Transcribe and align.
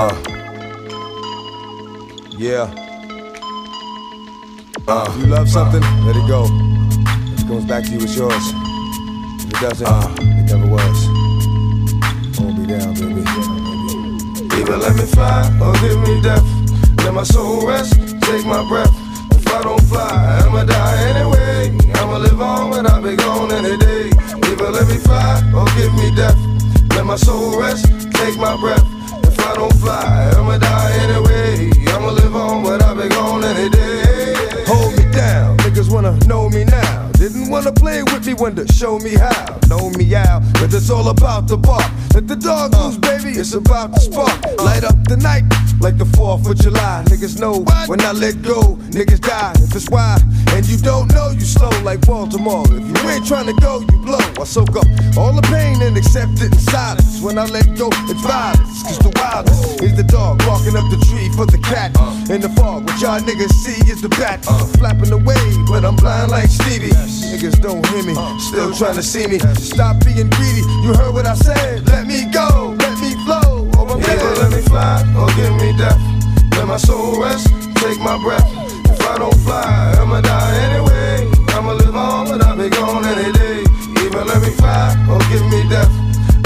Uh. 0.00 0.14
Yeah. 2.38 2.70
Uh. 4.86 5.10
If 5.10 5.18
you 5.18 5.26
love 5.26 5.48
something, 5.50 5.82
let 6.06 6.14
it 6.14 6.28
go. 6.28 6.46
If 7.34 7.40
it 7.42 7.48
comes 7.48 7.64
back 7.64 7.82
to 7.82 7.90
you, 7.90 7.98
it's 8.02 8.14
yours. 8.14 8.44
If 9.42 9.50
it 9.50 9.58
doesn't, 9.58 9.88
uh. 9.88 10.14
it 10.20 10.54
never 10.54 10.70
was. 10.70 10.98
Hold 12.38 12.58
me 12.58 12.66
down, 12.70 12.94
baby. 12.94 13.26
Either 14.54 14.76
let 14.76 14.94
me 14.94 15.02
fly 15.02 15.50
or 15.60 15.74
give 15.82 15.98
me 16.06 16.22
death. 16.22 16.46
Let 17.02 17.14
my 17.14 17.24
soul 17.24 17.66
rest, 17.66 17.94
take 18.22 18.46
my 18.46 18.62
breath. 18.68 18.94
If 19.32 19.48
I 19.48 19.62
don't 19.64 19.82
fly, 19.82 20.42
I'ma 20.46 20.62
die 20.62 20.96
anyway. 21.10 21.76
I'ma 21.94 22.18
live 22.18 22.40
on 22.40 22.70
when 22.70 22.86
I 22.86 23.00
be 23.00 23.16
gone 23.16 23.50
any 23.50 23.76
day. 23.76 24.10
Either 24.46 24.70
let 24.70 24.86
me 24.86 24.98
fly 24.98 25.42
or 25.52 25.66
give 25.74 25.92
me 25.94 26.14
death. 26.14 26.38
Let 26.94 27.04
my 27.04 27.16
soul 27.16 27.58
rest, 27.58 27.86
take 28.12 28.38
my 28.38 28.56
breath. 28.60 28.97
I 29.48 29.54
don't 29.54 29.72
fly, 29.80 30.30
I'ma 30.36 30.58
die 30.58 30.92
anyway. 31.04 31.70
I'ma 31.94 32.10
live 32.10 32.36
on 32.36 32.62
when 32.64 32.82
I 32.82 32.92
be 32.92 33.08
gone 33.08 33.44
any 33.44 33.70
day. 33.70 33.97
Niggas 35.88 35.94
wanna 35.94 36.26
know 36.26 36.50
me 36.50 36.64
now. 36.64 37.10
Didn't 37.12 37.48
wanna 37.48 37.72
play 37.72 38.02
with 38.02 38.26
me, 38.26 38.34
wanted 38.34 38.68
to 38.68 38.74
show 38.74 38.98
me 38.98 39.14
how. 39.14 39.58
Know 39.68 39.90
me 39.90 40.14
out, 40.14 40.42
but 40.54 40.72
it's 40.72 40.90
all 40.90 41.08
about 41.08 41.48
the 41.48 41.56
bark. 41.56 41.90
Let 42.14 42.28
the 42.28 42.36
dog 42.36 42.74
loose, 42.74 42.98
baby, 42.98 43.38
it's 43.38 43.54
about 43.54 43.94
to 43.94 44.00
spark. 44.00 44.44
Light 44.58 44.84
up 44.84 44.96
the 45.08 45.16
night 45.16 45.44
like 45.80 45.96
the 45.96 46.04
4th 46.04 46.48
of 46.50 46.56
July. 46.58 47.04
Niggas 47.06 47.40
know 47.40 47.64
when 47.86 48.00
I 48.02 48.12
let 48.12 48.42
go, 48.42 48.76
niggas 48.92 49.20
die. 49.20 49.52
If 49.56 49.74
it's 49.74 49.88
why, 49.88 50.18
and 50.52 50.66
you 50.68 50.76
don't 50.76 51.08
know, 51.14 51.30
you 51.30 51.40
slow 51.40 51.70
like 51.82 52.06
Baltimore. 52.06 52.64
If 52.68 53.02
you 53.02 53.08
ain't 53.08 53.26
trying 53.26 53.46
to 53.46 53.56
go, 53.60 53.80
you 53.80 53.98
blow. 54.04 54.18
I 54.40 54.44
soak 54.44 54.76
up 54.76 54.86
all 55.16 55.32
the 55.32 55.42
pain 55.48 55.80
and 55.82 55.96
accept 55.96 56.40
it 56.42 56.52
in 56.52 56.58
silence. 56.58 57.20
When 57.22 57.38
I 57.38 57.46
let 57.46 57.66
go, 57.76 57.88
it's 58.08 58.20
violence. 58.20 58.82
Cause 58.82 58.98
the 58.98 59.12
wildest 59.16 59.82
is 59.82 59.96
the 59.96 60.04
dog 60.04 60.42
walking 60.46 60.76
up 60.76 60.88
the 60.90 60.98
tree 61.08 61.28
for 61.36 61.46
the 61.46 61.58
cat. 61.58 61.96
In 62.30 62.40
the 62.40 62.48
fog, 62.50 62.84
what 62.84 63.00
y'all 63.00 63.20
niggas 63.20 63.52
see 63.64 63.78
is 63.90 64.00
the 64.02 64.08
bat. 64.10 64.44
Flapping 64.78 65.12
away, 65.12 65.38
but 65.80 65.86
I'm 65.86 65.94
blind 65.94 66.32
like 66.32 66.50
Stevie. 66.50 66.90
Niggas 66.90 67.62
don't 67.62 67.86
hear 67.86 68.02
me, 68.02 68.14
uh. 68.16 68.36
still 68.38 68.74
trying 68.74 68.96
to 68.96 69.02
see 69.02 69.28
me. 69.28 69.38
Stop 69.54 70.04
being 70.04 70.28
greedy, 70.34 70.62
you 70.82 70.90
heard 70.98 71.14
what 71.14 71.24
I 71.24 71.34
said. 71.34 71.86
Let 71.86 72.04
me 72.04 72.26
go, 72.32 72.74
let 72.82 72.98
me 72.98 73.14
flow. 73.22 73.70
Or 73.78 73.86
I'm 73.86 74.02
Either 74.02 74.34
let 74.42 74.50
me 74.50 74.62
fly 74.62 75.06
or 75.14 75.30
give 75.38 75.54
me 75.62 75.70
death. 75.78 76.00
Let 76.58 76.66
my 76.66 76.78
soul 76.78 77.22
rest, 77.22 77.46
take 77.78 78.00
my 78.00 78.18
breath. 78.18 78.48
If 78.90 79.00
I 79.06 79.18
don't 79.18 79.38
fly, 79.46 79.94
I'ma 80.02 80.20
die 80.20 80.54
anyway. 80.66 81.30
I'ma 81.54 81.72
live 81.74 81.94
on, 81.94 82.26
but 82.26 82.42
I'll 82.44 82.56
be 82.58 82.70
gone 82.70 83.04
any 83.04 83.30
day. 83.38 83.62
Either 84.02 84.24
let 84.24 84.42
me 84.42 84.50
fly 84.58 84.98
or 85.06 85.20
give 85.30 85.46
me 85.46 85.62
death. 85.70 85.92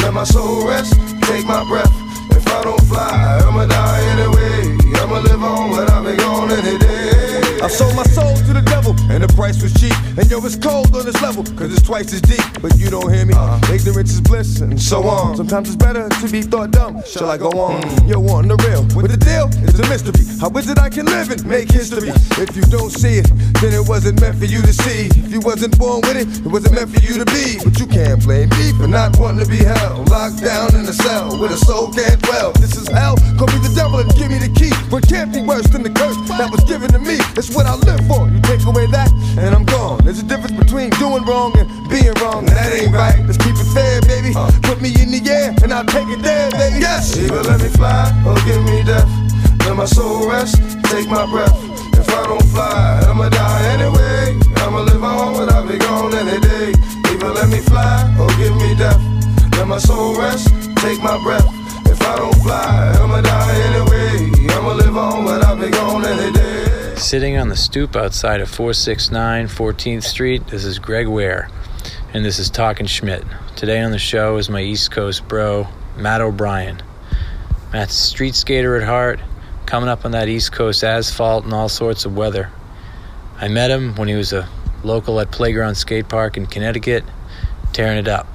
Let 0.05 0.12
my 0.12 0.24
soul 0.24 0.69
rest, 0.69 0.92
take 1.24 1.46
my 1.46 1.64
breath. 1.64 1.92
If 2.36 2.46
I 2.48 2.64
don't 2.64 2.84
fly, 2.84 3.41
I'ma 3.48 3.64
die 3.64 4.02
anyway. 4.12 4.77
I'ma 5.00 5.20
live 5.20 5.42
on, 5.42 5.70
but 5.70 5.91
I'll 5.91 6.05
be 6.05 6.17
gone 6.17 6.50
any 6.50 6.77
day. 6.77 7.61
I 7.62 7.69
sold 7.69 7.96
my 7.96 8.02
soul 8.02 8.34
to 8.34 8.52
the 8.52 8.71
devil, 8.92 9.12
and 9.12 9.22
the 9.22 9.32
price 9.34 9.62
was 9.62 9.72
cheap. 9.74 9.94
And 10.18 10.30
yo, 10.30 10.44
it's 10.44 10.56
cold 10.56 10.94
on 10.94 11.04
this 11.04 11.20
level, 11.22 11.44
cause 11.56 11.72
it's 11.72 11.82
twice 11.82 12.12
as 12.12 12.20
deep. 12.20 12.44
But 12.60 12.78
you 12.78 12.90
don't 12.90 13.12
hear 13.12 13.24
me. 13.24 13.34
Ignorance 13.72 14.12
is 14.12 14.20
bliss, 14.20 14.60
and 14.60 14.80
so 14.80 15.04
on. 15.04 15.36
Sometimes 15.36 15.68
it's 15.68 15.76
better 15.76 16.08
to 16.08 16.28
be 16.28 16.42
thought 16.42 16.70
dumb. 16.70 17.02
Shall 17.06 17.30
I 17.30 17.38
go 17.38 17.50
on? 17.50 17.82
Yo, 18.08 18.20
on 18.28 18.48
the 18.48 18.56
real. 18.68 18.82
With 18.94 19.10
the 19.10 19.16
deal, 19.16 19.48
it's 19.64 19.78
a 19.78 19.88
mystery. 19.88 20.24
How 20.40 20.50
is 20.58 20.68
it 20.68 20.78
I 20.78 20.90
can 20.90 21.06
live 21.06 21.30
and 21.30 21.44
make 21.46 21.70
history? 21.70 22.10
If 22.38 22.56
you 22.56 22.62
don't 22.62 22.90
see 22.90 23.18
it, 23.18 23.28
then 23.60 23.72
it 23.72 23.86
wasn't 23.86 24.20
meant 24.20 24.38
for 24.38 24.46
you 24.46 24.60
to 24.62 24.72
see. 24.72 25.06
If 25.06 25.32
you 25.32 25.40
wasn't 25.40 25.78
born 25.78 26.00
with 26.02 26.16
it, 26.16 26.28
it 26.44 26.50
wasn't 26.50 26.74
meant 26.74 26.90
for 26.90 27.00
you 27.00 27.18
to 27.18 27.27
be. 27.27 27.58
But 27.62 27.78
you 27.78 27.86
can't 27.86 28.22
blame 28.22 28.48
me 28.50 28.72
for 28.77 28.88
not 28.88 29.18
wanting 29.18 29.44
to 29.44 29.50
be 29.50 29.62
held. 29.62 30.08
Locked 30.10 30.42
down 30.42 30.74
in 30.74 30.82
a 30.82 30.92
cell 30.92 31.38
where 31.38 31.48
the 31.48 31.56
soul 31.56 31.92
can't 31.92 32.20
dwell. 32.22 32.52
This 32.52 32.77
is 32.77 32.88
hell. 32.88 33.16
Call 33.38 33.48
me 33.48 33.58
the 33.62 33.72
devil 33.74 33.98
and 34.00 34.10
give 34.16 34.30
me 34.30 34.38
the 34.38 34.52
key. 34.52 34.72
But 34.90 35.04
it 35.04 35.08
can't 35.08 35.32
be 35.32 35.42
worse 35.42 35.66
than 35.68 35.82
the 35.82 35.90
curse 35.90 36.17
that 36.38 36.50
was 36.50 36.64
given 36.64 36.90
to 36.92 36.98
me. 36.98 37.17
It's 37.38 37.55
what 37.55 37.67
I 37.67 37.74
live 37.77 38.02
for. 38.06 38.28
You 38.28 38.40
take 38.42 38.64
away 38.67 38.81
that, 38.90 39.12
and 39.38 39.54
I'm 39.54 39.64
gone. 39.64 40.00
There's 40.04 40.18
a 40.18 40.24
difference 40.24 40.56
between 40.56 40.90
doing 40.98 41.24
wrong 41.24 41.56
and 41.58 41.68
being 41.88 42.12
wrong. 42.20 42.46
and 42.48 42.56
That 42.56 42.72
ain't 42.72 42.92
right. 42.94 43.20
Let's 43.26 43.38
keep 43.38 43.54
it 43.54 43.68
fair, 43.72 44.00
baby. 44.02 44.32
Uh. 44.34 44.50
Put 44.62 44.80
me 44.80 44.90
in 45.00 45.10
the 45.10 45.22
air, 45.30 45.54
and 45.62 45.72
I'll 45.72 45.84
take 45.84 46.08
it 46.08 46.22
there, 46.22 46.50
baby. 46.50 46.80
Yes. 46.80 47.16
Either 47.16 47.42
let 47.42 47.60
me 47.60 47.68
fly 47.68 48.10
or 48.26 48.34
give 48.44 48.62
me 48.64 48.82
death. 48.82 49.08
Let 49.66 49.76
my 49.76 49.84
soul 49.86 50.28
rest, 50.28 50.56
take 50.90 51.08
my 51.08 51.24
breath. 51.26 51.54
If 51.94 52.08
I 52.10 52.26
don't 52.26 52.44
fly, 52.50 53.02
I'ma 53.06 53.28
die 53.28 53.62
anyway. 53.74 54.38
I'ma 54.56 54.80
live 54.80 55.04
on, 55.04 55.34
but 55.34 55.52
I'll 55.52 55.66
be 55.66 55.78
gone 55.78 56.14
any 56.14 56.40
day. 56.40 56.72
Either 57.12 57.30
let 57.30 57.48
me 57.48 57.60
fly 57.60 58.14
or 58.18 58.28
give 58.36 58.54
me 58.56 58.74
death. 58.74 59.00
Let 59.56 59.68
my 59.68 59.78
soul 59.78 60.18
rest, 60.18 60.48
take 60.76 61.00
my 61.02 61.16
breath. 61.22 61.46
If 61.86 62.00
I 62.02 62.16
don't 62.16 62.34
fly, 62.42 62.96
I'ma 63.00 63.20
die 63.20 63.54
anyway. 63.68 64.48
I'ma 64.56 64.72
live 64.72 64.96
on, 64.96 65.24
but 65.24 65.44
I'll 65.44 65.56
be 65.56 65.70
gone 65.70 66.04
any 66.04 66.32
day. 66.32 66.61
Sitting 67.02 67.36
on 67.36 67.48
the 67.48 67.57
stoop 67.57 67.96
outside 67.96 68.40
of 68.40 68.48
469 68.48 69.48
14th 69.48 70.05
Street, 70.05 70.46
this 70.46 70.64
is 70.64 70.79
Greg 70.79 71.08
Ware, 71.08 71.51
and 72.14 72.24
this 72.24 72.39
is 72.39 72.48
Talking 72.48 72.86
Schmidt. 72.86 73.24
Today 73.57 73.83
on 73.83 73.90
the 73.90 73.98
show 73.98 74.36
is 74.36 74.48
my 74.48 74.63
East 74.63 74.92
Coast 74.92 75.27
bro, 75.27 75.67
Matt 75.96 76.20
O'Brien. 76.20 76.80
Matt's 77.73 77.98
a 77.98 78.02
street 78.02 78.36
skater 78.36 78.77
at 78.77 78.85
heart, 78.85 79.18
coming 79.67 79.89
up 79.89 80.05
on 80.05 80.12
that 80.12 80.29
East 80.29 80.52
Coast 80.52 80.85
asphalt 80.85 81.45
and 81.45 81.52
all 81.52 81.68
sorts 81.68 82.05
of 82.05 82.17
weather. 82.17 82.51
I 83.36 83.48
met 83.48 83.73
him 83.73 83.96
when 83.96 84.07
he 84.07 84.14
was 84.14 84.33
a 84.33 84.48
local 84.85 85.18
at 85.18 85.33
Playground 85.33 85.74
Skate 85.74 86.08
Park 86.08 86.36
in 86.36 86.46
Connecticut, 86.46 87.05
tearing 87.73 87.98
it 87.98 88.08
up. 88.08 88.29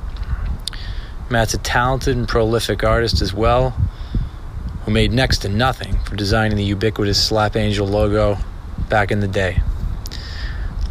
Matt's 1.31 1.53
a 1.53 1.57
talented 1.59 2.17
and 2.17 2.27
prolific 2.27 2.83
artist 2.83 3.21
as 3.21 3.33
well, 3.33 3.69
who 4.83 4.91
made 4.91 5.13
next 5.13 5.37
to 5.39 5.49
nothing 5.49 5.97
for 5.99 6.17
designing 6.17 6.57
the 6.57 6.65
ubiquitous 6.65 7.25
Slap 7.25 7.55
Angel 7.55 7.87
logo 7.87 8.37
back 8.89 9.11
in 9.11 9.19
the 9.19 9.27
day. 9.27 9.61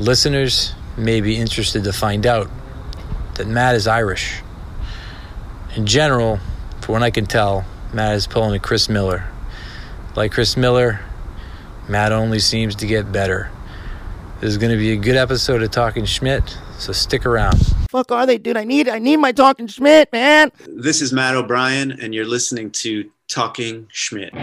Listeners 0.01 0.75
may 0.97 1.21
be 1.21 1.37
interested 1.37 1.85
to 1.85 1.93
find 1.93 2.27
out 2.27 2.51
that 3.35 3.47
Matt 3.47 3.75
is 3.75 3.87
Irish. 3.87 4.41
In 5.75 5.87
general, 5.87 6.39
for 6.81 6.93
what 6.93 7.03
I 7.03 7.11
can 7.11 7.27
tell, 7.27 7.65
Matt 7.93 8.15
is 8.15 8.27
pulling 8.27 8.55
a 8.55 8.59
Chris 8.59 8.89
Miller. 8.89 9.27
Like 10.15 10.33
Chris 10.33 10.57
Miller, 10.57 11.01
Matt 11.89 12.13
only 12.13 12.39
seems 12.39 12.75
to 12.77 12.87
get 12.87 13.13
better. 13.13 13.51
This 14.41 14.51
is 14.51 14.59
going 14.59 14.73
to 14.73 14.79
be 14.79 14.93
a 14.93 14.97
good 14.97 15.17
episode 15.17 15.63
of 15.63 15.71
Talking 15.71 16.05
Schmidt, 16.05 16.59
so 16.79 16.93
stick 16.93 17.25
around. 17.25 17.59
Fuck 17.91 18.13
are 18.13 18.27
they, 18.27 18.37
dude? 18.39 18.57
I 18.57 18.65
need 18.65 18.89
I 18.89 18.99
need 18.99 19.17
my 19.17 19.33
talking 19.33 19.67
Schmidt, 19.67 20.13
man. 20.13 20.53
This 20.67 21.01
is 21.01 21.13
Matt 21.13 21.35
O'Brien, 21.35 21.93
and 21.93 22.15
you're 22.15 22.27
listening 22.27 22.71
to 22.73 23.11
Talking 23.29 23.87
Schmidt. 23.91 24.35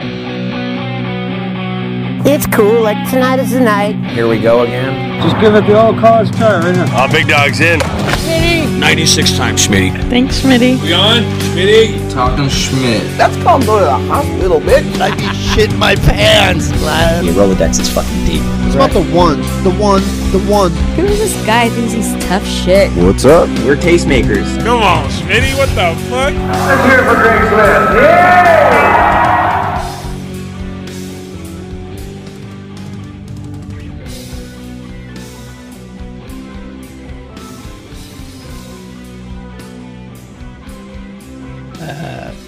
It's 2.26 2.48
cool. 2.48 2.82
Like 2.82 3.10
tonight 3.10 3.40
is 3.40 3.52
the 3.52 3.60
night. 3.60 3.96
Here 4.12 4.30
we 4.30 4.40
go 4.40 4.64
again. 4.64 5.22
Just 5.22 5.40
give 5.42 5.56
it 5.56 5.68
the 5.68 5.78
old 5.80 6.00
college 6.00 6.32
try, 6.32 6.58
right 6.60 6.74
now. 6.74 7.04
Oh, 7.04 7.12
big 7.12 7.28
dog's 7.28 7.60
in. 7.60 7.80
Schmitty. 7.82 8.80
96 8.80 9.38
times, 9.38 9.68
Schmitty. 9.68 9.92
Thanks, 10.10 10.42
Smitty. 10.42 10.82
We 10.82 10.94
on? 10.94 11.24
Schmitty? 11.52 12.14
Talking 12.14 12.48
Schmidt. 12.48 13.18
That's 13.18 13.36
called 13.44 13.66
go 13.66 13.80
to 13.80 13.86
the 13.86 13.98
hospital, 14.08 14.62
bitch. 14.62 15.02
I'd 15.02 15.18
be 15.18 15.24
shitting 15.24 15.78
my 15.78 15.96
pants, 15.96 16.70
man. 16.72 17.26
Your 17.26 17.34
Rolodex 17.34 17.82
is 17.82 17.90
fucking 17.90 18.26
deep. 18.26 18.42
It's 18.68 18.76
about 18.76 18.92
the 18.92 19.04
one, 19.14 19.42
the 19.64 19.76
one, 19.76 20.02
the 20.32 20.40
one. 20.50 20.72
Who 20.96 21.04
is 21.04 21.20
this 21.20 21.46
guy 21.46 21.68
who 21.68 21.76
thinks 21.76 21.94
he's 21.94 22.26
tough 22.26 22.46
shit? 22.48 22.90
What's 23.04 23.26
up? 23.26 23.50
We're 23.66 23.76
tastemakers. 23.76 24.64
Come 24.64 24.82
on, 24.82 25.10
Schmitty, 25.10 25.58
what 25.58 25.68
the 25.76 25.94
fuck? 26.10 26.34
Let's 26.34 26.90
hear 26.90 27.00
it 27.00 27.04
for 27.04 27.16
Greg 27.16 27.42
Smith. 27.50 28.02
Yeah! 28.02 29.13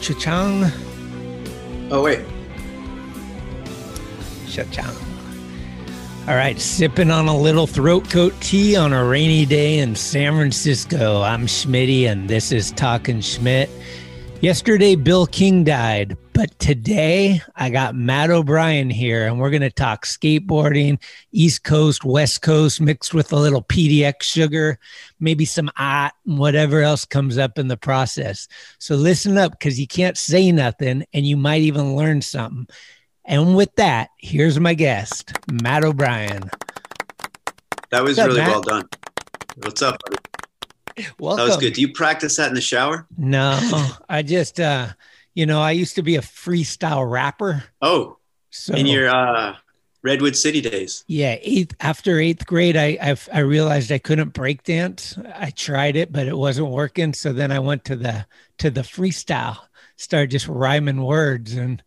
Cha-chang. 0.06 0.72
Oh, 1.90 2.04
wait. 2.04 2.20
Cha-chang. 4.48 4.96
All 6.28 6.36
right, 6.36 6.60
sipping 6.60 7.10
on 7.10 7.28
a 7.28 7.36
little 7.36 7.66
throat 7.66 8.08
coat 8.12 8.40
tea 8.40 8.76
on 8.76 8.94
a 8.94 9.04
rainy 9.04 9.48
day 9.48 9.80
in 9.80 9.96
San 9.96 10.34
Francisco. 10.34 11.24
I'm 11.24 11.48
Schmitty, 11.48 12.04
and 12.04 12.30
this 12.30 12.52
is 12.52 12.70
Talking 12.74 13.20
Schmidt. 13.20 13.68
Yesterday, 14.42 14.94
Bill 14.94 15.26
King 15.26 15.64
died, 15.64 16.16
but 16.36 16.60
today 16.60 17.42
I 17.56 17.70
got 17.70 17.96
Matt 17.96 18.30
O'Brien 18.30 18.90
here, 18.90 19.26
and 19.26 19.40
we're 19.40 19.50
going 19.50 19.62
to 19.62 19.72
talk 19.72 20.06
skateboarding, 20.06 21.02
East 21.32 21.64
Coast, 21.64 22.04
West 22.04 22.42
Coast, 22.42 22.82
mixed 22.82 23.14
with 23.14 23.32
a 23.32 23.38
little 23.38 23.64
PDX 23.64 24.24
sugar, 24.24 24.78
maybe 25.18 25.46
some 25.46 25.72
art, 25.78 26.12
and 26.26 26.38
whatever 26.38 26.82
else 26.82 27.06
comes 27.06 27.38
up 27.38 27.58
in 27.58 27.70
the 27.70 27.78
process. 27.78 28.50
So 28.80 28.96
listen 28.96 29.38
up 29.38 29.54
because 29.54 29.80
you 29.80 29.88
can't 29.88 30.18
say 30.18 30.52
nothing, 30.52 31.06
and 31.14 31.26
you 31.26 31.38
might 31.38 31.62
even 31.62 31.96
learn 31.96 32.22
something. 32.22 32.68
And 33.24 33.56
with 33.56 33.74
that, 33.76 34.10
here's 34.20 34.60
my 34.60 34.74
guest, 34.74 35.32
Matt 35.64 35.86
O'Brien. 35.86 36.52
That 37.92 38.04
was 38.04 38.20
up, 38.20 38.28
really 38.28 38.42
Matt? 38.42 38.50
well 38.50 38.62
done. 38.62 38.90
What's 39.64 39.82
up? 39.82 40.02
buddy? 40.06 41.08
Welcome. 41.18 41.46
That 41.46 41.48
was 41.48 41.58
good. 41.58 41.74
Do 41.74 41.82
you 41.82 41.94
practice 41.94 42.36
that 42.36 42.50
in 42.50 42.56
the 42.56 42.62
shower? 42.62 43.08
No, 43.18 43.58
I 44.10 44.22
just, 44.22 44.60
uh, 44.60 44.90
you 45.36 45.46
know, 45.46 45.62
I 45.62 45.72
used 45.72 45.96
to 45.96 46.02
be 46.02 46.16
a 46.16 46.22
freestyle 46.22 47.10
rapper. 47.10 47.64
Oh, 47.82 48.18
So 48.50 48.74
in 48.74 48.88
your 48.88 49.10
uh, 49.10 49.56
Redwood 50.02 50.36
City 50.36 50.62
days. 50.62 51.04
yeah, 51.08 51.36
eighth 51.42 51.76
after 51.80 52.20
eighth 52.20 52.46
grade, 52.46 52.78
I, 52.78 52.98
I 53.02 53.16
I 53.34 53.40
realized 53.40 53.92
I 53.92 53.98
couldn't 54.00 54.30
break 54.34 54.64
dance. 54.64 55.18
I 55.36 55.50
tried 55.52 55.96
it, 55.96 56.12
but 56.12 56.26
it 56.28 56.38
wasn't 56.38 56.70
working. 56.70 57.14
So 57.14 57.34
then 57.34 57.52
I 57.52 57.60
went 57.60 57.86
to 57.86 57.96
the 57.96 58.26
to 58.60 58.70
the 58.72 58.82
freestyle, 58.82 59.58
started 59.98 60.32
just 60.32 60.48
rhyming 60.48 61.04
words, 61.04 61.54
and 61.54 61.84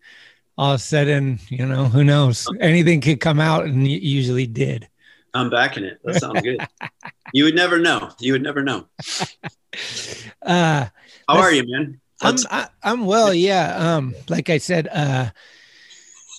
all 0.58 0.74
of 0.74 0.80
a 0.80 0.82
sudden, 0.82 1.38
you 1.48 1.64
know, 1.64 1.84
who 1.84 2.04
knows? 2.04 2.46
Anything 2.60 3.00
could 3.00 3.20
come 3.20 3.40
out, 3.40 3.64
and 3.64 3.86
it 3.86 4.02
usually 4.02 4.46
did. 4.46 4.88
I'm 5.34 5.50
backing 5.50 5.84
it. 5.84 6.00
That 6.04 6.16
sounds 6.20 6.42
good. 6.42 6.60
you 7.32 7.44
would 7.44 7.54
never 7.54 7.78
know. 7.78 8.10
You 8.18 8.32
would 8.32 8.42
never 8.42 8.62
know. 8.62 8.86
Uh, 10.42 10.86
How 11.28 11.38
are 11.38 11.52
you, 11.52 11.64
man? 11.66 12.00
I'm 12.20 12.30
Let's- 12.32 12.46
I, 12.50 12.68
I'm 12.82 13.04
well, 13.06 13.32
yeah. 13.32 13.74
Um, 13.96 14.14
like 14.28 14.50
I 14.50 14.58
said, 14.58 14.88
uh, 14.88 15.30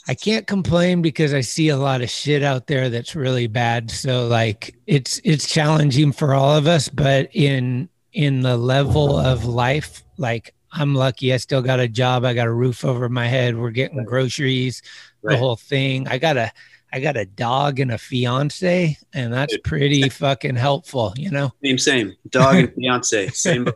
I 0.07 0.15
can't 0.15 0.47
complain 0.47 1.01
because 1.01 1.33
I 1.33 1.41
see 1.41 1.69
a 1.69 1.77
lot 1.77 2.01
of 2.01 2.09
shit 2.09 2.41
out 2.41 2.67
there 2.67 2.89
that's 2.89 3.15
really 3.15 3.47
bad. 3.47 3.91
So 3.91 4.27
like, 4.27 4.75
it's 4.87 5.21
it's 5.23 5.47
challenging 5.47 6.11
for 6.11 6.33
all 6.33 6.55
of 6.57 6.67
us, 6.67 6.89
but 6.89 7.29
in 7.33 7.89
in 8.13 8.41
the 8.41 8.57
level 8.57 9.17
of 9.17 9.45
life, 9.45 10.03
like 10.17 10.53
I'm 10.71 10.95
lucky. 10.95 11.33
I 11.33 11.37
still 11.37 11.61
got 11.61 11.79
a 11.79 11.87
job. 11.87 12.25
I 12.25 12.33
got 12.33 12.47
a 12.47 12.51
roof 12.53 12.83
over 12.83 13.07
my 13.07 13.27
head. 13.27 13.55
We're 13.57 13.69
getting 13.71 14.03
groceries, 14.03 14.81
the 15.23 15.37
whole 15.37 15.55
thing. 15.55 16.07
I 16.07 16.17
got 16.17 16.37
a 16.37 16.51
I 16.91 16.99
got 16.99 17.15
a 17.17 17.25
dog 17.25 17.79
and 17.79 17.91
a 17.91 17.97
fiance, 17.99 18.97
and 19.13 19.31
that's 19.31 19.57
pretty 19.63 20.09
fucking 20.09 20.55
helpful. 20.55 21.13
You 21.17 21.29
know, 21.29 21.51
Same, 21.63 21.77
same. 21.77 22.15
Dog 22.29 22.55
and 22.55 22.73
fiance. 22.75 23.27
Same. 23.29 23.67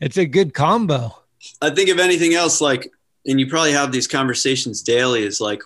it's 0.00 0.16
a 0.16 0.26
good 0.26 0.52
combo. 0.52 1.16
I 1.60 1.70
think 1.70 1.88
if 1.88 1.98
anything 1.98 2.34
else, 2.34 2.60
like, 2.60 2.92
and 3.26 3.38
you 3.38 3.46
probably 3.48 3.72
have 3.72 3.92
these 3.92 4.06
conversations 4.06 4.82
daily, 4.82 5.22
is 5.22 5.40
like, 5.40 5.62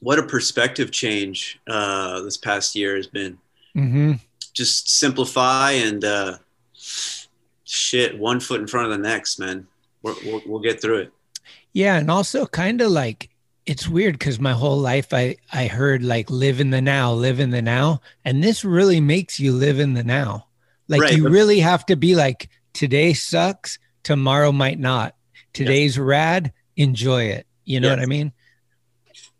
what 0.00 0.18
a 0.18 0.22
perspective 0.22 0.90
change 0.90 1.58
uh, 1.66 2.20
this 2.22 2.36
past 2.36 2.74
year 2.74 2.96
has 2.96 3.06
been. 3.06 3.38
hmm 3.74 4.12
Just 4.52 4.88
simplify 4.88 5.72
and 5.72 6.04
uh, 6.04 6.38
shit, 7.64 8.18
one 8.18 8.40
foot 8.40 8.60
in 8.60 8.66
front 8.66 8.90
of 8.90 8.92
the 8.92 9.08
next, 9.08 9.38
man. 9.38 9.66
We're, 10.02 10.14
we'll, 10.24 10.42
we'll 10.46 10.60
get 10.60 10.80
through 10.80 10.98
it. 10.98 11.12
Yeah, 11.72 11.96
and 11.96 12.10
also 12.10 12.46
kind 12.46 12.80
of 12.80 12.90
like 12.90 13.28
it's 13.66 13.88
weird 13.88 14.18
because 14.18 14.38
my 14.38 14.52
whole 14.52 14.78
life 14.78 15.12
I 15.12 15.36
I 15.52 15.66
heard 15.66 16.02
like 16.02 16.30
live 16.30 16.60
in 16.60 16.70
the 16.70 16.80
now, 16.80 17.12
live 17.12 17.40
in 17.40 17.50
the 17.50 17.60
now, 17.60 18.00
and 18.24 18.42
this 18.42 18.64
really 18.64 19.00
makes 19.00 19.38
you 19.38 19.52
live 19.52 19.80
in 19.80 19.92
the 19.92 20.04
now. 20.04 20.46
Like 20.88 21.02
Right, 21.02 21.16
you 21.16 21.28
really 21.28 21.60
have 21.60 21.84
to 21.86 21.96
be 21.96 22.14
like 22.14 22.48
today 22.72 23.12
sucks, 23.12 23.78
tomorrow 24.06 24.52
might 24.52 24.78
not. 24.78 25.16
Today's 25.52 25.98
rad, 25.98 26.52
enjoy 26.76 27.24
it. 27.24 27.44
You 27.64 27.80
know 27.80 27.88
Yeah. 27.88 27.94
what 27.94 28.02
I 28.02 28.06
mean? 28.06 28.32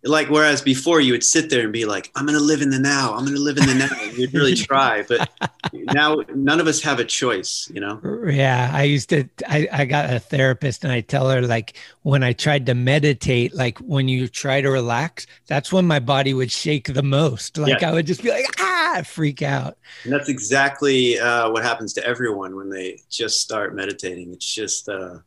Like, 0.06 0.28
whereas 0.28 0.62
before 0.62 1.00
you 1.00 1.12
would 1.12 1.24
sit 1.24 1.50
there 1.50 1.62
and 1.62 1.72
be 1.72 1.84
like, 1.84 2.10
I'm 2.14 2.26
going 2.26 2.38
to 2.38 2.44
live 2.44 2.62
in 2.62 2.70
the 2.70 2.78
now. 2.78 3.12
I'm 3.14 3.24
going 3.24 3.36
to 3.36 3.42
live 3.42 3.58
in 3.58 3.66
the 3.66 3.74
now. 3.74 4.02
You'd 4.12 4.32
really 4.32 4.54
try. 4.70 5.02
But 5.02 5.30
now 5.72 6.22
none 6.34 6.60
of 6.60 6.66
us 6.66 6.80
have 6.82 7.00
a 7.00 7.04
choice, 7.04 7.70
you 7.74 7.80
know? 7.80 8.00
Yeah, 8.26 8.70
I 8.72 8.84
used 8.84 9.08
to. 9.10 9.28
I, 9.48 9.68
I 9.72 9.84
got 9.84 10.12
a 10.12 10.18
therapist, 10.18 10.84
and 10.84 10.92
I 10.92 11.00
tell 11.00 11.28
her 11.28 11.42
like 11.42 11.76
when 12.02 12.22
I 12.22 12.32
tried 12.32 12.66
to 12.66 12.74
meditate, 12.74 13.54
like 13.54 13.78
when 13.78 14.08
you 14.08 14.28
try 14.28 14.60
to 14.60 14.70
relax, 14.70 15.26
that's 15.46 15.72
when 15.72 15.86
my 15.86 15.98
body 15.98 16.34
would 16.34 16.52
shake 16.52 16.92
the 16.92 17.02
most. 17.02 17.58
Like 17.58 17.80
Yeah. 17.80 17.90
I 17.90 17.92
would 17.92 18.06
just 18.06 18.22
be 18.22 18.30
like, 18.30 18.46
ah, 18.60 19.02
freak 19.04 19.42
out. 19.42 19.76
And 20.04 20.12
that's 20.12 20.28
exactly 20.28 21.18
uh, 21.18 21.50
what 21.50 21.64
happens 21.64 21.92
to 21.94 22.06
everyone 22.06 22.56
when 22.56 22.70
they 22.70 23.00
just 23.10 23.40
start 23.40 23.74
meditating. 23.74 24.32
It's 24.32 24.54
just, 24.54 24.88
uh, 24.88 25.18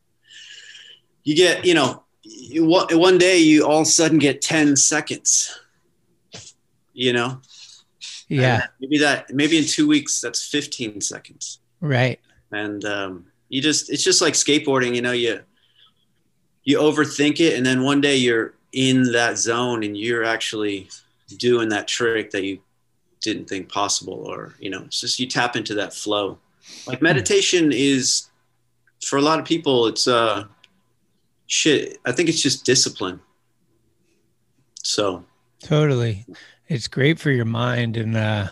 you 1.24 1.36
get, 1.36 1.66
you 1.66 1.74
know, 1.74 2.04
one 2.56 2.88
one 2.98 3.18
day 3.18 3.38
you 3.38 3.66
all 3.66 3.81
of 3.81 3.88
a 3.88 3.89
sudden 3.89 4.19
get 4.19 4.42
10 4.42 4.75
seconds, 4.75 5.57
you 6.94 7.13
know? 7.13 7.42
Yeah, 8.27 8.56
And 8.56 8.63
maybe 8.80 8.98
that, 9.00 9.33
maybe 9.33 9.57
in 9.57 9.66
two 9.66 9.88
weeks, 9.88 10.21
that's 10.21 10.45
15 10.48 11.01
seconds. 11.01 11.60
right. 11.81 12.19
And 12.51 12.83
um, 12.86 13.25
you 13.50 13.62
just, 13.62 13.92
it's 13.92 14.04
just 14.04 14.21
like 14.21 14.33
skateboarding, 14.33 14.95
you 14.95 15.01
know, 15.01 15.12
you, 15.12 15.42
you 16.63 16.77
overthink 16.80 17.39
it. 17.39 17.56
And 17.56 17.66
then 17.66 17.83
one 17.83 18.01
day 18.01 18.16
you're 18.16 18.54
in 18.71 19.12
that 19.12 19.38
zone 19.38 19.83
and 19.83 19.98
you're 19.98 20.24
actually 20.24 20.89
doing 21.38 21.69
that 21.69 21.88
trick 21.88 22.31
that 22.31 22.44
you 22.44 22.60
didn't 23.21 23.45
think 23.50 23.69
possible 23.69 24.13
or 24.13 24.56
you 24.60 24.69
know 24.69 24.83
it's 24.86 25.01
just 25.01 25.19
you 25.19 25.27
tap 25.27 25.56
into 25.56 25.74
that 25.74 25.94
flow 25.94 26.38
like 26.88 27.01
meditation 27.01 27.71
is 27.74 28.30
for 29.04 29.18
a 29.18 29.21
lot 29.21 29.39
of 29.39 29.45
people 29.45 29.88
it's 29.88 30.07
uh 30.07 30.45
shit 31.50 31.98
i 32.06 32.12
think 32.12 32.30
it's 32.30 32.42
just 32.42 32.66
discipline 32.66 33.19
so 34.81 35.25
Totally. 35.62 36.25
It's 36.68 36.88
great 36.88 37.19
for 37.19 37.31
your 37.31 37.46
mind. 37.46 37.98
And 37.98 38.16
uh, 38.16 38.50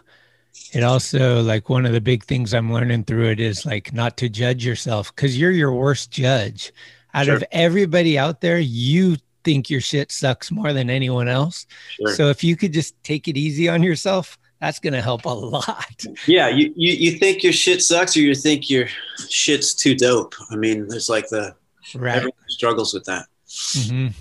it 0.74 0.84
also, 0.84 1.42
like, 1.42 1.70
one 1.70 1.86
of 1.86 1.94
the 1.94 2.02
big 2.02 2.24
things 2.26 2.54
I'm 2.54 2.72
learning 2.72 3.06
through 3.06 3.30
it 3.30 3.40
is 3.40 3.66
like 3.66 3.94
not 3.94 4.18
to 4.18 4.30
judge 4.30 4.66
yourself 4.66 5.16
because 5.16 5.38
you're 5.38 5.52
your 5.52 5.74
worst 5.74 6.12
judge. 6.12 6.74
Out 7.14 7.30
of 7.30 7.44
everybody 7.52 8.18
out 8.18 8.42
there, 8.42 8.60
you 8.60 9.18
think 9.44 9.70
your 9.70 9.82
shit 9.82 10.12
sucks 10.12 10.52
more 10.52 10.74
than 10.74 10.90
anyone 10.90 11.28
else. 11.28 11.66
sure. 11.90 12.14
So 12.14 12.28
if 12.30 12.44
you 12.44 12.56
could 12.56 12.74
just 12.74 13.02
take 13.04 13.28
it 13.28 13.38
easy 13.38 13.70
on 13.70 13.82
yourself, 13.82 14.38
that's 14.60 14.80
going 14.80 14.94
to 14.94 15.02
help 15.02 15.26
a 15.26 15.30
lot. 15.30 16.04
yeah 16.26 16.48
you, 16.48 16.74
you 16.76 16.92
you 16.94 17.12
think 17.12 17.44
your 17.44 17.54
shit 17.54 17.82
sucks 17.82 18.18
or 18.18 18.22
you 18.22 18.34
think 18.34 18.72
your 18.72 18.88
shit's 19.30 19.76
too 19.76 19.94
dope 19.94 20.34
i 20.50 20.56
mean 20.56 20.88
there's 20.88 21.10
like 21.10 21.30
the 21.30 21.56
Right. 21.96 22.16
everyone 22.18 22.50
struggles 22.50 22.94
with 22.94 23.06
that 23.06 23.28
Mhm. 23.48 24.14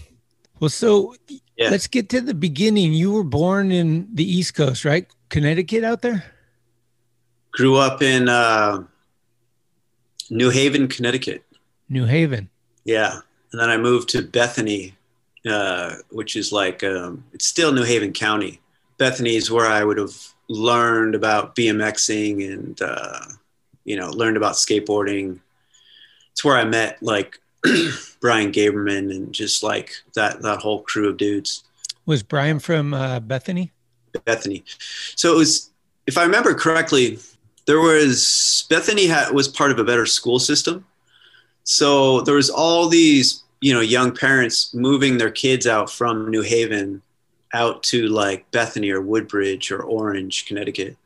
Well, 0.60 0.70
so 0.70 1.14
Yeah. 1.56 1.70
let's 1.70 1.86
get 1.86 2.08
to 2.10 2.20
the 2.20 2.32
beginning. 2.34 2.92
You 2.94 3.12
were 3.12 3.24
born 3.24 3.70
in 3.72 4.08
the 4.14 4.24
East 4.24 4.54
Coast, 4.54 4.84
right? 4.84 5.06
Connecticut 5.28 5.84
out 5.84 6.02
there? 6.02 6.24
grew 7.52 7.76
up 7.76 8.02
in 8.02 8.28
uh 8.28 8.82
new 10.30 10.50
haven 10.50 10.88
connecticut 10.88 11.42
New 11.88 12.04
Haven. 12.04 12.50
Yeah, 12.84 13.20
and 13.52 13.60
then 13.60 13.70
I 13.70 13.76
moved 13.76 14.08
to 14.10 14.20
Bethany, 14.22 14.94
uh, 15.48 15.94
which 16.10 16.34
is 16.36 16.50
like 16.52 16.82
um, 16.84 17.24
it's 17.32 17.46
still 17.46 17.72
New 17.72 17.84
Haven 17.84 18.12
County. 18.12 18.60
Bethany 18.98 19.36
is 19.36 19.50
where 19.52 19.66
I 19.66 19.84
would 19.84 19.96
have 19.98 20.16
learned 20.48 21.14
about 21.14 21.54
BMXing 21.54 22.52
and 22.52 22.80
uh, 22.82 23.20
you 23.84 23.96
know 23.96 24.10
learned 24.10 24.36
about 24.36 24.54
skateboarding. 24.56 25.38
It's 26.32 26.44
where 26.44 26.56
I 26.56 26.64
met 26.64 27.00
like 27.02 27.38
Brian 28.20 28.52
Gaberman 28.52 29.14
and 29.14 29.32
just 29.32 29.62
like 29.62 29.92
that 30.14 30.42
that 30.42 30.58
whole 30.58 30.82
crew 30.82 31.08
of 31.08 31.16
dudes. 31.16 31.64
Was 32.06 32.22
Brian 32.22 32.58
from 32.58 32.94
uh, 32.94 33.20
Bethany? 33.20 33.72
Bethany. 34.24 34.64
So 35.16 35.34
it 35.34 35.36
was, 35.36 35.70
if 36.06 36.16
I 36.16 36.22
remember 36.22 36.54
correctly, 36.54 37.18
there 37.66 37.80
was 37.80 38.66
Bethany 38.70 39.06
had, 39.06 39.32
was 39.32 39.48
part 39.48 39.70
of 39.70 39.78
a 39.78 39.84
better 39.84 40.06
school 40.06 40.38
system. 40.38 40.84
So 41.64 42.20
there 42.22 42.36
was 42.36 42.48
all 42.48 42.88
these, 42.88 43.42
you 43.60 43.74
know, 43.74 43.80
young 43.80 44.14
parents 44.14 44.72
moving 44.72 45.18
their 45.18 45.30
kids 45.30 45.66
out 45.66 45.90
from 45.90 46.30
New 46.30 46.42
Haven 46.42 47.02
out 47.52 47.82
to 47.84 48.06
like 48.08 48.48
Bethany 48.50 48.90
or 48.90 49.00
Woodbridge 49.00 49.70
or 49.70 49.82
Orange, 49.82 50.46
Connecticut, 50.46 50.96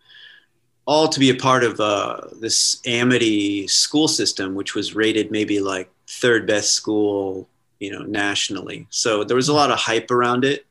all 0.84 1.08
to 1.08 1.20
be 1.20 1.30
a 1.30 1.34
part 1.34 1.64
of 1.64 1.80
uh, 1.80 2.20
this 2.40 2.80
Amity 2.86 3.66
school 3.68 4.08
system, 4.08 4.54
which 4.54 4.74
was 4.74 4.94
rated 4.94 5.30
maybe 5.30 5.60
like 5.60 5.90
third 6.10 6.46
best 6.46 6.72
school, 6.72 7.48
you 7.78 7.90
know, 7.92 8.02
nationally. 8.02 8.86
So 8.90 9.24
there 9.24 9.36
was 9.36 9.48
a 9.48 9.54
lot 9.54 9.70
of 9.70 9.78
hype 9.78 10.10
around 10.10 10.44
it 10.44 10.66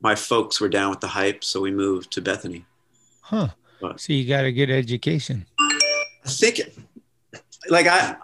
my 0.00 0.14
folks 0.14 0.60
were 0.60 0.68
down 0.68 0.90
with 0.90 1.00
the 1.00 1.08
hype, 1.08 1.42
so 1.42 1.60
we 1.60 1.70
moved 1.70 2.12
to 2.12 2.20
Bethany. 2.20 2.64
Huh. 3.22 3.48
What? 3.80 4.00
So 4.00 4.12
you 4.12 4.26
got 4.26 4.44
a 4.44 4.52
good 4.52 4.70
education. 4.70 5.46
I 5.58 5.78
think, 6.26 6.60
like 7.68 7.86
I, 7.86 8.16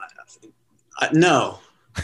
I 0.99 1.09
no, 1.13 1.59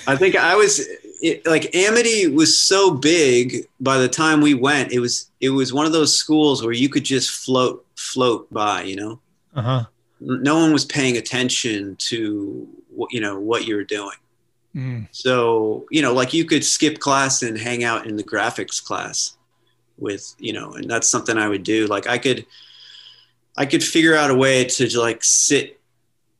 I 0.06 0.16
think 0.16 0.36
I 0.36 0.54
was 0.56 0.86
it, 1.22 1.46
like 1.46 1.74
Amity 1.74 2.26
was 2.28 2.58
so 2.58 2.90
big 2.90 3.66
by 3.80 3.98
the 3.98 4.08
time 4.08 4.40
we 4.40 4.54
went. 4.54 4.92
It 4.92 5.00
was 5.00 5.30
it 5.40 5.50
was 5.50 5.72
one 5.72 5.86
of 5.86 5.92
those 5.92 6.14
schools 6.14 6.62
where 6.62 6.72
you 6.72 6.88
could 6.88 7.04
just 7.04 7.30
float 7.30 7.84
float 7.96 8.52
by. 8.52 8.82
You 8.82 8.96
know, 8.96 9.20
Uh 9.54 9.62
huh. 9.62 9.84
no 10.20 10.56
one 10.56 10.72
was 10.72 10.84
paying 10.84 11.16
attention 11.16 11.96
to 12.10 12.66
what 12.90 13.12
you 13.12 13.20
know 13.20 13.38
what 13.38 13.66
you 13.66 13.76
were 13.76 13.84
doing. 13.84 14.16
Mm. 14.78 15.08
So, 15.10 15.86
you 15.90 16.02
know, 16.02 16.12
like 16.14 16.32
you 16.32 16.44
could 16.44 16.64
skip 16.64 17.00
class 17.00 17.42
and 17.42 17.58
hang 17.58 17.82
out 17.82 18.06
in 18.06 18.14
the 18.16 18.22
graphics 18.22 18.82
class 18.82 19.36
with, 19.98 20.36
you 20.38 20.52
know, 20.52 20.74
and 20.74 20.88
that's 20.88 21.08
something 21.08 21.36
I 21.36 21.48
would 21.48 21.64
do. 21.64 21.88
Like 21.88 22.06
I 22.06 22.16
could 22.16 22.46
I 23.56 23.66
could 23.66 23.82
figure 23.82 24.14
out 24.14 24.30
a 24.30 24.36
way 24.36 24.64
to 24.64 25.00
like 25.00 25.24
sit 25.24 25.80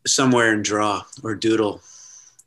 somewhere 0.06 0.52
and 0.52 0.62
draw 0.62 1.02
or 1.24 1.34
doodle 1.34 1.80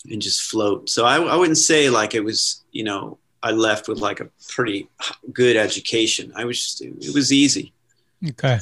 and 0.10 0.22
just 0.22 0.42
float. 0.44 0.90
So 0.90 1.06
I, 1.06 1.18
I 1.18 1.36
wouldn't 1.36 1.58
say 1.58 1.90
like 1.90 2.16
it 2.16 2.24
was, 2.24 2.64
you 2.72 2.86
know, 2.86 3.18
I 3.44 3.52
left 3.52 3.90
with 3.90 4.00
like 4.00 4.22
a 4.22 4.30
pretty 4.48 4.88
good 5.34 5.58
education. 5.58 6.32
I 6.38 6.46
was 6.46 6.58
just, 6.58 6.82
it 6.82 7.14
was 7.14 7.34
easy. 7.34 7.74
Okay. 8.30 8.60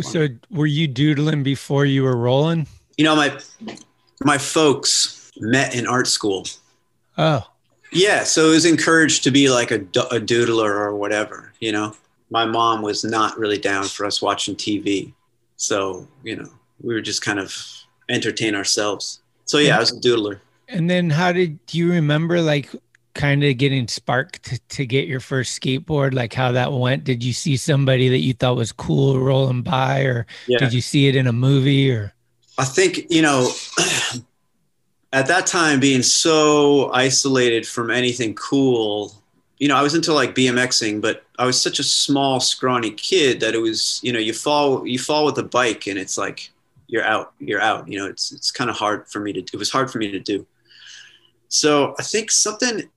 So 0.00 0.28
were 0.50 0.66
you 0.66 0.88
doodling 0.88 1.42
before 1.42 1.84
you 1.84 2.04
were 2.04 2.16
rolling? 2.16 2.66
You 2.96 3.04
know, 3.04 3.16
my 3.16 3.38
my 4.22 4.38
folks 4.38 5.23
met 5.40 5.74
in 5.74 5.86
art 5.86 6.06
school. 6.06 6.46
Oh, 7.18 7.46
Yeah, 7.92 8.24
so 8.24 8.48
it 8.48 8.50
was 8.50 8.64
encouraged 8.64 9.22
to 9.24 9.30
be 9.30 9.48
like 9.48 9.70
a, 9.70 9.76
a 9.76 10.20
doodler 10.20 10.70
or 10.74 10.96
whatever, 10.96 11.52
you 11.60 11.72
know. 11.72 11.94
My 12.30 12.44
mom 12.44 12.82
was 12.82 13.04
not 13.04 13.38
really 13.38 13.58
down 13.58 13.84
for 13.84 14.04
us 14.06 14.20
watching 14.20 14.56
TV. 14.56 15.12
So, 15.56 16.08
you 16.24 16.36
know, 16.36 16.48
we 16.82 16.94
were 16.94 17.00
just 17.00 17.22
kind 17.22 17.38
of 17.38 17.54
entertain 18.08 18.54
ourselves. 18.54 19.20
So 19.44 19.58
yeah, 19.58 19.76
I 19.76 19.80
was 19.80 19.92
a 19.92 20.00
doodler. 20.00 20.40
And 20.68 20.88
then 20.90 21.10
how 21.10 21.32
did 21.32 21.64
do 21.66 21.78
you 21.78 21.90
remember 21.92 22.40
like 22.40 22.70
kind 23.14 23.44
of 23.44 23.56
getting 23.58 23.86
sparked 23.86 24.42
to, 24.44 24.58
to 24.70 24.86
get 24.86 25.06
your 25.06 25.20
first 25.20 25.60
skateboard, 25.60 26.14
like 26.14 26.32
how 26.32 26.50
that 26.52 26.72
went? 26.72 27.04
Did 27.04 27.22
you 27.22 27.32
see 27.32 27.56
somebody 27.56 28.08
that 28.08 28.18
you 28.18 28.32
thought 28.32 28.56
was 28.56 28.72
cool 28.72 29.20
rolling 29.20 29.62
by 29.62 30.00
or 30.00 30.26
Yeah. 30.48 30.58
did 30.58 30.72
you 30.72 30.80
see 30.80 31.06
it 31.06 31.14
in 31.14 31.26
a 31.28 31.32
movie 31.32 31.92
or 31.92 32.12
I 32.58 32.64
think, 32.64 33.10
you 33.10 33.22
know, 33.22 33.50
at 35.14 35.28
that 35.28 35.46
time 35.46 35.78
being 35.78 36.02
so 36.02 36.90
isolated 36.92 37.64
from 37.64 37.88
anything 37.88 38.34
cool, 38.34 39.14
you 39.58 39.68
know, 39.68 39.76
I 39.76 39.82
was 39.82 39.94
into 39.94 40.12
like 40.12 40.34
BMXing, 40.34 41.00
but 41.00 41.24
I 41.38 41.46
was 41.46 41.60
such 41.60 41.78
a 41.78 41.84
small, 41.84 42.40
scrawny 42.40 42.90
kid 42.90 43.38
that 43.38 43.54
it 43.54 43.58
was, 43.58 44.00
you 44.02 44.12
know, 44.12 44.18
you 44.18 44.32
fall 44.32 44.84
you 44.84 44.98
fall 44.98 45.24
with 45.24 45.38
a 45.38 45.44
bike 45.44 45.86
and 45.86 46.00
it's 46.00 46.18
like 46.18 46.50
you're 46.88 47.04
out, 47.04 47.32
you're 47.38 47.60
out. 47.60 47.86
You 47.88 47.98
know, 47.98 48.06
it's 48.08 48.32
it's 48.32 48.50
kind 48.50 48.68
of 48.68 48.74
hard 48.74 49.06
for 49.08 49.20
me 49.20 49.32
to 49.32 49.38
it 49.38 49.56
was 49.56 49.70
hard 49.70 49.88
for 49.88 49.98
me 49.98 50.10
to 50.10 50.18
do. 50.18 50.44
So 51.48 51.94
I 51.96 52.02
think 52.02 52.32
something 52.32 52.90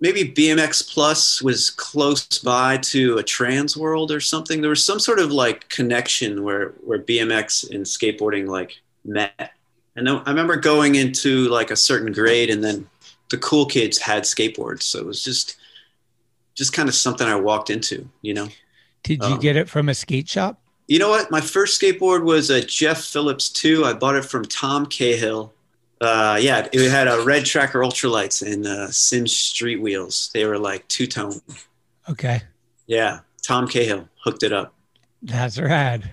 maybe 0.00 0.32
BMX 0.32 0.92
Plus 0.92 1.40
was 1.40 1.70
close 1.70 2.40
by 2.40 2.78
to 2.78 3.18
a 3.18 3.22
trans 3.22 3.76
world 3.76 4.10
or 4.10 4.18
something. 4.18 4.60
There 4.60 4.70
was 4.70 4.84
some 4.84 4.98
sort 4.98 5.20
of 5.20 5.30
like 5.30 5.68
connection 5.68 6.42
where 6.42 6.70
where 6.84 6.98
BMX 6.98 7.70
and 7.72 7.84
skateboarding 7.84 8.48
like 8.48 8.80
met. 9.04 9.52
And 9.96 10.08
I 10.08 10.22
remember 10.26 10.56
going 10.56 10.96
into 10.96 11.48
like 11.48 11.70
a 11.70 11.76
certain 11.76 12.12
grade, 12.12 12.50
and 12.50 12.64
then 12.64 12.86
the 13.30 13.38
cool 13.38 13.66
kids 13.66 13.98
had 13.98 14.24
skateboards, 14.24 14.82
so 14.82 14.98
it 14.98 15.06
was 15.06 15.22
just 15.22 15.56
just 16.54 16.72
kind 16.72 16.88
of 16.88 16.94
something 16.94 17.26
I 17.26 17.36
walked 17.36 17.70
into, 17.70 18.08
you 18.22 18.34
know. 18.34 18.48
did 19.02 19.22
you 19.24 19.34
Um, 19.34 19.40
get 19.40 19.56
it 19.56 19.68
from 19.68 19.88
a 19.88 19.94
skate 19.94 20.28
shop? 20.28 20.60
You 20.86 20.98
know 20.98 21.08
what? 21.08 21.30
My 21.30 21.40
first 21.40 21.80
skateboard 21.80 22.24
was 22.24 22.50
a 22.50 22.60
Jeff 22.60 23.02
Phillips 23.02 23.48
2. 23.48 23.84
I 23.84 23.92
bought 23.94 24.16
it 24.16 24.24
from 24.24 24.44
Tom 24.44 24.86
Cahill. 24.86 25.52
Uh, 26.00 26.38
yeah, 26.40 26.68
it 26.72 26.90
had 26.90 27.08
a 27.08 27.22
red 27.24 27.44
tracker 27.46 27.80
ultralights 27.80 28.42
and 28.46 28.66
uh, 28.66 28.90
Sims 28.90 29.32
street 29.32 29.80
wheels. 29.80 30.30
They 30.34 30.44
were 30.44 30.58
like 30.58 30.86
two 30.88 31.06
tone. 31.06 31.40
Okay. 32.08 32.42
Yeah, 32.86 33.20
Tom 33.42 33.66
Cahill 33.66 34.08
hooked 34.22 34.42
it 34.42 34.52
up. 34.52 34.74
That's 35.22 35.58
rad. 35.58 36.12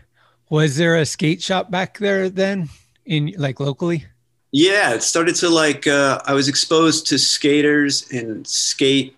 Was 0.50 0.78
there 0.78 0.96
a 0.96 1.06
skate 1.06 1.42
shop 1.42 1.70
back 1.70 1.98
there 1.98 2.30
then 2.30 2.70
in 3.05 3.34
like 3.38 3.60
locally? 3.60 4.05
Yeah, 4.51 4.93
it 4.93 5.03
started 5.03 5.36
to 5.36 5.50
like 5.50 5.88
uh, 5.88 6.20
I 6.25 6.34
was 6.34 6.48
exposed 6.48 7.08
to 7.08 7.17
skaters 7.17 8.10
and 8.12 8.46
skate, 8.46 9.15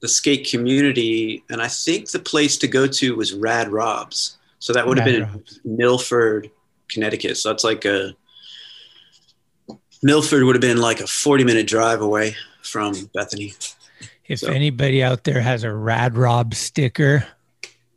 the 0.00 0.08
skate 0.08 0.48
community, 0.48 1.42
and 1.50 1.60
I 1.60 1.68
think 1.68 2.10
the 2.10 2.20
place 2.20 2.56
to 2.58 2.68
go 2.68 2.86
to 2.86 3.16
was 3.16 3.32
Rad 3.32 3.68
Rob's. 3.70 4.36
So 4.58 4.72
that 4.72 4.86
would 4.86 4.98
have 4.98 5.04
been 5.06 5.22
Rob's. 5.24 5.60
in 5.64 5.76
Milford, 5.76 6.50
Connecticut. 6.88 7.36
So 7.38 7.48
that's 7.50 7.64
like 7.64 7.84
a 7.84 8.14
Milford 10.02 10.44
would 10.44 10.54
have 10.54 10.62
been 10.62 10.78
like 10.80 11.00
a 11.00 11.06
forty-minute 11.06 11.66
drive 11.66 12.00
away 12.00 12.36
from 12.62 13.10
Bethany. 13.14 13.54
If 14.28 14.40
So- 14.40 14.48
anybody 14.48 15.02
out 15.02 15.24
there 15.24 15.40
has 15.40 15.64
a 15.64 15.72
Rad 15.72 16.16
Rob 16.16 16.54
sticker, 16.54 17.26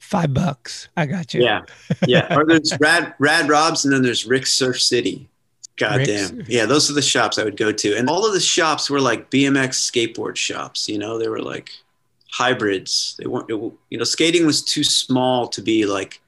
five 0.09 0.33
bucks. 0.33 0.89
I 0.97 1.05
got 1.05 1.33
you. 1.33 1.43
Yeah, 1.43 1.61
yeah. 2.07 2.35
Or 2.35 2.45
there's 2.45 2.73
Rad 2.79 3.13
Rad 3.19 3.47
Rob's, 3.47 3.85
and 3.85 3.93
then 3.93 4.01
there's 4.01 4.25
Rick 4.25 4.47
Surf 4.47 4.81
City. 4.81 5.27
God 5.77 5.97
Rick's- 5.99 6.31
damn. 6.31 6.43
Yeah, 6.47 6.65
those 6.65 6.89
are 6.89 6.93
the 6.93 7.01
shops 7.01 7.37
I 7.37 7.43
would 7.43 7.55
go 7.57 7.71
to, 7.71 7.95
and 7.95 8.09
all 8.09 8.25
of 8.25 8.33
the 8.33 8.39
shops 8.39 8.89
were 8.89 8.99
like 8.99 9.29
BMX 9.31 9.75
skateboard 9.89 10.35
shops. 10.35 10.89
You 10.89 10.97
know, 10.97 11.17
they 11.19 11.29
were 11.29 11.41
like 11.41 11.71
hybrids. 12.31 13.15
They 13.19 13.27
weren't. 13.27 13.49
It, 13.49 13.55
you 13.89 13.97
know, 13.97 14.03
skating 14.03 14.45
was 14.45 14.63
too 14.63 14.83
small 14.83 15.47
to 15.49 15.61
be 15.61 15.85
like 15.85 16.21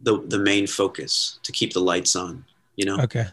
the 0.00 0.20
the 0.28 0.38
main 0.38 0.66
focus 0.66 1.38
to 1.42 1.52
keep 1.52 1.72
the 1.72 1.80
lights 1.80 2.14
on. 2.14 2.44
You 2.76 2.86
know, 2.86 3.00
Okay. 3.00 3.26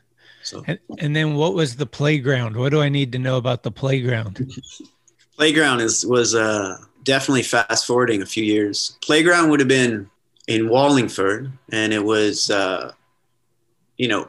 so 0.44 0.64
And, 0.68 0.80
and 1.00 1.16
then 1.16 1.36
what 1.36 1.54
was 1.54 1.76
the 1.76 1.86
playground? 1.86 2.56
What 2.58 2.72
do 2.72 2.82
I 2.82 2.90
need 2.90 3.12
to 3.14 3.20
know 3.20 3.38
about 3.38 3.64
the 3.64 3.72
playground? 3.72 4.52
playground 5.38 5.80
is 5.82 6.06
was 6.06 6.34
uh, 6.36 6.78
definitely 7.08 7.44
fast 7.44 7.88
forwarding 7.88 8.22
a 8.22 8.26
few 8.26 8.44
years. 8.44 8.98
Playground 9.02 9.50
would 9.50 9.62
have 9.62 9.70
been 9.70 10.10
in 10.48 10.68
Wallingford, 10.70 11.52
and 11.72 11.94
it 11.94 12.04
was 12.04 12.52
uh, 12.52 12.92
you 13.98 14.08
know 14.08 14.28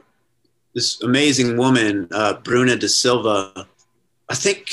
this 0.74 1.02
amazing 1.02 1.56
woman, 1.56 2.08
uh, 2.12 2.34
Bruna 2.34 2.76
de 2.76 2.88
Silva. 2.88 3.66
I 4.30 4.34
think 4.34 4.68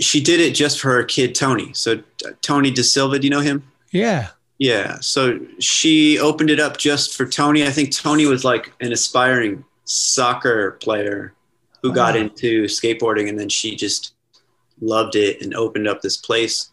she 0.00 0.20
did 0.20 0.40
it 0.40 0.54
just 0.54 0.80
for 0.80 0.90
her 0.92 1.04
kid 1.04 1.34
Tony. 1.34 1.72
So 1.74 2.02
uh, 2.26 2.30
Tony 2.40 2.70
de 2.70 2.82
Silva, 2.82 3.18
do 3.18 3.26
you 3.26 3.30
know 3.30 3.40
him? 3.40 3.62
Yeah. 3.90 4.28
Yeah. 4.58 4.98
So 5.00 5.40
she 5.58 6.18
opened 6.20 6.50
it 6.50 6.60
up 6.60 6.76
just 6.78 7.16
for 7.16 7.26
Tony. 7.26 7.66
I 7.66 7.70
think 7.70 7.90
Tony 7.94 8.26
was 8.26 8.44
like 8.44 8.72
an 8.80 8.92
aspiring 8.92 9.64
soccer 9.84 10.72
player 10.80 11.34
who 11.82 11.92
got 11.92 12.14
Wow. 12.14 12.20
into 12.20 12.64
skateboarding 12.66 13.28
and 13.28 13.36
then 13.38 13.48
she 13.48 13.74
just 13.74 14.14
loved 14.80 15.16
it 15.16 15.42
and 15.42 15.52
opened 15.54 15.88
up 15.88 16.00
this 16.00 16.16
place. 16.16 16.70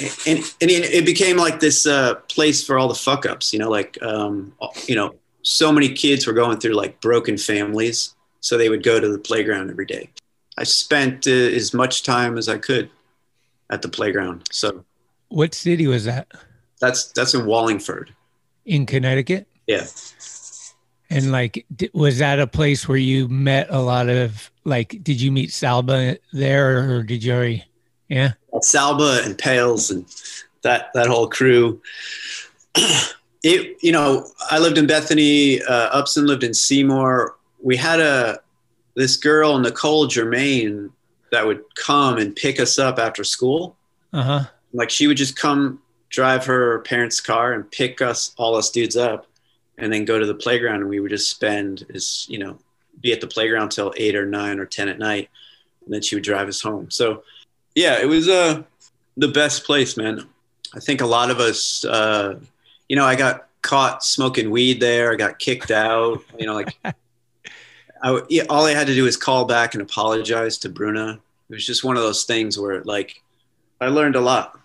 And, 0.00 0.38
and 0.60 0.70
it 0.70 0.92
it 0.92 1.06
became 1.06 1.36
like 1.36 1.60
this 1.60 1.86
uh, 1.86 2.16
place 2.28 2.64
for 2.64 2.78
all 2.78 2.88
the 2.88 2.94
fuck 2.94 3.24
ups, 3.24 3.52
you 3.52 3.58
know, 3.58 3.70
like, 3.70 4.00
um, 4.02 4.52
you 4.86 4.94
know, 4.94 5.14
so 5.42 5.72
many 5.72 5.88
kids 5.88 6.26
were 6.26 6.34
going 6.34 6.58
through 6.58 6.74
like 6.74 7.00
broken 7.00 7.38
families. 7.38 8.14
So 8.40 8.58
they 8.58 8.68
would 8.68 8.82
go 8.82 9.00
to 9.00 9.08
the 9.08 9.18
playground 9.18 9.70
every 9.70 9.86
day. 9.86 10.10
I 10.58 10.64
spent 10.64 11.26
uh, 11.26 11.30
as 11.30 11.74
much 11.74 12.02
time 12.02 12.38
as 12.38 12.48
I 12.48 12.58
could 12.58 12.90
at 13.70 13.82
the 13.82 13.88
playground. 13.88 14.46
So 14.52 14.84
What 15.28 15.54
city 15.54 15.86
was 15.86 16.04
that? 16.04 16.28
that's 16.80 17.10
that's 17.12 17.34
in 17.34 17.46
Wallingford. 17.46 18.14
In 18.64 18.86
Connecticut? 18.86 19.46
Yeah. 19.66 19.86
And 21.08 21.32
like, 21.32 21.64
was 21.92 22.18
that 22.18 22.38
a 22.40 22.46
place 22.46 22.88
where 22.88 22.98
you 22.98 23.28
met 23.28 23.68
a 23.70 23.80
lot 23.80 24.08
of 24.08 24.50
like? 24.64 25.02
Did 25.02 25.20
you 25.20 25.30
meet 25.32 25.50
Salba 25.50 26.18
there, 26.32 26.90
or 26.90 27.02
did 27.02 27.22
you 27.22 27.32
already? 27.32 27.64
Yeah. 28.08 28.32
Salba 28.54 29.24
and 29.24 29.36
Pales 29.36 29.90
and 29.90 30.06
that 30.62 30.92
that 30.94 31.06
whole 31.06 31.28
crew. 31.28 31.80
It 33.42 33.76
you 33.80 33.92
know 33.92 34.26
I 34.50 34.58
lived 34.58 34.76
in 34.76 34.88
Bethany. 34.88 35.62
Uh, 35.62 35.88
Upson 35.92 36.26
lived 36.26 36.42
in 36.42 36.52
Seymour. 36.52 37.36
We 37.62 37.76
had 37.76 38.00
a 38.00 38.40
this 38.96 39.16
girl 39.16 39.58
Nicole 39.58 40.08
Germain 40.08 40.90
that 41.30 41.46
would 41.46 41.62
come 41.76 42.16
and 42.18 42.34
pick 42.34 42.58
us 42.58 42.76
up 42.76 42.98
after 42.98 43.22
school. 43.22 43.76
Uh 44.12 44.22
huh. 44.22 44.44
Like 44.72 44.90
she 44.90 45.06
would 45.06 45.16
just 45.16 45.36
come 45.36 45.80
drive 46.08 46.44
her 46.46 46.80
parents' 46.80 47.20
car 47.20 47.52
and 47.52 47.70
pick 47.70 48.00
us 48.02 48.34
all 48.36 48.56
us 48.56 48.70
dudes 48.70 48.96
up, 48.96 49.28
and 49.78 49.92
then 49.92 50.04
go 50.04 50.18
to 50.18 50.26
the 50.26 50.34
playground. 50.34 50.80
And 50.80 50.88
we 50.88 50.98
would 50.98 51.10
just 51.10 51.30
spend 51.30 51.86
is 51.90 52.26
you 52.28 52.38
know 52.38 52.58
be 53.00 53.12
at 53.12 53.20
the 53.20 53.28
playground 53.28 53.68
till 53.68 53.94
eight 53.96 54.16
or 54.16 54.26
nine 54.26 54.58
or 54.58 54.66
ten 54.66 54.88
at 54.88 54.98
night, 54.98 55.28
and 55.84 55.94
then 55.94 56.02
she 56.02 56.16
would 56.16 56.24
drive 56.24 56.48
us 56.48 56.60
home. 56.60 56.90
So 56.90 57.22
yeah, 57.76 58.00
it 58.00 58.06
was 58.06 58.28
uh 58.28 58.64
the 59.16 59.28
best 59.28 59.64
place, 59.64 59.96
man. 59.96 60.26
I 60.74 60.80
think 60.80 61.00
a 61.00 61.06
lot 61.06 61.30
of 61.30 61.38
us, 61.38 61.84
uh, 61.84 62.40
you 62.88 62.96
know, 62.96 63.04
I 63.04 63.14
got 63.14 63.46
caught 63.62 64.04
smoking 64.04 64.50
weed 64.50 64.80
there. 64.80 65.12
I 65.12 65.16
got 65.16 65.38
kicked 65.38 65.70
out. 65.70 66.22
You 66.38 66.46
know, 66.46 66.54
like 66.54 66.76
I, 68.02 68.20
yeah, 68.28 68.42
all 68.48 68.66
I 68.66 68.72
had 68.72 68.86
to 68.88 68.94
do 68.94 69.04
was 69.04 69.16
call 69.16 69.44
back 69.44 69.74
and 69.74 69.82
apologize 69.82 70.58
to 70.58 70.68
Bruna. 70.68 71.20
It 71.48 71.54
was 71.54 71.64
just 71.64 71.84
one 71.84 71.96
of 71.96 72.02
those 72.02 72.24
things 72.24 72.58
where, 72.58 72.82
like, 72.82 73.22
I 73.80 73.86
learned 73.88 74.16
a 74.16 74.20
lot. 74.20 74.58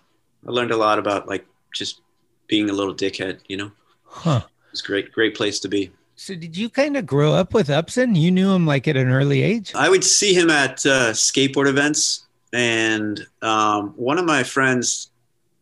I 0.48 0.51
learned 0.51 0.72
a 0.72 0.77
lot 0.77 0.98
about 1.00 1.27
like 1.27 1.46
just 1.74 2.01
being 2.48 2.70
a 2.70 2.74
little 2.74 2.94
dickhead. 2.96 3.39
You 3.48 3.58
know, 3.58 3.72
Huh. 4.06 4.41
it 4.46 4.72
was 4.72 4.82
great, 4.82 5.12
great 5.12 5.36
place 5.36 5.60
to 5.62 5.68
be. 5.68 5.91
So 6.15 6.36
did 6.36 6.58
you 6.58 6.70
kind 6.70 6.98
of 6.98 7.06
grow 7.06 7.34
up 7.34 7.53
with 7.53 7.70
Upson? 7.70 8.15
You 8.15 8.32
knew 8.32 8.51
him 8.51 8.65
like 8.65 8.88
at 8.88 8.98
an 8.98 9.10
early 9.10 9.41
age. 9.41 9.72
I 9.75 9.89
would 9.89 10.03
see 10.03 10.34
him 10.34 10.50
at 10.50 10.86
uh, 10.86 11.12
skateboard 11.13 11.68
events, 11.68 12.25
and 12.53 13.25
um, 13.41 13.89
one 13.96 14.17
of 14.17 14.25
my 14.25 14.43
friends 14.43 15.10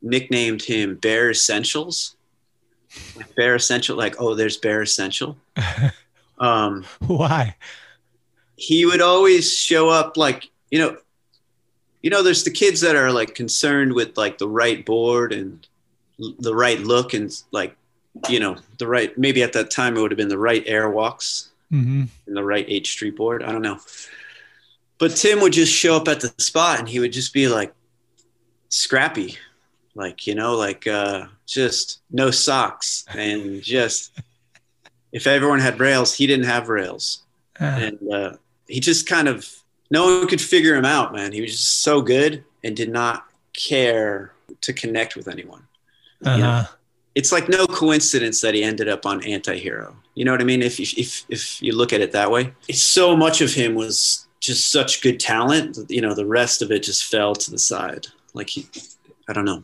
nicknamed 0.01 0.63
him 0.63 0.95
Bear 0.95 1.29
Essentials. 1.31 2.15
Bear 3.35 3.55
Essential, 3.55 3.97
like, 3.97 4.15
oh, 4.19 4.33
there's 4.35 4.57
Bear 4.57 4.81
Essential. 4.81 5.37
Um, 6.41 6.85
Why? 7.05 7.55
he 8.55 8.85
would 8.85 9.01
always 9.01 9.57
show 9.57 9.89
up 9.89 10.15
like, 10.15 10.49
you 10.71 10.79
know, 10.79 10.97
you 12.01 12.09
know, 12.09 12.23
there's 12.23 12.45
the 12.45 12.51
kids 12.51 12.79
that 12.81 12.95
are 12.95 13.11
like 13.11 13.35
concerned 13.35 13.91
with 13.93 14.17
like 14.17 14.37
the 14.37 14.47
right 14.47 14.85
board 14.85 15.33
and 15.33 15.67
l- 16.21 16.35
the 16.39 16.55
right 16.55 16.79
look 16.79 17.13
and 17.13 17.29
like, 17.51 17.75
you 18.29 18.39
know, 18.39 18.55
the 18.77 18.87
right. 18.87 19.17
Maybe 19.17 19.43
at 19.43 19.51
that 19.53 19.69
time 19.69 19.97
it 19.97 20.01
would 20.01 20.11
have 20.11 20.17
been 20.17 20.29
the 20.29 20.37
right 20.37 20.65
airwalks 20.65 21.49
hmm 21.69 22.05
in 22.25 22.33
the 22.33 22.43
right 22.43 22.65
H 22.69 22.91
Street 22.91 23.17
board. 23.17 23.43
I 23.43 23.51
don't 23.51 23.61
know. 23.61 23.79
But 24.99 25.15
Tim 25.15 25.39
would 25.41 25.53
just 25.53 25.73
show 25.73 25.95
up 25.95 26.07
at 26.07 26.19
the 26.19 26.33
spot 26.37 26.79
and 26.79 26.87
he 26.87 26.99
would 26.99 27.13
just 27.13 27.33
be 27.33 27.47
like 27.47 27.73
scrappy, 28.67 29.37
like, 29.95 30.27
you 30.27 30.35
know, 30.35 30.55
like 30.55 30.85
uh, 30.87 31.25
just 31.47 32.01
no 32.11 32.31
socks 32.31 33.05
and 33.13 33.61
just 33.61 34.11
if 35.11 35.25
everyone 35.25 35.59
had 35.59 35.79
rails, 35.79 36.13
he 36.13 36.27
didn't 36.27 36.45
have 36.45 36.69
rails. 36.69 37.23
Uh, 37.59 37.63
And 37.63 38.13
uh, 38.13 38.33
he 38.67 38.79
just 38.79 39.07
kind 39.07 39.27
of 39.27 39.49
no 39.89 40.19
one 40.19 40.27
could 40.27 40.41
figure 40.41 40.75
him 40.75 40.85
out, 40.85 41.13
man. 41.13 41.31
He 41.31 41.41
was 41.41 41.51
just 41.51 41.79
so 41.79 42.01
good 42.01 42.43
and 42.63 42.75
did 42.75 42.91
not 42.91 43.25
care 43.53 44.33
to 44.61 44.73
connect 44.73 45.15
with 45.15 45.27
anyone. 45.27 45.65
Uh-huh. 46.23 46.35
You 46.35 46.43
know? 46.43 46.65
It's 47.15 47.31
like 47.31 47.49
no 47.49 47.65
coincidence 47.65 48.41
that 48.41 48.53
he 48.53 48.63
ended 48.63 48.87
up 48.87 49.05
on 49.05 49.21
Antihero. 49.21 49.95
You 50.13 50.25
know 50.25 50.31
what 50.31 50.41
I 50.41 50.43
mean? 50.43 50.61
If 50.61 50.79
you, 50.79 50.85
if 50.95 51.25
if 51.29 51.61
you 51.61 51.75
look 51.75 51.91
at 51.91 52.01
it 52.01 52.11
that 52.11 52.29
way, 52.29 52.53
it's 52.67 52.83
so 52.83 53.15
much 53.15 53.41
of 53.41 53.53
him 53.53 53.73
was 53.73 54.27
just 54.39 54.71
such 54.71 55.01
good 55.01 55.19
talent. 55.19 55.77
You 55.89 56.01
know, 56.01 56.13
the 56.13 56.25
rest 56.25 56.61
of 56.61 56.71
it 56.71 56.83
just 56.83 57.05
fell 57.05 57.35
to 57.35 57.51
the 57.51 57.57
side. 57.59 58.07
Like 58.33 58.49
he, 58.49 58.67
I 59.27 59.33
don't 59.33 59.45
know. 59.45 59.63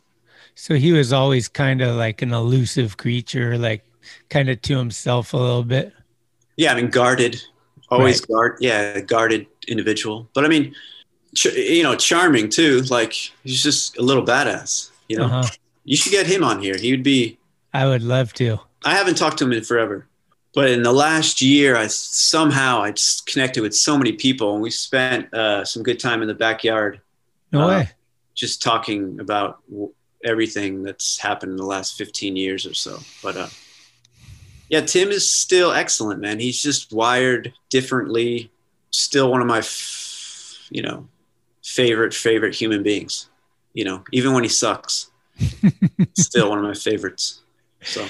So 0.55 0.75
he 0.75 0.93
was 0.93 1.11
always 1.13 1.47
kind 1.47 1.81
of 1.81 1.95
like 1.95 2.21
an 2.21 2.33
elusive 2.33 2.97
creature, 2.97 3.57
like 3.57 3.83
kind 4.29 4.49
of 4.49 4.61
to 4.63 4.77
himself 4.77 5.33
a 5.33 5.37
little 5.37 5.63
bit. 5.63 5.93
Yeah, 6.57 6.71
I 6.71 6.75
mean, 6.81 6.89
guarded, 6.89 7.41
always 7.89 8.21
Right. 8.21 8.27
guard. 8.29 8.57
Yeah, 8.61 8.99
guarded 9.01 9.47
individual. 9.67 10.29
But 10.33 10.45
I 10.45 10.47
mean, 10.47 10.73
ch- 11.35 11.47
you 11.55 11.83
know, 11.83 11.95
charming 11.95 12.49
too. 12.49 12.81
Like 12.83 13.13
he's 13.43 13.61
just 13.61 13.97
a 13.97 14.01
little 14.01 14.23
badass. 14.25 14.89
You 15.09 15.17
know, 15.17 15.25
Uh-huh. 15.25 15.49
you 15.83 15.97
should 15.97 16.11
get 16.11 16.25
him 16.27 16.43
on 16.43 16.61
here. 16.61 16.77
He 16.77 16.91
would 16.91 17.03
be. 17.03 17.37
I 17.73 17.85
would 17.85 18.03
love 18.03 18.31
to. 18.35 18.59
I 18.85 18.95
haven't 18.95 19.15
talked 19.15 19.37
to 19.39 19.43
him 19.45 19.51
in 19.51 19.63
forever, 19.63 20.07
but 20.55 20.69
in 20.69 20.81
the 20.83 20.93
last 20.93 21.41
year, 21.41 21.75
I 21.75 21.87
somehow 21.87 22.81
I 22.81 22.91
just 22.91 23.25
connected 23.27 23.61
with 23.61 23.75
so 23.75 23.97
many 23.97 24.13
people, 24.13 24.53
and 24.53 24.61
we 24.61 24.71
spent 24.71 25.33
uh, 25.33 25.65
some 25.65 25.83
good 25.83 25.99
time 25.99 26.21
in 26.21 26.27
the 26.27 26.33
backyard, 26.33 27.01
No 27.51 27.61
Uh, 27.61 27.67
way. 27.67 27.89
just 28.33 28.61
talking 28.63 29.19
about 29.19 29.59
w- 29.69 29.93
everything 30.23 30.83
that's 30.83 31.19
happened 31.19 31.51
in 31.51 31.57
the 31.57 31.65
last 31.65 31.97
15 31.97 32.35
years 32.35 32.65
or 32.65 32.73
so. 32.73 32.99
But 33.21 33.37
uh, 33.37 33.47
yeah, 34.69 34.81
Tim 34.81 35.09
is 35.09 35.29
still 35.29 35.71
excellent, 35.71 36.19
man. 36.21 36.39
He's 36.39 36.61
just 36.61 36.91
wired 36.91 37.53
differently. 37.69 38.49
Still 38.91 39.29
one 39.29 39.41
of 39.41 39.47
my, 39.47 39.59
f- 39.59 40.67
you 40.71 40.81
know, 40.81 41.07
favorite 41.63 42.13
favorite 42.13 42.55
human 42.55 42.81
beings. 42.81 43.29
You 43.73 43.83
know, 43.85 44.03
even 44.13 44.33
when 44.33 44.43
he 44.43 44.49
sucks, 44.49 45.11
still 46.13 46.49
one 46.49 46.59
of 46.59 46.63
my 46.63 46.73
favorites. 46.73 47.41
So. 47.83 48.05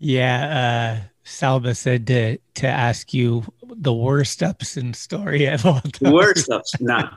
Yeah, 0.00 0.98
uh 1.04 1.08
Salba 1.24 1.76
said 1.76 2.06
to 2.08 2.38
to 2.54 2.66
ask 2.66 3.14
you 3.14 3.44
the 3.62 3.92
worst 3.92 4.42
Upson 4.42 4.94
story 4.94 5.46
of 5.54 5.64
all 5.64 5.80
time. 5.80 6.12
worst 6.12 6.46
stuff. 6.46 6.62
No, 6.80 7.08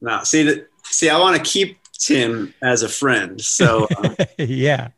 no. 0.00 0.22
See 0.24 0.42
that? 0.44 0.68
See, 0.84 1.08
I 1.08 1.18
want 1.18 1.36
to 1.36 1.42
keep 1.42 1.78
Tim 1.98 2.54
as 2.62 2.82
a 2.82 2.88
friend, 2.88 3.40
so 3.40 3.86
uh, 3.98 4.14
yeah. 4.38 4.88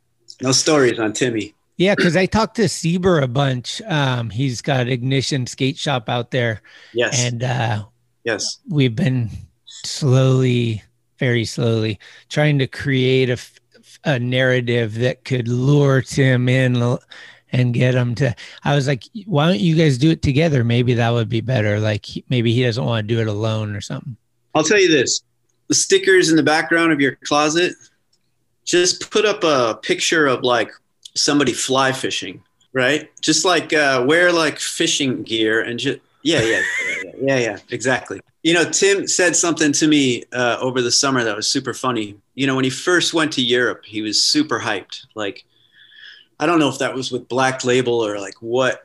no 0.41 0.53
stories 0.53 0.99
on 0.99 1.13
Timmy. 1.13 1.55
Yeah, 1.77 1.95
because 1.95 2.17
I 2.17 2.27
talked 2.27 2.57
to 2.57 2.63
Sieber 2.65 3.23
a 3.23 3.27
bunch. 3.27 3.83
Um, 3.87 4.31
he's 4.31 4.63
got 4.63 4.89
Ignition 4.89 5.47
Skate 5.47 5.77
Shop 5.79 6.09
out 6.09 6.31
there, 6.31 6.63
Yes, 6.95 7.25
and 7.25 7.43
uh, 7.43 7.85
yes, 8.25 8.59
we've 8.69 8.95
been 8.95 9.31
slowly, 9.65 10.83
very 11.19 11.45
slowly, 11.45 11.99
trying 12.29 12.59
to 12.61 12.67
create 12.67 13.31
a, 13.31 13.39
a 14.05 14.19
narrative 14.19 14.95
that 14.97 15.25
could 15.25 15.49
lure 15.49 16.03
Tim 16.03 16.49
in 16.49 16.99
and 17.53 17.75
get 17.75 17.95
him 17.95 18.15
to. 18.17 18.35
I 18.65 18.75
was 18.75 18.89
like, 18.89 19.05
why 19.27 19.47
don't 19.47 19.61
you 19.61 19.77
guys 19.77 19.99
do 19.99 20.11
it 20.11 20.23
together? 20.23 20.65
Maybe 20.65 20.95
that 20.95 21.11
would 21.11 21.29
be 21.29 21.41
better. 21.41 21.79
Like, 21.79 22.07
maybe 22.29 22.53
he 22.53 22.65
doesn't 22.65 22.85
want 22.85 23.07
to 23.07 23.15
do 23.15 23.21
it 23.21 23.29
alone 23.29 23.77
or 23.77 23.81
something. 23.81 24.17
I'll 24.55 24.65
tell 24.65 24.81
you 24.81 24.89
this: 24.89 25.23
the 25.69 25.75
stickers 25.75 26.31
in 26.31 26.37
the 26.37 26.43
background 26.43 26.93
of 26.93 27.01
your 27.01 27.17
closet. 27.25 27.75
Just 28.65 29.11
put 29.11 29.25
up 29.25 29.43
a 29.43 29.79
picture 29.83 30.27
of 30.27 30.45
like 30.45 30.71
somebody 31.17 31.53
fly 31.53 31.91
fishing, 31.91 32.43
right? 32.73 33.11
Just 33.21 33.45
like 33.45 33.73
uh, 33.73 34.05
wear 34.07 34.33
like 34.33 34.59
fishing 34.59 35.25
gear 35.25 35.63
and 35.63 35.79
just 35.79 35.99
yeah, 36.23 36.43
yeah, 36.43 36.63
yeah, 37.21 37.39
yeah, 37.39 37.59
exactly. 37.71 38.21
You 38.43 38.55
know, 38.55 38.65
Tim 38.65 39.07
said 39.07 39.37
something 39.37 39.73
to 39.73 39.89
me 39.89 40.25
uh, 40.33 40.59
over 40.61 40.81
the 40.81 40.93
summer 40.93 41.25
that 41.25 41.35
was 41.35 41.49
super 41.49 41.75
funny. 41.75 42.17
You 42.35 42.47
know, 42.47 42.55
when 42.55 42.65
he 42.65 42.71
first 42.71 43.15
went 43.15 43.33
to 43.33 43.43
Europe, 43.43 43.85
he 43.85 44.03
was 44.03 44.23
super 44.23 44.61
hyped. 44.61 45.07
Like, 45.15 45.45
I 46.43 46.47
don't 46.47 46.59
know 46.59 46.69
if 46.69 46.79
that 46.79 46.93
was 46.93 47.13
with 47.13 47.29
Black 47.29 47.65
Label 47.65 48.05
or 48.05 48.19
like 48.19 48.35
what. 48.41 48.85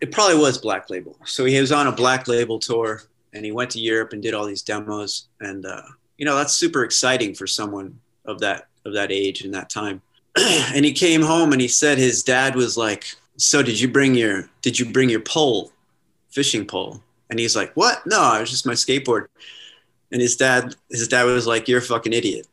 It 0.00 0.12
probably 0.12 0.38
was 0.38 0.56
Black 0.56 0.88
Label. 0.88 1.16
So 1.24 1.44
he 1.44 1.60
was 1.60 1.72
on 1.72 1.88
a 1.88 1.92
Black 1.92 2.28
Label 2.28 2.60
tour, 2.60 3.02
and 3.32 3.44
he 3.44 3.50
went 3.50 3.70
to 3.70 3.80
Europe 3.80 4.12
and 4.12 4.22
did 4.22 4.34
all 4.34 4.46
these 4.46 4.62
demos. 4.62 5.26
And 5.40 5.66
uh, 5.66 5.82
you 6.16 6.24
know, 6.24 6.36
that's 6.36 6.54
super 6.54 6.84
exciting 6.84 7.34
for 7.34 7.48
someone 7.48 7.98
of 8.24 8.38
that 8.38 8.68
of 8.84 8.92
that 8.94 9.10
age 9.10 9.42
and 9.42 9.52
that 9.52 9.68
time. 9.68 10.00
and 10.38 10.84
he 10.84 10.92
came 10.92 11.22
home 11.22 11.50
and 11.50 11.60
he 11.60 11.66
said 11.66 11.98
his 11.98 12.22
dad 12.22 12.54
was 12.54 12.76
like, 12.76 13.16
"So 13.36 13.64
did 13.64 13.80
you 13.80 13.88
bring 13.88 14.14
your 14.14 14.48
did 14.62 14.78
you 14.78 14.86
bring 14.86 15.10
your 15.10 15.22
pole, 15.22 15.72
fishing 16.28 16.64
pole?" 16.64 17.02
And 17.30 17.40
he's 17.40 17.56
like, 17.56 17.72
"What? 17.74 18.06
No, 18.06 18.36
it 18.36 18.40
was 18.42 18.50
just 18.50 18.64
my 18.64 18.74
skateboard." 18.74 19.26
And 20.12 20.22
his 20.22 20.36
dad 20.36 20.76
his 20.88 21.08
dad 21.08 21.24
was 21.24 21.48
like, 21.48 21.66
"You're 21.66 21.80
a 21.80 21.82
fucking 21.82 22.12
idiot." 22.12 22.46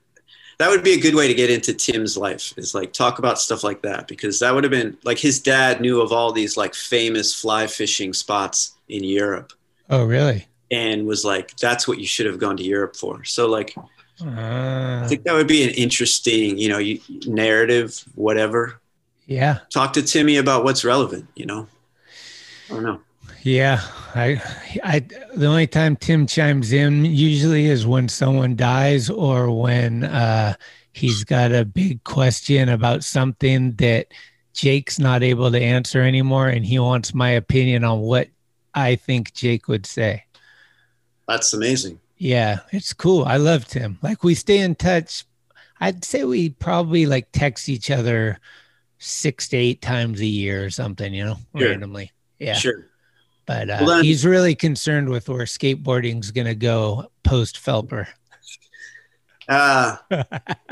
That 0.59 0.69
would 0.71 0.83
be 0.83 0.93
a 0.93 0.99
good 0.99 1.13
way 1.13 1.27
to 1.27 1.33
get 1.35 1.51
into 1.51 1.73
Tim's 1.73 2.17
life. 2.17 2.53
Is 2.57 2.73
like 2.73 2.91
talk 2.91 3.19
about 3.19 3.39
stuff 3.39 3.63
like 3.63 3.81
that 3.83 4.07
because 4.07 4.39
that 4.39 4.53
would 4.55 4.63
have 4.63 4.71
been 4.71 4.97
like 5.03 5.19
his 5.19 5.39
dad 5.39 5.81
knew 5.81 6.01
of 6.01 6.11
all 6.11 6.31
these 6.31 6.57
like 6.57 6.73
famous 6.73 7.33
fly 7.33 7.67
fishing 7.67 8.11
spots 8.13 8.73
in 8.89 9.03
Europe 9.03 9.53
Oh, 9.89 10.03
really? 10.05 10.47
and 10.71 11.05
was 11.05 11.23
like, 11.23 11.55
"That's 11.57 11.87
what 11.87 11.99
you 11.99 12.07
should 12.07 12.25
have 12.25 12.39
gone 12.39 12.57
to 12.57 12.63
Europe 12.63 12.95
for." 12.95 13.23
So 13.23 13.47
like, 13.47 13.75
I 14.19 15.03
Uh, 15.03 15.07
think 15.07 15.23
that 15.25 15.33
would 15.35 15.47
be 15.47 15.61
an 15.63 15.69
interesting, 15.75 16.57
you 16.57 16.69
know, 16.69 16.79
you- 16.79 17.01
narrative, 17.27 18.03
whatever. 18.15 18.79
yeah. 19.27 19.59
Talk 19.69 19.93
to 19.93 20.01
Timmy 20.01 20.37
about 20.37 20.63
what's 20.63 20.83
relevant. 20.83 21.27
You 21.35 21.45
know, 21.45 21.67
I 22.69 22.73
don't 22.73 22.83
know. 22.83 22.99
Yeah, 23.47 23.81
I, 24.13 24.41
I, 24.83 24.99
the 25.33 25.45
only 25.45 25.67
time 25.67 25.95
Tim 25.95 26.27
chimes 26.27 26.73
in 26.73 27.05
usually 27.05 27.67
is 27.67 27.87
when 27.87 28.09
someone 28.09 28.57
dies 28.57 29.09
or 29.09 29.49
when 29.49 30.03
uh, 30.03 30.55
he's 30.91 31.23
got 31.23 31.53
a 31.53 31.63
big 31.63 32.03
question 32.03 32.67
about 32.67 33.05
something 33.05 33.71
that 33.75 34.07
Jake's 34.53 34.99
not 34.99 35.23
able 35.23 35.49
to 35.49 35.61
answer 35.61 36.01
anymore, 36.01 36.49
and 36.49 36.65
he 36.65 36.77
wants 36.77 37.13
my 37.13 37.29
opinion 37.29 37.85
on 37.85 38.01
what 38.01 38.27
I 38.73 38.95
think 38.95 39.33
Jake 39.33 39.69
would 39.69 39.85
say. 39.85 40.25
That's 41.29 41.53
amazing. 41.53 42.01
Yeah, 42.17 42.59
it's 42.71 42.91
cool. 42.91 43.23
I 43.23 43.37
love 43.37 43.65
Tim. 43.65 43.97
Like 44.01 44.25
we 44.25 44.35
stay 44.35 44.57
in 44.57 44.75
touch. 44.75 45.23
I'd 45.79 46.03
say 46.03 46.25
we 46.25 46.49
probably 46.49 47.05
like 47.05 47.29
text 47.31 47.69
each 47.69 47.91
other 47.91 48.39
six 48.97 49.47
to 49.49 49.57
eight 49.57 49.81
times 49.81 50.19
a 50.19 50.25
year 50.25 50.65
or 50.65 50.69
something, 50.69 51.13
you 51.13 51.23
know, 51.23 51.37
Sure. 51.55 51.69
randomly. 51.69 52.11
Yeah. 52.39 52.55
Sure. 52.55 52.87
But 53.47 53.69
uh, 53.69 53.77
Well, 53.81 53.95
then- 53.95 54.03
he's 54.03 54.25
really 54.25 54.53
concerned 54.53 55.09
with 55.09 55.27
where 55.29 55.45
skateboarding's 55.45 56.29
going 56.31 56.47
to 56.47 56.55
go 56.55 57.09
post 57.23 57.57
Phelps 57.57 58.09
Uh, 59.49 59.95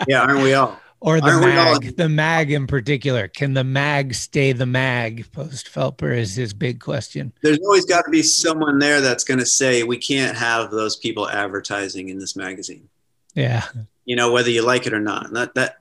yeah, 0.07 0.21
aren't 0.21 0.41
we 0.43 0.53
all? 0.53 0.77
or 0.99 1.21
the 1.21 1.27
Aren't 1.27 1.45
we 1.45 1.51
all- 1.55 1.79
mag, 1.79 1.95
the 1.97 2.09
mag 2.09 2.51
in 2.51 2.67
particular. 2.67 3.27
Can 3.29 3.53
the 3.53 3.63
mag 3.63 4.13
stay 4.13 4.51
the 4.51 4.65
mag 4.65 5.31
post 5.31 5.69
Phelps 5.69 6.03
is 6.03 6.35
his 6.35 6.53
big 6.53 6.79
question. 6.81 7.31
There's 7.41 7.59
always 7.59 7.85
got 7.85 8.03
to 8.05 8.11
be 8.11 8.21
someone 8.21 8.79
there 8.79 8.99
that's 9.01 9.23
going 9.23 9.39
to 9.39 9.45
say 9.45 9.83
we 9.83 9.97
can't 9.97 10.35
have 10.37 10.71
those 10.71 10.95
people 10.97 11.29
advertising 11.29 12.09
in 12.09 12.19
this 12.19 12.35
magazine. 12.35 12.89
Yeah. 13.33 13.63
You 14.05 14.15
know, 14.15 14.31
whether 14.31 14.49
you 14.49 14.61
like 14.63 14.85
it 14.85 14.93
or 14.93 14.99
not. 14.99 15.27
And 15.27 15.35
that 15.37 15.53
that 15.55 15.77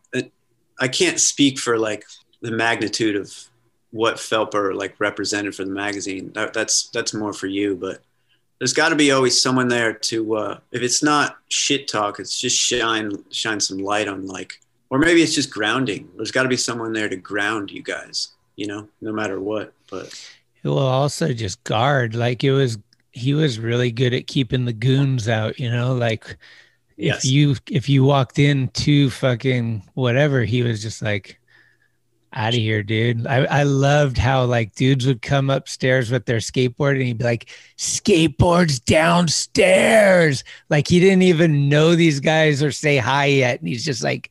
I 0.81 0.89
can't 0.89 1.21
speak 1.21 1.59
for 1.59 1.79
like 1.79 2.05
the 2.41 2.51
magnitude 2.51 3.17
of 3.17 3.33
what 3.95 4.19
Phelps 4.19 4.57
like 4.75 4.97
represented 4.99 5.55
for 5.55 5.65
the 5.65 5.71
magazine. 5.71 6.33
That, 6.35 6.53
that's 6.53 6.89
that's 6.89 7.15
more 7.15 7.33
for 7.33 7.47
you, 7.47 7.77
but 7.77 8.03
there's 8.59 8.73
got 8.73 8.89
to 8.89 8.97
be 8.97 9.13
always 9.13 9.41
someone 9.41 9.69
there 9.69 9.93
to 9.93 10.35
uh, 10.35 10.59
if 10.73 10.83
it's 10.83 11.01
not 11.01 11.37
shit 11.49 11.87
talk, 11.87 12.19
it's 12.19 12.41
just 12.41 12.59
shine 12.59 13.25
shine 13.31 13.61
some 13.61 13.79
light 13.79 14.09
on 14.09 14.27
like, 14.27 14.61
or 14.91 14.99
maybe 14.99 15.23
it's 15.23 15.35
just 15.35 15.49
grounding. 15.49 16.09
There's 16.17 16.33
got 16.33 16.43
to 16.43 16.49
be 16.49 16.57
someone 16.57 16.93
there 16.93 17.09
to 17.09 17.17
ground 17.17 17.71
you 17.71 17.85
guys. 17.85 18.31
You 18.57 18.67
know, 18.67 18.89
no 19.01 19.13
matter 19.13 19.39
what. 19.39 19.73
But 19.89 20.13
He 20.61 20.69
will 20.69 20.79
also 20.79 21.33
just 21.33 21.63
guard. 21.63 22.17
Like 22.17 22.43
it 22.43 22.53
was, 22.53 22.79
he 23.13 23.33
was 23.33 23.61
really 23.61 23.93
good 23.93 24.13
at 24.13 24.27
keeping 24.27 24.65
the 24.65 24.73
goons 24.73 25.29
out, 25.29 25.61
you 25.61 25.71
know, 25.71 25.95
like 25.95 26.37
yes, 26.97 27.25
if 27.25 27.31
you 27.31 27.55
if 27.71 27.89
you 27.89 28.03
walked 28.03 28.41
in 28.41 28.69
to 28.71 29.09
fucking 29.11 29.85
whatever, 29.95 30.43
he 30.43 30.65
was 30.65 30.83
just 30.83 31.01
like 31.01 31.39
out 32.35 32.55
of 32.55 32.61
here, 32.61 32.83
dude. 32.83 33.27
I, 33.27 33.45
I 33.45 33.63
loved 33.63 34.19
how 34.19 34.45
like 34.45 34.75
dudes 34.75 35.07
would 35.07 35.23
come 35.23 35.51
upstairs 35.51 36.11
with 36.11 36.27
their 36.27 36.39
skateboard 36.39 36.93
and 36.95 37.03
he'd 37.03 37.19
be 37.19 37.25
like, 37.25 37.49
skateboards 37.79 38.85
downstairs. 38.85 40.45
Like 40.71 40.89
he 40.89 41.01
didn't 41.01 41.23
even 41.23 41.69
know 41.69 41.95
these 41.95 42.21
guys 42.21 42.63
or 42.63 42.73
say 42.73 42.97
hi 42.97 43.27
yet. 43.27 43.61
And 43.61 43.69
he's 43.69 43.85
just 43.85 44.03
like 44.03 44.31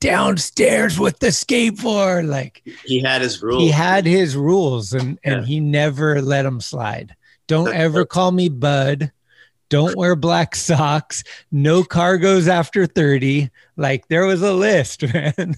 downstairs 0.00 0.98
with 0.98 1.18
the 1.18 1.28
skateboard. 1.28 2.28
Like 2.28 2.62
he 2.84 3.00
had 3.00 3.22
his 3.22 3.42
rules. 3.42 3.62
he 3.62 3.70
had 3.70 4.06
his 4.06 4.36
rules 4.36 4.92
and 4.92 5.18
and 5.24 5.46
he 5.46 5.60
never 5.60 6.20
let 6.20 6.42
them 6.42 6.60
slide 6.60 7.14
don't 7.46 7.74
ever 7.74 8.06
call 8.06 8.32
me 8.32 8.48
bud 8.48 9.12
don't 9.68 9.96
wear 9.96 10.16
black 10.16 10.56
socks 10.56 11.22
no 11.52 11.82
cargos 11.82 12.48
after 12.48 12.86
30 12.86 13.50
like 13.76 14.06
there 14.08 14.24
was 14.24 14.40
a 14.42 14.52
list 14.52 15.02
man 15.14 15.54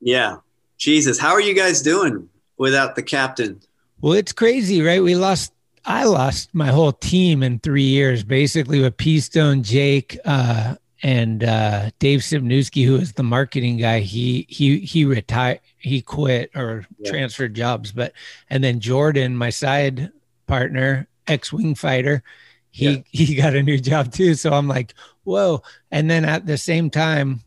Yeah. 0.00 0.36
Jesus, 0.80 1.18
how 1.18 1.30
are 1.30 1.40
you 1.40 1.54
guys 1.54 1.80
doing 1.82 2.28
without 2.58 2.96
the 2.96 3.02
captain? 3.02 3.60
well 4.02 4.14
it's 4.14 4.32
crazy 4.32 4.80
right 4.80 5.02
we 5.02 5.14
lost 5.14 5.52
I 5.84 6.04
lost 6.04 6.54
my 6.54 6.68
whole 6.68 6.92
team 6.92 7.42
in 7.42 7.58
three 7.58 7.84
years, 7.84 8.22
basically 8.22 8.80
with 8.80 8.96
P 8.96 9.18
Stone, 9.20 9.62
Jake, 9.62 10.18
uh, 10.24 10.74
and 11.02 11.42
uh, 11.42 11.90
Dave 11.98 12.20
Simnewski, 12.20 12.84
who 12.84 12.96
is 12.96 13.14
the 13.14 13.22
marketing 13.22 13.78
guy. 13.78 14.00
He 14.00 14.46
he 14.48 14.80
he 14.80 15.04
retired, 15.04 15.60
he 15.78 16.02
quit 16.02 16.50
or 16.54 16.84
yeah. 16.98 17.10
transferred 17.10 17.54
jobs. 17.54 17.92
But 17.92 18.12
and 18.50 18.62
then 18.62 18.80
Jordan, 18.80 19.36
my 19.36 19.50
side 19.50 20.12
partner, 20.46 21.08
ex 21.26 21.52
wing 21.52 21.74
fighter, 21.74 22.22
he 22.70 22.90
yeah. 22.90 23.02
he 23.10 23.34
got 23.34 23.56
a 23.56 23.62
new 23.62 23.78
job 23.78 24.12
too. 24.12 24.34
So 24.34 24.52
I'm 24.52 24.68
like, 24.68 24.92
whoa. 25.24 25.62
And 25.90 26.10
then 26.10 26.26
at 26.26 26.44
the 26.44 26.58
same 26.58 26.90
time, 26.90 27.40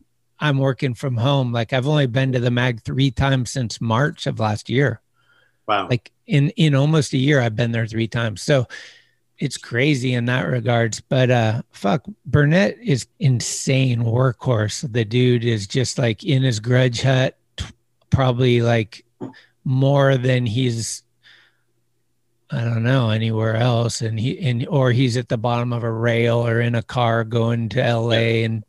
I'm 0.44 0.58
working 0.58 0.92
from 0.92 1.16
home. 1.16 1.52
Like 1.52 1.72
I've 1.72 1.88
only 1.88 2.06
been 2.06 2.32
to 2.32 2.38
the 2.38 2.50
mag 2.50 2.82
three 2.82 3.10
times 3.10 3.50
since 3.50 3.80
March 3.80 4.26
of 4.26 4.38
last 4.38 4.68
year. 4.68 5.00
Wow. 5.66 5.88
Like 5.88 6.12
in 6.26 6.50
in 6.50 6.74
almost 6.74 7.14
a 7.14 7.16
year, 7.16 7.40
I've 7.40 7.56
been 7.56 7.72
there 7.72 7.86
three 7.86 8.08
times. 8.08 8.42
So 8.42 8.68
it's 9.38 9.56
crazy 9.56 10.12
in 10.12 10.26
that 10.26 10.42
regards. 10.42 11.00
But 11.00 11.30
uh 11.30 11.62
fuck, 11.70 12.04
Burnett 12.26 12.76
is 12.78 13.06
insane 13.20 14.00
workhorse. 14.02 14.92
The 14.92 15.06
dude 15.06 15.46
is 15.46 15.66
just 15.66 15.96
like 15.96 16.22
in 16.24 16.42
his 16.42 16.60
grudge 16.60 17.00
hut, 17.00 17.38
probably 18.10 18.60
like 18.60 19.02
more 19.64 20.18
than 20.18 20.44
he's 20.44 21.04
I 22.50 22.64
don't 22.64 22.82
know 22.82 23.08
anywhere 23.08 23.56
else, 23.56 24.02
and 24.02 24.20
he 24.20 24.38
and 24.46 24.68
or 24.68 24.92
he's 24.92 25.16
at 25.16 25.30
the 25.30 25.38
bottom 25.38 25.72
of 25.72 25.84
a 25.84 25.90
rail 25.90 26.46
or 26.46 26.60
in 26.60 26.74
a 26.74 26.82
car 26.82 27.24
going 27.24 27.70
to 27.70 27.82
L.A. 27.82 28.44
and 28.44 28.62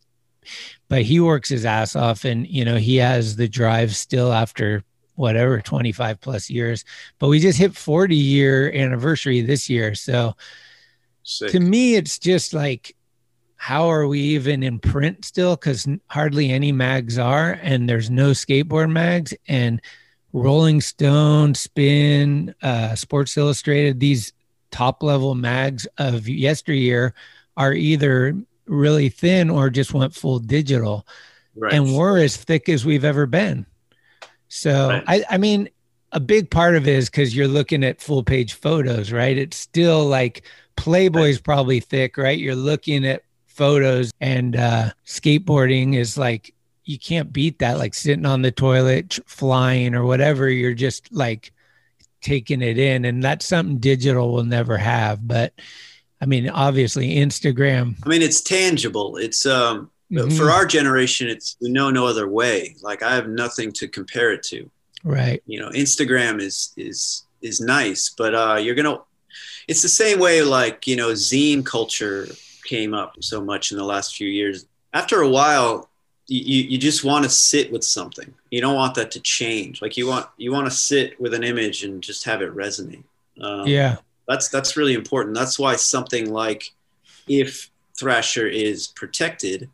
but 0.88 1.02
he 1.02 1.19
works 1.19 1.50
his 1.50 1.65
ass 1.65 1.95
off, 1.95 2.26
and 2.26 2.48
you 2.48 2.65
know 2.65 2.78
he 2.78 2.98
has 2.98 3.36
the 3.36 3.48
drive 3.48 3.95
still 3.95 4.32
after 4.32 4.84
whatever 5.15 5.62
25 5.62 6.19
plus 6.19 6.50
years. 6.50 6.84
But 7.19 7.30
we 7.30 7.39
just 7.39 7.58
hit 7.58 7.76
40 7.76 8.15
year 8.15 8.71
anniversary 8.74 9.41
this 9.41 9.69
year, 9.69 9.95
so 9.95 10.36
Sick. 11.24 11.52
to 11.52 11.60
me 11.60 11.95
it's 11.95 12.19
just 12.19 12.54
like 12.54 12.95
how 13.58 13.89
are 13.89 14.08
we 14.08 14.19
even 14.19 14.62
in 14.62 14.78
print 14.78 15.26
still 15.26 15.56
because 15.56 15.88
hardly 16.08 16.52
any 16.52 16.71
mags 16.71 17.17
are 17.17 17.58
and 17.63 17.89
there's 17.89 18.12
no 18.12 18.32
skateboard 18.32 18.91
mags 18.91 19.34
and 19.48 19.82
Rolling 20.34 20.82
Stone, 20.82 21.56
Spin, 21.56 22.54
uh, 22.62 22.93
Sports 22.95 23.38
Illustrated, 23.38 24.02
these 24.02 24.34
top 24.69 25.02
level 25.02 25.34
mags 25.34 25.88
of 25.98 26.28
yesteryear 26.28 27.13
are 27.56 27.74
either 27.74 28.36
really 28.65 29.10
thin 29.10 29.49
or 29.49 29.69
just 29.69 29.93
went 29.93 30.13
full 30.13 30.39
digital. 30.39 31.08
Right. 31.56 31.73
And 31.73 31.95
we're 31.95 32.19
as 32.19 32.38
thick 32.38 32.67
as 32.69 32.86
we've 32.86 33.06
ever 33.06 33.25
been. 33.25 33.65
So, 34.47 34.89
right. 34.89 35.04
I, 35.08 35.23
I 35.32 35.38
mean, 35.38 35.69
a 36.12 36.19
big 36.19 36.49
part 36.49 36.75
of 36.75 36.88
it 36.88 36.95
is 36.95 37.10
because 37.10 37.36
you're 37.36 37.47
looking 37.47 37.84
at 37.84 38.01
full 38.01 38.23
page 38.23 38.54
photos, 38.54 39.12
right? 39.12 39.38
It's 39.38 39.58
still 39.58 40.06
like 40.06 40.43
Playboy's 40.75 41.39
probably 41.39 41.80
thick, 41.80 42.17
right? 42.17 42.38
You're 42.38 42.56
looking 42.56 43.06
at 43.06 43.23
photos 43.56 44.12
and 44.19 44.58
uh, 44.58 44.91
skateboarding 45.06 45.95
is 45.95 46.17
like 46.17 46.54
you 46.84 46.99
can't 46.99 47.32
beat 47.32 47.60
that 47.60 47.78
like 47.78 47.93
sitting 47.93 48.25
on 48.25 48.41
the 48.41 48.51
toilet 48.51 49.17
flying 49.25 49.95
or 49.95 50.06
whatever 50.06 50.49
you're 50.49 50.73
just 50.73 51.12
like 51.13 51.54
taking 52.21 52.62
it 52.62 52.78
in 52.78 53.06
and 53.06 53.23
that's 53.23 53.45
something 53.45 53.78
digital 53.78 54.34
will 54.34 54.43
never 54.43 54.78
have 54.78 55.25
but 55.25 55.54
i 56.21 56.25
mean 56.25 56.49
obviously 56.49 57.15
instagram. 57.15 57.95
I 58.06 58.10
mean 58.10 58.21
it's 58.21 58.41
tangible. 58.41 59.17
It's 59.17 59.45
um 59.45 59.91
mm-hmm. 60.12 60.36
for 60.36 60.51
our 60.51 60.65
generation 60.65 61.28
it's 61.28 61.58
we 61.62 61.69
know 61.69 61.89
no 61.91 62.06
other 62.06 62.28
way. 62.28 62.75
Like 62.82 63.04
i 63.04 63.15
have 63.15 63.28
nothing 63.28 63.71
to 63.73 63.88
compare 63.88 64.32
it 64.32 64.43
to. 64.43 64.69
Right. 65.04 65.41
You 65.45 65.60
know 65.60 65.69
instagram 65.69 66.41
is 66.41 66.73
is 66.78 67.23
is 67.41 67.62
nice 67.62 68.10
but 68.10 68.34
uh 68.34 68.56
you're 68.56 68.75
gonna 68.75 68.99
it's 69.67 69.82
the 69.82 69.89
same 69.89 70.19
way 70.19 70.41
like 70.41 70.88
you 70.88 70.95
know 70.95 71.10
zine 71.10 71.65
culture 71.65 72.28
came 72.65 72.93
up 72.93 73.15
so 73.21 73.43
much 73.43 73.71
in 73.71 73.78
the 73.78 73.84
last 73.84 74.15
few 74.15 74.28
years. 74.28 74.65
After 74.93 75.21
a 75.21 75.30
while 75.30 75.89
you, 76.28 76.63
you 76.63 76.78
just 76.78 77.04
want 77.04 77.23
to 77.23 77.30
sit 77.30 77.71
with 77.71 77.84
something. 77.84 78.34
You 78.49 78.60
don't 78.60 78.75
want 78.75 78.95
that 78.95 79.12
to 79.12 79.19
change. 79.19 79.82
Like 79.82 79.95
you 79.95 80.08
want 80.08 80.28
you 80.38 80.51
want 80.51 80.65
to 80.65 80.71
sit 80.71 81.19
with 81.21 81.34
an 81.34 81.43
image 81.43 81.84
and 81.84 82.01
just 82.01 82.23
have 82.25 82.41
it 82.41 82.56
resonate. 82.56 83.04
Um, 83.39 83.67
yeah 83.67 83.97
that's 84.27 84.49
that's 84.49 84.77
really 84.77 84.93
important. 84.93 85.35
That's 85.35 85.59
why 85.59 85.75
something 85.75 86.31
like 86.31 86.73
if 87.27 87.69
thrasher 87.97 88.47
is 88.47 88.88
protected 88.88 89.69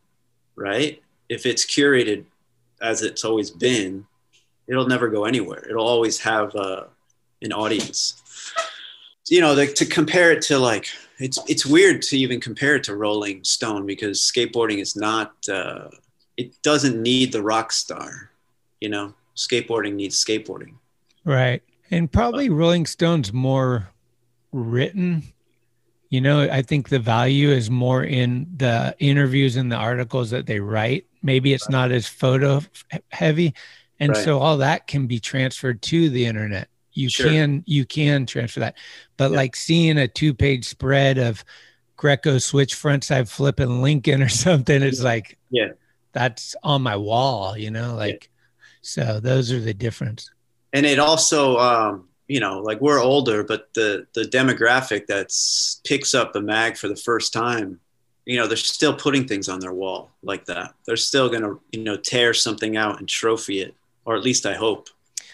right? 0.56 1.02
If 1.30 1.46
it's 1.46 1.66
curated 1.66 2.26
as 2.82 3.02
it's 3.02 3.24
always 3.24 3.50
been 3.50 4.06
it'll 4.68 4.88
never 4.88 5.10
go 5.10 5.26
anywhere. 5.26 5.66
It'll 5.68 5.88
always 5.88 6.20
have 6.20 6.56
uh, 6.56 6.84
an 7.42 7.52
audience. 7.52 8.22
You 9.28 9.42
know 9.42 9.56
the, 9.56 9.68
to 9.68 9.86
compare 9.86 10.32
it 10.32 10.42
to 10.44 10.60
like 10.60 10.88
it's 11.18 11.40
it's 11.48 11.66
weird 11.66 12.02
to 12.04 12.18
even 12.18 12.42
compare 12.42 12.76
it 12.76 12.84
to 12.86 12.96
rolling 12.96 13.44
stone 13.46 13.86
because 13.86 14.20
skateboarding 14.20 14.80
is 14.80 14.96
not 14.96 15.34
uh, 15.48 15.88
it 16.36 16.62
doesn't 16.64 17.02
need 17.02 17.32
the 17.32 17.42
rock 17.42 17.72
star 17.72 18.32
you 18.82 18.90
know? 18.90 19.14
Skateboarding 19.38 19.94
needs 19.94 20.24
skateboarding. 20.24 20.74
Right. 21.24 21.64
And 21.90 22.12
probably 22.12 22.50
rolling 22.50 22.86
stones 22.86 23.32
more 23.32 23.90
written 24.52 25.24
you 26.10 26.22
know 26.22 26.42
i 26.52 26.62
think 26.62 26.90
the 26.90 27.00
value 27.00 27.50
is 27.50 27.70
more 27.70 28.04
in 28.04 28.48
the 28.58 28.96
interviews 29.00 29.56
and 29.56 29.72
the 29.72 29.76
articles 29.76 30.30
that 30.30 30.46
they 30.46 30.60
write 30.60 31.06
maybe 31.22 31.54
it's 31.54 31.68
right. 31.68 31.72
not 31.72 31.92
as 31.92 32.08
photo 32.08 32.62
heavy 33.10 33.54
and 34.00 34.14
right. 34.14 34.24
so 34.24 34.40
all 34.40 34.58
that 34.58 34.88
can 34.88 35.08
be 35.08 35.20
transferred 35.20 35.82
to 35.82 36.10
the 36.10 36.26
internet 36.26 36.68
you 36.94 37.10
sure. 37.10 37.28
can 37.28 37.64
you 37.66 37.86
can 37.86 38.26
transfer 38.26 38.60
that 38.60 38.76
but 39.18 39.32
yeah. 39.32 39.38
like 39.38 39.56
seeing 39.56 39.98
a 39.98 40.08
two 40.08 40.34
page 40.34 40.66
spread 40.66 41.18
of 41.18 41.44
greco 41.96 42.38
switch 42.38 42.76
front 42.76 43.04
frontside 43.04 43.30
flipping 43.30 43.82
lincoln 43.82 44.22
or 44.22 44.30
something 44.30 44.82
it's 44.82 45.02
like 45.02 45.38
yeah 45.50 45.70
that's 46.14 46.56
on 46.64 46.82
my 46.82 46.96
wall, 46.96 47.58
you 47.58 47.72
know, 47.72 47.96
like, 47.96 48.30
yeah. 48.32 48.78
so 48.82 49.20
those 49.20 49.52
are 49.52 49.60
the 49.60 49.74
difference. 49.74 50.30
And 50.74 50.86
it 50.86 51.00
also, 51.00 51.58
um, 51.58 52.08
you 52.32 52.40
know, 52.40 52.60
like 52.60 52.80
we're 52.80 53.04
older, 53.04 53.44
but 53.44 53.68
the, 53.74 54.08
the 54.14 54.22
demographic 54.22 55.06
that's 55.06 55.82
picks 55.84 56.16
up 56.16 56.34
a 56.34 56.40
mag 56.40 56.78
for 56.78 56.88
the 56.88 56.96
first 56.96 57.34
time, 57.34 57.78
you 58.24 58.38
know, 58.38 58.48
they're 58.48 58.56
still 58.56 58.94
putting 58.94 59.28
things 59.28 59.50
on 59.50 59.60
their 59.60 59.74
wall 59.74 60.10
like 60.24 60.46
that. 60.46 60.74
They're 60.86 60.96
still 60.96 61.30
to, 61.30 61.60
you 61.74 61.84
know, 61.84 61.98
tear 61.98 62.34
something 62.34 62.78
out 62.78 63.00
and 63.00 63.10
trophy 63.10 63.60
it, 63.60 63.76
or 64.06 64.16
at 64.16 64.24
least 64.24 64.46
I 64.46 64.54
hope, 64.54 64.88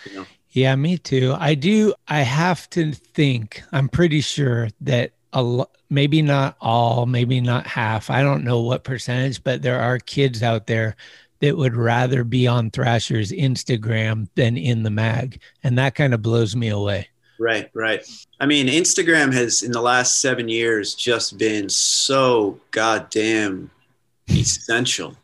you 0.05 0.15
know. 0.15 0.25
Yeah, 0.49 0.75
me 0.75 0.97
too. 0.97 1.35
I 1.37 1.53
do. 1.53 1.93
I 2.07 2.21
have 2.21 2.67
to 2.71 2.93
think, 2.93 3.61
I'm 3.71 3.89
pretty 3.89 4.21
sure 4.21 4.69
that 4.81 5.11
a 5.33 5.43
lot, 5.43 5.69
maybe 5.91 6.23
not 6.23 6.57
all, 6.59 7.05
maybe 7.05 7.41
not 7.41 7.67
half. 7.67 8.09
I 8.09 8.23
don't 8.23 8.43
know 8.43 8.61
what 8.61 8.83
percentage, 8.83 9.43
but 9.43 9.61
there 9.61 9.79
are 9.79 9.99
kids 9.99 10.41
out 10.41 10.65
there 10.65 10.95
that 11.39 11.57
would 11.57 11.75
rather 11.75 12.23
be 12.23 12.47
on 12.47 12.71
Thrasher's 12.71 13.31
Instagram 13.31 14.27
than 14.35 14.57
in 14.57 14.83
the 14.83 14.89
mag. 14.89 15.39
And 15.63 15.77
that 15.77 15.95
kind 15.95 16.13
of 16.13 16.21
blows 16.21 16.55
me 16.55 16.69
away. 16.69 17.07
Right, 17.39 17.69
right. 17.73 18.03
I 18.39 18.45
mean, 18.45 18.67
Instagram 18.67 19.33
has 19.33 19.61
in 19.61 19.71
the 19.71 19.81
last 19.81 20.21
seven 20.21 20.49
years 20.49 20.95
just 20.95 21.37
been 21.37 21.69
so 21.69 22.59
goddamn 22.71 23.69
essential. 24.29 25.15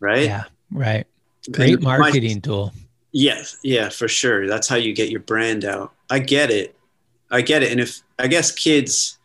Right? 0.00 0.24
Yeah, 0.24 0.44
right. 0.72 1.06
Great 1.52 1.80
marketing 1.80 2.36
my, 2.36 2.40
tool. 2.40 2.72
Yes, 3.12 3.58
yeah, 3.62 3.88
for 3.88 4.08
sure. 4.08 4.46
That's 4.46 4.68
how 4.68 4.76
you 4.76 4.92
get 4.92 5.10
your 5.10 5.20
brand 5.20 5.64
out. 5.64 5.92
I 6.10 6.18
get 6.18 6.50
it. 6.50 6.76
I 7.30 7.42
get 7.42 7.62
it. 7.62 7.72
And 7.72 7.80
if 7.80 8.02
I 8.18 8.26
guess 8.26 8.50
kids 8.50 9.17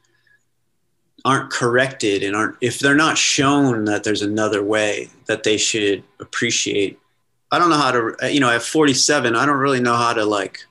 aren't 1.26 1.50
corrected 1.50 2.24
and 2.24 2.36
aren't 2.36 2.58
if 2.62 2.80
they're 2.80 2.96
not 2.96 3.18
shown 3.18 3.86
that 3.86 4.04
there's 4.04 4.22
another 4.22 4.64
way 4.64 5.10
that 5.26 5.44
they 5.44 5.58
should 5.58 6.04
appreciate 6.20 7.00
i 7.52 7.60
don't 7.60 7.70
know 7.70 7.78
how 7.78 7.92
to 7.92 8.16
you 8.32 8.40
know 8.40 8.50
at 8.50 8.62
47 8.62 9.36
i 9.36 9.46
don't 9.46 9.58
really 9.58 9.80
know 9.80 9.96
how 9.96 10.14
to 10.14 10.26
like 10.26 10.66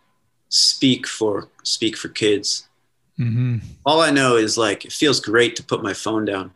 speak 0.49 1.07
for 1.07 1.49
speak 1.63 1.97
for 1.97 2.09
kids 2.09 2.69
mm-hmm. 3.19 3.59
all 3.87 4.01
i 4.01 4.11
know 4.11 4.37
is 4.37 4.59
like 4.59 4.85
it 4.85 4.93
feels 4.93 5.21
great 5.21 5.57
to 5.57 5.63
put 5.63 5.83
my 5.83 5.95
phone 5.95 6.25
down 6.25 6.53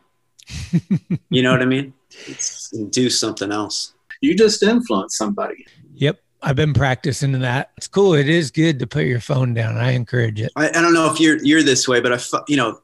you 1.29 1.41
know 1.41 1.51
what 1.51 1.61
i 1.61 1.65
mean 1.65 1.93
it's, 2.27 2.69
do 2.89 3.09
something 3.09 3.51
else 3.51 3.93
you 4.21 4.35
just 4.35 4.61
influence 4.63 5.17
somebody 5.17 5.65
yep 5.95 6.19
I've 6.43 6.55
been 6.55 6.73
practicing 6.73 7.31
that. 7.39 7.71
It's 7.77 7.87
cool. 7.87 8.13
It 8.13 8.29
is 8.29 8.51
good 8.51 8.77
to 8.79 8.87
put 8.87 9.05
your 9.05 9.19
phone 9.19 9.55
down. 9.55 9.75
I 9.75 9.93
encourage 9.93 10.39
it. 10.39 10.51
I, 10.55 10.69
I 10.69 10.81
don't 10.81 10.93
know 10.93 11.11
if 11.11 11.19
you're 11.19 11.43
you're 11.43 11.63
this 11.63 11.87
way, 11.87 11.99
but 11.99 12.13
I, 12.13 12.39
you 12.47 12.57
know, 12.57 12.79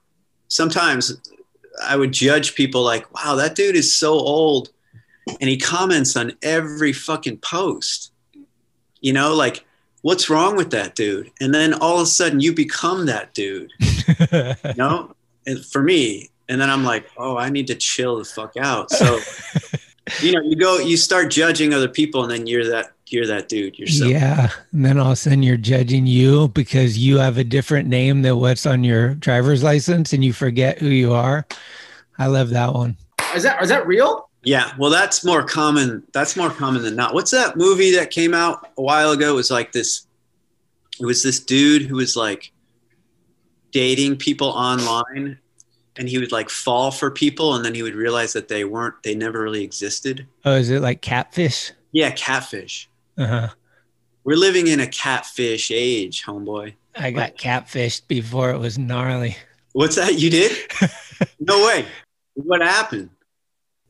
sometimes 0.53 1.17
I 1.83 1.95
would 1.95 2.11
judge 2.11 2.53
people 2.53 2.83
like, 2.83 3.11
wow, 3.13 3.35
that 3.35 3.55
dude 3.55 3.75
is 3.75 3.93
so 3.93 4.13
old 4.13 4.69
and 5.27 5.49
he 5.49 5.57
comments 5.57 6.15
on 6.15 6.33
every 6.43 6.93
fucking 6.93 7.37
post. 7.37 8.11
You 9.01 9.13
know, 9.13 9.33
like, 9.33 9.65
what's 10.01 10.29
wrong 10.29 10.55
with 10.55 10.69
that 10.71 10.95
dude? 10.95 11.31
And 11.41 11.53
then 11.53 11.73
all 11.73 11.95
of 11.95 12.03
a 12.03 12.05
sudden 12.05 12.39
you 12.39 12.53
become 12.53 13.07
that 13.07 13.33
dude. 13.33 13.71
you 14.31 14.73
know? 14.77 15.15
And 15.47 15.65
for 15.65 15.81
me, 15.81 16.29
and 16.47 16.61
then 16.61 16.69
I'm 16.69 16.83
like, 16.83 17.09
oh, 17.17 17.35
I 17.35 17.49
need 17.49 17.67
to 17.67 17.75
chill 17.75 18.17
the 18.17 18.25
fuck 18.25 18.55
out. 18.55 18.91
So, 18.91 19.19
you 20.21 20.33
know, 20.33 20.41
you 20.41 20.55
go, 20.55 20.77
you 20.77 20.97
start 20.97 21.31
judging 21.31 21.73
other 21.73 21.87
people, 21.87 22.23
and 22.23 22.31
then 22.31 22.47
you're 22.47 22.69
that, 22.69 22.91
you're 23.13 23.27
that 23.27 23.47
dude 23.47 23.77
yourself. 23.77 24.09
Yeah. 24.09 24.49
And 24.71 24.83
then 24.83 24.97
all 24.97 25.07
of 25.07 25.13
a 25.13 25.15
sudden 25.15 25.43
you're 25.43 25.55
judging 25.55 26.07
you 26.07 26.47
because 26.49 26.97
you 26.97 27.19
have 27.19 27.37
a 27.37 27.43
different 27.43 27.87
name 27.87 28.23
than 28.23 28.39
what's 28.39 28.65
on 28.65 28.83
your 28.83 29.13
driver's 29.15 29.63
license 29.63 30.13
and 30.13 30.25
you 30.25 30.33
forget 30.33 30.79
who 30.79 30.87
you 30.87 31.13
are. 31.13 31.45
I 32.17 32.27
love 32.27 32.49
that 32.49 32.73
one. 32.73 32.97
Is 33.35 33.43
that 33.43 33.61
is 33.61 33.69
that 33.69 33.87
real? 33.87 34.29
Yeah, 34.43 34.73
well, 34.77 34.89
that's 34.89 35.23
more 35.23 35.43
common. 35.43 36.03
That's 36.13 36.35
more 36.35 36.49
common 36.49 36.83
than 36.83 36.95
not. 36.95 37.13
What's 37.13 37.31
that 37.31 37.55
movie 37.55 37.95
that 37.95 38.11
came 38.11 38.33
out 38.33 38.71
a 38.77 38.81
while 38.81 39.11
ago? 39.11 39.31
It 39.31 39.35
was 39.35 39.49
like 39.49 39.71
this. 39.71 40.05
It 40.99 41.05
was 41.05 41.23
this 41.23 41.39
dude 41.39 41.83
who 41.83 41.95
was 41.95 42.15
like 42.15 42.51
dating 43.71 44.17
people 44.17 44.49
online, 44.49 45.39
and 45.95 46.09
he 46.09 46.17
would 46.17 46.33
like 46.33 46.49
fall 46.49 46.91
for 46.91 47.09
people, 47.09 47.55
and 47.55 47.63
then 47.63 47.73
he 47.73 47.83
would 47.83 47.95
realize 47.95 48.33
that 48.33 48.49
they 48.49 48.65
weren't. 48.65 49.01
They 49.03 49.15
never 49.15 49.41
really 49.41 49.63
existed. 49.63 50.27
Oh, 50.43 50.55
is 50.55 50.69
it 50.69 50.81
like 50.81 51.01
catfish? 51.01 51.71
Yeah, 51.93 52.11
catfish. 52.11 52.89
Uh 53.17 53.27
huh. 53.27 53.49
We're 54.23 54.37
living 54.37 54.67
in 54.67 54.79
a 54.79 54.87
catfish 54.87 55.69
age, 55.71 56.23
homeboy. 56.23 56.73
I 56.95 57.11
got 57.11 57.35
catfished 57.35 58.07
before 58.07 58.51
it 58.51 58.57
was 58.57 58.77
gnarly. 58.77 59.35
What's 59.73 59.95
that? 59.95 60.19
You 60.19 60.29
did? 60.29 60.71
no 61.39 61.65
way. 61.65 61.85
What 62.35 62.61
happened? 62.61 63.09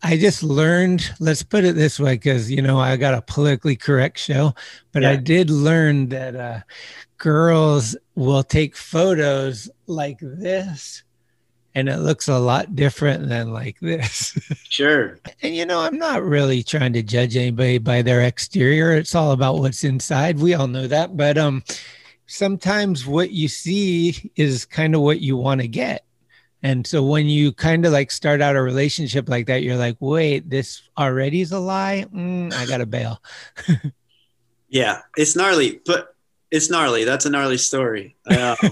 I 0.01 0.17
just 0.17 0.43
learned, 0.43 1.09
let's 1.19 1.43
put 1.43 1.63
it 1.63 1.75
this 1.75 1.99
way, 1.99 2.15
because, 2.15 2.51
you 2.51 2.61
know, 2.61 2.77
I 2.77 2.97
got 2.97 3.13
a 3.13 3.21
politically 3.21 3.75
correct 3.75 4.17
show, 4.17 4.53
but 4.91 5.03
Yeah. 5.03 5.11
I 5.11 5.15
did 5.15 5.49
learn 5.49 6.09
that 6.09 6.35
uh, 6.35 6.59
girls 7.17 7.95
will 8.15 8.43
take 8.43 8.75
photos 8.75 9.69
like 9.87 10.17
this 10.21 11.03
and 11.75 11.89
it 11.89 11.97
looks 11.97 12.27
a 12.27 12.39
lot 12.39 12.75
different 12.75 13.29
than 13.29 13.51
like 13.51 13.79
this. 13.79 14.37
Sure. 14.69 15.19
and, 15.41 15.55
you 15.55 15.65
know, 15.65 15.79
I'm 15.79 15.97
not 15.97 16.23
really 16.23 16.63
trying 16.63 16.93
to 16.93 17.03
judge 17.03 17.35
anybody 17.35 17.77
by 17.77 18.01
their 18.01 18.21
exterior. 18.21 18.91
It's 18.91 19.15
all 19.15 19.31
about 19.31 19.57
what's 19.57 19.83
inside. 19.83 20.39
We 20.39 20.53
all 20.53 20.67
know 20.67 20.87
that. 20.87 21.17
But 21.17 21.37
um, 21.37 21.63
sometimes 22.27 23.05
what 23.05 23.31
you 23.31 23.47
see 23.47 24.31
is 24.35 24.65
kind 24.65 24.95
of 24.95 25.01
what 25.01 25.21
you 25.21 25.37
want 25.37 25.61
to 25.61 25.67
get. 25.67 26.05
And 26.61 26.87
so 26.87 27.03
when 27.03 27.27
you 27.27 27.51
kind 27.51 27.85
of 27.85 27.91
like 27.91 28.09
start 28.09 28.41
out 28.41 28.55
a 28.55 28.61
relationship 28.61 29.27
like 29.27 29.47
that, 29.47 29.63
you're 29.63 29.75
like, 29.75 29.97
wait, 29.99 30.49
this 30.49 30.81
already 30.97 31.41
is 31.41 31.51
a 31.51 31.59
lie. 31.59 32.05
Mm, 32.13 32.53
I 32.53 32.65
got 32.65 32.77
to 32.77 32.85
bail. 32.85 33.21
Yeah, 34.73 35.01
it's 35.15 35.35
gnarly, 35.35 35.81
but 35.85 36.12
it's 36.53 36.69
gnarly. 36.69 37.03
That's 37.03 37.25
a 37.25 37.31
gnarly 37.31 37.57
story. 37.57 38.15
Um, 38.27 38.55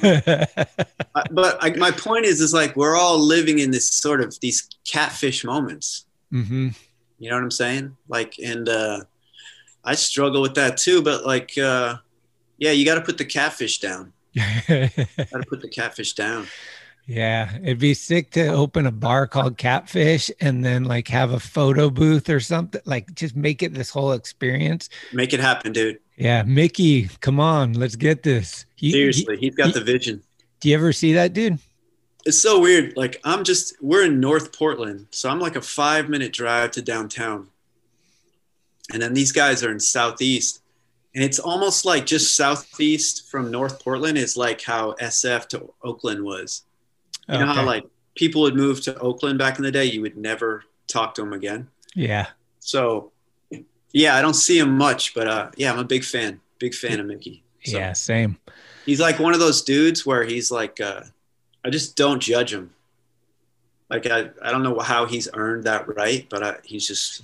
but 1.31 1.57
I, 1.59 1.73
my 1.77 1.89
point 1.89 2.25
is, 2.25 2.39
is 2.39 2.53
like 2.53 2.75
we're 2.75 2.95
all 2.95 3.19
living 3.19 3.57
in 3.57 3.71
this 3.71 3.91
sort 3.91 4.21
of 4.21 4.39
these 4.39 4.69
catfish 4.87 5.43
moments. 5.43 6.05
hmm 6.29 6.69
You 7.17 7.29
know 7.31 7.37
what 7.37 7.43
I'm 7.43 7.51
saying? 7.51 7.97
Like, 8.07 8.35
and 8.37 8.69
uh, 8.69 9.01
I 9.83 9.95
struggle 9.95 10.43
with 10.43 10.53
that 10.55 10.77
too. 10.77 11.01
But 11.01 11.25
like, 11.25 11.57
uh, 11.57 11.97
yeah, 12.59 12.69
you 12.71 12.85
got 12.85 12.95
to 12.95 13.01
put 13.01 13.17
the 13.17 13.25
catfish 13.25 13.79
down. 13.79 14.13
Got 14.35 14.67
to 14.67 15.43
put 15.49 15.59
the 15.61 15.67
catfish 15.67 16.13
down. 16.13 16.47
yeah, 17.05 17.57
it'd 17.63 17.79
be 17.79 17.93
sick 17.93 18.31
to 18.31 18.47
open 18.47 18.85
a 18.85 18.91
bar 18.91 19.27
called 19.27 19.57
Catfish 19.57 20.31
and 20.39 20.63
then 20.63 20.85
like 20.85 21.09
have 21.09 21.33
a 21.33 21.39
photo 21.39 21.89
booth 21.89 22.29
or 22.29 22.39
something. 22.39 22.79
Like 22.85 23.13
just 23.15 23.35
make 23.35 23.61
it 23.63 23.73
this 23.73 23.89
whole 23.89 24.13
experience. 24.13 24.87
Make 25.11 25.33
it 25.33 25.41
happen, 25.41 25.73
dude. 25.73 25.99
Yeah, 26.21 26.43
Mickey, 26.43 27.07
come 27.19 27.39
on, 27.39 27.73
let's 27.73 27.95
get 27.95 28.21
this. 28.23 28.65
He- 28.75 28.91
Seriously, 28.91 29.37
he- 29.37 29.47
he's 29.47 29.55
got 29.55 29.73
the 29.73 29.81
vision. 29.81 30.21
do 30.59 30.69
you 30.69 30.75
ever 30.75 30.93
see 30.93 31.13
that 31.13 31.33
dude? 31.33 31.57
It's 32.25 32.39
so 32.39 32.59
weird. 32.59 32.95
Like 32.95 33.19
I'm 33.23 33.43
just 33.43 33.73
we're 33.81 34.05
in 34.05 34.19
North 34.19 34.55
Portland, 34.55 35.07
so 35.09 35.29
I'm 35.29 35.39
like 35.39 35.55
a 35.55 35.61
five 35.61 36.07
minute 36.09 36.31
drive 36.31 36.69
to 36.71 36.81
downtown, 36.83 37.47
and 38.93 39.01
then 39.01 39.13
these 39.15 39.31
guys 39.31 39.63
are 39.63 39.71
in 39.71 39.79
Southeast, 39.79 40.61
and 41.15 41.23
it's 41.23 41.39
almost 41.39 41.83
like 41.85 42.05
just 42.05 42.35
southeast 42.35 43.27
from 43.31 43.49
North 43.49 43.83
Portland 43.83 44.17
is 44.19 44.37
like 44.37 44.61
how 44.61 44.93
SF 45.01 45.47
to 45.49 45.73
Oakland 45.83 46.23
was. 46.23 46.63
You 47.27 47.39
know 47.39 47.45
how 47.47 47.65
like 47.65 47.85
people 48.15 48.41
would 48.43 48.55
move 48.55 48.81
to 48.81 48.95
Oakland 48.99 49.39
back 49.39 49.57
in 49.57 49.63
the 49.63 49.71
day, 49.71 49.85
you 49.85 50.01
would 50.01 50.17
never 50.17 50.63
talk 50.87 51.15
to 51.15 51.21
them 51.21 51.33
again. 51.33 51.67
Yeah. 51.95 52.27
So, 52.59 53.11
yeah, 53.93 54.15
I 54.15 54.21
don't 54.21 54.33
see 54.33 54.59
him 54.59 54.77
much, 54.77 55.13
but 55.13 55.27
uh, 55.27 55.51
yeah, 55.57 55.71
I'm 55.71 55.79
a 55.79 55.83
big 55.83 56.03
fan, 56.03 56.39
big 56.59 56.73
fan 56.73 56.99
of 56.99 57.05
Mickey. 57.05 57.43
So 57.63 57.77
Yeah, 57.77 57.93
same. 57.93 58.37
he's 58.85 58.99
like 58.99 59.19
one 59.19 59.33
of 59.33 59.39
those 59.39 59.61
dudes 59.61 60.05
where 60.05 60.23
he's 60.23 60.51
like, 60.51 60.79
uh, 60.81 61.01
I 61.63 61.69
just 61.69 61.95
don't 61.95 62.19
judge 62.19 62.53
him. 62.53 62.71
Like 63.89 64.07
I, 64.07 64.29
I 64.41 64.51
don't 64.51 64.63
know 64.63 64.79
how 64.79 65.05
he's 65.05 65.27
earned 65.33 65.65
that 65.65 65.87
right, 65.95 66.25
but 66.29 66.43
I, 66.43 66.55
he's 66.63 66.87
just 66.87 67.23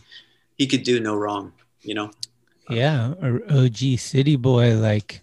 he 0.57 0.67
could 0.67 0.83
do 0.83 0.99
no 0.99 1.15
wrong, 1.15 1.53
you 1.81 1.93
know. 1.95 2.11
Yeah, 2.69 3.13
or 3.21 3.41
OG 3.49 3.97
City 3.99 4.35
Boy. 4.35 4.75
Like 4.75 5.21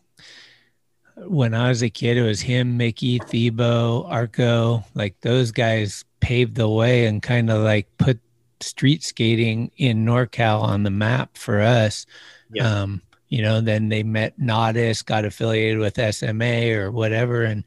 when 1.17 1.55
I 1.55 1.69
was 1.69 1.83
a 1.83 1.91
kid, 1.91 2.17
it 2.17 2.23
was 2.23 2.41
him, 2.41 2.77
Mickey, 2.77 3.21
Thebo, 3.21 4.09
Arco. 4.11 4.85
Like 4.95 5.21
those 5.21 5.53
guys 5.53 6.05
paved 6.21 6.55
the 6.55 6.69
way 6.69 7.07
and 7.07 7.23
kind 7.23 7.51
of 7.51 7.63
like 7.63 7.87
put 7.99 8.19
street 8.65 9.03
skating 9.03 9.71
in 9.77 10.05
NorCal 10.05 10.63
on 10.63 10.83
the 10.83 10.91
map 10.91 11.37
for 11.37 11.61
us. 11.61 12.07
Yeah. 12.53 12.83
Um, 12.83 13.03
you 13.29 13.43
know, 13.43 13.61
then 13.61 13.89
they 13.89 14.03
met 14.03 14.39
Nodis, 14.39 15.05
got 15.05 15.25
affiliated 15.25 15.79
with 15.79 16.15
SMA 16.15 16.73
or 16.73 16.91
whatever, 16.91 17.43
and 17.43 17.65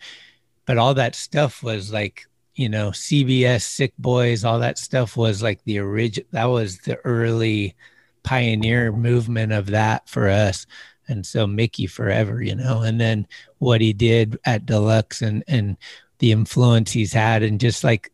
but 0.66 0.78
all 0.78 0.94
that 0.94 1.16
stuff 1.16 1.64
was 1.64 1.92
like 1.92 2.26
you 2.56 2.70
know 2.70 2.92
CBS, 2.92 3.64
Sick 3.64 3.94
Boys, 3.98 4.44
all 4.44 4.60
that 4.60 4.78
stuff 4.78 5.18
was 5.18 5.44
like 5.44 5.64
the 5.64 5.80
original. 5.80 6.28
That 6.32 6.46
was 6.46 6.80
the 6.80 6.98
early 6.98 7.76
pioneer 8.24 8.92
movement 8.92 9.54
of 9.54 9.68
that 9.68 10.08
for 10.10 10.28
us. 10.28 10.66
And 11.08 11.26
so 11.26 11.48
Mickey 11.48 11.88
forever, 11.88 12.42
you 12.42 12.56
know, 12.56 12.82
and 12.82 13.00
then 13.00 13.28
what 13.60 13.80
he 13.80 13.94
did 13.94 14.38
at 14.46 14.66
Deluxe 14.66 15.22
and 15.22 15.44
and 15.48 15.78
the 16.20 16.32
influence 16.32 16.92
he's 16.92 17.14
had 17.14 17.44
and 17.44 17.60
just 17.60 17.84
like 17.84 18.12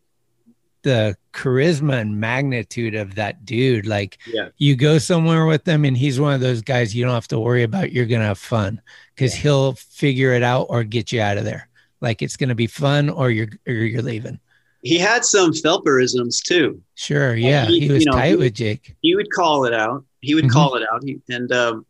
the 0.83 1.15
charisma 1.33 1.99
and 1.99 2.19
magnitude 2.19 2.93
of 2.95 3.15
that 3.15 3.45
dude. 3.45 3.85
Like 3.87 4.17
Yeah. 4.27 4.49
you 4.57 4.75
go 4.75 4.97
somewhere 4.99 5.45
with 5.45 5.63
them 5.63 5.83
and 5.85 5.97
he's 5.97 6.19
one 6.19 6.33
of 6.33 6.41
those 6.41 6.61
guys 6.61 6.93
you 6.95 7.03
don't 7.03 7.13
have 7.13 7.27
to 7.29 7.39
worry 7.39 7.63
about 7.63 7.91
you're 7.91 8.05
gonna 8.05 8.25
have 8.25 8.37
fun 8.37 8.81
because 9.15 9.33
he'll 9.33 9.73
figure 9.73 10.33
it 10.33 10.43
out 10.43 10.67
or 10.69 10.83
get 10.83 11.11
you 11.11 11.21
out 11.21 11.37
of 11.37 11.45
there. 11.45 11.67
Like 12.01 12.21
it's 12.21 12.37
gonna 12.37 12.53
be 12.55 12.67
fun 12.67 13.09
or 13.09 13.31
you're 13.31 13.47
or 13.67 13.73
you're 13.73 14.01
leaving. 14.01 14.39
He 14.81 14.97
had 14.99 15.23
some 15.23 15.53
Felperisms 15.53 16.43
too. 16.43 16.81
Sure, 16.95 17.33
yeah. 17.35 17.65
he- 17.65 17.79
He, 17.87 17.89
was 17.91 18.03
you 18.03 18.11
know, 18.11 18.17
tight 18.17 18.29
he- 18.31 18.35
with 18.35 18.53
Jake. 18.53 18.95
He 19.01 19.15
would 19.15 19.31
call 19.31 19.63
it 19.65 19.73
out. 19.73 20.03
He 20.19 20.35
would 20.35 20.45
Mhm. 20.45 20.51
call 20.51 20.75
it 20.75 20.83
out. 20.91 21.01
He, 21.05 21.19
and 21.29 21.49
um, 21.53 21.85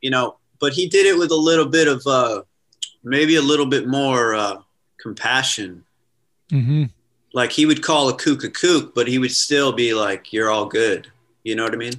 you 0.00 0.10
know, 0.10 0.38
but 0.60 0.72
he 0.72 0.88
did 0.88 1.06
it 1.06 1.18
with 1.18 1.32
a 1.32 1.36
little 1.36 1.66
bit 1.66 1.88
of 1.88 2.06
uh, 2.06 2.42
maybe 3.02 3.34
a 3.34 3.42
little 3.42 3.66
bit 3.66 3.88
more 3.88 4.34
uh, 4.36 4.58
compassion. 5.00 5.84
hmm 6.50 6.84
Like 7.34 7.52
he 7.52 7.66
would 7.66 7.82
call 7.82 8.08
a 8.08 8.14
kook 8.16 8.42
a 8.44 8.48
kook, 8.50 8.94
but 8.94 9.06
he 9.08 9.18
would 9.18 9.32
still 9.32 9.72
be 9.72 9.94
like, 9.94 10.32
"You're 10.32 10.50
all 10.50 10.66
good." 10.66 11.08
You 11.44 11.54
know 11.54 11.64
what 11.64 11.74
I 11.74 11.76
mean? 11.76 11.94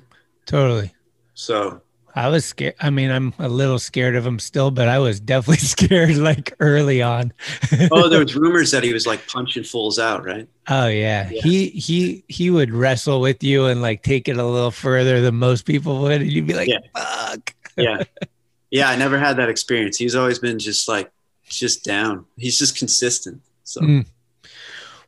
Totally. 0.45 0.93
So 1.35 1.81
I 2.15 2.27
was 2.27 2.45
scared. 2.45 2.73
I 2.81 2.89
mean, 2.89 3.11
I'm 3.11 3.33
a 3.39 3.47
little 3.47 3.77
scared 3.79 4.15
of 4.15 4.25
him 4.25 4.39
still, 4.39 4.71
but 4.71 4.87
I 4.87 4.97
was 4.99 5.19
definitely 5.19 5.57
scared 5.65 6.17
like 6.17 6.53
early 6.59 7.01
on. 7.01 7.31
oh, 7.91 8.09
there 8.09 8.19
was 8.19 8.35
rumors 8.35 8.71
that 8.71 8.83
he 8.83 8.91
was 8.91 9.05
like 9.05 9.27
punching 9.27 9.63
fools 9.63 9.99
out, 9.99 10.25
right? 10.25 10.47
Oh 10.67 10.87
yeah. 10.87 11.29
Yeah. 11.29 11.41
He 11.41 11.69
he 11.69 12.23
he 12.27 12.49
would 12.49 12.71
wrestle 12.71 13.21
with 13.21 13.43
you 13.43 13.65
and 13.67 13.81
like 13.81 14.01
take 14.03 14.27
it 14.27 14.37
a 14.37 14.43
little 14.45 14.71
further 14.71 15.21
than 15.21 15.35
most 15.35 15.65
people 15.65 16.01
would, 16.01 16.21
and 16.21 16.31
you'd 16.31 16.47
be 16.47 16.53
like, 16.55 16.67
Yeah. 16.67 16.79
"Fuck." 16.95 17.53
Yeah, 17.77 18.03
yeah. 18.71 18.89
I 18.89 18.95
never 18.95 19.17
had 19.17 19.37
that 19.37 19.47
experience. 19.49 19.95
He's 19.97 20.15
always 20.15 20.39
been 20.39 20.59
just 20.59 20.87
like 20.89 21.11
just 21.47 21.83
down. 21.85 22.25
He's 22.37 22.57
just 22.57 22.75
consistent. 22.77 23.41
So 23.63 23.81
Mm. 23.81 24.05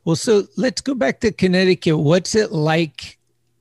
Well, 0.04 0.16
so 0.16 0.44
let's 0.56 0.80
go 0.80 0.94
back 0.94 1.20
to 1.20 1.32
Connecticut. 1.32 1.98
What's 1.98 2.34
it 2.34 2.52
like 2.52 3.18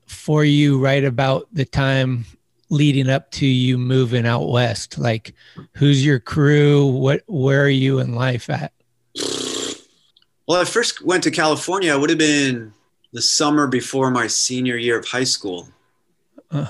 for 0.08 0.44
you 0.44 0.80
right 0.80 1.04
about 1.04 1.48
the 1.54 1.66
time 1.66 2.26
leading 2.70 3.10
up 3.10 3.30
to 3.32 3.46
you 3.46 3.78
moving 3.78 4.26
out 4.26 4.50
west? 4.50 4.98
Like, 4.98 5.34
who's 5.74 6.04
your 6.04 6.20
crew? 6.20 6.88
What 6.88 7.22
where 7.28 7.64
are 7.64 7.70
you 7.70 8.00
in 8.00 8.16
life 8.16 8.50
at? 8.50 8.74
Well, 10.48 10.60
I 10.60 10.66
first 10.66 11.06
went 11.06 11.24
to 11.24 11.32
California. 11.32 11.94
It 11.94 12.00
would 12.00 12.10
have 12.10 12.20
been 12.20 12.74
the 13.14 13.22
summer 13.22 13.68
before 13.68 14.10
my 14.10 14.28
senior 14.28 14.78
year 14.78 14.98
of 14.98 15.08
high 15.08 15.24
school. 15.24 15.70
Uh. 16.50 16.68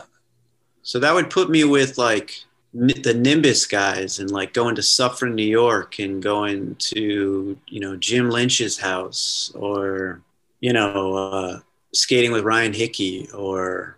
So 0.83 0.99
that 0.99 1.13
would 1.13 1.29
put 1.29 1.49
me 1.49 1.63
with 1.63 1.97
like 1.97 2.43
the 2.73 3.13
Nimbus 3.13 3.65
guys 3.65 4.19
and 4.19 4.31
like 4.31 4.53
going 4.53 4.75
to 4.75 4.83
Suffern, 4.83 5.35
New 5.35 5.43
York 5.43 5.99
and 5.99 6.23
going 6.23 6.75
to, 6.75 7.57
you 7.67 7.79
know, 7.79 7.97
Jim 7.97 8.29
Lynch's 8.29 8.79
house 8.79 9.51
or, 9.55 10.21
you 10.61 10.71
know, 10.71 11.15
uh, 11.15 11.59
skating 11.93 12.31
with 12.31 12.45
Ryan 12.45 12.73
Hickey 12.73 13.27
or 13.33 13.97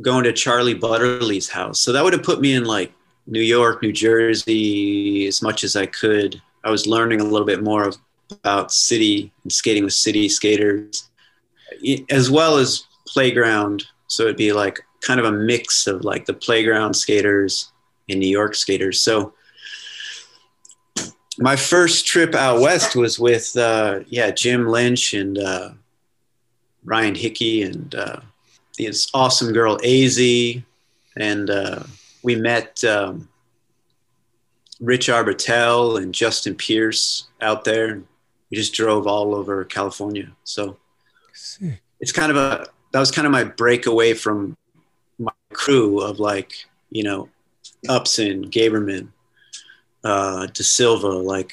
going 0.00 0.24
to 0.24 0.32
Charlie 0.32 0.74
Butterly's 0.74 1.50
house. 1.50 1.80
So 1.80 1.92
that 1.92 2.02
would 2.02 2.14
have 2.14 2.22
put 2.22 2.40
me 2.40 2.54
in 2.54 2.64
like 2.64 2.92
New 3.26 3.42
York, 3.42 3.82
New 3.82 3.92
Jersey 3.92 5.26
as 5.26 5.42
much 5.42 5.62
as 5.62 5.76
I 5.76 5.86
could. 5.86 6.40
I 6.64 6.70
was 6.70 6.86
learning 6.86 7.20
a 7.20 7.24
little 7.24 7.46
bit 7.46 7.62
more 7.62 7.86
of 7.86 7.98
about 8.30 8.72
city 8.72 9.30
and 9.42 9.52
skating 9.52 9.84
with 9.84 9.92
city 9.92 10.30
skaters, 10.30 11.10
as 12.08 12.30
well 12.30 12.56
as 12.56 12.86
playground. 13.06 13.84
So 14.06 14.24
it'd 14.24 14.38
be 14.38 14.54
like 14.54 14.80
kind 15.02 15.20
of 15.20 15.26
a 15.26 15.32
mix 15.32 15.86
of 15.86 16.04
like 16.04 16.24
the 16.24 16.32
playground 16.32 16.94
skaters 16.94 17.70
in 18.08 18.18
New 18.18 18.28
York 18.28 18.54
skaters. 18.54 19.00
So 19.00 19.34
my 21.38 21.56
first 21.56 22.06
trip 22.06 22.34
out 22.34 22.60
west 22.60 22.94
was 22.96 23.18
with 23.18 23.56
uh, 23.56 24.00
yeah 24.06 24.30
Jim 24.30 24.68
Lynch 24.68 25.14
and 25.14 25.38
uh, 25.38 25.70
Ryan 26.84 27.14
Hickey 27.14 27.62
and 27.62 27.94
uh, 27.94 28.20
this 28.78 29.10
awesome 29.14 29.52
girl 29.52 29.78
Az, 29.82 30.18
and 31.16 31.50
uh, 31.50 31.82
we 32.22 32.36
met 32.36 32.82
um, 32.84 33.28
Rich 34.80 35.08
Arbitel 35.08 36.00
and 36.02 36.14
Justin 36.14 36.54
Pierce 36.54 37.28
out 37.40 37.64
there. 37.64 38.02
We 38.50 38.56
just 38.56 38.74
drove 38.74 39.06
all 39.06 39.34
over 39.34 39.64
California. 39.64 40.30
So 40.44 40.76
it's 42.00 42.12
kind 42.12 42.30
of 42.30 42.36
a 42.36 42.66
that 42.92 43.00
was 43.00 43.10
kind 43.10 43.26
of 43.26 43.32
my 43.32 43.44
breakaway 43.44 44.14
from 44.14 44.56
my 45.18 45.32
crew 45.52 46.00
of 46.00 46.20
like 46.20 46.52
you 46.90 47.02
know 47.02 47.28
Upson, 47.88 48.50
Gaberman, 48.50 49.08
uh, 50.02 50.46
De 50.46 50.62
Silva, 50.62 51.08
like 51.08 51.52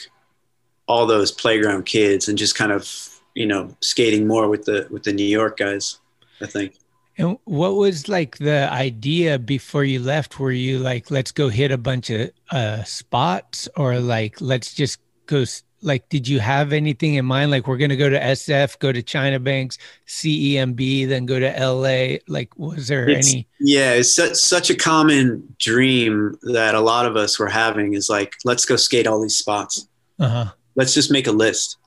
all 0.87 1.05
those 1.05 1.31
playground 1.31 1.85
kids, 1.85 2.27
and 2.27 2.37
just 2.37 2.55
kind 2.55 2.71
of 2.71 3.19
you 3.33 3.45
know 3.45 3.75
skating 3.81 4.27
more 4.27 4.47
with 4.49 4.65
the 4.65 4.87
with 4.89 5.03
the 5.03 5.13
New 5.13 5.25
York 5.25 5.57
guys. 5.57 5.99
I 6.41 6.47
think. 6.47 6.75
And 7.17 7.37
what 7.43 7.75
was 7.75 8.07
like 8.07 8.37
the 8.37 8.71
idea 8.71 9.37
before 9.37 9.83
you 9.83 9.99
left? 9.99 10.39
Were 10.39 10.51
you 10.51 10.79
like, 10.79 11.11
let's 11.11 11.31
go 11.31 11.49
hit 11.49 11.71
a 11.71 11.77
bunch 11.77 12.09
of 12.09 12.31
uh, 12.49 12.83
spots, 12.83 13.69
or 13.75 13.99
like, 13.99 14.41
let's 14.41 14.73
just 14.73 14.99
go? 15.25 15.45
Like, 15.83 16.09
did 16.09 16.27
you 16.27 16.39
have 16.39 16.73
anything 16.73 17.15
in 17.15 17.25
mind? 17.25 17.49
Like, 17.51 17.67
we're 17.67 17.77
gonna 17.77 17.95
go 17.95 18.09
to 18.09 18.19
SF, 18.19 18.77
go 18.79 18.91
to 18.91 19.01
China 19.01 19.39
Banks, 19.39 19.77
CEMB, 20.07 21.07
then 21.07 21.25
go 21.25 21.39
to 21.39 21.47
LA. 21.59 22.17
Like, 22.27 22.57
was 22.57 22.87
there 22.87 23.09
It's- 23.09 23.31
any? 23.33 23.47
Yeah, 23.59 23.93
it's 23.93 24.13
such, 24.13 24.35
such 24.35 24.69
a 24.69 24.75
common 24.75 25.55
dream 25.59 26.37
that 26.43 26.75
a 26.75 26.79
lot 26.81 27.05
of 27.05 27.15
us 27.15 27.39
were 27.39 27.49
having 27.49 27.93
is 27.93 28.09
like, 28.09 28.35
let's 28.45 28.65
go 28.65 28.75
skate 28.75 29.07
all 29.07 29.21
these 29.21 29.35
spots. 29.35 29.87
Uh 30.19 30.27
huh. 30.29 30.45
Let's 30.75 30.93
just 30.93 31.11
make 31.11 31.27
a 31.27 31.31
list. 31.31 31.77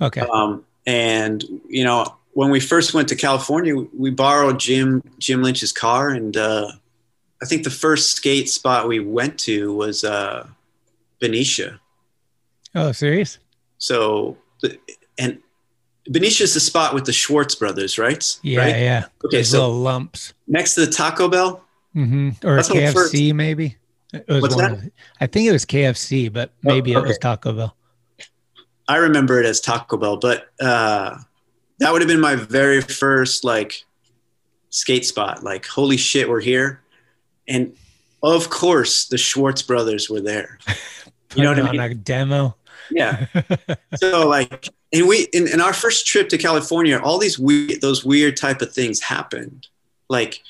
Okay. 0.00 0.22
Um, 0.32 0.64
and 0.86 1.44
you 1.68 1.84
know, 1.84 2.16
when 2.32 2.50
we 2.50 2.58
first 2.60 2.94
went 2.94 3.08
to 3.08 3.16
California, 3.16 3.74
we 3.96 4.10
borrowed 4.10 4.58
Jim 4.58 5.02
Jim 5.18 5.42
Lynch's 5.42 5.70
car, 5.72 6.08
and 6.08 6.34
uh, 6.36 6.72
I 7.42 7.44
think 7.44 7.64
the 7.64 7.70
first 7.70 8.12
skate 8.16 8.48
spot 8.48 8.88
we 8.88 8.98
went 9.00 9.38
to 9.40 9.74
was 9.74 10.02
uh, 10.04 10.46
Benicia. 11.20 11.78
Oh, 12.74 12.92
serious? 12.92 13.38
So, 13.78 14.36
and 15.18 15.38
Benicia's 16.10 16.54
the 16.54 16.60
spot 16.60 16.94
with 16.94 17.04
the 17.04 17.12
Schwartz 17.12 17.54
brothers, 17.54 17.98
right? 17.98 18.24
Yeah, 18.42 18.60
Right? 18.60 18.76
yeah. 18.76 19.04
Okay, 19.24 19.38
Those 19.38 19.50
so 19.50 19.60
little 19.66 19.80
lumps. 19.80 20.32
next 20.46 20.74
to 20.74 20.86
the 20.86 20.92
Taco 20.92 21.28
Bell. 21.28 21.64
mm-hmm. 21.94 22.46
Or 22.46 22.58
KFC, 22.58 22.92
first- 22.92 23.14
maybe. 23.34 23.76
It 24.14 24.28
was 24.28 24.42
What's 24.42 24.56
one 24.56 24.72
that? 24.72 24.84
of 24.84 24.90
I 25.22 25.26
think 25.26 25.48
it 25.48 25.52
was 25.52 25.64
KFC, 25.64 26.30
but 26.30 26.52
maybe 26.62 26.92
it 26.92 27.02
was. 27.02 27.16
Taco 27.18 27.52
Bell. 27.54 27.74
I 28.86 28.96
remember 28.96 29.40
it 29.40 29.46
as 29.46 29.58
Taco 29.60 29.96
Bell, 29.96 30.18
but 30.18 30.48
uh, 30.60 31.16
that 31.78 31.92
would 31.92 32.02
have 32.02 32.08
been 32.08 32.20
my 32.20 32.34
very 32.36 32.82
first 32.82 33.42
like 33.42 33.84
skate 34.68 35.06
spot. 35.06 35.42
Like, 35.42 35.64
holy 35.64 35.96
shit, 35.96 36.28
we're 36.28 36.40
here! 36.42 36.82
And 37.48 37.74
of 38.22 38.50
course, 38.50 39.06
the 39.06 39.16
Schwartz 39.16 39.62
brothers 39.62 40.08
were 40.10 40.20
there. 40.20 40.58
You 41.34 41.44
know 41.44 41.54
what 41.54 41.60
I 41.60 41.72
mean? 41.72 41.80
a 41.80 41.94
demo. 41.94 42.54
Yeah. 42.94 43.26
so 43.96 44.28
like, 44.28 44.68
and 44.92 45.06
we 45.08 45.28
in, 45.32 45.48
in 45.48 45.60
our 45.60 45.72
first 45.72 46.06
trip 46.06 46.28
to 46.30 46.38
California, 46.38 46.98
all 46.98 47.18
these 47.18 47.38
weird 47.38 47.80
those 47.80 48.04
weird 48.04 48.36
type 48.36 48.62
of 48.62 48.72
things 48.72 49.00
happened. 49.00 49.68
Like, 50.08 50.42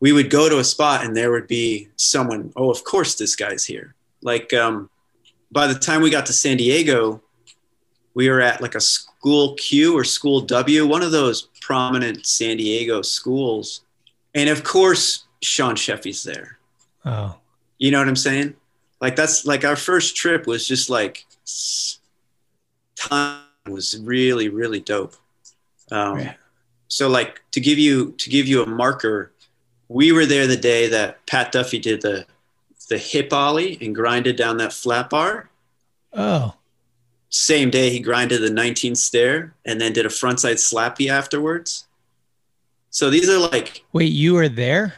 we 0.00 0.12
would 0.12 0.30
go 0.30 0.48
to 0.48 0.58
a 0.58 0.64
spot 0.64 1.04
and 1.04 1.16
there 1.16 1.30
would 1.30 1.46
be 1.46 1.88
someone. 1.96 2.52
Oh, 2.56 2.70
of 2.70 2.84
course, 2.84 3.14
this 3.14 3.36
guy's 3.36 3.64
here. 3.64 3.94
Like, 4.22 4.52
um, 4.52 4.90
by 5.52 5.66
the 5.66 5.78
time 5.78 6.02
we 6.02 6.10
got 6.10 6.26
to 6.26 6.32
San 6.32 6.56
Diego, 6.56 7.22
we 8.14 8.28
were 8.28 8.40
at 8.40 8.60
like 8.60 8.74
a 8.74 8.80
school 8.80 9.54
Q 9.54 9.96
or 9.96 10.04
school 10.04 10.40
W, 10.40 10.86
one 10.86 11.02
of 11.02 11.12
those 11.12 11.48
prominent 11.60 12.26
San 12.26 12.56
Diego 12.56 13.02
schools. 13.02 13.82
And 14.34 14.48
of 14.50 14.64
course, 14.64 15.26
Sean 15.42 15.76
Sheffey's 15.76 16.24
there. 16.24 16.58
Oh, 17.04 17.36
You 17.78 17.90
know 17.90 17.98
what 17.98 18.08
I'm 18.08 18.16
saying? 18.16 18.54
Like 19.00 19.16
that's 19.16 19.44
like 19.46 19.64
our 19.64 19.76
first 19.76 20.16
trip 20.16 20.46
was 20.46 20.66
just 20.66 20.88
like 20.90 21.26
time 22.96 23.40
was 23.68 23.98
really 24.00 24.48
really 24.48 24.80
dope. 24.80 25.14
Um, 25.90 26.18
Yeah. 26.20 26.34
So 26.88 27.08
like 27.08 27.40
to 27.52 27.60
give 27.60 27.78
you 27.78 28.12
to 28.18 28.30
give 28.30 28.46
you 28.46 28.62
a 28.62 28.66
marker, 28.66 29.32
we 29.88 30.12
were 30.12 30.26
there 30.26 30.46
the 30.46 30.56
day 30.56 30.88
that 30.88 31.26
Pat 31.26 31.50
Duffy 31.52 31.78
did 31.78 32.02
the 32.02 32.26
the 32.88 32.98
hip 32.98 33.32
ollie 33.32 33.78
and 33.80 33.94
grinded 33.94 34.36
down 34.36 34.58
that 34.58 34.72
flat 34.72 35.08
bar. 35.10 35.48
oh, 36.12 36.54
Same 37.30 37.70
day 37.70 37.88
he 37.90 37.98
grinded 37.98 38.42
the 38.42 38.50
19th 38.50 38.98
stair 38.98 39.54
and 39.64 39.80
then 39.80 39.92
did 39.94 40.04
a 40.06 40.10
frontside 40.10 40.56
slappy 40.56 41.08
afterwards. 41.10 41.86
So 42.90 43.10
these 43.10 43.28
are 43.28 43.38
like 43.38 43.82
wait, 43.92 44.12
you 44.12 44.34
were 44.34 44.48
there? 44.48 44.94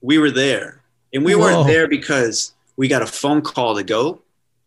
we 0.00 0.18
were 0.18 0.30
there, 0.30 0.80
and 1.12 1.24
we 1.24 1.34
Whoa. 1.34 1.40
weren't 1.40 1.66
there 1.66 1.88
because 1.88 2.52
we 2.76 2.88
got 2.88 3.02
a 3.02 3.06
phone 3.06 3.40
call 3.42 3.74
to 3.74 3.82
go. 3.82 4.20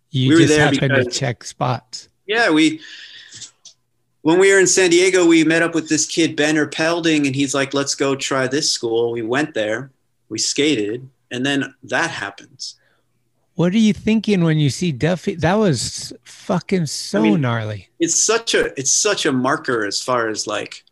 You 0.10 0.30
We 0.30 0.36
were 0.36 0.42
just 0.42 0.54
there 0.54 0.66
happened 0.66 1.06
to 1.06 1.10
check 1.10 1.44
spots. 1.44 2.10
Yeah, 2.26 2.50
we 2.50 2.82
when 4.22 4.40
we 4.40 4.52
were 4.52 4.60
in 4.60 4.68
San 4.68 4.90
Diego, 4.90 5.26
we 5.26 5.44
met 5.44 5.62
up 5.62 5.74
with 5.74 5.88
this 5.88 6.06
kid 6.06 6.36
Benner 6.36 6.68
Pelding, 6.68 7.26
and 7.26 7.36
he's 7.36 7.54
like, 7.54 7.74
"Let's 7.74 7.96
go 7.96 8.16
try 8.16 8.48
this 8.48 8.72
school." 8.72 9.12
We 9.12 9.22
went 9.22 9.54
there, 9.54 9.92
we 10.30 10.38
skated, 10.38 11.08
and 11.32 11.46
then 11.46 11.74
that 11.84 12.10
happens. 12.10 12.76
What 13.56 13.74
are 13.74 13.80
you 13.80 13.94
thinking 13.94 14.44
when 14.44 14.60
you 14.60 14.70
see 14.70 14.92
Duffy? 14.92 15.36
That 15.36 15.56
was 15.56 16.14
fucking 16.24 16.86
so 16.86 17.20
I 17.20 17.22
mean, 17.24 17.42
gnarly. 17.42 17.90
It's 18.00 18.22
such 18.22 18.54
a 18.54 18.78
it's 18.80 18.92
such 18.92 19.26
a 19.26 19.32
marker 19.32 19.86
as 19.86 20.02
far 20.02 20.28
as 20.28 20.46
like, 20.46 20.84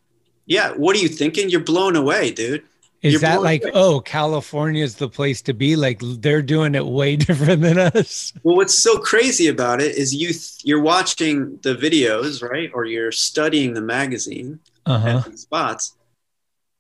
yeah, 0.45 0.71
what 0.71 0.95
are 0.95 0.99
you 0.99 1.07
thinking? 1.07 1.49
You're 1.49 1.61
blown 1.61 1.95
away, 1.95 2.31
dude. 2.31 2.63
Is 3.05 3.21
that 3.21 3.41
like, 3.41 3.63
away. 3.63 3.71
oh, 3.75 3.99
California's 3.99 4.95
the 4.95 5.07
place 5.09 5.41
to 5.43 5.53
be? 5.53 5.75
Like 5.75 5.99
they're 6.01 6.41
doing 6.41 6.75
it 6.75 6.85
way 6.85 7.15
different 7.27 7.61
than 7.61 7.77
us. 7.77 8.33
Well, 8.43 8.55
what's 8.57 8.73
so 8.75 8.97
crazy 8.97 9.47
about 9.47 9.81
it 9.81 9.95
is 9.95 10.13
you 10.13 10.29
th- 10.29 10.61
you're 10.63 10.81
watching 10.81 11.57
the 11.63 11.75
videos, 11.75 12.41
right, 12.41 12.69
or 12.73 12.85
you're 12.85 13.11
studying 13.11 13.73
the 13.73 13.81
magazine, 13.81 14.59
Uh 14.85 14.99
huh. 14.99 15.07
at 15.25 15.25
these 15.31 15.41
spots. 15.41 15.95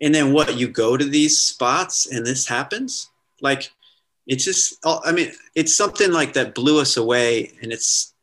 And 0.01 0.13
then 0.13 0.33
what? 0.33 0.57
You 0.57 0.67
go 0.67 0.97
to 0.97 1.05
these 1.05 1.37
spots 1.39 2.05
and 2.11 2.25
this 2.25 2.47
happens? 2.47 3.09
Like, 3.41 3.71
it's 4.27 4.43
just, 4.43 4.77
oh, 4.83 4.99
I 5.05 5.11
mean, 5.11 5.31
it's 5.55 5.75
something 5.75 6.11
like 6.11 6.33
that 6.33 6.53
blew 6.55 6.81
us 6.81 6.97
away. 6.97 7.53
And 7.61 7.71
it's, 7.71 8.13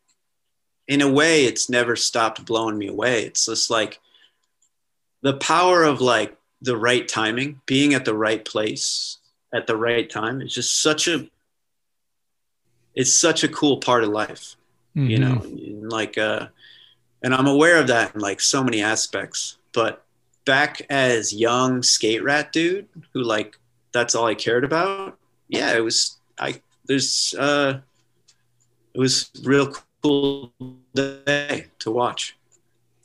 in 0.89 1.01
a 1.01 1.11
way, 1.11 1.45
it's 1.45 1.71
never 1.71 1.97
stopped 1.97 2.45
blowing 2.45 2.77
me 2.77 2.89
away. 2.89 3.23
It's 3.25 3.47
just 3.47 3.71
like 3.71 4.01
the 5.23 5.35
power 5.35 5.85
of 5.85 6.01
like 6.01 6.37
the 6.63 6.77
right 6.77 7.07
timing, 7.07 7.61
being 7.67 7.93
at 7.93 8.05
the 8.05 8.15
right 8.15 8.45
place 8.45 9.19
at 9.53 9.67
the 9.67 9.77
right 9.77 10.09
time 10.09 10.41
is 10.41 10.55
just 10.55 10.81
such 10.81 11.09
a, 11.09 11.29
it's 12.95 13.15
such 13.15 13.45
a 13.45 13.49
cool 13.49 13.79
part 13.79 14.05
of 14.05 14.11
life 14.11 14.57
you 14.95 15.19
know 15.19 15.41
and 15.43 15.91
like 15.91 16.19
uh 16.19 16.47
and 17.23 17.35
i'm 17.35 17.47
aware 17.47 17.79
of 17.79 17.87
that 17.87 18.15
in 18.15 18.21
like 18.21 18.43
so 18.43 18.63
many 18.63 18.83
aspects 18.83 19.57
but 19.73 20.05
back 20.45 20.83
as 20.91 21.33
young 21.33 21.83
skate 21.83 22.23
rat 22.23 22.53
dude 22.53 22.87
who 23.15 23.23
like 23.23 23.59
that's 23.93 24.15
all 24.15 24.27
i 24.27 24.35
cared 24.35 24.65
about 24.65 25.17
yeah 25.49 25.75
it 25.75 25.81
was 25.81 26.19
i 26.39 26.61
there's 26.87 27.35
uh 27.39 27.79
it 28.95 28.99
was 28.99 29.31
real 29.43 29.75
cool 30.03 30.53
day 30.95 31.67
to 31.79 31.91
watch. 31.91 32.37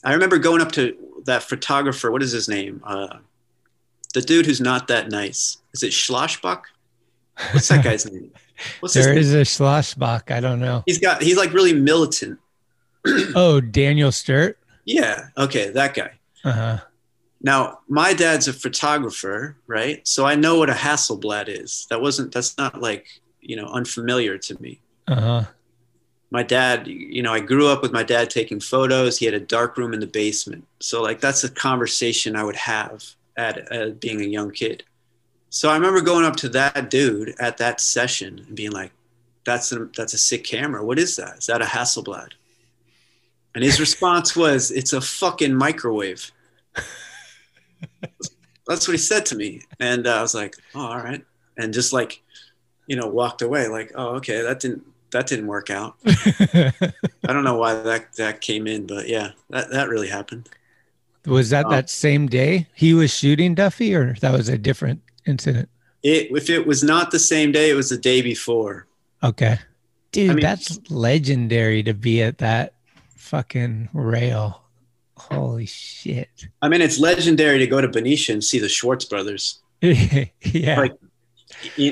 I 0.04 0.14
remember 0.14 0.38
going 0.38 0.62
up 0.62 0.72
to 0.74 0.96
that 1.26 1.44
photographer 1.44 2.12
what 2.12 2.24
is 2.24 2.32
his 2.32 2.50
name? 2.50 2.82
Uh 2.86 3.18
the 4.14 4.22
dude 4.22 4.46
who's 4.46 4.62
not 4.62 4.88
that 4.88 5.10
nice 5.10 5.58
is 5.74 5.84
it 5.84 5.92
schlossbach 5.92 6.62
what's 7.52 7.68
that 7.68 7.84
guy's 7.84 8.06
name 8.12 8.32
what's 8.80 8.94
There 8.96 9.10
name? 9.10 9.18
is 9.20 9.34
a 9.34 9.42
Schlossbach. 9.42 10.32
I 10.32 10.40
don't 10.40 10.60
know. 10.60 10.82
he's 10.88 10.98
got 11.00 11.22
he's 11.22 11.38
like 11.38 11.54
really 11.54 11.74
militant 11.74 12.40
Oh, 13.36 13.62
Daniel 13.62 14.12
Sturt. 14.12 14.58
Yeah. 14.86 15.28
Okay. 15.38 15.70
That 15.70 15.94
guy. 15.94 16.12
Uh 16.44 16.52
huh. 16.52 16.78
Now, 17.42 17.80
my 17.88 18.14
dad's 18.14 18.48
a 18.48 18.54
photographer, 18.54 19.56
right? 19.68 20.06
So 20.08 20.26
I 20.26 20.34
know 20.36 20.58
what 20.58 20.70
a 20.70 20.74
Hasselblad 20.74 21.48
is. 21.48 21.86
That 21.90 22.02
wasn't, 22.02 22.34
that's 22.34 22.58
not 22.58 22.82
like, 22.82 23.08
you 23.40 23.56
know, 23.56 23.68
unfamiliar 23.68 24.38
to 24.40 24.62
me. 24.62 24.82
Uh 25.08 25.22
huh. 25.22 25.44
My 26.32 26.42
dad, 26.44 26.88
you 26.88 27.22
know, 27.22 27.32
I 27.32 27.40
grew 27.40 27.68
up 27.68 27.82
with 27.84 27.94
my 27.94 28.04
dad 28.04 28.30
taking 28.30 28.60
photos. 28.60 29.20
He 29.20 29.26
had 29.26 29.36
a 29.36 29.40
dark 29.40 29.78
room 29.78 29.94
in 29.94 30.00
the 30.02 30.08
basement. 30.08 30.66
So, 30.82 31.02
like, 31.04 31.22
that's 31.22 31.44
a 31.44 31.50
conversation 31.50 32.36
I 32.36 32.44
would 32.44 32.56
have 32.58 33.06
at, 33.38 33.72
at 33.72 34.00
being 34.00 34.22
a 34.22 34.26
young 34.26 34.52
kid. 34.52 34.84
So 35.50 35.70
I 35.70 35.76
remember 35.76 36.02
going 36.02 36.26
up 36.26 36.36
to 36.38 36.50
that 36.50 36.90
dude 36.90 37.36
at 37.40 37.58
that 37.58 37.80
session 37.80 38.44
and 38.48 38.56
being 38.56 38.72
like, 38.72 38.92
that's 39.46 39.72
a, 39.72 39.90
that's 39.96 40.14
a 40.14 40.18
sick 40.18 40.44
camera. 40.44 40.84
What 40.84 41.00
is 41.00 41.16
that? 41.16 41.38
Is 41.38 41.46
that 41.46 41.62
a 41.62 41.66
Hasselblad? 41.66 42.32
And 43.56 43.64
his 43.64 43.80
response 43.80 44.36
was, 44.36 44.72
it's 44.72 44.94
a 44.94 45.02
fucking 45.02 45.56
microwave. 45.56 46.32
That's 48.68 48.88
what 48.88 48.94
he 48.94 48.98
said 48.98 49.26
to 49.28 49.36
me. 49.36 49.62
And 49.80 50.06
uh, 50.06 50.18
I 50.18 50.22
was 50.22 50.36
like, 50.36 50.56
oh, 50.76 50.82
all 50.82 50.98
right. 50.98 51.26
And 51.58 51.74
just 51.74 51.94
like, 51.94 52.22
you 52.86 52.96
know, 52.96 53.08
walked 53.08 53.42
away 53.42 53.68
like, 53.68 53.94
oh, 53.96 54.10
okay, 54.18 54.42
that 54.42 54.60
didn't 54.60 54.84
that 55.12 55.26
didn't 55.26 55.48
work 55.48 55.70
out. 55.70 55.96
I 56.06 56.72
don't 57.24 57.46
know 57.46 57.58
why 57.58 57.74
that 57.76 58.14
that 58.18 58.42
came 58.42 58.68
in, 58.68 58.86
but 58.86 59.08
yeah, 59.08 59.32
that 59.50 59.72
that 59.72 59.90
really 59.90 60.10
happened. 60.10 60.50
Was 61.28 61.50
that 61.52 61.66
Um, 61.66 61.72
that 61.72 61.90
same 61.90 62.28
day 62.28 62.68
he 62.74 62.94
was 62.94 63.12
shooting 63.14 63.54
Duffy, 63.54 63.94
or 63.94 64.16
that 64.22 64.32
was 64.32 64.50
a 64.50 64.58
different 64.58 65.02
incident? 65.26 65.70
It 66.04 66.30
if 66.32 66.50
it 66.50 66.66
was 66.66 66.84
not 66.84 67.12
the 67.12 67.20
same 67.20 67.52
day, 67.52 67.70
it 67.70 67.74
was 67.76 67.90
the 67.90 67.98
day 67.98 68.22
before. 68.22 68.88
Okay, 69.24 69.60
dude, 70.12 70.30
I 70.32 70.34
mean- 70.36 70.42
that's 70.44 70.80
legendary 70.90 71.84
to 71.84 71.94
be 71.94 72.22
at 72.22 72.38
that 72.40 72.74
fucking 73.16 73.90
rail. 73.94 74.62
Holy 75.18 75.66
shit! 75.66 76.30
I 76.62 76.70
mean, 76.70 76.82
it's 76.82 77.00
legendary 77.00 77.58
to 77.60 77.68
go 77.68 77.82
to 77.82 77.88
Benicia 77.88 78.32
and 78.34 78.44
see 78.44 78.60
the 78.60 78.70
Schwartz 78.70 79.04
brothers. 79.06 79.60
yeah, 79.82 80.26
Like, 80.80 80.94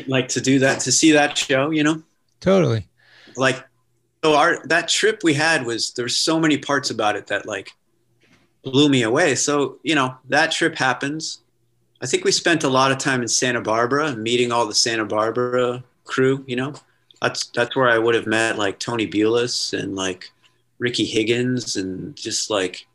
like 0.08 0.28
to 0.30 0.42
do 0.42 0.60
that, 0.60 0.80
to 0.82 0.92
see 0.92 1.12
that 1.12 1.38
show, 1.38 1.72
you 1.72 1.84
know, 1.84 2.02
totally. 2.40 2.88
like, 3.36 3.64
so 4.24 4.36
our 4.36 4.66
that 4.68 4.88
trip 4.88 5.22
we 5.24 5.34
had 5.34 5.66
was 5.66 5.92
there 5.94 6.06
were 6.06 6.10
so 6.10 6.40
many 6.40 6.58
parts 6.58 6.90
about 6.92 7.16
it 7.16 7.28
that 7.28 7.46
like 7.46 7.72
blew 8.66 8.90
me 8.90 9.04
away. 9.04 9.36
So 9.36 9.78
you 9.84 9.96
know, 9.96 10.16
that 10.30 10.52
trip 10.52 10.76
happens. 10.76 11.40
I 12.02 12.08
think 12.08 12.26
we 12.26 12.32
spent 12.32 12.64
a 12.66 12.70
lot 12.70 12.92
of 12.92 12.98
time 12.98 13.22
in 13.22 13.28
Santa 13.30 13.62
Barbara, 13.62 14.16
meeting 14.16 14.52
all 14.52 14.66
the 14.68 14.76
Santa 14.76 15.06
Barbara 15.06 15.84
crew. 16.04 16.44
You 16.48 16.58
know, 16.58 16.74
that's 17.22 17.48
that's 17.48 17.76
where 17.76 17.88
I 17.90 17.98
would 17.98 18.16
have 18.16 18.28
met 18.28 18.58
like 18.58 18.80
Tony 18.80 19.08
Bulis 19.08 19.78
and 19.78 19.96
like 19.96 20.30
Ricky 20.80 21.06
Higgins, 21.06 21.78
and 21.78 22.16
just 22.16 22.50
like 22.50 22.86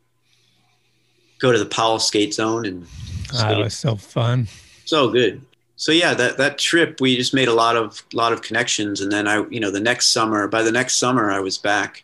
go 1.39 1.51
to 1.51 1.57
the 1.57 1.65
Powell 1.65 1.99
Skate 1.99 2.33
Zone 2.33 2.65
and 2.65 2.85
ah, 2.85 3.33
Oh, 3.33 3.37
skate. 3.37 3.57
it 3.59 3.63
was 3.63 3.77
so 3.77 3.95
fun. 3.95 4.47
so 4.85 5.09
good. 5.09 5.41
So 5.77 5.91
yeah, 5.91 6.13
that 6.13 6.37
that 6.37 6.59
trip 6.59 7.01
we 7.01 7.17
just 7.17 7.33
made 7.33 7.47
a 7.47 7.53
lot 7.55 7.75
of 7.75 8.03
lot 8.13 8.33
of 8.33 8.43
connections, 8.43 9.01
and 9.01 9.11
then 9.11 9.27
I, 9.27 9.43
you 9.49 9.59
know, 9.59 9.71
the 9.71 9.79
next 9.79 10.09
summer, 10.09 10.47
by 10.47 10.61
the 10.61 10.71
next 10.71 10.97
summer, 10.97 11.31
I 11.31 11.39
was 11.39 11.57
back 11.57 12.03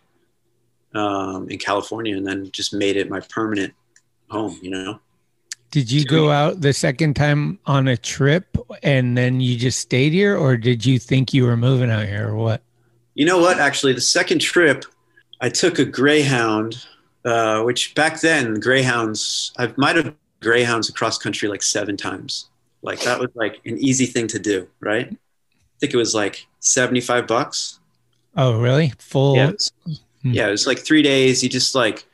um, 0.98 1.50
in 1.50 1.58
California, 1.58 2.18
and 2.18 2.26
then 2.26 2.52
just 2.52 2.74
made 2.74 2.98
it 2.98 3.10
my 3.10 3.20
permanent 3.20 3.74
home. 4.30 4.58
You 4.62 4.72
know. 4.72 5.00
Did 5.70 5.92
you 5.92 6.06
go 6.06 6.32
out 6.32 6.62
the 6.62 6.72
second 6.72 7.16
time 7.16 7.60
on 7.66 7.90
a 7.90 7.98
trip 7.98 8.58
and 8.84 9.18
then 9.18 9.42
you 9.42 9.58
just 9.58 9.80
stayed 9.80 10.14
here, 10.14 10.38
or 10.38 10.56
did 10.56 10.86
you 10.86 10.98
think 10.98 11.34
you 11.34 11.46
were 11.46 11.58
moving 11.58 11.92
out 11.92 12.06
here, 12.06 12.30
or 12.30 12.36
what? 12.36 12.62
You 13.16 13.26
know 13.26 13.38
what? 13.38 13.60
Actually, 13.60 13.92
the 13.92 14.02
second 14.02 14.40
trip, 14.40 14.86
I 15.42 15.50
took 15.50 15.78
a 15.78 15.86
Greyhound, 15.86 16.86
uh, 17.26 17.64
which 17.64 17.94
back 17.96 18.22
then 18.22 18.62
Greyhounds, 18.62 19.52
I 19.58 19.74
might 19.76 19.98
have 19.98 20.16
Greyhounds 20.42 20.88
across 20.88 21.18
country 21.18 21.50
like 21.50 21.62
seven 21.62 21.98
times. 21.98 22.50
Like 22.82 23.02
that 23.02 23.20
was 23.20 23.30
like 23.36 23.60
an 23.66 23.78
easy 23.78 24.06
thing 24.06 24.28
to 24.28 24.40
do, 24.40 24.68
right? 24.80 25.08
I 25.12 25.76
think 25.80 25.94
it 25.94 25.98
was 25.98 26.16
like 26.16 26.48
seventy-five 26.60 27.28
bucks. 27.28 27.80
Oh, 28.38 28.60
really? 28.60 28.94
Full? 29.00 29.36
Yeah, 29.36 29.52
Hmm. 30.22 30.32
yeah, 30.32 30.48
it 30.48 30.52
was 30.52 30.68
like 30.68 30.80
three 30.80 31.02
days. 31.02 31.44
You 31.44 31.50
just 31.50 31.76
like 31.76 32.06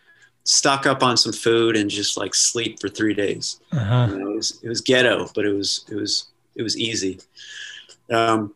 stock 0.45 0.85
up 0.85 1.03
on 1.03 1.17
some 1.17 1.31
food 1.31 1.75
and 1.75 1.89
just 1.89 2.17
like 2.17 2.35
sleep 2.35 2.79
for 2.79 2.89
three 2.89 3.13
days. 3.13 3.59
Uh-huh. 3.71 4.07
You 4.09 4.17
know, 4.17 4.31
it 4.31 4.35
was 4.35 4.59
it 4.63 4.69
was 4.69 4.81
ghetto, 4.81 5.29
but 5.33 5.45
it 5.45 5.53
was 5.53 5.85
it 5.89 5.95
was 5.95 6.27
it 6.55 6.63
was 6.63 6.77
easy. 6.77 7.19
Um, 8.11 8.53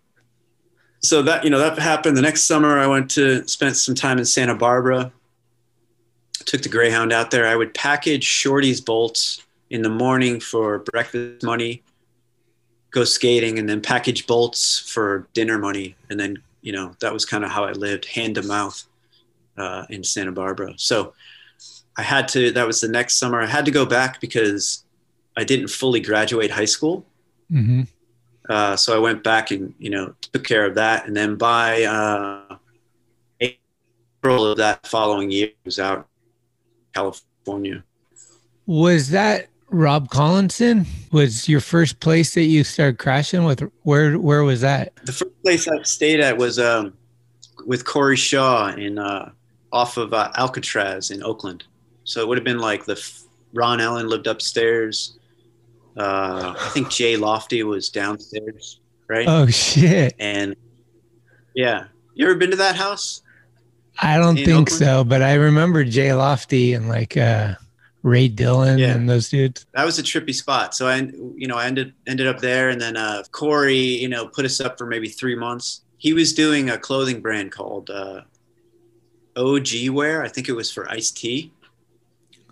so 0.99 1.21
that 1.21 1.43
you 1.43 1.49
know 1.49 1.59
that 1.59 1.77
happened. 1.79 2.17
The 2.17 2.21
next 2.21 2.43
summer, 2.43 2.77
I 2.79 2.87
went 2.87 3.09
to 3.11 3.47
spent 3.47 3.75
some 3.75 3.95
time 3.95 4.17
in 4.17 4.25
Santa 4.25 4.55
Barbara. 4.55 5.11
Took 6.45 6.61
the 6.61 6.69
Greyhound 6.69 7.11
out 7.11 7.31
there. 7.31 7.45
I 7.45 7.55
would 7.55 7.73
package 7.73 8.23
Shorty's 8.23 8.79
bolts 8.79 9.43
in 9.69 9.81
the 9.81 9.89
morning 9.89 10.39
for 10.39 10.79
breakfast 10.79 11.43
money, 11.43 11.83
go 12.91 13.03
skating, 13.03 13.59
and 13.59 13.67
then 13.67 13.81
package 13.81 14.27
bolts 14.27 14.79
for 14.79 15.27
dinner 15.33 15.57
money, 15.57 15.95
and 16.09 16.19
then 16.19 16.41
you 16.61 16.71
know 16.71 16.95
that 16.99 17.13
was 17.13 17.25
kind 17.25 17.43
of 17.43 17.51
how 17.51 17.65
I 17.65 17.71
lived, 17.71 18.05
hand 18.05 18.35
to 18.35 18.43
mouth, 18.43 18.83
uh, 19.58 19.86
in 19.89 20.03
Santa 20.03 20.32
Barbara. 20.32 20.74
So 20.78 21.14
I 21.97 22.03
had 22.03 22.28
to. 22.30 22.51
That 22.51 22.68
was 22.68 22.82
the 22.82 22.88
next 22.88 23.16
summer. 23.16 23.41
I 23.41 23.47
had 23.47 23.66
to 23.66 23.72
go 23.72 23.86
back 23.86 24.22
because 24.22 24.84
I 25.36 25.43
didn't 25.43 25.70
fully 25.70 25.99
graduate 25.99 26.51
high 26.51 26.66
school. 26.66 27.05
hmm 27.49 27.84
Uh, 28.49 28.76
so 28.78 28.95
I 28.95 28.99
went 28.99 29.24
back 29.24 29.51
and 29.51 29.74
you 29.78 29.89
know 29.89 30.14
took 30.22 30.43
care 30.43 30.66
of 30.66 30.76
that, 30.76 31.05
and 31.08 31.16
then 31.16 31.36
by 31.36 31.84
uh, 31.84 32.58
April 33.41 34.45
of 34.45 34.58
that 34.58 34.86
following 34.88 35.32
year, 35.32 35.49
I 35.49 35.66
was 35.66 35.80
out 35.80 35.97
in 35.97 36.03
California. 36.93 37.84
Was 38.66 39.10
that 39.10 39.47
Rob 39.70 40.10
Collinson? 40.10 40.86
Was 41.12 41.49
your 41.49 41.62
first 41.62 41.99
place 41.99 42.34
that 42.36 42.43
you 42.43 42.64
started 42.64 42.99
crashing 42.99 43.43
with? 43.43 43.62
Where 43.84 44.18
Where 44.18 44.43
was 44.43 44.62
that? 44.62 44.95
The 45.05 45.14
first 45.14 45.43
place 45.43 45.68
I 45.68 45.82
stayed 45.84 46.20
at 46.20 46.38
was 46.38 46.58
um, 46.58 46.93
with 47.66 47.86
Corey 47.86 48.16
Shaw 48.18 48.70
in 48.70 48.97
uh, 48.97 49.32
off 49.72 49.97
of 49.97 50.13
uh, 50.13 50.32
Alcatraz 50.36 51.11
in 51.11 51.24
Oakland. 51.24 51.63
So 52.03 52.22
it 52.22 52.28
would 52.28 52.38
have 52.38 52.45
been 52.45 52.59
like 52.59 52.86
the 52.86 52.93
f- 52.93 53.24
Ron 53.53 53.82
Allen 53.82 54.07
lived 54.07 54.28
upstairs. 54.28 55.18
Uh, 55.97 56.53
I 56.59 56.70
think 56.70 56.89
Jay 56.89 57.18
Lofty 57.18 57.63
was 57.63 57.89
downstairs, 57.89 58.80
right? 59.07 59.26
Oh 59.28 59.47
shit! 59.47 60.13
And 60.20 60.55
yeah, 61.55 61.86
you 62.13 62.26
ever 62.26 62.36
been 62.36 62.51
to 62.51 62.57
that 62.57 62.76
house? 62.76 63.22
I 63.99 64.18
don't 64.18 64.38
In 64.38 64.45
think 64.45 64.70
Oakland? 64.70 64.80
so, 64.80 65.03
but 65.03 65.24
I 65.24 65.34
remember 65.34 65.84
Jay 65.84 66.13
Lofty 66.13 66.74
and 66.74 66.88
like 66.88 67.18
uh, 67.18 67.55
Ray 68.03 68.28
Dillon 68.28 68.78
Yeah. 68.78 68.93
and 68.93 69.09
those 69.09 69.30
dudes. 69.30 69.65
that 69.74 69.86
was 69.86 69.97
a 69.97 70.03
trippy 70.03 70.36
spot. 70.36 70.76
So 70.76 70.88
I, 70.88 70.97
you 71.36 71.47
know, 71.47 71.55
I 71.57 71.65
ended 71.65 71.93
ended 72.05 72.28
up 72.28 72.39
there, 72.39 72.70
and 72.70 72.80
then 72.80 72.95
uh, 72.95 73.24
Corey, 73.32 73.76
you 73.76 74.07
know, 74.07 74.28
put 74.28 74.45
us 74.45 74.61
up 74.61 74.78
for 74.78 74.86
maybe 74.86 75.09
three 75.09 75.36
months. 75.36 75.82
He 75.97 76.13
was 76.13 76.32
doing 76.34 76.70
a 76.70 76.78
clothing 76.78 77.22
brand 77.22 77.51
called 77.51 77.89
uh, 77.89 78.22
OG 79.38 79.89
Wear. 79.91 80.23
I 80.23 80.27
think 80.27 80.49
it 80.49 80.53
was 80.53 80.71
for 80.71 80.89
Ice 80.91 81.11
T 81.11 81.51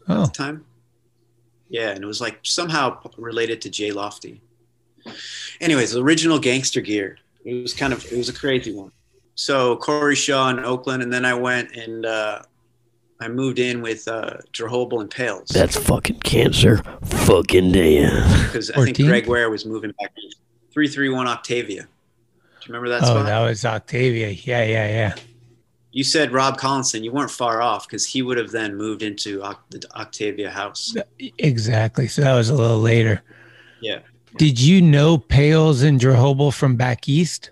at 0.07 0.17
Oh, 0.17 0.25
the 0.25 0.31
time. 0.31 0.65
Yeah, 1.69 1.89
and 1.89 2.03
it 2.03 2.07
was 2.07 2.21
like 2.21 2.39
somehow 2.43 2.99
related 3.17 3.61
to 3.61 3.69
Jay 3.69 3.91
Lofty. 3.91 4.41
Anyways, 5.61 5.91
the 5.91 6.01
original 6.01 6.39
gangster 6.39 6.81
gear. 6.81 7.17
It 7.43 7.61
was 7.61 7.73
kind 7.73 7.93
of 7.93 8.05
it 8.11 8.17
was 8.17 8.29
a 8.29 8.33
crazy 8.33 8.73
one. 8.73 8.91
So 9.36 9.75
Corey 9.77 10.15
Shaw 10.15 10.49
in 10.49 10.59
Oakland, 10.59 11.03
and 11.03 11.11
then 11.11 11.25
I 11.25 11.33
went 11.33 11.75
and 11.75 12.05
uh, 12.05 12.41
I 13.19 13.27
moved 13.27 13.59
in 13.59 13.81
with 13.81 14.07
uh, 14.07 14.38
Drehobl 14.53 15.01
and 15.01 15.09
Pales. 15.09 15.49
That's 15.49 15.77
fucking 15.77 16.19
cancer. 16.19 16.81
Fucking 17.03 17.71
damn. 17.71 18.45
because 18.47 18.71
I 18.71 18.86
think 18.86 18.97
Greg 18.97 19.27
Ware 19.27 19.49
was 19.49 19.65
moving 19.65 19.91
back. 19.99 20.11
Three 20.71 20.88
three 20.88 21.09
one 21.09 21.27
Octavia. 21.27 21.83
Do 21.83 21.88
you 22.71 22.73
remember 22.73 22.89
that 22.89 23.03
oh, 23.03 23.07
spot? 23.07 23.25
that 23.25 23.41
was 23.41 23.63
Octavia. 23.65 24.29
Yeah, 24.29 24.63
yeah, 24.63 24.88
yeah. 24.88 25.15
You 25.95 26.03
said 26.03 26.33
Rob 26.33 26.57
Collinson. 26.57 27.05
You 27.05 27.13
weren't 27.13 27.31
far 27.31 27.61
off 27.61 27.87
because 27.87 28.05
he 28.05 28.21
would 28.21 28.37
have 28.37 28.51
then 28.51 28.75
moved 28.75 29.01
into 29.01 29.37
the 29.69 29.87
Octavia 29.95 30.49
house. 30.49 30.93
Exactly. 31.37 32.09
So 32.09 32.21
that 32.21 32.33
was 32.33 32.49
a 32.49 32.53
little 32.53 32.81
later. 32.81 33.21
Yeah. 33.79 33.99
Did 34.35 34.59
you 34.59 34.81
know 34.81 35.17
Pales 35.17 35.83
and 35.83 35.97
Drehobl 35.97 36.53
from 36.53 36.75
back 36.75 37.07
east? 37.07 37.51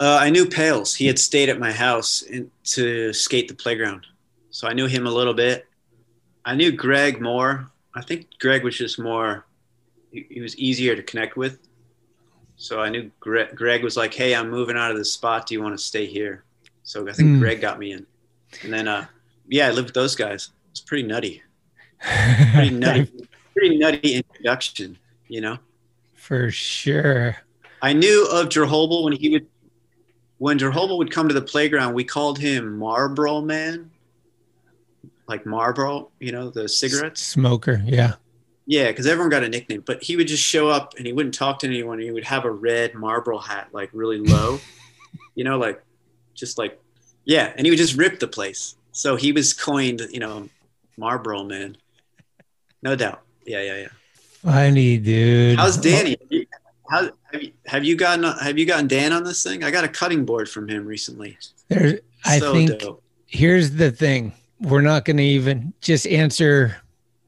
Uh, 0.00 0.16
I 0.18 0.30
knew 0.30 0.46
Pales. 0.46 0.94
He 0.94 1.06
had 1.06 1.18
stayed 1.18 1.50
at 1.50 1.60
my 1.60 1.70
house 1.70 2.22
in, 2.22 2.50
to 2.64 3.12
skate 3.12 3.48
the 3.48 3.54
playground, 3.54 4.06
so 4.48 4.66
I 4.66 4.72
knew 4.72 4.86
him 4.86 5.06
a 5.06 5.10
little 5.10 5.34
bit. 5.34 5.66
I 6.46 6.54
knew 6.54 6.72
Greg 6.72 7.20
more. 7.20 7.70
I 7.94 8.00
think 8.00 8.26
Greg 8.40 8.64
was 8.64 8.74
just 8.74 8.98
more. 8.98 9.44
He, 10.10 10.24
he 10.30 10.40
was 10.40 10.56
easier 10.56 10.96
to 10.96 11.02
connect 11.02 11.36
with. 11.36 11.58
So 12.56 12.80
I 12.80 12.88
knew 12.88 13.10
Greg, 13.20 13.54
Greg 13.54 13.84
was 13.84 13.98
like, 13.98 14.14
"Hey, 14.14 14.34
I'm 14.34 14.48
moving 14.48 14.78
out 14.78 14.90
of 14.90 14.96
this 14.96 15.12
spot. 15.12 15.46
Do 15.46 15.52
you 15.52 15.62
want 15.62 15.76
to 15.76 15.84
stay 15.84 16.06
here?" 16.06 16.44
So 16.92 17.08
I 17.08 17.12
think 17.12 17.28
Hmm. 17.30 17.38
Greg 17.38 17.62
got 17.62 17.78
me 17.78 17.92
in, 17.92 18.06
and 18.62 18.70
then 18.70 18.86
uh, 18.86 19.06
yeah, 19.48 19.66
I 19.68 19.70
lived 19.70 19.86
with 19.88 19.94
those 19.94 20.14
guys. 20.14 20.50
It 20.66 20.70
was 20.72 20.80
pretty 20.82 21.04
nutty. 21.04 21.42
Pretty 22.52 22.68
nutty. 22.74 23.10
pretty 23.56 23.78
nutty 23.78 24.14
introduction. 24.16 24.98
You 25.26 25.40
know. 25.40 25.58
For 26.14 26.50
sure. 26.50 27.38
I 27.80 27.94
knew 27.94 28.28
of 28.30 28.50
Drehobl 28.50 29.04
when 29.04 29.14
he 29.14 29.30
would 29.30 29.46
when 30.36 30.58
Drehobl 30.58 30.98
would 30.98 31.10
come 31.10 31.28
to 31.28 31.34
the 31.34 31.40
playground, 31.40 31.94
we 31.94 32.04
called 32.04 32.38
him 32.38 32.76
Marlboro 32.78 33.40
Man. 33.40 33.90
Like 35.28 35.46
Marlboro, 35.46 36.10
you 36.20 36.30
know, 36.30 36.50
the 36.50 36.68
cigarettes. 36.68 37.22
Smoker. 37.22 37.80
Yeah. 37.86 38.16
Yeah, 38.66 38.88
because 38.88 39.06
everyone 39.06 39.30
got 39.30 39.44
a 39.44 39.48
nickname. 39.48 39.82
But 39.86 40.02
he 40.02 40.14
would 40.16 40.28
just 40.28 40.42
show 40.42 40.68
up 40.68 40.92
and 40.98 41.06
he 41.06 41.14
wouldn't 41.14 41.34
talk 41.34 41.58
to 41.60 41.66
anyone. 41.66 41.98
He 42.00 42.10
would 42.10 42.24
have 42.24 42.44
a 42.44 42.50
red 42.50 42.92
Marlboro 42.94 43.38
hat, 43.38 43.68
like 43.72 43.88
really 43.94 44.18
low. 44.18 44.60
you 45.34 45.44
know, 45.44 45.58
like 45.58 45.82
just 46.42 46.58
like 46.58 46.78
yeah, 47.24 47.52
and 47.56 47.64
he 47.64 47.70
would 47.70 47.78
just 47.78 47.96
rip 47.96 48.18
the 48.18 48.26
place. 48.26 48.74
So 48.90 49.14
he 49.14 49.30
was 49.30 49.52
coined, 49.52 50.02
you 50.10 50.18
know, 50.18 50.48
Marlboro 50.96 51.44
Man. 51.44 51.76
No 52.82 52.96
doubt. 52.96 53.22
Yeah, 53.46 53.62
yeah, 53.62 53.76
yeah. 53.82 53.88
Funny, 54.42 54.98
dude. 54.98 55.56
How's 55.56 55.76
Danny? 55.76 56.16
How 56.90 57.10
have 57.32 57.42
you, 57.42 57.52
have 57.66 57.84
you 57.84 57.96
gotten 57.96 58.24
have 58.24 58.58
you 58.58 58.66
gotten 58.66 58.88
Dan 58.88 59.12
on 59.12 59.22
this 59.22 59.42
thing? 59.44 59.62
I 59.62 59.70
got 59.70 59.84
a 59.84 59.88
cutting 59.88 60.24
board 60.24 60.48
from 60.48 60.68
him 60.68 60.84
recently. 60.84 61.38
There, 61.68 62.00
I 62.24 62.40
So 62.40 62.52
think 62.52 62.80
dope. 62.80 63.02
here's 63.26 63.70
the 63.70 63.92
thing. 63.92 64.32
We're 64.60 64.80
not 64.80 65.04
going 65.04 65.16
to 65.18 65.22
even 65.22 65.72
just 65.80 66.08
answer 66.08 66.76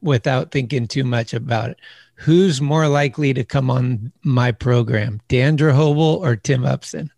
without 0.03 0.51
thinking 0.51 0.89
too 0.89 1.05
much 1.05 1.35
about 1.35 1.71
it. 1.71 1.79
Who's 2.17 2.61
more 2.61 2.89
likely 2.89 3.33
to 3.33 3.45
come 3.45 3.71
on 3.71 4.13
my 4.25 4.51
program, 4.53 5.21
Dan 5.29 5.57
Drehobl 5.57 6.19
or 6.19 6.37
Tim 6.37 6.65
Upson? 6.65 7.11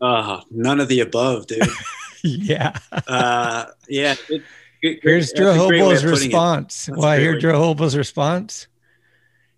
Uh, 0.00 0.40
none 0.50 0.80
of 0.80 0.88
the 0.88 1.00
above, 1.00 1.46
dude. 1.46 1.60
yeah. 2.24 2.72
uh, 3.06 3.66
yeah. 3.88 4.14
It, 4.28 4.42
it, 4.82 5.00
Here's 5.02 5.32
that's 5.32 5.40
a 5.40 5.42
great 5.42 5.68
way 5.70 5.78
Jehobo's 5.78 6.04
of 6.04 6.10
putting 6.10 6.30
it. 6.30 6.34
response. 6.34 6.88
Well, 6.92 7.04
I 7.04 7.18
hear 7.20 7.34
way. 7.34 7.40
Jehobo's 7.40 7.96
response. 7.96 8.66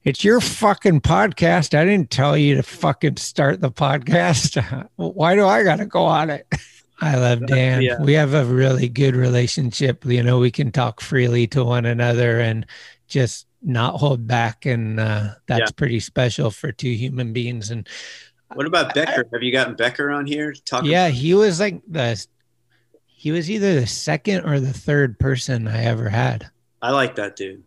It's 0.05 0.25
your 0.25 0.41
fucking 0.41 1.01
podcast. 1.03 1.79
I 1.79 1.85
didn't 1.85 2.11
tell 2.11 2.37
you 2.37 2.57
to 2.57 2.63
fucking 2.65 3.19
start 3.19 3.61
the 3.61 3.71
podcast. 3.71 4.89
Why 4.97 5.37
do 5.37 5.47
I 5.47 5.63
got 5.63 5.77
to 5.77 5.87
go 5.87 6.05
on 6.05 6.29
it? 6.31 6.47
I 7.01 7.17
love 7.17 7.47
Dan. 7.47 7.83
yeah. 7.83 8.01
We 8.01 8.13
have 8.15 8.35
a 8.35 8.45
really 8.45 8.89
good 8.89 9.15
relationship. 9.17 10.05
You 10.05 10.23
know, 10.23 10.39
we 10.39 10.51
can 10.51 10.71
talk 10.73 11.01
freely 11.01 11.47
to 11.49 11.65
one 11.65 11.85
another 11.87 12.41
and 12.41 12.67
just 13.09 13.47
not 13.63 13.99
hold 13.99 14.27
back. 14.27 14.67
And 14.67 14.99
uh, 14.99 15.35
that's 15.47 15.71
Yeah. 15.71 15.77
pretty 15.77 16.01
special 16.01 16.51
for 16.51 16.73
two 16.73 16.91
human 16.93 17.33
beings. 17.33 17.71
And 17.71 17.89
What 18.55 18.67
about 18.67 18.95
Becker? 18.95 19.25
Have 19.33 19.43
you 19.43 19.53
gotten 19.53 19.75
Becker 19.75 20.11
on 20.11 20.27
here? 20.27 20.53
Talk 20.65 20.85
yeah, 20.85 21.09
he 21.09 21.35
was 21.35 21.61
like 21.61 21.81
the, 21.89 22.25
he 23.07 23.31
was 23.33 23.51
either 23.51 23.79
the 23.81 23.87
second 23.87 24.45
or 24.45 24.61
the 24.61 24.73
third 24.73 25.19
person 25.19 25.69
I 25.69 25.85
ever 25.85 26.09
had. 26.09 26.51
I 26.81 26.91
like 26.91 27.15
that 27.17 27.37
dude. 27.37 27.63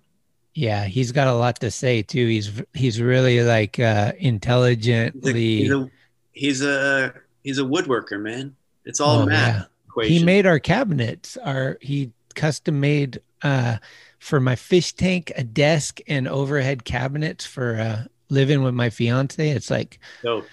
Yeah, 0.54 0.86
he's 0.86 1.12
got 1.12 1.28
a 1.28 1.34
lot 1.34 1.60
to 1.62 1.72
say 1.72 2.02
too. 2.02 2.28
He's 2.28 2.62
he's 2.74 3.02
really 3.02 3.42
like 3.44 3.80
uh 3.80 4.14
intelligently. 4.18 5.34
he's 5.58 5.72
a 5.72 5.90
he's 6.32 6.62
a 6.62 7.14
he's 7.44 7.60
a 7.60 7.64
woodworker, 7.64 8.20
man. 8.20 8.56
It's 8.86 9.00
all 9.00 9.22
Oh, 9.22 9.26
math 9.26 9.56
yeah. 9.56 9.64
equation. 9.88 10.14
He 10.18 10.24
made 10.24 10.46
our 10.46 10.60
cabinets. 10.60 11.38
Our 11.38 11.78
he 11.82 12.12
custom 12.36 12.80
made 12.80 13.20
uh 13.42 13.78
for 14.20 14.40
my 14.40 14.56
fish 14.56 14.94
tank 14.94 15.32
a 15.36 15.44
desk 15.44 16.00
and 16.08 16.28
overhead 16.28 16.84
cabinets 16.86 17.46
for 17.46 17.76
uh 17.78 18.04
living 18.30 18.64
with 18.64 18.74
my 18.74 18.90
fiance. 18.90 19.50
It's 19.50 19.70
like 19.70 20.00
Dope. 20.24 20.46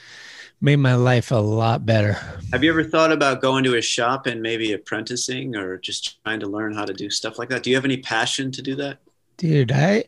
Made 0.62 0.76
my 0.76 0.94
life 0.94 1.32
a 1.32 1.36
lot 1.36 1.84
better. 1.84 2.12
Have 2.52 2.62
you 2.62 2.70
ever 2.70 2.84
thought 2.84 3.10
about 3.12 3.42
going 3.42 3.64
to 3.64 3.72
his 3.72 3.84
shop 3.84 4.26
and 4.26 4.40
maybe 4.40 4.72
apprenticing 4.72 5.56
or 5.56 5.76
just 5.76 6.22
trying 6.22 6.40
to 6.40 6.46
learn 6.46 6.72
how 6.72 6.84
to 6.84 6.94
do 6.94 7.10
stuff 7.10 7.38
like 7.38 7.48
that? 7.48 7.64
Do 7.64 7.70
you 7.70 7.76
have 7.76 7.84
any 7.84 7.96
passion 7.98 8.52
to 8.52 8.62
do 8.62 8.76
that? 8.76 8.98
Dude, 9.36 9.72
I 9.72 10.04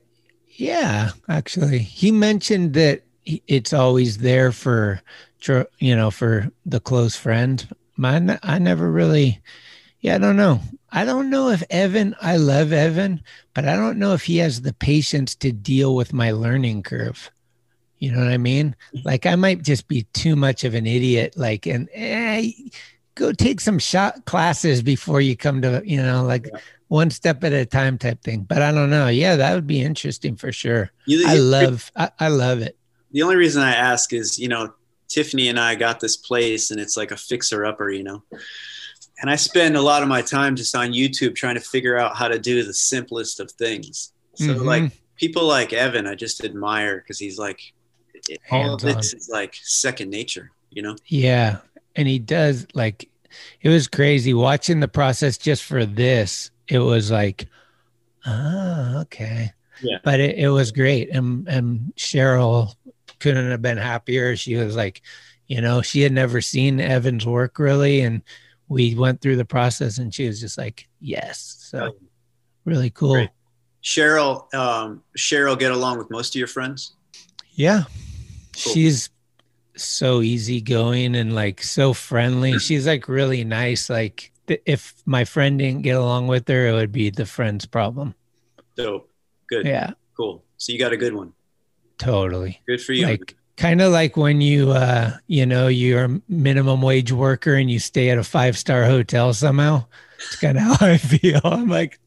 yeah, 0.57 1.11
actually, 1.29 1.79
he 1.79 2.13
mentioned 2.13 2.75
that 2.75 3.03
it's 3.25 3.73
always 3.73 4.19
there 4.19 4.53
for 4.53 5.01
you 5.79 5.97
know 5.97 6.11
for 6.11 6.51
the 6.65 6.81
close 6.81 7.17
friend. 7.17 7.67
Mine, 7.97 8.39
I 8.43 8.59
never 8.59 8.91
really. 8.91 9.43
Yeah, 10.01 10.17
I 10.17 10.19
don't 10.19 10.37
know. 10.37 10.61
I 10.93 11.05
don't 11.05 11.31
know 11.31 11.49
if 11.49 11.65
Evan. 11.71 12.15
I 12.21 12.37
love 12.37 12.73
Evan, 12.73 13.23
but 13.55 13.67
I 13.67 13.75
don't 13.75 13.99
know 13.99 14.13
if 14.13 14.25
he 14.25 14.37
has 14.39 14.61
the 14.61 14.75
patience 14.75 15.35
to 15.37 15.51
deal 15.51 15.97
with 15.97 16.13
my 16.13 16.31
learning 16.31 16.85
curve. 16.85 17.31
You 18.05 18.13
know 18.13 18.19
what 18.19 18.29
I 18.33 18.37
mean? 18.39 18.77
Like 19.05 19.27
I 19.27 19.35
might 19.35 19.63
just 19.63 19.89
be 19.89 20.03
too 20.13 20.37
much 20.37 20.65
of 20.65 20.75
an 20.75 20.87
idiot. 20.87 21.35
Like, 21.37 21.67
and 21.67 21.89
eh, 21.93 22.53
go 23.15 23.33
take 23.33 23.61
some 23.61 23.79
shot 23.79 24.25
classes 24.27 24.83
before 24.83 25.21
you 25.21 25.37
come 25.37 25.63
to 25.63 25.83
you 25.85 26.03
know 26.03 26.25
like 26.25 26.49
one 26.89 27.11
step 27.11 27.43
at 27.45 27.53
a 27.53 27.65
time 27.65 27.99
type 27.99 28.23
thing. 28.23 28.43
But 28.43 28.63
I 28.63 28.71
don't 28.73 28.91
know. 28.91 29.09
Yeah, 29.09 29.37
that 29.37 29.55
would 29.55 29.67
be 29.67 29.81
interesting 29.83 30.37
for 30.37 30.53
sure. 30.53 30.91
You- 31.07 31.27
I 31.27 31.37
love. 31.37 31.91
I, 31.97 32.11
I 32.21 32.29
love 32.29 32.61
it. 32.61 32.77
The 33.13 33.23
only 33.23 33.37
reason 33.37 33.63
I 33.63 33.75
ask 33.75 34.13
is, 34.13 34.39
you 34.39 34.49
know, 34.49 34.73
Tiffany 35.09 35.49
and 35.49 35.59
I 35.61 35.77
got 35.77 36.01
this 36.01 36.17
place 36.17 36.71
and 36.73 36.81
it's 36.81 36.97
like 36.97 37.13
a 37.13 37.17
fixer 37.17 37.65
upper, 37.65 37.91
you 37.91 38.03
know. 38.03 38.23
And 39.21 39.31
I 39.31 39.37
spend 39.37 39.77
a 39.77 39.81
lot 39.83 40.03
of 40.03 40.09
my 40.09 40.21
time 40.23 40.57
just 40.57 40.75
on 40.75 40.89
YouTube 40.93 41.37
trying 41.37 41.55
to 41.55 41.61
figure 41.61 41.97
out 41.97 42.17
how 42.17 42.27
to 42.27 42.39
do 42.39 42.65
the 42.65 42.75
simplest 42.75 43.39
of 43.39 43.51
things. 43.53 44.13
So 44.35 44.47
Mhm. 44.47 44.65
like 44.65 44.93
people 45.17 45.47
like 45.47 45.73
Evan, 45.73 46.09
I 46.09 46.17
just 46.17 46.43
admire 46.45 46.99
because 46.99 47.21
he's 47.21 47.39
like 47.39 47.61
it- 48.29 48.41
all 48.51 48.75
of 48.75 48.81
this 48.81 49.15
is 49.15 49.29
like 49.29 49.55
second 49.63 50.11
nature, 50.11 50.51
you 50.71 50.83
know. 50.83 50.97
Yeah. 51.07 51.59
And 51.97 52.09
he 52.09 52.19
does 52.19 52.67
like 52.75 53.09
it 53.61 53.69
was 53.69 53.89
crazy 53.89 54.35
watching 54.35 54.81
the 54.81 54.89
process 54.89 55.39
just 55.39 55.65
for 55.65 55.85
this. 55.85 56.51
It 56.69 56.79
was 56.79 57.11
like, 57.11 57.47
ah, 58.27 59.01
okay. 59.03 59.53
Yeah. 59.83 59.99
But 60.05 60.21
it, 60.21 60.39
it 60.39 60.49
was 60.49 60.73
great. 60.73 61.11
And 61.11 61.49
and 61.49 61.93
Cheryl 61.97 62.75
couldn't 63.21 63.51
have 63.51 63.63
been 63.63 63.79
happier. 63.79 64.37
She 64.37 64.57
was 64.57 64.77
like, 64.77 65.03
you 65.47 65.61
know, 65.61 65.83
she 65.83 66.01
had 66.03 66.13
never 66.13 66.41
seen 66.41 66.81
Evan's 66.81 67.27
work 67.27 67.59
really. 67.59 68.01
And 68.01 68.23
we 68.69 68.95
went 68.95 69.21
through 69.21 69.37
the 69.37 69.45
process 69.45 69.99
and 69.99 70.13
she 70.15 70.27
was 70.27 70.41
just 70.41 70.59
like, 70.59 70.89
yes. 71.01 71.57
So 71.71 71.97
really 72.65 72.91
cool. 72.91 73.15
Great. 73.15 73.31
Cheryl, 73.83 74.53
um, 74.55 75.03
Cheryl, 75.17 75.59
get 75.59 75.71
along 75.71 75.99
with 75.99 76.11
most 76.11 76.35
of 76.35 76.39
your 76.39 76.49
friends. 76.49 76.95
Yeah. 77.53 77.85
She's 78.57 79.11
so 79.77 80.23
easygoing 80.23 81.15
and 81.15 81.35
like 81.35 81.63
so 81.63 81.93
friendly. 81.93 82.59
She's 82.59 82.87
like 82.87 83.09
really 83.09 83.45
nice. 83.45 83.91
Like 83.91 84.33
th- 84.47 84.63
if 84.67 84.95
my 85.07 85.25
friend 85.25 85.59
didn't 85.59 85.83
get 85.83 85.97
along 85.97 86.29
with 86.29 86.49
her, 86.49 86.69
it 86.69 86.73
would 86.73 86.93
be 86.93 87.11
the 87.11 87.27
friend's 87.27 87.67
problem. 87.67 88.15
Dope. 88.77 89.11
Good. 89.49 89.67
Yeah. 89.67 89.93
Cool. 90.17 90.45
So 90.57 90.73
you 90.73 90.79
got 90.79 90.93
a 90.93 90.97
good 90.97 91.15
one. 91.15 91.33
Totally. 91.99 92.61
Good 92.67 92.83
for 92.83 92.93
you. 92.93 93.07
Like 93.07 93.37
kind 93.57 93.81
of 93.81 93.93
like 93.93 94.17
when 94.17 94.41
you 94.41 94.73
uh 94.73 95.13
you 95.29 95.47
know 95.47 95.69
you're 95.69 96.05
a 96.05 96.21
minimum 96.29 96.83
wage 96.83 97.13
worker 97.13 97.55
and 97.55 97.71
you 97.71 97.79
stay 97.79 98.11
at 98.11 98.19
a 98.19 98.25
five 98.25 98.59
star 98.59 98.85
hotel 98.85 99.33
somehow. 99.33 99.85
It's 100.17 100.37
kind 100.37 100.57
of 100.57 100.63
how 100.81 100.87
I 100.87 100.99
feel. 100.99 101.41
I'm 101.45 101.69
like, 101.69 101.99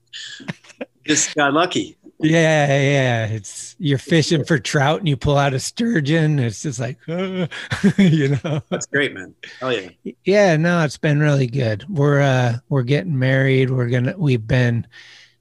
Just 1.05 1.35
got 1.35 1.53
lucky. 1.53 1.97
Yeah, 2.19 2.67
yeah. 2.67 3.25
It's 3.27 3.75
you're 3.79 3.97
fishing 3.97 4.43
for 4.43 4.57
trout 4.57 4.99
and 4.99 5.07
you 5.07 5.15
pull 5.15 5.37
out 5.37 5.53
a 5.53 5.59
sturgeon. 5.59 6.39
It's 6.39 6.63
just 6.63 6.79
like, 6.79 6.97
uh, 7.07 7.47
you 7.97 8.37
know. 8.43 8.61
That's 8.69 8.87
great, 8.87 9.13
man. 9.13 9.35
Oh 9.61 9.69
yeah. 9.69 9.89
Yeah, 10.23 10.57
no, 10.57 10.83
it's 10.83 10.97
been 10.97 11.19
really 11.19 11.47
good. 11.47 11.85
We're 11.89 12.21
uh 12.21 12.57
we're 12.69 12.83
getting 12.83 13.17
married. 13.17 13.69
We're 13.69 13.89
gonna 13.89 14.15
we've 14.17 14.45
been 14.47 14.87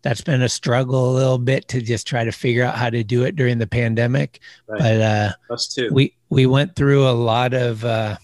that's 0.03 0.21
been 0.21 0.43
a 0.43 0.49
struggle 0.49 1.11
a 1.11 1.15
little 1.15 1.39
bit 1.39 1.67
to 1.69 1.81
just 1.81 2.07
try 2.07 2.25
to 2.25 2.33
figure 2.33 2.63
out 2.63 2.77
how 2.77 2.91
to 2.91 3.03
do 3.03 3.25
it 3.25 3.37
during 3.37 3.59
the 3.59 3.67
pandemic. 3.67 4.41
Right. 4.69 4.79
But 4.79 5.01
uh 5.01 5.33
Us 5.51 5.69
too. 5.69 5.89
we 5.93 6.15
we 6.29 6.47
went 6.47 6.77
through 6.77 7.09
a 7.09 7.13
lot 7.13 7.55
of 7.55 7.85
uh 7.85 8.17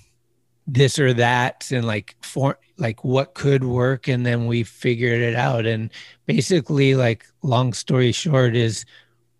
this 0.66 0.98
or 0.98 1.12
that 1.14 1.70
and 1.72 1.86
like 1.86 2.16
for 2.22 2.58
like 2.82 3.04
what 3.04 3.34
could 3.34 3.62
work 3.62 4.08
and 4.08 4.26
then 4.26 4.46
we 4.46 4.64
figured 4.64 5.20
it 5.20 5.36
out. 5.36 5.64
And 5.64 5.88
basically 6.26 6.96
like 6.96 7.24
long 7.42 7.72
story 7.72 8.10
short 8.12 8.56
is 8.56 8.84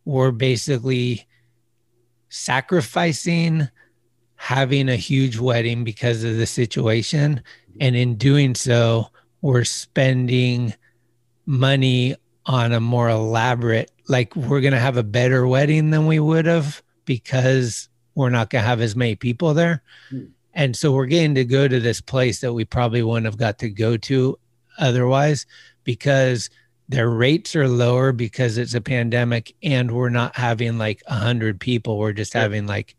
we're 0.05 0.31
basically 0.31 1.27
sacrificing 2.29 3.69
having 4.37 4.89
a 4.89 4.97
huge 4.97 5.39
wedding 5.39 5.85
because 5.85 6.25
of 6.25 6.37
the 6.37 6.47
situation. 6.47 7.43
And 7.81 7.97
in 7.97 8.15
doing 8.15 8.55
so 8.55 9.09
we're 9.41 9.65
spending 9.65 10.75
money 11.45 12.15
on 12.47 12.73
a 12.73 12.81
more 12.81 13.09
elaborate 13.09 13.91
like 14.09 14.35
we're 14.37 14.61
going 14.61 14.73
to 14.73 14.79
have 14.79 14.97
a 14.97 15.03
better 15.03 15.47
wedding 15.47 15.91
than 15.91 16.07
we 16.07 16.21
would 16.21 16.47
have 16.47 16.83
because 17.05 17.89
we're 18.15 18.31
not 18.31 18.51
going 18.51 18.63
to 18.63 18.69
have 18.69 18.81
as 18.81 18.95
many 18.95 19.17
people 19.17 19.55
there. 19.55 19.83
Hmm. 20.11 20.27
And 20.55 20.77
so 20.77 20.93
we're 20.93 21.07
getting 21.07 21.35
to 21.37 21.45
go 21.45 21.67
to 21.69 21.81
this 21.81 22.01
place 22.01 22.41
that 22.41 22.53
we 22.53 22.65
probably 22.65 23.03
wouldn't 23.03 23.27
have 23.27 23.39
got 23.39 23.59
to 23.61 23.69
go 23.71 23.97
to 23.97 24.39
otherwise 24.79 25.47
because 25.85 26.51
their 26.89 27.09
rates 27.09 27.57
are 27.57 27.69
lower 27.69 28.13
because 28.13 28.59
it's 28.59 28.75
a 28.75 28.81
pandemic 28.81 29.55
and 29.63 29.91
we're 29.91 30.11
not 30.11 30.37
having 30.37 30.77
like 30.79 31.03
a 31.07 31.15
hundred 31.15 31.59
people. 31.59 31.97
We're 31.99 32.13
just 32.13 32.35
having 32.35 32.67
like 32.67 32.97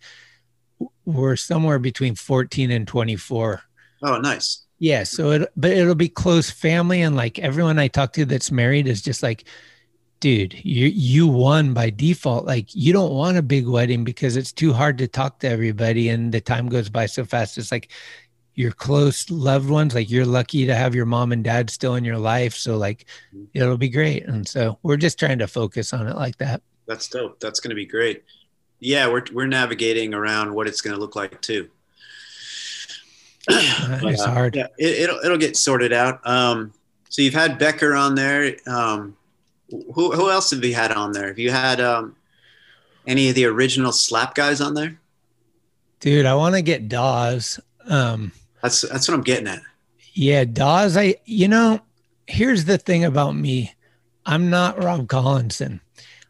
we're 1.06 1.36
somewhere 1.36 1.80
between 1.80 2.16
14 2.16 2.72
and 2.72 2.88
24 2.88 3.62
Oh, 4.06 4.18
nice. 4.18 4.64
yeah 4.80 5.04
so 5.04 5.32
it 5.32 5.50
but 5.56 5.72
it'll 5.72 5.96
be 5.96 6.10
close 6.10 6.50
family 6.50 7.02
and 7.02 7.16
like 7.16 7.40
everyone 7.40 7.80
i 7.80 7.88
talk 7.88 8.12
to 8.14 8.26
that's 8.26 8.52
married 8.52 8.86
is 8.88 9.02
just 9.02 9.24
like 9.24 9.46
dude 10.24 10.54
you 10.64 10.88
you 10.88 11.28
won 11.28 11.74
by 11.74 11.90
default 11.90 12.46
like 12.46 12.74
you 12.74 12.94
don't 12.94 13.12
want 13.12 13.36
a 13.36 13.42
big 13.42 13.68
wedding 13.68 14.06
because 14.06 14.38
it's 14.38 14.54
too 14.54 14.72
hard 14.72 14.98
to 14.98 15.06
talk 15.06 15.40
to 15.40 15.50
everybody 15.50 16.08
and 16.08 16.34
the 16.34 16.40
time 16.40 16.70
goes 16.70 16.88
by 16.88 17.06
so 17.06 17.26
fast 17.26 17.58
it's 17.58 17.74
like 17.74 17.92
your 18.56 18.72
close 18.72 19.30
loved 19.30 19.70
ones 19.70 19.94
like 19.94 20.10
you're 20.10 20.26
lucky 20.26 20.66
to 20.66 20.74
have 20.74 20.96
your 20.96 21.06
mom 21.06 21.34
and 21.34 21.44
dad 21.44 21.70
still 21.70 21.96
in 21.96 22.06
your 22.06 22.18
life 22.18 22.56
so 22.56 22.78
like 22.78 23.06
it'll 23.54 23.78
be 23.78 23.90
great 23.90 24.26
and 24.26 24.48
so 24.48 24.80
we're 24.82 24.96
just 24.96 25.20
trying 25.20 25.40
to 25.40 25.48
focus 25.48 25.92
on 25.92 26.08
it 26.08 26.16
like 26.16 26.38
that 26.38 26.62
That's 26.86 27.08
dope. 27.08 27.40
That's 27.40 27.60
going 27.60 27.70
to 27.70 27.76
be 27.76 27.86
great. 27.86 28.24
Yeah, 28.80 29.08
we're 29.08 29.24
we're 29.32 29.48
navigating 29.48 30.14
around 30.14 30.54
what 30.54 30.68
it's 30.68 30.82
going 30.82 30.94
to 30.94 31.00
look 31.00 31.16
like 31.16 31.42
too. 31.42 31.70
it's 33.50 34.22
uh, 34.22 34.32
hard 34.32 34.56
Yeah, 34.56 34.68
it, 34.78 35.04
it'll 35.04 35.20
it'll 35.20 35.38
get 35.38 35.56
sorted 35.56 35.94
out. 35.94 36.26
Um, 36.28 36.74
so 37.10 37.22
you've 37.22 37.34
had 37.34 37.58
Becker 37.58 37.94
on 37.96 38.16
there. 38.16 38.58
Um, 38.68 39.16
who 39.70 40.12
who 40.12 40.30
else 40.30 40.52
have 40.52 40.64
you 40.64 40.74
had 40.74 40.92
on 40.92 41.12
there? 41.12 41.28
Have 41.28 41.40
you 41.40 41.52
had 41.52 41.82
um, 41.82 42.16
any 43.08 43.30
of 43.30 43.36
the 43.36 43.46
original 43.46 43.92
slap 43.92 44.36
guys 44.36 44.62
on 44.62 44.74
there? 44.74 45.00
dude 46.00 46.26
i 46.26 46.36
want 46.36 46.54
to 46.54 46.62
get 46.62 46.90
dawes 46.90 47.62
um 47.88 48.30
That's 48.62 48.82
that's 48.82 49.08
what 49.08 49.16
I'm 49.16 49.24
getting 49.24 49.48
at. 49.48 49.62
Yeah, 50.14 50.46
Dawes, 50.46 50.96
I 50.96 51.16
you 51.26 51.48
know, 51.48 51.82
here's 52.28 52.66
the 52.66 52.78
thing 52.78 53.04
about 53.04 53.36
me. 53.36 53.74
I'm 54.26 54.50
not 54.50 54.82
Rob 54.82 55.08
Collinson. 55.10 55.82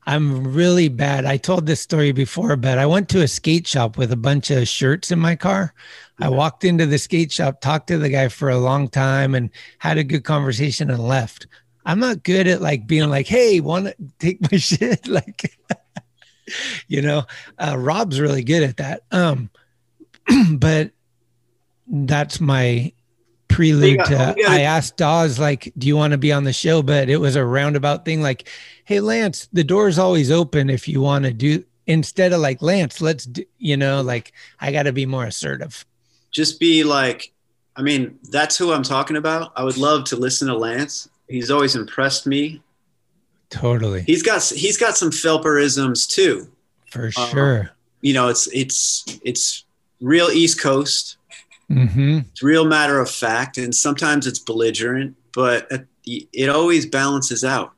I'm 0.05 0.53
really 0.53 0.89
bad. 0.89 1.25
I 1.25 1.37
told 1.37 1.65
this 1.65 1.79
story 1.79 2.11
before, 2.11 2.55
but 2.57 2.77
I 2.77 2.85
went 2.85 3.07
to 3.09 3.21
a 3.21 3.27
skate 3.27 3.67
shop 3.67 3.97
with 3.97 4.11
a 4.11 4.17
bunch 4.17 4.51
of 4.51 4.67
shirts 4.67 5.11
in 5.11 5.19
my 5.19 5.35
car. 5.35 5.73
I 6.19 6.27
walked 6.29 6.65
into 6.65 6.85
the 6.85 6.97
skate 6.97 7.31
shop, 7.31 7.61
talked 7.61 7.87
to 7.87 7.97
the 7.97 8.09
guy 8.09 8.27
for 8.27 8.49
a 8.49 8.57
long 8.57 8.89
time, 8.89 9.33
and 9.35 9.49
had 9.77 9.97
a 9.97 10.03
good 10.03 10.23
conversation 10.23 10.89
and 10.89 11.07
left. 11.07 11.47
I'm 11.85 11.99
not 11.99 12.23
good 12.23 12.47
at 12.47 12.61
like 12.61 12.87
being 12.87 13.09
like, 13.09 13.27
"Hey, 13.27 13.59
want 13.59 13.87
to 13.87 13.95
take 14.19 14.39
my 14.51 14.57
shit?" 14.59 15.07
like, 15.07 15.57
you 16.87 17.01
know, 17.01 17.23
uh, 17.57 17.77
Rob's 17.77 18.19
really 18.19 18.43
good 18.43 18.63
at 18.63 18.77
that. 18.77 19.03
Um, 19.11 19.49
but 20.51 20.91
that's 21.87 22.39
my 22.39 22.91
prelude 23.47 23.97
got- 23.99 24.35
to. 24.37 24.43
I 24.49 24.61
asked 24.61 24.97
Dawes 24.97 25.39
like, 25.39 25.71
"Do 25.77 25.87
you 25.87 25.95
want 25.95 26.11
to 26.11 26.17
be 26.17 26.31
on 26.31 26.43
the 26.43 26.53
show?" 26.53 26.81
But 26.81 27.09
it 27.09 27.17
was 27.17 27.35
a 27.35 27.45
roundabout 27.45 28.05
thing, 28.05 28.21
like, 28.21 28.47
"Hey, 28.85 28.99
Lance, 28.99 29.49
the 29.53 29.63
door's 29.63 29.99
always 29.99 30.31
open 30.31 30.69
if 30.69 30.87
you 30.87 31.01
want 31.01 31.25
to 31.25 31.33
do." 31.33 31.63
Instead 31.85 32.31
of 32.31 32.39
like 32.39 32.61
Lance, 32.61 33.01
let's 33.01 33.25
do, 33.25 33.43
you 33.57 33.75
know, 33.75 34.01
like 34.01 34.31
I 34.61 34.71
got 34.71 34.83
to 34.83 34.93
be 34.93 35.05
more 35.05 35.25
assertive. 35.25 35.85
Just 36.31 36.57
be 36.57 36.85
like, 36.85 37.33
I 37.75 37.81
mean, 37.81 38.17
that's 38.31 38.57
who 38.57 38.71
I'm 38.71 38.83
talking 38.83 39.17
about. 39.17 39.51
I 39.57 39.65
would 39.65 39.75
love 39.75 40.05
to 40.05 40.15
listen 40.15 40.47
to 40.47 40.55
Lance. 40.55 41.09
He's 41.27 41.49
always 41.51 41.75
impressed 41.75 42.27
me. 42.27 42.61
Totally, 43.49 44.01
He's 44.01 44.23
got 44.23 44.43
he's 44.43 44.77
got 44.77 44.97
some 44.97 45.11
Felperisms 45.11 46.09
too. 46.09 46.47
for 46.89 47.07
Uh, 47.15 47.27
sure. 47.27 47.71
You 48.01 48.13
know, 48.13 48.27
it's 48.29 48.47
it's 48.47 49.05
it's 49.23 49.65
real 50.01 50.29
East 50.29 50.59
Coast. 50.59 51.17
hmm 51.67 52.19
It's 52.31 52.41
real 52.43 52.65
matter 52.65 52.99
of 52.99 53.09
fact, 53.09 53.57
and 53.57 53.73
sometimes 53.73 54.25
it's 54.27 54.39
belligerent, 54.39 55.15
but 55.33 55.67
it, 56.05 56.49
always 56.49 56.85
balances 56.85 57.43
out. 57.43 57.71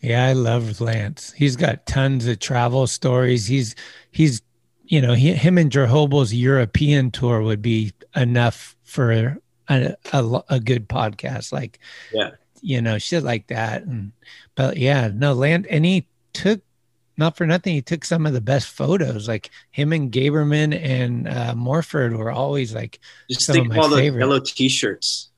Yeah, 0.00 0.26
I 0.26 0.32
love 0.32 0.80
Lance. 0.80 1.32
He's 1.36 1.56
got 1.56 1.86
tons 1.86 2.26
of 2.26 2.38
travel 2.38 2.86
stories. 2.86 3.46
He's 3.46 3.74
he's 4.12 4.42
you 4.84 5.00
know 5.02 5.14
he, 5.14 5.32
him 5.32 5.58
and 5.58 5.72
Jerobo's 5.72 6.32
European 6.32 7.10
tour 7.10 7.42
would 7.42 7.62
be 7.62 7.92
enough 8.14 8.76
for 8.84 9.10
a, 9.10 9.36
a 10.12 10.42
a 10.48 10.60
good 10.60 10.88
podcast. 10.88 11.52
Like 11.52 11.80
Yeah. 12.12 12.30
You 12.60 12.80
know 12.80 12.98
shit 12.98 13.22
like 13.22 13.46
that. 13.48 13.82
And 13.82 14.12
but 14.54 14.76
yeah, 14.76 15.10
no 15.12 15.32
Land 15.32 15.66
and 15.66 15.84
he 15.84 16.06
took 16.32 16.60
not 17.16 17.36
for 17.36 17.46
nothing. 17.46 17.74
He 17.74 17.82
took 17.82 18.04
some 18.04 18.26
of 18.26 18.32
the 18.32 18.40
best 18.40 18.68
photos. 18.68 19.26
Like 19.26 19.50
him 19.70 19.92
and 19.92 20.12
Gaberman 20.12 20.78
and 20.78 21.28
uh, 21.28 21.54
Morford 21.54 22.14
were 22.16 22.30
always 22.30 22.74
like 22.74 23.00
Just 23.30 23.46
Some 23.46 23.54
think 23.54 23.66
of 23.66 23.70
of 23.72 23.76
my 23.76 23.82
all 23.82 23.88
the 23.88 24.04
yellow 24.04 24.40
T-shirts. 24.40 25.30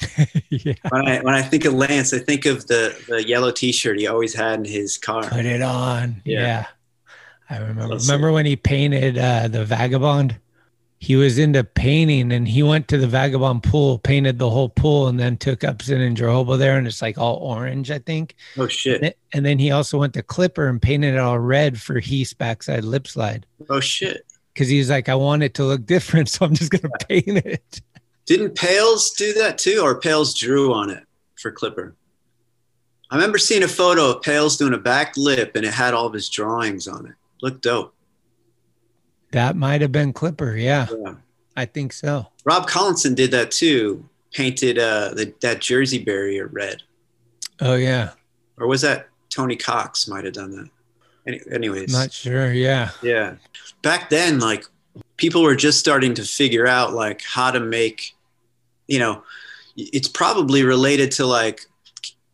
yeah, 0.48 0.74
When 0.90 1.08
I 1.08 1.20
when 1.20 1.34
I 1.34 1.42
think 1.42 1.64
of 1.64 1.74
Lance, 1.74 2.14
I 2.14 2.18
think 2.20 2.46
of 2.46 2.66
the 2.68 2.96
the 3.08 3.26
yellow 3.26 3.50
T-shirt 3.50 3.98
he 3.98 4.06
always 4.06 4.34
had 4.34 4.60
in 4.60 4.64
his 4.64 4.96
car. 4.96 5.24
put 5.24 5.44
it 5.44 5.60
on. 5.60 6.22
Yeah. 6.24 6.40
Yeah. 6.40 6.66
I 7.50 7.58
remember. 7.58 7.88
That's 7.88 8.06
remember 8.06 8.32
when 8.32 8.46
he 8.46 8.56
painted 8.56 9.18
uh, 9.18 9.48
the 9.48 9.64
vagabond? 9.64 10.36
He 11.00 11.14
was 11.14 11.38
into 11.38 11.62
painting 11.62 12.32
and 12.32 12.48
he 12.48 12.62
went 12.62 12.88
to 12.88 12.98
the 12.98 13.06
vagabond 13.06 13.62
pool, 13.62 13.98
painted 13.98 14.38
the 14.38 14.50
whole 14.50 14.68
pool, 14.68 15.06
and 15.06 15.18
then 15.18 15.36
took 15.36 15.62
Upson 15.62 16.00
and 16.00 16.16
Jerobo 16.16 16.58
there, 16.58 16.76
and 16.76 16.86
it's 16.88 17.00
like 17.00 17.18
all 17.18 17.36
orange, 17.36 17.90
I 17.90 17.98
think. 17.98 18.34
Oh 18.56 18.62
And 18.62 18.72
shit! 18.72 19.18
And 19.32 19.46
then 19.46 19.58
he 19.60 19.70
also 19.70 19.98
went 19.98 20.14
to 20.14 20.22
Clipper 20.22 20.66
and 20.66 20.82
painted 20.82 21.14
it 21.14 21.20
all 21.20 21.38
red 21.38 21.80
for 21.80 22.00
Heath's 22.00 22.34
backside 22.34 22.84
lip 22.84 23.06
slide 23.06 23.46
Oh 23.70 23.80
shit! 23.80 24.24
because 24.52 24.68
he's 24.68 24.90
like, 24.90 25.08
I 25.08 25.14
want 25.14 25.44
it 25.44 25.54
to 25.54 25.64
look 25.64 25.86
different, 25.86 26.28
so 26.30 26.44
I'm 26.44 26.54
just 26.54 26.72
gonna 26.72 26.92
paint 27.08 27.46
it. 27.46 27.80
Didn't 28.26 28.56
Pales 28.56 29.12
do 29.12 29.32
that 29.34 29.56
too, 29.56 29.80
or 29.82 30.00
Pales 30.00 30.34
drew 30.34 30.74
on 30.74 30.90
it 30.90 31.04
for 31.36 31.52
Clipper? 31.52 31.94
I 33.10 33.14
remember 33.14 33.38
seeing 33.38 33.62
a 33.62 33.68
photo 33.68 34.10
of 34.10 34.22
Pales 34.22 34.56
doing 34.56 34.74
a 34.74 34.78
back 34.78 35.16
lip, 35.16 35.52
and 35.54 35.64
it 35.64 35.72
had 35.72 35.94
all 35.94 36.06
of 36.06 36.12
his 36.12 36.28
drawings 36.28 36.88
on 36.88 37.06
it. 37.06 37.14
Looked 37.40 37.62
dope. 37.62 37.94
That 39.32 39.56
might 39.56 39.80
have 39.80 39.92
been 39.92 40.12
Clipper. 40.12 40.56
Yeah, 40.56 40.86
Yeah. 41.04 41.14
I 41.56 41.64
think 41.64 41.92
so. 41.92 42.26
Rob 42.44 42.66
Collinson 42.68 43.14
did 43.14 43.30
that 43.32 43.50
too. 43.50 44.08
Painted 44.32 44.78
uh, 44.78 45.14
the, 45.14 45.34
that 45.40 45.60
Jersey 45.60 46.04
barrier 46.04 46.48
red, 46.48 46.82
Oh 47.60 47.74
yeah, 47.74 48.10
or 48.58 48.66
was 48.66 48.82
that 48.82 49.08
Tony 49.30 49.56
Cox? 49.56 50.06
Might 50.06 50.24
have 50.24 50.34
done 50.34 50.50
that. 50.52 50.70
Any, 51.26 51.40
anyways, 51.50 51.92
not 51.92 52.12
sure. 52.12 52.52
Yeah, 52.52 52.90
Yeah. 53.02 53.36
Back 53.82 54.10
then, 54.10 54.38
like 54.38 54.64
people 55.16 55.42
were 55.42 55.56
just 55.56 55.78
starting 55.78 56.14
to 56.14 56.22
figure 56.24 56.66
out 56.66 56.92
like 56.92 57.22
how 57.22 57.50
to 57.50 57.60
make, 57.60 58.14
you 58.86 58.98
know, 58.98 59.22
it's 59.76 60.08
probably 60.08 60.62
related 60.62 61.10
to 61.12 61.26
like 61.26 61.62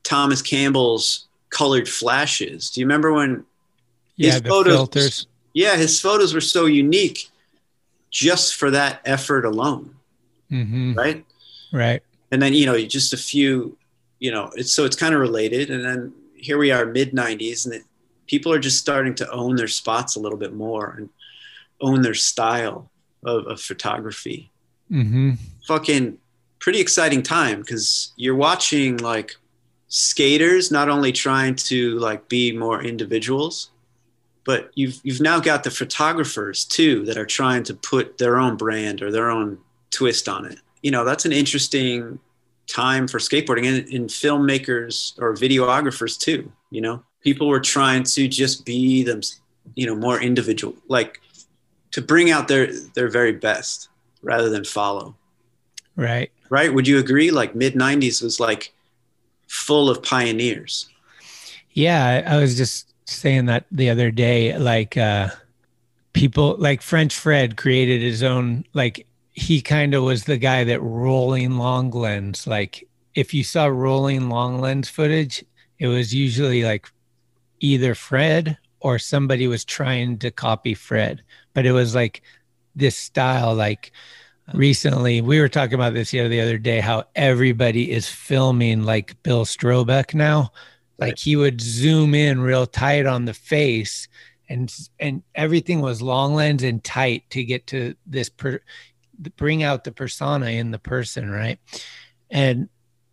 Thomas 0.02 0.42
Campbell's 0.42 1.26
colored 1.50 1.88
flashes. 1.88 2.70
Do 2.70 2.80
you 2.80 2.86
remember 2.86 3.12
when 3.12 3.44
yeah, 4.16 4.32
his 4.32 4.42
the 4.42 4.48
photos 4.48 4.74
filters. 4.74 5.26
Yeah, 5.54 5.76
his 5.76 6.00
photos 6.00 6.34
were 6.34 6.40
so 6.40 6.66
unique 6.66 7.30
just 8.10 8.54
for 8.56 8.70
that 8.70 9.00
effort 9.04 9.44
alone, 9.44 9.96
hmm 10.50 10.94
right? 10.94 11.24
Right. 11.72 12.02
And 12.30 12.42
then, 12.42 12.52
you 12.52 12.66
know, 12.66 12.78
just 12.84 13.12
a 13.12 13.16
few, 13.16 13.78
you 14.18 14.30
know, 14.30 14.50
it's 14.54 14.72
so 14.72 14.84
it's 14.84 14.96
kind 14.96 15.14
of 15.14 15.20
related. 15.20 15.70
And 15.70 15.84
then 15.84 16.12
here 16.36 16.58
we 16.58 16.70
are 16.70 16.84
mid 16.84 17.12
90s 17.12 17.64
and 17.64 17.74
it, 17.74 17.84
people 18.26 18.52
are 18.52 18.58
just 18.58 18.78
starting 18.78 19.14
to 19.16 19.30
own 19.30 19.56
their 19.56 19.68
spots 19.68 20.16
a 20.16 20.20
little 20.20 20.38
bit 20.38 20.52
more 20.52 20.94
and 20.98 21.08
own 21.80 22.02
their 22.02 22.14
style 22.14 22.90
of, 23.24 23.46
of 23.46 23.60
photography. 23.60 24.50
Hmm 24.88 25.32
fucking 25.64 26.18
pretty 26.58 26.80
exciting 26.80 27.22
time 27.22 27.60
because 27.60 28.12
you're 28.16 28.36
watching 28.36 28.96
like 28.98 29.36
skaters 29.88 30.70
not 30.70 30.88
only 30.88 31.12
trying 31.12 31.54
to 31.54 31.98
like 31.98 32.28
be 32.28 32.56
more 32.56 32.82
individuals 32.82 33.70
but 34.44 34.70
you've 34.74 35.00
you've 35.02 35.20
now 35.20 35.40
got 35.40 35.64
the 35.64 35.70
photographers 35.70 36.64
too 36.64 37.04
that 37.04 37.16
are 37.16 37.26
trying 37.26 37.62
to 37.64 37.74
put 37.74 38.18
their 38.18 38.38
own 38.38 38.56
brand 38.56 39.02
or 39.02 39.10
their 39.10 39.30
own 39.30 39.58
twist 39.90 40.28
on 40.28 40.44
it. 40.44 40.58
You 40.82 40.90
know 40.90 41.04
that's 41.04 41.24
an 41.24 41.32
interesting 41.32 42.18
time 42.66 43.06
for 43.06 43.18
skateboarding 43.18 43.66
and, 43.66 43.92
and 43.92 44.08
filmmakers 44.08 45.18
or 45.18 45.34
videographers 45.34 46.18
too 46.18 46.50
you 46.74 46.80
know? 46.80 47.02
People 47.22 47.46
were 47.46 47.60
trying 47.60 48.02
to 48.02 48.28
just 48.28 48.66
be 48.66 49.02
them 49.02 49.20
you 49.76 49.86
know 49.86 49.94
more 49.94 50.20
individual 50.20 50.76
like 50.88 51.22
to 51.92 52.02
bring 52.02 52.30
out 52.30 52.48
their 52.48 52.70
their 52.94 53.08
very 53.08 53.32
best 53.32 53.88
rather 54.20 54.50
than 54.50 54.64
follow. 54.64 55.14
Right. 55.96 56.32
right? 56.50 56.74
Would 56.74 56.88
you 56.88 56.98
agree? 56.98 57.30
Like 57.30 57.54
mid 57.54 57.74
90s 57.74 58.20
was 58.20 58.40
like 58.40 58.74
full 59.46 59.88
of 59.88 60.02
pioneers. 60.02 60.88
Yeah, 61.70 62.24
I, 62.26 62.34
I 62.34 62.40
was 62.40 62.56
just 62.56 62.93
saying 63.04 63.46
that 63.46 63.66
the 63.70 63.90
other 63.90 64.10
day. 64.10 64.56
Like, 64.58 64.96
uh, 64.96 65.28
people 66.12 66.56
like 66.58 66.82
French 66.82 67.16
Fred 67.16 67.56
created 67.56 68.00
his 68.00 68.22
own. 68.22 68.64
Like, 68.74 69.06
he 69.32 69.60
kind 69.60 69.94
of 69.94 70.04
was 70.04 70.24
the 70.24 70.36
guy 70.36 70.64
that 70.64 70.80
rolling 70.80 71.58
long 71.58 71.90
lens. 71.90 72.46
Like, 72.46 72.88
if 73.14 73.34
you 73.34 73.44
saw 73.44 73.66
rolling 73.66 74.28
long 74.28 74.60
lens 74.60 74.88
footage, 74.88 75.44
it 75.78 75.88
was 75.88 76.14
usually 76.14 76.62
like 76.62 76.90
either 77.60 77.94
Fred 77.94 78.58
or 78.80 78.98
somebody 78.98 79.46
was 79.46 79.64
trying 79.64 80.18
to 80.18 80.30
copy 80.30 80.74
Fred, 80.74 81.22
but 81.52 81.66
it 81.66 81.72
was 81.72 81.94
like 81.94 82.22
this 82.76 82.96
style. 82.96 83.54
Like, 83.54 83.92
recently 84.52 85.20
we 85.20 85.40
were 85.40 85.48
talking 85.48 85.74
about 85.74 85.94
this 85.94 86.10
here 86.10 86.28
the 86.28 86.40
other 86.40 86.58
day 86.58 86.80
how 86.80 87.04
everybody 87.14 87.90
is 87.90 88.06
filming 88.06 88.82
like 88.82 89.20
bill 89.22 89.44
strobeck 89.44 90.14
now 90.14 90.52
like 90.98 91.18
he 91.18 91.36
would 91.36 91.60
zoom 91.60 92.14
in 92.14 92.40
real 92.40 92.66
tight 92.66 93.06
on 93.06 93.24
the 93.24 93.34
face 93.34 94.08
and 94.48 94.72
and 95.00 95.22
everything 95.34 95.80
was 95.80 96.02
long 96.02 96.34
lens 96.34 96.62
and 96.62 96.84
tight 96.84 97.24
to 97.30 97.44
get 97.44 97.66
to 97.66 97.94
this 98.06 98.28
per 98.28 98.60
bring 99.36 99.62
out 99.62 99.84
the 99.84 99.92
persona 99.92 100.46
in 100.46 100.70
the 100.70 100.78
person 100.78 101.30
right? 101.30 101.58
And 102.30 102.68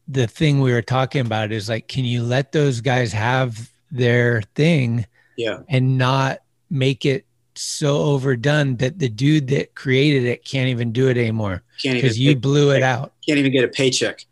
the 0.08 0.28
thing 0.28 0.60
we 0.60 0.74
were 0.74 0.82
talking 0.82 1.22
about 1.22 1.52
is 1.52 1.70
like 1.70 1.88
can 1.88 2.06
you 2.06 2.24
let 2.24 2.52
those 2.52 2.82
guys 2.82 3.14
have 3.14 3.72
their 3.92 4.42
thing 4.56 5.06
yeah. 5.38 5.60
and 5.70 5.98
not 5.98 6.40
make 6.70 7.06
it 7.06 7.26
so 7.56 7.98
overdone 7.98 8.78
that 8.78 8.98
the 8.98 9.10
dude 9.10 9.48
that 9.50 9.76
created 9.76 10.24
it 10.24 10.46
can't 10.46 10.70
even 10.70 10.92
do 10.92 11.08
it 11.10 11.18
anymore? 11.18 11.64
Can't 11.82 11.96
because 11.96 12.20
you 12.20 12.36
blew 12.36 12.72
it 12.72 12.84
out. 12.84 13.14
can't 13.26 13.40
even 13.40 13.52
get 13.52 13.64
a 13.64 13.68
paycheck 13.68 14.26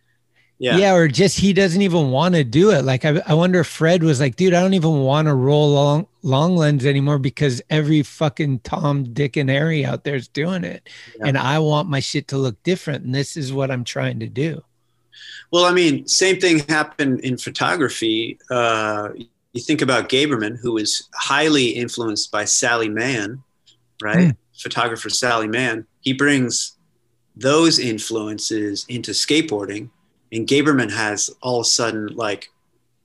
yeah 0.60 0.78
yeah. 0.78 0.94
or 0.94 1.08
just 1.08 1.40
he 1.40 1.54
doesn't 1.54 1.82
even 1.82 2.12
want 2.12 2.36
to 2.36 2.44
do 2.44 2.72
it. 2.72 2.84
Like 2.84 3.06
I, 3.06 3.22
I 3.26 3.34
wonder 3.34 3.62
if 3.62 3.68
Fred 3.68 4.04
was 4.04 4.20
like, 4.20 4.36
dude, 4.36 4.54
I 4.54 4.62
don't 4.62 4.74
even 4.76 5.00
want 5.02 5.28
to 5.28 5.34
roll 5.34 5.70
long 5.72 6.08
long 6.22 6.56
lens 6.56 6.86
anymore 6.86 7.18
because 7.18 7.62
every 7.70 8.04
fucking 8.04 8.60
Tom, 8.60 9.14
Dick, 9.14 9.38
and 9.38 9.50
Harry 9.50 9.86
out 9.86 10.04
there 10.04 10.16
is 10.16 10.28
doing 10.28 10.64
it, 10.64 10.88
Yeah. 11.18 11.28
and 11.28 11.38
I 11.38 11.60
want 11.60 11.90
my 11.90 12.02
shit 12.02 12.28
to 12.30 12.38
look 12.38 12.62
different, 12.64 13.06
and 13.06 13.16
this 13.16 13.38
is 13.38 13.52
what 13.54 13.72
I'm 13.72 13.84
trying 13.84 14.20
to 14.20 14.28
do. 14.28 14.62
well 15.52 15.66
i 15.66 15.72
mean 15.74 16.06
same 16.08 16.40
thing 16.40 16.60
happened 16.70 17.20
in 17.22 17.38
photography 17.38 18.38
uh, 18.52 19.10
you 19.54 19.62
think 19.62 19.82
about 19.82 20.08
gaberman 20.10 20.56
who 20.62 20.72
was 20.74 21.10
highly 21.16 21.70
influenced 21.70 22.32
by 22.32 22.46
sally 22.46 22.88
mann 22.88 23.42
right 24.02 24.36
photographer 24.58 25.10
sally 25.10 25.48
mann 25.48 25.86
he 26.02 26.14
brings 26.14 26.78
those 27.36 27.80
influences 27.80 28.86
into 28.90 29.12
skateboarding 29.12 29.90
and 30.32 30.48
gaberman 30.48 30.92
has 30.92 31.30
all 31.42 31.60
of 31.60 31.66
a 31.66 31.70
sudden 31.70 32.08
like 32.16 32.50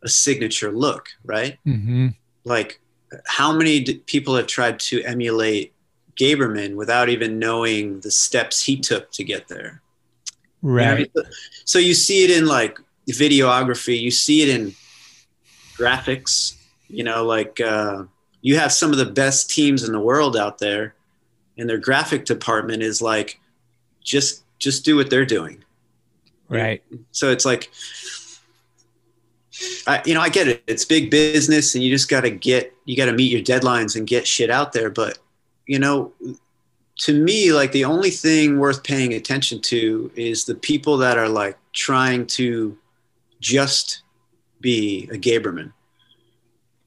a 0.02 0.08
signature 0.08 0.70
look 0.72 1.08
right 1.24 1.58
Mm-hmm. 1.66 2.08
like 2.44 2.80
how 3.26 3.52
many 3.52 3.80
d- 3.80 3.94
people 4.06 4.34
have 4.36 4.46
tried 4.46 4.78
to 4.80 5.02
emulate 5.04 5.72
Gaberman 6.16 6.74
without 6.76 7.08
even 7.08 7.38
knowing 7.38 8.00
the 8.00 8.10
steps 8.10 8.62
he 8.62 8.76
took 8.76 9.10
to 9.12 9.24
get 9.24 9.48
there? 9.48 9.80
You 10.62 10.68
know 10.70 10.74
Right. 10.76 11.12
So 11.64 11.78
you 11.78 11.94
see 11.94 12.24
it 12.24 12.30
in 12.30 12.46
like 12.46 12.78
videography, 13.08 14.00
you 14.00 14.10
see 14.10 14.42
it 14.42 14.48
in 14.48 14.74
graphics, 15.76 16.56
you 16.88 17.04
know, 17.04 17.24
like 17.24 17.60
uh, 17.60 18.04
you 18.42 18.58
have 18.58 18.72
some 18.72 18.90
of 18.92 18.98
the 18.98 19.06
best 19.06 19.50
teams 19.50 19.82
in 19.82 19.92
the 19.92 20.00
world 20.00 20.36
out 20.36 20.58
there, 20.58 20.94
and 21.58 21.68
their 21.68 21.78
graphic 21.78 22.24
department 22.24 22.82
is 22.82 23.02
like, 23.02 23.40
just 24.02 24.42
just 24.58 24.84
do 24.84 24.96
what 24.96 25.10
they're 25.10 25.26
doing. 25.26 25.63
Right. 26.48 26.82
So 27.12 27.30
it's 27.30 27.44
like, 27.44 27.70
I, 29.86 30.02
you 30.04 30.14
know, 30.14 30.20
I 30.20 30.28
get 30.28 30.48
it. 30.48 30.62
It's 30.66 30.84
big 30.84 31.10
business, 31.10 31.74
and 31.74 31.82
you 31.82 31.90
just 31.90 32.08
got 32.08 32.22
to 32.22 32.30
get, 32.30 32.74
you 32.84 32.96
got 32.96 33.06
to 33.06 33.12
meet 33.12 33.30
your 33.30 33.40
deadlines 33.40 33.96
and 33.96 34.06
get 34.06 34.26
shit 34.26 34.50
out 34.50 34.72
there. 34.72 34.90
But, 34.90 35.18
you 35.66 35.78
know, 35.78 36.12
to 37.00 37.24
me, 37.24 37.52
like 37.52 37.72
the 37.72 37.84
only 37.84 38.10
thing 38.10 38.58
worth 38.58 38.82
paying 38.82 39.14
attention 39.14 39.60
to 39.62 40.10
is 40.16 40.44
the 40.44 40.54
people 40.54 40.96
that 40.98 41.18
are 41.18 41.28
like 41.28 41.56
trying 41.72 42.26
to 42.26 42.76
just 43.40 44.02
be 44.60 45.08
a 45.12 45.16
Gaberman. 45.16 45.72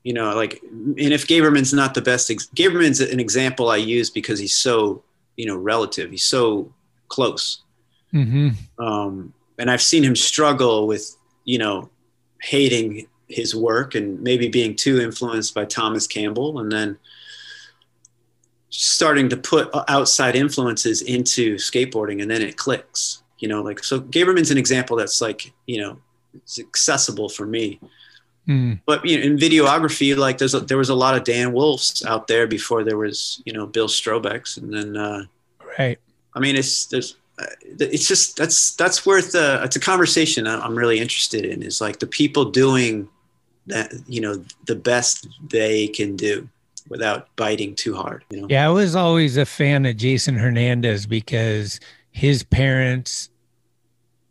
You 0.03 0.13
know, 0.13 0.33
like, 0.35 0.61
and 0.63 0.99
if 0.99 1.27
Gaberman's 1.27 1.73
not 1.73 1.93
the 1.93 2.01
best, 2.01 2.31
ex- 2.31 2.47
Gaberman's 2.55 3.01
an 3.01 3.19
example 3.19 3.69
I 3.69 3.75
use 3.77 4.09
because 4.09 4.39
he's 4.39 4.55
so, 4.55 5.03
you 5.35 5.45
know, 5.45 5.57
relative. 5.57 6.11
He's 6.11 6.23
so 6.23 6.73
close 7.09 7.63
hmm 8.11 8.49
um, 8.79 9.33
and 9.57 9.69
I've 9.71 9.81
seen 9.81 10.03
him 10.03 10.15
struggle 10.15 10.87
with, 10.87 11.15
you 11.45 11.57
know, 11.57 11.89
hating 12.41 13.07
his 13.27 13.55
work 13.55 13.95
and 13.95 14.21
maybe 14.21 14.47
being 14.47 14.75
too 14.75 15.01
influenced 15.01 15.53
by 15.53 15.65
Thomas 15.65 16.07
Campbell, 16.07 16.59
and 16.59 16.71
then 16.71 16.97
starting 18.69 19.29
to 19.29 19.37
put 19.37 19.69
outside 19.87 20.35
influences 20.35 21.01
into 21.01 21.55
skateboarding, 21.55 22.21
and 22.21 22.29
then 22.29 22.41
it 22.41 22.57
clicks. 22.57 23.23
You 23.39 23.47
know, 23.47 23.61
like 23.61 23.83
so. 23.83 24.01
Gaberman's 24.01 24.51
an 24.51 24.57
example 24.57 24.97
that's 24.97 25.21
like, 25.21 25.53
you 25.67 25.79
know, 25.81 25.99
it's 26.33 26.59
accessible 26.59 27.29
for 27.29 27.45
me. 27.45 27.79
Mm. 28.47 28.79
But 28.85 29.05
you 29.05 29.17
know, 29.17 29.23
in 29.23 29.37
videography, 29.37 30.15
like 30.15 30.37
there's 30.37 30.53
a, 30.53 30.61
there 30.61 30.77
was 30.77 30.89
a 30.89 30.95
lot 30.95 31.15
of 31.15 31.23
Dan 31.23 31.53
Wolfes 31.53 32.05
out 32.05 32.27
there 32.27 32.47
before 32.47 32.83
there 32.83 32.97
was, 32.97 33.41
you 33.45 33.53
know, 33.53 33.65
Bill 33.65 33.87
Strobecks, 33.87 34.57
and 34.57 34.73
then. 34.73 34.97
Uh, 34.97 35.23
Right. 35.77 35.99
I 36.33 36.39
mean, 36.39 36.55
it's 36.55 36.85
there's, 36.87 37.17
it's 37.79 38.07
just 38.07 38.37
that's 38.37 38.75
that's 38.75 39.05
worth. 39.05 39.35
Uh, 39.35 39.61
it's 39.63 39.75
a 39.75 39.79
conversation 39.79 40.47
I'm 40.47 40.77
really 40.77 40.99
interested 40.99 41.45
in. 41.45 41.61
Is 41.61 41.81
like 41.81 41.99
the 41.99 42.07
people 42.07 42.45
doing 42.45 43.07
that, 43.67 43.93
you 44.07 44.21
know, 44.21 44.43
the 44.65 44.75
best 44.75 45.27
they 45.49 45.87
can 45.89 46.15
do 46.15 46.47
without 46.89 47.27
biting 47.35 47.75
too 47.75 47.95
hard. 47.95 48.23
You 48.29 48.41
know. 48.41 48.47
Yeah, 48.49 48.65
I 48.65 48.69
was 48.69 48.95
always 48.95 49.37
a 49.37 49.45
fan 49.45 49.85
of 49.85 49.97
Jason 49.97 50.35
Hernandez 50.35 51.05
because 51.05 51.79
his 52.11 52.43
parents 52.43 53.29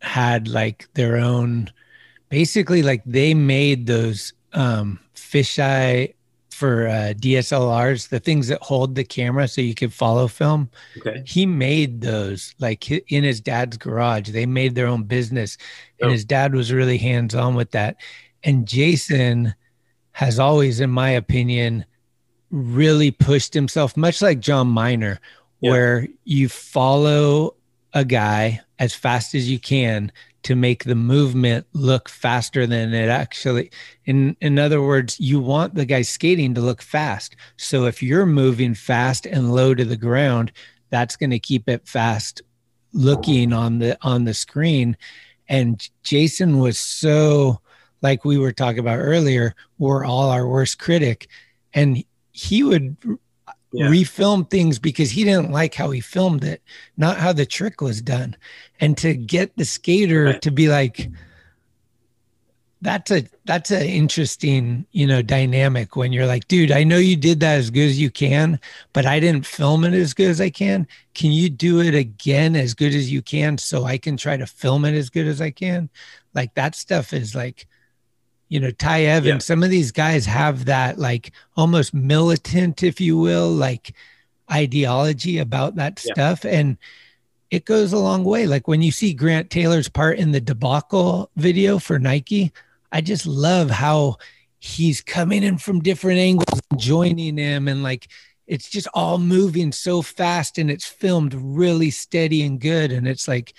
had 0.00 0.48
like 0.48 0.88
their 0.94 1.16
own 1.16 1.70
basically 2.28 2.82
like 2.82 3.02
they 3.06 3.34
made 3.34 3.86
those 3.86 4.32
um 4.52 4.98
fisheye 5.14 6.12
for 6.56 6.88
uh, 6.88 7.12
DSLRs, 7.18 8.08
the 8.08 8.18
things 8.18 8.48
that 8.48 8.62
hold 8.62 8.94
the 8.94 9.04
camera 9.04 9.46
so 9.46 9.60
you 9.60 9.74
could 9.74 9.92
follow 9.92 10.26
film. 10.26 10.70
Okay. 10.96 11.22
He 11.26 11.44
made 11.44 12.00
those 12.00 12.54
like 12.58 12.90
in 12.90 13.24
his 13.24 13.40
dad's 13.42 13.76
garage. 13.76 14.30
They 14.30 14.46
made 14.46 14.74
their 14.74 14.86
own 14.86 15.02
business, 15.04 15.58
and 16.00 16.08
Oh. 16.08 16.12
his 16.12 16.24
dad 16.24 16.54
was 16.54 16.72
really 16.72 16.96
hands 16.98 17.34
on 17.34 17.54
with 17.54 17.72
that. 17.72 17.96
And 18.42 18.66
Jason 18.66 19.54
has 20.12 20.38
always, 20.38 20.80
in 20.80 20.90
my 20.90 21.10
opinion, 21.10 21.84
really 22.50 23.10
pushed 23.10 23.52
himself, 23.52 23.94
much 23.96 24.22
like 24.22 24.40
Jon 24.40 24.68
Miner, 24.68 25.20
Yeah. 25.60 25.70
where 25.72 26.08
you 26.24 26.48
follow 26.48 27.54
a 27.92 28.04
guy 28.04 28.60
as 28.78 28.94
fast 28.94 29.34
as 29.34 29.50
you 29.50 29.58
can 29.58 30.10
to 30.46 30.54
make 30.54 30.84
the 30.84 30.94
movement 30.94 31.66
look 31.72 32.08
faster 32.08 32.68
than 32.68 32.94
it 32.94 33.08
actually 33.08 33.68
in 34.04 34.36
in 34.40 34.60
other 34.60 34.80
words 34.80 35.18
you 35.18 35.40
want 35.40 35.74
the 35.74 35.84
guy 35.84 36.02
skating 36.02 36.54
to 36.54 36.60
look 36.60 36.80
fast. 36.80 37.34
So 37.56 37.86
if 37.86 38.00
you're 38.00 38.26
moving 38.26 38.72
fast 38.72 39.26
and 39.26 39.52
low 39.52 39.74
to 39.74 39.84
the 39.84 39.96
ground 39.96 40.52
that's 40.88 41.16
going 41.16 41.30
to 41.30 41.40
keep 41.40 41.68
it 41.68 41.88
fast 41.88 42.42
looking 42.92 43.52
on 43.52 43.80
the 43.80 43.98
on 44.02 44.22
the 44.22 44.34
screen. 44.34 44.96
And 45.48 45.84
jason 46.04 46.60
was 46.60 46.78
so 46.78 47.60
like 48.00 48.24
we 48.24 48.38
were 48.38 48.52
talking 48.52 48.78
about 48.78 49.00
earlier 49.00 49.52
we're 49.78 50.04
all 50.04 50.30
our 50.30 50.46
worst 50.46 50.78
critic. 50.78 51.26
And 51.74 52.04
he 52.30 52.62
would 52.62 52.96
Yeah. 53.76 53.88
refilm 53.88 54.48
things 54.48 54.78
because 54.78 55.10
he 55.10 55.24
didn't 55.24 55.50
like 55.52 55.74
how 55.74 55.90
he 55.90 56.00
filmed 56.00 56.44
it, 56.44 56.62
not 56.96 57.18
how 57.18 57.32
the 57.32 57.46
trick 57.46 57.80
was 57.80 58.00
done. 58.00 58.36
And 58.80 58.96
to 58.98 59.14
get 59.14 59.56
the 59.56 59.64
skater 59.64 60.24
Right. 60.24 60.42
to 60.42 60.50
be 60.50 60.68
like, 60.68 61.08
that's 62.82 63.10
a 63.10 63.24
that's 63.46 63.70
an 63.70 63.82
interesting 63.82 64.84
you 64.92 65.06
know 65.06 65.22
dynamic 65.22 65.96
when 65.96 66.12
you're 66.12 66.26
like 66.26 66.46
dude 66.46 66.70
i 66.70 66.84
know 66.84 66.98
you 66.98 67.16
did 67.16 67.40
that 67.40 67.56
as 67.56 67.70
good 67.70 67.88
as 67.88 67.98
you 67.98 68.10
can 68.10 68.60
but 68.92 69.06
i 69.06 69.18
didn't 69.18 69.46
film 69.46 69.82
it 69.82 69.94
as 69.94 70.12
good 70.12 70.28
as 70.28 70.42
i 70.42 70.50
can 70.50 70.86
can 71.14 71.32
you 71.32 71.48
do 71.48 71.80
it 71.80 71.94
again 71.94 72.54
as 72.54 72.74
good 72.74 72.94
as 72.94 73.10
you 73.10 73.22
can 73.22 73.56
so 73.56 73.84
i 73.84 73.96
can 73.96 74.14
try 74.16 74.36
to 74.36 74.46
film 74.46 74.84
it 74.84 74.94
as 74.94 75.08
good 75.08 75.26
as 75.26 75.40
i 75.40 75.50
can 75.50 75.88
like 76.34 76.52
that 76.54 76.74
stuff 76.74 77.14
is 77.14 77.34
like 77.34 77.66
you 78.48 78.60
know 78.60 78.70
ty 78.70 79.02
evans 79.02 79.26
Yeah. 79.26 79.38
some 79.54 79.62
of 79.62 79.70
these 79.70 79.90
guys 79.92 80.24
have 80.26 80.66
that 80.66 80.98
like 80.98 81.32
almost 81.56 81.92
militant 81.94 82.82
if 82.82 83.00
you 83.00 83.16
will 83.18 83.50
like 83.50 83.92
ideology 84.52 85.38
about 85.38 85.76
that 85.76 86.00
Yeah. 86.04 86.12
stuff 86.14 86.44
and 86.44 86.76
it 87.50 87.64
goes 87.64 87.92
a 87.92 87.98
long 87.98 88.24
way 88.24 88.46
like 88.46 88.68
when 88.68 88.82
you 88.82 88.92
see 88.92 89.12
grant 89.12 89.50
taylor's 89.50 89.88
part 89.88 90.18
in 90.18 90.32
the 90.32 90.40
debacle 90.40 91.30
video 91.36 91.78
for 91.78 91.98
nike 91.98 92.52
i 92.92 93.00
just 93.00 93.26
love 93.26 93.70
how 93.70 94.16
he's 94.58 95.00
coming 95.00 95.42
in 95.42 95.58
from 95.58 95.80
different 95.80 96.18
angles 96.18 96.60
and 96.70 96.80
joining 96.80 97.36
him 97.36 97.68
and 97.68 97.82
like 97.82 98.08
it's 98.46 98.70
just 98.70 98.86
all 98.94 99.18
moving 99.18 99.72
so 99.72 100.02
fast 100.02 100.56
and 100.58 100.70
it's 100.70 100.86
filmed 100.86 101.34
really 101.34 101.90
steady 101.90 102.42
and 102.42 102.60
good 102.60 102.92
and 102.92 103.06
it's 103.08 103.26
like 103.26 103.52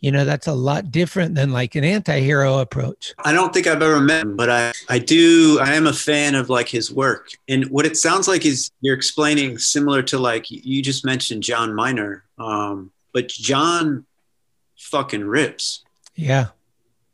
you 0.00 0.10
know 0.10 0.24
that's 0.24 0.46
a 0.46 0.52
lot 0.52 0.90
different 0.90 1.34
than 1.34 1.52
like 1.52 1.74
an 1.74 1.84
anti-hero 1.84 2.58
approach 2.58 3.14
I 3.24 3.32
don't 3.32 3.52
think 3.52 3.66
I've 3.66 3.82
ever 3.82 4.00
met 4.00 4.22
him, 4.22 4.36
but 4.36 4.50
I, 4.50 4.72
I 4.88 4.98
do. 4.98 5.58
I 5.60 5.74
am 5.74 5.86
a 5.86 5.92
fan 5.92 6.34
of 6.34 6.48
like 6.48 6.68
his 6.68 6.92
work. 6.92 7.30
And 7.48 7.64
what 7.70 7.86
it 7.86 7.96
sounds 7.96 8.28
like 8.28 8.44
is 8.44 8.70
you're 8.80 8.96
explaining 8.96 9.58
similar 9.58 10.02
to 10.04 10.18
like 10.18 10.50
you 10.50 10.82
just 10.82 11.04
mentioned 11.04 11.42
Jon 11.42 11.74
Miner. 11.74 12.24
Um, 12.38 12.90
but 13.12 13.28
John 13.28 14.06
fucking 14.76 15.24
rips, 15.24 15.84
yeah 16.14 16.48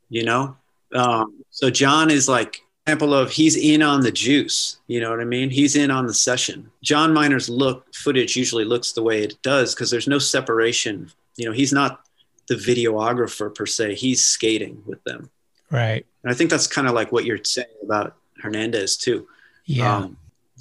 you 0.09 0.25
know? 0.25 0.57
Um, 0.93 1.43
so 1.51 1.71
John 1.71 2.11
is 2.11 2.29
like 2.29 2.63
example 2.87 3.15
of 3.15 3.31
he's 3.31 3.57
in 3.57 3.83
on 3.83 4.01
the 4.01 4.13
juice. 4.13 4.79
You 4.87 5.01
know 5.01 5.11
what 5.11 5.21
I 5.21 5.25
mean? 5.25 5.51
He's 5.51 5.77
in 5.77 5.91
on 5.91 6.07
the 6.07 6.15
session. 6.15 6.71
John 6.83 7.13
Miner's 7.13 7.49
look 7.49 7.93
footage 7.95 8.37
usually 8.37 8.65
looks 8.65 8.93
the 8.93 9.03
way 9.03 9.23
it 9.23 9.41
does 9.43 9.75
because 9.75 9.91
there's 9.91 10.09
no 10.09 10.19
separation. 10.19 11.11
You 11.37 11.47
know, 11.47 11.53
he's 11.53 11.73
not 11.73 12.06
the 12.49 12.55
videographer 12.55 13.55
per 13.55 13.67
se. 13.67 13.95
He's 13.95 14.25
skating 14.25 14.83
with 14.87 15.03
them. 15.05 15.31
right 15.71 16.07
And 16.23 16.33
I 16.33 16.35
think 16.35 16.51
that's 16.51 16.67
kind 16.67 16.89
of 16.89 16.95
like 16.95 17.13
what 17.13 17.25
you're 17.25 17.43
saying 17.43 17.67
about 17.83 18.17
Hernandez 18.41 18.97
too. 18.97 19.27
yeah 19.65 19.97
Um, 19.97 20.17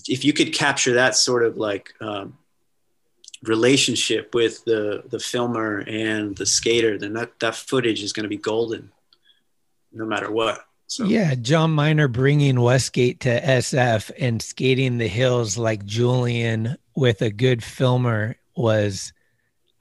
if 0.07 0.25
you 0.25 0.33
could 0.33 0.53
capture 0.53 0.93
that 0.93 1.15
sort 1.15 1.43
of 1.43 1.57
like 1.57 1.93
um, 2.01 2.38
relationship 3.43 4.33
with 4.33 4.63
the 4.65 5.03
the 5.07 5.19
filmer 5.19 5.79
and 5.88 6.36
the 6.36 6.45
skater, 6.45 6.97
then 6.97 7.13
that 7.13 7.39
that 7.39 7.55
footage 7.55 8.03
is 8.03 8.13
going 8.13 8.23
to 8.23 8.29
be 8.29 8.38
golden, 8.38 8.91
no 9.93 10.05
matter 10.05 10.31
what. 10.31 10.65
So 10.88 11.05
Yeah, 11.05 11.33
Jon 11.36 11.71
Miner 11.71 12.07
bringing 12.07 12.61
Westgate 12.61 13.21
to 13.21 13.41
SF 13.41 14.11
and 14.19 14.41
skating 14.41 14.97
the 14.97 15.07
hills 15.07 15.57
like 15.57 15.86
Julian 15.86 16.77
with 16.95 17.21
a 17.21 17.31
good 17.31 17.63
filmer 17.63 18.36
was, 18.55 19.11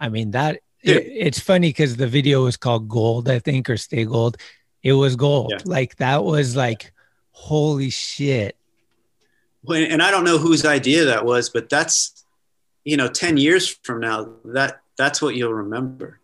I 0.01 0.09
mean, 0.09 0.31
that 0.31 0.61
Yeah. 0.85 0.97
it- 0.97 1.13
it's 1.27 1.41
funny 1.41 1.69
because 1.71 1.97
the 1.97 2.07
video 2.07 2.45
was 2.45 2.57
called 2.57 2.89
Gold, 2.89 3.29
I 3.29 3.39
think, 3.39 3.69
or 3.71 3.77
Stay 3.77 4.05
Gold. 4.05 4.37
It 4.83 4.93
was 4.93 5.17
gold. 5.17 5.51
Yeah. 5.51 5.63
Like 5.65 5.97
that 5.97 6.25
was 6.25 6.55
like, 6.57 6.93
holy 7.31 7.91
shit. 7.91 8.57
When- 9.63 9.91
and 9.91 10.03
I 10.03 10.11
don't 10.11 10.25
know 10.25 10.39
whose 10.39 10.65
idea 10.67 11.07
that 11.07 11.25
was, 11.25 11.49
but 11.49 11.69
that's 11.69 12.25
you 12.85 12.99
know, 12.99 13.09
ten 13.09 13.39
years 13.39 13.67
from 13.67 14.01
now, 14.01 14.29
that 14.45 14.83
that's 14.99 15.23
what 15.23 15.35
you'll 15.35 15.55
remember. 15.55 16.21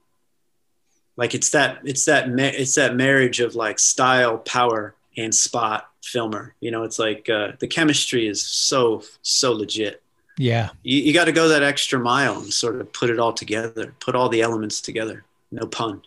Like 1.16 1.34
it's 1.34 1.50
that 1.50 1.78
it's 1.84 2.04
that 2.04 2.28
it's 2.38 2.74
that 2.74 2.94
marriage 2.96 3.40
of 3.40 3.54
like 3.54 3.78
style, 3.78 4.36
power, 4.38 4.94
and 5.16 5.34
spot 5.34 5.88
filmer. 6.02 6.54
You 6.60 6.70
know, 6.70 6.82
it's 6.84 6.98
like 6.98 7.30
uh, 7.30 7.52
the 7.58 7.66
chemistry 7.66 8.28
is 8.28 8.42
so 8.42 9.02
so 9.22 9.52
legit. 9.52 10.02
Yeah. 10.40 10.70
You, 10.82 11.02
you 11.02 11.12
got 11.12 11.26
to 11.26 11.32
go 11.32 11.48
that 11.48 11.62
extra 11.62 11.98
mile 11.98 12.38
and 12.40 12.50
sort 12.50 12.80
of 12.80 12.90
put 12.94 13.10
it 13.10 13.18
all 13.18 13.34
together, 13.34 13.92
put 14.00 14.14
all 14.14 14.30
the 14.30 14.40
elements 14.40 14.80
together. 14.80 15.22
No 15.52 15.66
pun. 15.66 16.00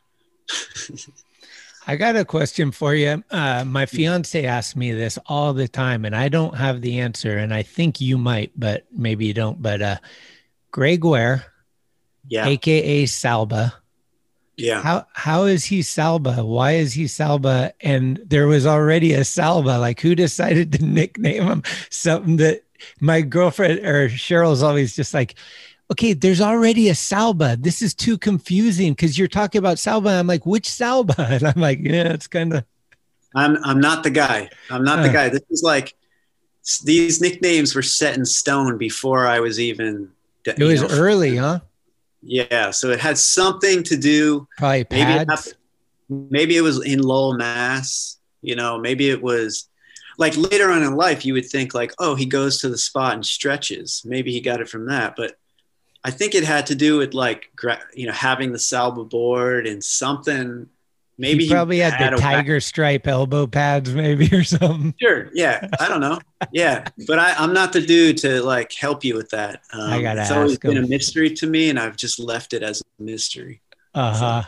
I 1.85 1.97
got 1.97 2.15
a 2.15 2.25
question 2.25 2.71
for 2.71 2.95
you. 2.95 3.23
Uh, 3.29 3.63
my 3.63 3.85
fiance 3.85 4.43
asks 4.43 4.75
me 4.75 4.91
this 4.91 5.19
all 5.27 5.53
the 5.53 5.67
time, 5.67 6.03
and 6.03 6.15
I 6.15 6.29
don't 6.29 6.55
have 6.57 6.81
the 6.81 6.99
answer. 6.99 7.37
And 7.37 7.53
I 7.53 7.61
think 7.61 8.01
you 8.01 8.17
might, 8.17 8.51
but 8.55 8.85
maybe 8.91 9.27
you 9.27 9.35
don't. 9.35 9.61
But 9.61 9.81
uh, 9.83 9.97
Greg 10.71 11.03
Ware, 11.03 11.45
Yeah. 12.27 12.47
aka 12.47 13.03
Salba, 13.03 13.73
Yeah. 14.57 14.81
how 14.81 15.05
how 15.13 15.43
is 15.43 15.65
he 15.65 15.81
Salba? 15.81 16.43
Why 16.43 16.71
is 16.71 16.93
he 16.93 17.03
Salba? 17.03 17.73
And 17.81 18.19
there 18.25 18.47
was 18.47 18.65
already 18.65 19.13
a 19.13 19.21
Salba. 19.21 19.79
Like, 19.79 19.99
who 19.99 20.15
decided 20.15 20.71
to 20.73 20.83
nickname 20.99 21.43
him 21.43 21.63
something 21.91 22.37
that 22.37 22.63
my 22.99 23.21
girlfriend 23.21 23.79
or 23.85 24.09
Cheryl's 24.09 24.63
always 24.63 24.95
just 24.95 25.13
like, 25.13 25.35
okay, 25.91 26.13
there's 26.13 26.41
already 26.41 26.89
a 26.89 26.93
Salba. 26.93 27.61
This 27.61 27.81
is 27.81 27.93
too 27.93 28.17
confusing 28.17 28.93
because 28.93 29.17
you're 29.17 29.27
talking 29.27 29.59
about 29.59 29.77
Salba. 29.77 30.19
I'm 30.19 30.27
like, 30.27 30.45
which 30.45 30.67
Salba? 30.67 31.17
And 31.31 31.43
I'm 31.43 31.59
like, 31.59 31.79
yeah, 31.81 32.13
it's 32.13 32.27
kind 32.27 32.53
of. 32.53 32.65
I'm 33.35 33.57
I'm 33.63 33.79
not 33.79 34.03
the 34.03 34.11
guy. 34.11 34.49
I'm 34.69 34.83
not 34.83 35.01
the 35.01 35.09
guy. 35.09 35.29
This 35.29 35.41
is 35.49 35.63
like 35.63 35.95
these 36.83 37.19
nicknames 37.19 37.75
were 37.75 37.81
set 37.81 38.15
in 38.15 38.25
stone 38.25 38.77
before 38.77 39.27
I 39.27 39.39
was 39.39 39.59
even. 39.59 40.09
It 40.45 40.59
was 40.59 40.83
early, 40.83 41.37
huh? 41.37 41.59
Yeah, 42.21 42.71
so 42.71 42.89
it 42.91 42.99
had 42.99 43.17
something 43.17 43.83
to 43.83 43.97
do. 43.97 44.47
Probably 44.57 44.85
Maybe 44.91 45.11
it, 45.11 45.27
pads. 45.27 45.55
maybe 46.09 46.57
it 46.57 46.61
was 46.61 46.83
in 46.85 47.01
Lowell, 47.01 47.33
Mass. 47.37 48.17
You 48.41 48.55
know, 48.55 48.77
maybe 48.77 49.09
it 49.09 49.21
was 49.21 49.67
like 50.17 50.35
later 50.37 50.71
on 50.71 50.83
in 50.83 50.95
life. 50.95 51.25
You 51.25 51.33
would 51.33 51.45
think 51.45 51.73
like, 51.73 51.93
oh, 51.99 52.15
he 52.15 52.25
goes 52.25 52.59
to 52.61 52.69
the 52.69 52.77
spot 52.77 53.13
and 53.13 53.25
stretches. 53.25 54.03
Maybe 54.05 54.31
he 54.31 54.41
got 54.41 54.61
it 54.61 54.69
from 54.69 54.87
that, 54.87 55.15
but 55.15 55.37
I 56.03 56.11
think 56.11 56.35
it 56.35 56.43
had 56.43 56.67
to 56.67 56.75
do 56.75 56.97
with 56.97 57.13
like 57.13 57.49
you 57.93 58.07
know 58.07 58.13
having 58.13 58.51
the 58.51 58.57
Salba 58.57 59.09
board 59.09 59.67
and 59.67 59.83
something. 59.83 60.69
Maybe 61.17 61.45
he 61.45 61.49
probably 61.51 61.77
had, 61.77 62.13
a 62.13 62.15
the 62.15 62.21
tiger 62.21 62.59
stripe 62.59 63.05
elbow 63.05 63.45
pads, 63.45 63.93
maybe 63.93 64.27
or 64.35 64.43
something. 64.43 64.95
Sure. 64.99 65.29
Yeah. 65.33 65.69
I 65.79 65.87
don't 65.87 66.01
know. 66.01 66.19
Yeah. 66.51 66.85
But 67.07 67.19
I, 67.19 67.33
I'm 67.33 67.53
not 67.53 67.71
the 67.71 67.81
dude 67.81 68.17
to 68.19 68.41
like 68.41 68.73
help 68.73 69.03
you 69.03 69.15
with 69.15 69.29
that. 69.29 69.61
Um, 69.71 69.93
I 69.93 70.01
gotta 70.01 70.21
It's 70.21 70.31
always 70.31 70.57
been 70.57 70.77
a 70.77 70.87
mystery 70.87 71.29
to 71.35 71.47
me, 71.47 71.69
and 71.69 71.79
I've 71.79 71.97
just 71.97 72.19
left 72.19 72.53
it 72.53 72.63
as 72.63 72.81
a 72.81 73.03
mystery. 73.03 73.61
Uh 73.93 74.13
huh. 74.13 74.43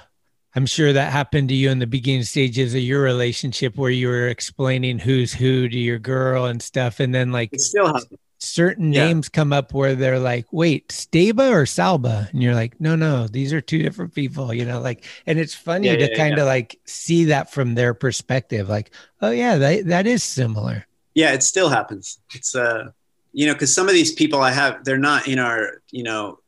I'm 0.55 0.65
sure 0.65 0.93
that 0.93 1.11
happened 1.11 1.49
to 1.49 1.55
you 1.55 1.69
in 1.69 1.79
the 1.79 1.87
beginning 1.87 2.23
stages 2.23 2.73
of 2.73 2.81
your 2.81 3.01
relationship 3.01 3.75
where 3.75 3.91
you 3.91 4.07
were 4.07 4.29
explaining 4.29 4.99
who's 4.99 5.33
who 5.33 5.67
to 5.67 5.77
your 5.77 5.99
girl 5.99 6.45
and 6.45 6.61
stuff. 6.61 6.99
And 7.01 7.13
then, 7.13 7.31
like, 7.31 7.51
It 7.53 7.61
still 7.61 7.87
happens. 7.87 8.19
certain 8.39 8.93
Yeah. 8.93 9.07
names 9.07 9.27
come 9.27 9.51
up 9.51 9.73
where 9.73 9.95
they're 9.95 10.19
like, 10.19 10.45
wait, 10.51 10.89
Staba 10.89 11.51
or 11.51 11.63
Salba? 11.65 12.31
And 12.31 12.41
you're 12.41 12.53
like, 12.53 12.79
no, 12.79 12.95
no, 12.95 13.27
these 13.27 13.51
are 13.53 13.59
two 13.61 13.79
different 13.79 14.13
people, 14.15 14.53
you 14.53 14.63
know, 14.65 14.79
like, 14.79 15.03
and 15.25 15.39
it's 15.39 15.53
funny 15.53 15.87
Yeah, 15.87 15.97
to 15.97 16.09
yeah, 16.11 16.15
kind 16.17 16.37
of 16.39 16.45
like 16.45 16.79
see 16.85 17.25
that 17.25 17.51
from 17.51 17.75
their 17.75 17.93
perspective. 17.93 18.69
Like, 18.69 18.91
oh, 19.21 19.31
yeah, 19.31 19.57
that, 19.57 19.87
that 19.87 20.07
is 20.07 20.23
similar. 20.23 20.85
Yeah. 21.15 21.33
It 21.33 21.43
still 21.43 21.69
happens. 21.69 22.19
It's, 22.33 22.55
uh, 22.55 22.91
you 23.33 23.45
know, 23.47 23.53
because 23.53 23.73
some 23.73 23.89
of 23.89 23.93
these 23.93 24.13
people 24.13 24.39
I 24.41 24.51
have, 24.51 24.85
they're 24.85 24.97
not 24.97 25.27
in 25.27 25.39
our, 25.39 25.81
you 25.91 26.03
know, 26.03 26.39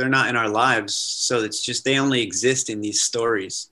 they're 0.00 0.08
not 0.08 0.28
in 0.30 0.36
our 0.36 0.48
lives. 0.48 0.94
So 0.94 1.42
it's 1.44 1.60
just 1.62 1.84
they 1.84 1.98
only 1.98 2.22
exist 2.22 2.70
in 2.70 2.80
these 2.80 3.02
stories. 3.02 3.68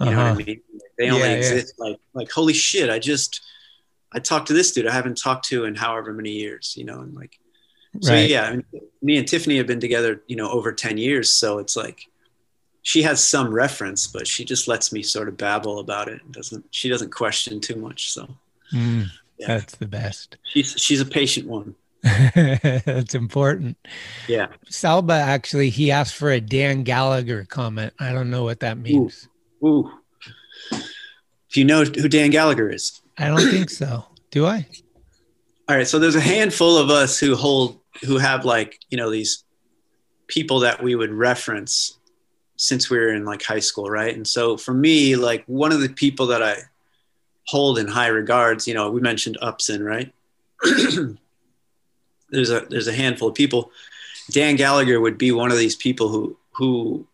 You 0.00 0.10
know 0.10 0.16
what 0.16 0.26
I 0.26 0.30
Uh-huh. 0.30 0.34
mean? 0.44 0.60
They 0.98 1.08
only 1.10 1.28
Yeah, 1.28 1.34
yeah. 1.34 1.36
exist 1.38 1.74
like, 1.78 1.98
like, 2.14 2.30
holy 2.32 2.52
shit, 2.54 2.90
I 2.90 2.98
just, 2.98 3.40
I 4.12 4.18
talked 4.18 4.48
to 4.48 4.52
this 4.54 4.72
dude 4.72 4.86
I 4.88 4.92
haven't 4.92 5.18
talked 5.18 5.44
to 5.50 5.64
in 5.66 5.74
however 5.76 6.12
many 6.12 6.32
years, 6.32 6.74
you 6.76 6.84
know, 6.84 7.00
and 7.00 7.14
like, 7.14 7.38
So 8.02 8.12
Right. 8.12 8.28
yeah, 8.28 8.44
I 8.44 8.50
mean, 8.56 8.64
me 9.02 9.16
and 9.18 9.26
Tiffany 9.28 9.56
have 9.56 9.66
been 9.66 9.80
together, 9.80 10.22
you 10.26 10.36
know, 10.36 10.50
over 10.50 10.72
ten 10.72 10.98
years. 10.98 11.30
So 11.30 11.58
it's 11.58 11.76
like 11.76 12.06
she 12.82 13.02
has 13.02 13.22
some 13.22 13.48
reference, 13.52 14.06
but 14.06 14.26
she 14.26 14.44
just 14.44 14.68
lets 14.68 14.92
me 14.92 15.02
sort 15.02 15.28
of 15.28 15.36
babble 15.36 15.78
about 15.78 16.08
it. 16.08 16.20
and 16.22 16.32
Doesn't 16.32 16.64
she 16.70 16.88
doesn't 16.88 17.10
question 17.12 17.60
too 17.60 17.76
much. 17.76 18.12
So 18.12 18.22
Mm, 18.72 19.06
Yeah. 19.38 19.46
That's 19.48 19.76
the 19.76 19.86
best. 19.86 20.36
she's 20.52 20.74
she's 20.84 21.00
a 21.00 21.06
patient 21.06 21.46
one. 21.48 21.74
That's 22.02 23.14
important. 23.14 23.76
Yeah. 24.28 24.48
Salba 24.70 25.18
actually, 25.18 25.70
he 25.70 25.90
asked 25.90 26.14
for 26.14 26.30
a 26.30 26.40
Dan 26.40 26.84
Gallagher 26.84 27.44
comment. 27.44 27.92
I 27.98 28.12
don't 28.12 28.30
know 28.30 28.44
what 28.44 28.60
that 28.60 28.78
means. 28.78 29.28
Ooh. 29.64 29.90
Do 30.70 31.60
you 31.60 31.64
know 31.64 31.84
who 31.84 32.08
Dan 32.08 32.30
Gallagher 32.30 32.70
is? 32.70 33.00
I 33.16 33.28
don't 33.28 33.40
think 33.40 33.70
so. 33.70 34.04
Do 34.30 34.46
I? 34.46 34.66
All 35.68 35.76
right, 35.76 35.86
so 35.86 35.98
there's 35.98 36.14
a 36.14 36.20
handful 36.20 36.78
of 36.78 36.90
us 36.90 37.18
who 37.18 37.34
hold 37.34 37.80
who 38.04 38.18
have 38.18 38.44
like 38.44 38.78
you 38.90 38.96
know 38.96 39.10
these 39.10 39.44
people 40.26 40.60
that 40.60 40.82
we 40.82 40.94
would 40.94 41.12
reference 41.12 41.98
since 42.56 42.90
we 42.90 42.98
were 42.98 43.12
in 43.12 43.24
like 43.24 43.42
high 43.42 43.58
school, 43.58 43.88
right? 43.88 44.14
And 44.14 44.26
so 44.26 44.56
for 44.56 44.74
me, 44.74 45.16
like 45.16 45.44
one 45.46 45.72
of 45.72 45.80
the 45.80 45.88
people 45.88 46.26
that 46.26 46.42
I 46.42 46.56
hold 47.46 47.78
in 47.78 47.86
high 47.86 48.08
regards, 48.08 48.66
you 48.66 48.74
know, 48.74 48.90
we 48.90 49.00
mentioned 49.00 49.38
Upson, 49.40 49.82
right? 49.82 50.12
there's 52.30 52.50
a 52.50 52.60
there's 52.70 52.88
a 52.88 52.92
handful 52.92 53.28
of 53.28 53.34
people. 53.34 53.70
Dan 54.30 54.56
Gallagher 54.56 55.00
would 55.00 55.16
be 55.18 55.32
one 55.32 55.50
of 55.50 55.58
these 55.58 55.76
people 55.76 56.08
who 56.08 56.36
who 56.52 57.06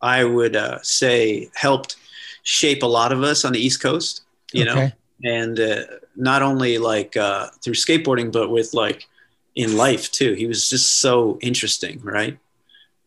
I 0.00 0.24
would 0.24 0.56
uh, 0.56 0.78
say 0.82 1.50
helped 1.54 1.96
shape 2.42 2.82
a 2.82 2.86
lot 2.86 3.12
of 3.12 3.22
us 3.22 3.44
on 3.44 3.52
the 3.52 3.60
East 3.60 3.82
Coast, 3.82 4.22
you 4.52 4.64
know, 4.64 4.90
and 5.24 5.60
uh, 5.60 5.82
not 6.16 6.42
only 6.42 6.78
like 6.78 7.16
uh, 7.16 7.48
through 7.62 7.74
skateboarding, 7.74 8.32
but 8.32 8.50
with 8.50 8.72
like 8.74 9.06
in 9.54 9.76
life 9.76 10.10
too. 10.12 10.34
He 10.34 10.46
was 10.46 10.68
just 10.68 11.00
so 11.00 11.38
interesting, 11.42 12.00
right? 12.02 12.38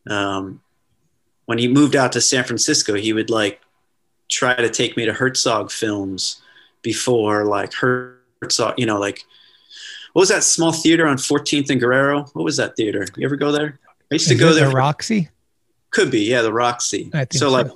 Um, 0.10 0.62
when 1.46 1.58
he 1.58 1.68
moved 1.68 1.96
out 1.96 2.12
to 2.14 2.22
San 2.22 2.44
Francisco, 2.44 2.94
he 2.94 3.14
would 3.14 3.30
like 3.30 3.62
try 4.30 4.56
to 4.56 4.70
take 4.70 4.98
me 4.98 5.06
to 5.06 5.14
Herzog 5.14 5.72
films 5.72 6.42
before 6.82 7.46
like 7.46 7.74
Herzog, 7.74 8.76
you 8.78 8.86
know, 8.86 9.00
like 9.00 9.26
what 10.14 10.22
was 10.22 10.30
that 10.30 10.44
small 10.44 10.72
theater 10.72 11.08
on 11.08 11.18
14th 11.18 11.70
and 11.70 11.80
Guerrero? 11.80 12.26
What 12.34 12.46
was 12.46 12.58
that 12.58 12.76
theater? 12.76 13.06
You 13.18 13.26
ever 13.26 13.36
go 13.36 13.52
there? 13.52 13.80
I 14.12 14.16
used 14.16 14.28
to 14.30 14.36
Is 14.36 14.40
go 14.40 14.54
there. 14.54 14.70
the 14.70 14.76
Roxy? 14.76 15.30
could 15.90 16.10
be, 16.10 16.22
yeah, 16.22 16.42
the 16.42 16.54
Roxy. 16.54 17.10
I 17.14 17.26
think 17.26 17.34
so, 17.34 17.50
like. 17.50 17.68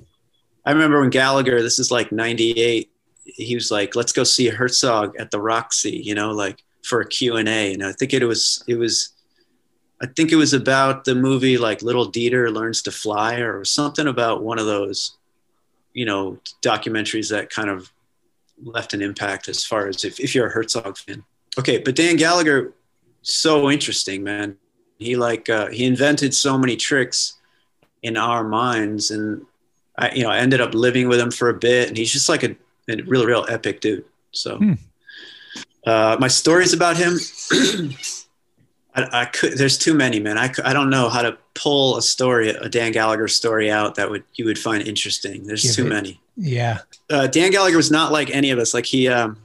I 0.65 0.71
remember 0.71 0.99
when 0.99 1.09
Gallagher, 1.11 1.61
this 1.61 1.79
is 1.79 1.91
like 1.91 2.11
'98, 2.11 2.91
he 3.23 3.55
was 3.55 3.71
like, 3.71 3.95
"Let's 3.95 4.11
go 4.11 4.23
see 4.25 4.49
Herzog 4.49 5.15
at 5.17 5.31
the 5.31 5.39
Roxy," 5.39 5.91
you 6.03 6.13
know, 6.13 6.31
like 6.31 6.61
for 6.83 6.99
a 6.99 7.07
Q 7.07 7.38
and 7.38 7.47
A. 7.47 7.73
And 7.73 7.85
I 7.85 7.93
think 7.93 8.13
it 8.13 8.25
was, 8.25 8.63
it 8.67 8.75
was, 8.75 9.09
I 10.01 10.07
think 10.07 10.31
it 10.31 10.35
was 10.35 10.53
about 10.53 11.05
the 11.05 11.15
movie 11.15 11.57
like 11.57 11.81
Little 11.81 12.11
Dieter 12.11 12.53
Learns 12.53 12.81
to 12.83 12.91
Fly 12.91 13.35
or 13.35 13.63
something 13.63 14.07
about 14.07 14.43
one 14.43 14.59
of 14.59 14.65
those, 14.65 15.17
you 15.93 16.05
know, 16.05 16.38
documentaries 16.61 17.29
that 17.29 17.49
kind 17.49 17.69
of 17.69 17.91
left 18.61 18.93
an 18.93 19.01
impact 19.01 19.47
as 19.47 19.63
far 19.63 19.88
as 19.88 20.03
if, 20.03 20.19
if 20.19 20.35
you're 20.35 20.47
a 20.47 20.51
Herzog 20.51 20.97
fan. 20.97 21.23
Okay, 21.59 21.77
but 21.79 21.95
Dan 21.95 22.15
Gallagher, 22.17 22.73
so 23.21 23.69
interesting, 23.71 24.23
man. 24.23 24.57
He 24.99 25.15
like 25.15 25.49
uh, 25.49 25.67
he 25.67 25.85
invented 25.85 26.33
so 26.33 26.57
many 26.57 26.75
tricks 26.75 27.33
in 28.03 28.17
our 28.17 28.43
minds 28.43 29.11
and 29.11 29.45
I, 29.97 30.11
you 30.11 30.23
know, 30.23 30.29
I 30.29 30.37
ended 30.37 30.61
up 30.61 30.73
living 30.73 31.07
with 31.07 31.19
him 31.19 31.31
for 31.31 31.49
a 31.49 31.53
bit 31.53 31.87
and 31.87 31.97
he's 31.97 32.11
just 32.11 32.29
like 32.29 32.43
a, 32.43 32.55
a 32.89 33.01
real, 33.03 33.25
real 33.25 33.45
epic 33.49 33.81
dude. 33.81 34.05
So, 34.31 34.57
Hmm. 34.57 34.73
uh, 35.85 36.17
my 36.19 36.27
stories 36.27 36.73
about 36.73 36.97
him, 36.97 37.17
I, 38.95 39.21
I 39.21 39.25
could, 39.25 39.57
there's 39.57 39.77
too 39.77 39.93
many, 39.93 40.19
man. 40.19 40.37
I, 40.37 40.51
I 40.63 40.73
don't 40.73 40.89
know 40.89 41.09
how 41.09 41.21
to 41.23 41.37
pull 41.55 41.97
a 41.97 42.01
story, 42.01 42.49
a 42.49 42.69
Dan 42.69 42.91
Gallagher 42.91 43.27
story 43.27 43.69
out 43.71 43.95
that 43.95 44.09
would, 44.09 44.23
you 44.35 44.45
would 44.45 44.59
find 44.59 44.87
interesting. 44.87 45.45
There's 45.45 45.75
too 45.75 45.85
many. 45.85 46.19
Yeah. 46.35 46.79
Uh, 47.09 47.27
Dan 47.27 47.51
Gallagher 47.51 47.77
was 47.77 47.91
not 47.91 48.11
like 48.11 48.29
any 48.29 48.51
of 48.51 48.59
us. 48.59 48.73
Like 48.73 48.85
he, 48.85 49.07
um, 49.07 49.37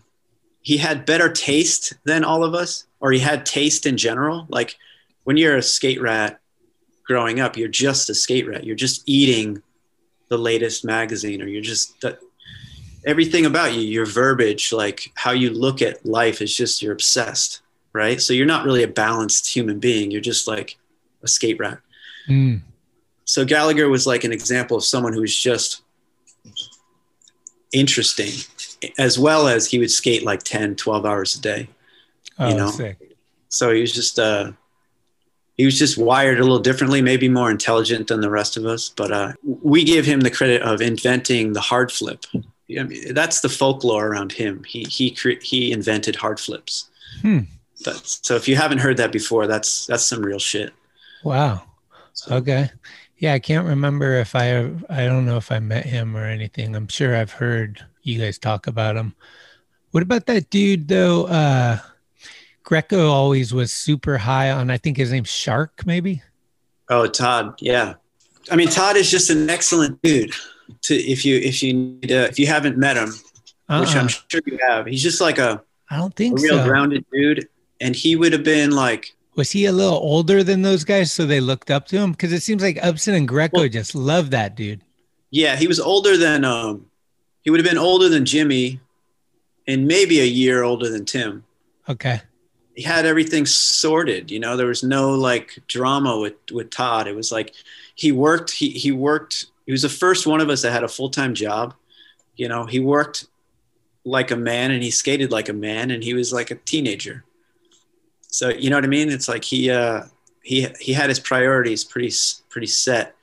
he 0.62 0.78
had 0.78 1.04
better 1.04 1.30
taste 1.30 1.94
than 2.04 2.24
all 2.24 2.44
of 2.44 2.54
us, 2.54 2.86
or 3.00 3.12
he 3.12 3.18
had 3.18 3.44
taste 3.44 3.84
in 3.84 3.96
general. 3.96 4.46
Like 4.48 4.78
when 5.24 5.36
you're 5.36 5.56
a 5.56 5.62
skate 5.62 6.00
rat 6.00 6.40
growing 7.04 7.40
up, 7.40 7.56
you're 7.56 7.68
just 7.68 8.08
a 8.08 8.14
skate 8.14 8.48
rat. 8.48 8.64
You're 8.64 8.76
just 8.76 9.02
eating 9.06 9.62
the 10.28 10.38
latest 10.38 10.84
magazine, 10.84 11.42
or 11.42 11.46
you're 11.46 11.62
just 11.62 12.02
everything 13.04 13.44
about 13.44 13.74
you, 13.74 13.80
your 13.80 14.06
verbiage, 14.06 14.72
like 14.72 15.12
how 15.14 15.32
you 15.32 15.50
look 15.50 15.82
at 15.82 16.06
life 16.06 16.40
is 16.40 16.56
just 16.56 16.80
you're 16.80 16.92
obsessed, 16.92 17.60
right? 17.92 18.20
So 18.20 18.32
you're 18.32 18.46
not 18.46 18.64
really 18.64 18.82
a 18.82 18.88
balanced 18.88 19.54
human 19.54 19.78
being. 19.78 20.10
You're 20.10 20.20
just 20.20 20.46
like 20.46 20.78
a 21.22 21.28
skate 21.28 21.58
rat. 21.58 21.78
Mm. 22.28 22.62
So 23.24 23.44
Gallagher 23.44 23.88
was 23.88 24.06
like 24.06 24.24
an 24.24 24.32
example 24.32 24.76
of 24.76 24.84
someone 24.84 25.12
who's 25.12 25.36
just 25.36 25.82
interesting, 27.72 28.32
as 28.98 29.18
well 29.18 29.48
as 29.48 29.70
he 29.70 29.78
would 29.78 29.90
skate 29.90 30.24
like 30.24 30.42
10, 30.42 30.76
12 30.76 31.06
hours 31.06 31.36
a 31.36 31.40
day. 31.40 31.68
Oh, 32.38 32.48
You 32.48 32.54
know? 32.56 32.70
sick. 32.70 32.98
So 33.48 33.72
he 33.72 33.80
was 33.82 33.92
just 33.92 34.18
uh, 34.18 34.52
he 35.56 35.64
was 35.66 35.78
just 35.78 35.98
wired 35.98 36.38
a 36.38 36.42
little 36.42 36.58
differently, 36.58 37.02
maybe 37.02 37.28
more 37.28 37.50
intelligent 37.50 38.08
than 38.08 38.20
the 38.22 38.30
rest 38.30 38.56
of 38.56 38.64
us. 38.64 38.88
But 38.88 39.12
uh, 39.12 39.32
we 39.44 39.84
give 39.84 40.06
him 40.06 40.20
the 40.20 40.30
credit 40.30 40.62
of 40.62 40.80
inventing 40.80 41.52
the 41.52 41.60
hard 41.60 41.92
flip. 41.92 42.24
I 42.34 42.84
mean, 42.84 43.12
that's 43.12 43.40
the 43.40 43.50
folklore 43.50 44.06
around 44.08 44.32
him. 44.32 44.64
He 44.64 44.84
he 44.84 45.10
cre- 45.10 45.42
he 45.42 45.70
invented 45.72 46.16
hard 46.16 46.40
flips. 46.40 46.88
Hmm. 47.20 47.40
That's, 47.84 48.20
so 48.26 48.36
if 48.36 48.48
you 48.48 48.56
haven't 48.56 48.78
heard 48.78 48.96
that 48.96 49.12
before, 49.12 49.46
that's 49.46 49.84
that's 49.86 50.04
some 50.04 50.22
real 50.22 50.38
shit. 50.38 50.72
Wow. 51.22 51.62
So, 52.12 52.36
Okay. 52.36 52.70
Yeah, 53.18 53.34
I 53.34 53.38
can't 53.38 53.68
remember 53.68 54.14
if 54.14 54.34
I 54.34 54.64
I 54.90 55.06
don't 55.06 55.24
know 55.24 55.36
if 55.36 55.52
I 55.52 55.60
met 55.60 55.86
him 55.86 56.16
or 56.16 56.24
anything. 56.24 56.74
I'm 56.74 56.88
sure 56.88 57.14
I've 57.14 57.30
heard 57.30 57.80
you 58.02 58.18
guys 58.18 58.36
talk 58.36 58.66
about 58.66 58.96
him. 58.96 59.14
What 59.92 60.02
about 60.02 60.26
that 60.26 60.50
dude 60.50 60.88
though? 60.88 61.26
Uh 61.26 61.78
Greco 62.64 63.10
always 63.10 63.54
was 63.54 63.72
super 63.72 64.18
high 64.18 64.50
on 64.50 64.70
I 64.70 64.76
think 64.76 64.96
his 64.96 65.12
name's 65.12 65.30
Shark, 65.30 65.86
maybe. 65.86 66.20
Oh, 66.88 67.06
Todd. 67.06 67.54
Yeah. 67.60 67.94
I 68.50 68.56
mean, 68.56 68.68
Todd 68.68 68.96
is 68.96 69.08
just 69.08 69.30
an 69.30 69.48
excellent 69.48 70.02
dude. 70.02 70.32
To 70.82 70.94
if 70.94 71.24
you 71.24 71.36
if 71.36 71.62
you 71.62 71.74
need 71.74 72.08
to, 72.08 72.24
if 72.24 72.40
you 72.40 72.48
haven't 72.48 72.76
met 72.76 72.96
him, 72.96 73.12
uh-uh. 73.68 73.80
which 73.80 73.94
I'm 73.94 74.08
sure 74.08 74.40
you 74.46 74.58
have, 74.68 74.86
he's 74.86 75.02
just 75.02 75.20
like 75.20 75.38
a 75.38 75.62
I 75.90 75.96
don't 75.96 76.14
think 76.16 76.40
a 76.40 76.42
real 76.42 76.58
so. 76.58 76.64
grounded 76.64 77.04
dude. 77.12 77.48
And 77.80 77.94
he 77.94 78.16
would 78.16 78.32
have 78.32 78.44
been 78.44 78.72
like 78.72 79.14
was 79.34 79.50
he 79.50 79.64
a 79.66 79.72
little 79.72 79.98
older 79.98 80.42
than 80.42 80.62
those 80.62 80.84
guys 80.84 81.12
so 81.12 81.24
they 81.24 81.40
looked 81.40 81.70
up 81.70 81.86
to 81.88 81.98
him? 81.98 82.12
Because 82.12 82.32
it 82.32 82.42
seems 82.42 82.62
like 82.62 82.78
upson 82.82 83.14
and 83.14 83.28
greco 83.28 83.60
well, 83.60 83.68
just 83.68 83.94
love 83.94 84.30
that 84.30 84.54
dude. 84.54 84.82
Yeah 85.30 85.56
he 85.56 85.66
was 85.66 85.80
older 85.80 86.16
than 86.16 86.44
um 86.44 86.86
he 87.42 87.50
would 87.50 87.60
have 87.60 87.68
been 87.68 87.78
older 87.78 88.08
than 88.08 88.24
jimmy 88.24 88.80
and 89.66 89.86
maybe 89.86 90.20
a 90.20 90.24
year 90.24 90.62
older 90.62 90.88
than 90.88 91.04
tim. 91.04 91.44
Okay. 91.88 92.20
He 92.74 92.82
had 92.82 93.06
everything 93.06 93.46
sorted 93.46 94.30
you 94.30 94.40
know 94.40 94.56
there 94.56 94.66
was 94.66 94.82
no 94.82 95.12
like 95.12 95.58
drama 95.68 96.18
with 96.18 96.34
with 96.50 96.70
todd. 96.70 97.06
It 97.06 97.16
was 97.16 97.32
like 97.32 97.54
he 97.94 98.12
worked 98.12 98.50
he 98.50 98.70
he 98.70 98.92
worked 98.92 99.46
he 99.66 99.72
was 99.72 99.82
the 99.82 99.88
first 99.88 100.26
one 100.26 100.40
of 100.40 100.50
us 100.50 100.62
that 100.62 100.72
had 100.72 100.84
a 100.84 100.88
full-time 100.88 101.34
job. 101.34 101.74
You 102.36 102.48
know 102.48 102.66
he 102.66 102.80
worked 102.80 103.26
like 104.04 104.30
a 104.30 104.36
man 104.36 104.72
and 104.72 104.82
he 104.82 104.90
skated 104.90 105.30
like 105.30 105.48
a 105.48 105.52
man 105.54 105.90
and 105.90 106.02
he 106.02 106.12
was 106.12 106.32
like 106.32 106.50
a 106.50 106.56
teenager 106.56 107.24
so 108.32 108.48
you 108.48 108.70
know 108.70 108.76
what 108.76 108.84
I 108.84 108.88
mean? 108.88 109.10
It's 109.10 109.28
like 109.28 109.44
he 109.44 109.70
uh, 109.70 110.04
he 110.42 110.66
he 110.80 110.94
had 110.94 111.10
his 111.10 111.20
priorities 111.20 111.84
pretty 111.84 112.10
pretty 112.48 112.66
set. 112.66 113.14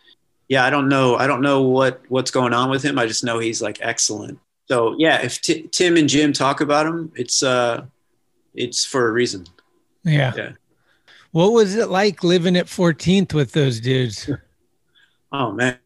Yeah, 0.48 0.64
I 0.64 0.70
don't 0.70 0.88
know. 0.88 1.16
I 1.16 1.26
don't 1.26 1.42
know 1.42 1.64
what 1.64 2.02
what's 2.10 2.30
going 2.30 2.54
on 2.54 2.70
with 2.70 2.84
him. 2.84 3.00
I 3.00 3.08
just 3.08 3.24
know 3.24 3.40
he's 3.40 3.60
like 3.60 3.80
excellent. 3.82 4.40
So 4.68 4.96
yeah, 5.00 5.20
if 5.24 5.42
T- 5.42 5.64
Tim 5.72 5.98
and 5.98 6.08
Jim 6.08 6.32
talk 6.32 6.62
about 6.62 6.86
him, 6.86 7.12
it's 7.16 7.42
uh, 7.42 7.86
it's 8.54 8.86
for 8.86 9.10
a 9.10 9.12
reason. 9.12 9.48
Yeah. 10.04 10.32
Yeah. 10.38 10.52
What 11.32 11.54
was 11.54 11.76
it 11.76 11.90
like 11.90 12.24
living 12.24 12.56
at 12.56 12.68
14th 12.68 13.34
with 13.34 13.52
those 13.52 13.80
dudes? 13.80 14.30
oh 15.32 15.52
man. 15.52 15.80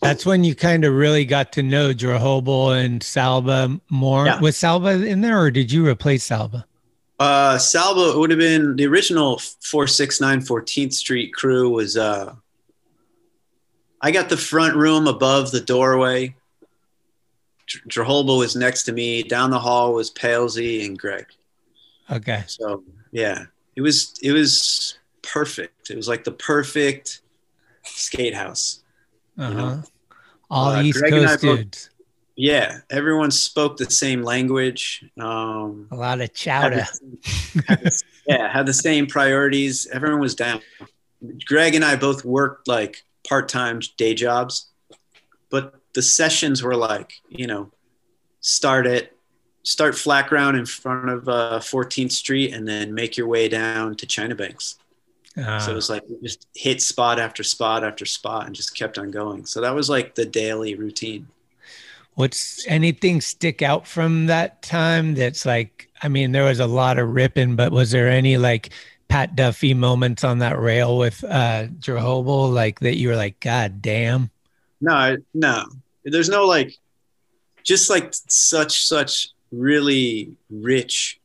That's 0.00 0.24
when 0.24 0.44
you 0.44 0.54
kind 0.54 0.84
of 0.84 0.94
really 0.94 1.24
got 1.24 1.52
to 1.52 1.62
know 1.62 1.92
Drehobl 1.92 2.84
and 2.84 3.00
Salba 3.00 3.80
more. 3.90 4.26
Yeah. 4.26 4.40
Was 4.40 4.56
Salba 4.56 5.04
in 5.04 5.20
there 5.20 5.40
or 5.40 5.50
did 5.50 5.72
you 5.72 5.86
replace 5.86 6.28
Salba? 6.28 6.64
Uh, 7.18 7.56
Salba 7.56 8.16
would 8.16 8.30
have 8.30 8.38
been 8.38 8.76
the 8.76 8.86
original 8.86 9.38
469 9.38 10.40
14th 10.40 10.92
Street 10.92 11.34
crew 11.34 11.68
was 11.68 11.96
uh 11.96 12.34
I 14.00 14.12
got 14.12 14.28
the 14.28 14.36
front 14.36 14.76
room 14.76 15.08
above 15.08 15.50
the 15.50 15.60
doorway. 15.60 16.36
Drehobl 17.88 18.38
was 18.38 18.54
next 18.54 18.84
to 18.84 18.92
me. 18.92 19.22
Down 19.24 19.50
the 19.50 19.58
hall 19.58 19.92
was 19.92 20.10
Palesy 20.10 20.86
and 20.86 20.96
Greg. 20.96 21.26
Okay. 22.10 22.44
So 22.46 22.84
yeah, 23.10 23.46
it 23.74 23.82
was 23.82 24.14
it 24.22 24.32
was 24.32 24.98
perfect. 25.22 25.90
It 25.90 25.96
was 25.96 26.08
like 26.08 26.24
the 26.24 26.32
perfect 26.32 27.22
skate 27.82 28.34
house. 28.34 28.82
Uh-huh. 29.38 29.50
You 29.50 29.56
know? 29.56 29.82
All 30.50 30.70
uh, 30.70 30.82
East 30.82 30.98
Greg 30.98 31.12
Coast 31.12 31.40
dudes. 31.40 31.90
yeah, 32.36 32.78
everyone 32.90 33.30
spoke 33.30 33.76
the 33.76 33.90
same 33.90 34.22
language. 34.22 35.04
Um, 35.20 35.88
a 35.90 35.96
lot 35.96 36.20
of 36.20 36.32
chowder. 36.32 36.80
Had 36.82 36.88
the, 36.92 37.64
had 37.68 37.80
the, 37.80 38.02
yeah, 38.26 38.52
had 38.52 38.66
the 38.66 38.72
same 38.72 39.06
priorities. 39.06 39.86
Everyone 39.92 40.20
was 40.20 40.34
down. 40.34 40.60
Greg 41.46 41.74
and 41.74 41.84
I 41.84 41.96
both 41.96 42.24
worked 42.24 42.68
like 42.68 43.04
part-time 43.28 43.80
day 43.96 44.14
jobs, 44.14 44.68
but 45.50 45.74
the 45.94 46.02
sessions 46.02 46.62
were 46.62 46.76
like, 46.76 47.12
you 47.28 47.46
know, 47.46 47.70
start 48.40 48.86
at 48.86 49.12
start 49.64 49.94
flat 49.94 50.28
ground 50.28 50.56
in 50.56 50.64
front 50.64 51.10
of 51.10 51.28
uh, 51.28 51.58
14th 51.58 52.12
Street 52.12 52.54
and 52.54 52.66
then 52.66 52.94
make 52.94 53.16
your 53.18 53.26
way 53.26 53.48
down 53.48 53.94
to 53.96 54.06
China 54.06 54.34
Banks. 54.34 54.78
Uh, 55.38 55.58
so 55.60 55.72
it 55.72 55.74
was 55.74 55.90
like 55.90 56.02
just 56.22 56.46
hit 56.54 56.82
spot 56.82 57.18
after 57.18 57.42
spot 57.42 57.84
after 57.84 58.04
spot 58.04 58.46
and 58.46 58.54
just 58.54 58.76
kept 58.76 58.98
on 58.98 59.10
going. 59.10 59.46
So 59.46 59.60
that 59.60 59.74
was 59.74 59.88
like 59.88 60.14
the 60.14 60.24
daily 60.24 60.74
routine. 60.74 61.28
What's 62.14 62.66
anything 62.66 63.20
stick 63.20 63.62
out 63.62 63.86
from 63.86 64.26
that 64.26 64.62
time 64.62 65.14
that's 65.14 65.46
like, 65.46 65.88
I 66.02 66.08
mean, 66.08 66.32
there 66.32 66.44
was 66.44 66.58
a 66.58 66.66
lot 66.66 66.98
of 66.98 67.14
ripping, 67.14 67.54
but 67.54 67.70
was 67.70 67.92
there 67.92 68.08
any 68.08 68.36
like 68.36 68.70
Pat 69.06 69.36
Duffy 69.36 69.74
moments 69.74 70.24
on 70.24 70.38
that 70.38 70.58
rail 70.58 70.98
with 70.98 71.22
uh 71.22 71.66
Drehobl 71.78 72.52
like 72.52 72.80
that 72.80 72.96
you 72.96 73.08
were 73.08 73.16
like, 73.16 73.38
God 73.38 73.80
damn? 73.80 74.30
No, 74.80 75.16
no. 75.34 75.66
There's 76.04 76.28
no 76.28 76.46
like 76.46 76.74
just 77.62 77.90
like 77.90 78.12
such 78.12 78.86
such 78.86 79.28
really 79.52 80.32
rich 80.50 81.20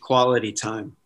quality 0.00 0.52
time. 0.52 0.96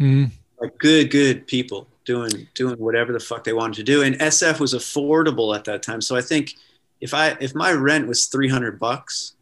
Mm 0.00 0.30
like 0.60 0.76
good 0.78 1.10
good 1.10 1.46
people 1.46 1.88
doing 2.04 2.48
doing 2.54 2.76
whatever 2.78 3.12
the 3.12 3.20
fuck 3.20 3.44
they 3.44 3.52
wanted 3.52 3.76
to 3.76 3.82
do. 3.82 4.02
And 4.02 4.16
sf 4.16 4.60
was 4.60 4.74
affordable 4.74 5.56
at 5.56 5.64
that 5.64 5.82
time. 5.82 6.00
So 6.00 6.16
i 6.16 6.20
think 6.20 6.54
if 7.00 7.14
i 7.14 7.36
if 7.40 7.54
my 7.54 7.72
rent 7.72 8.06
was 8.06 8.26
300 8.26 8.78
bucks 8.78 9.34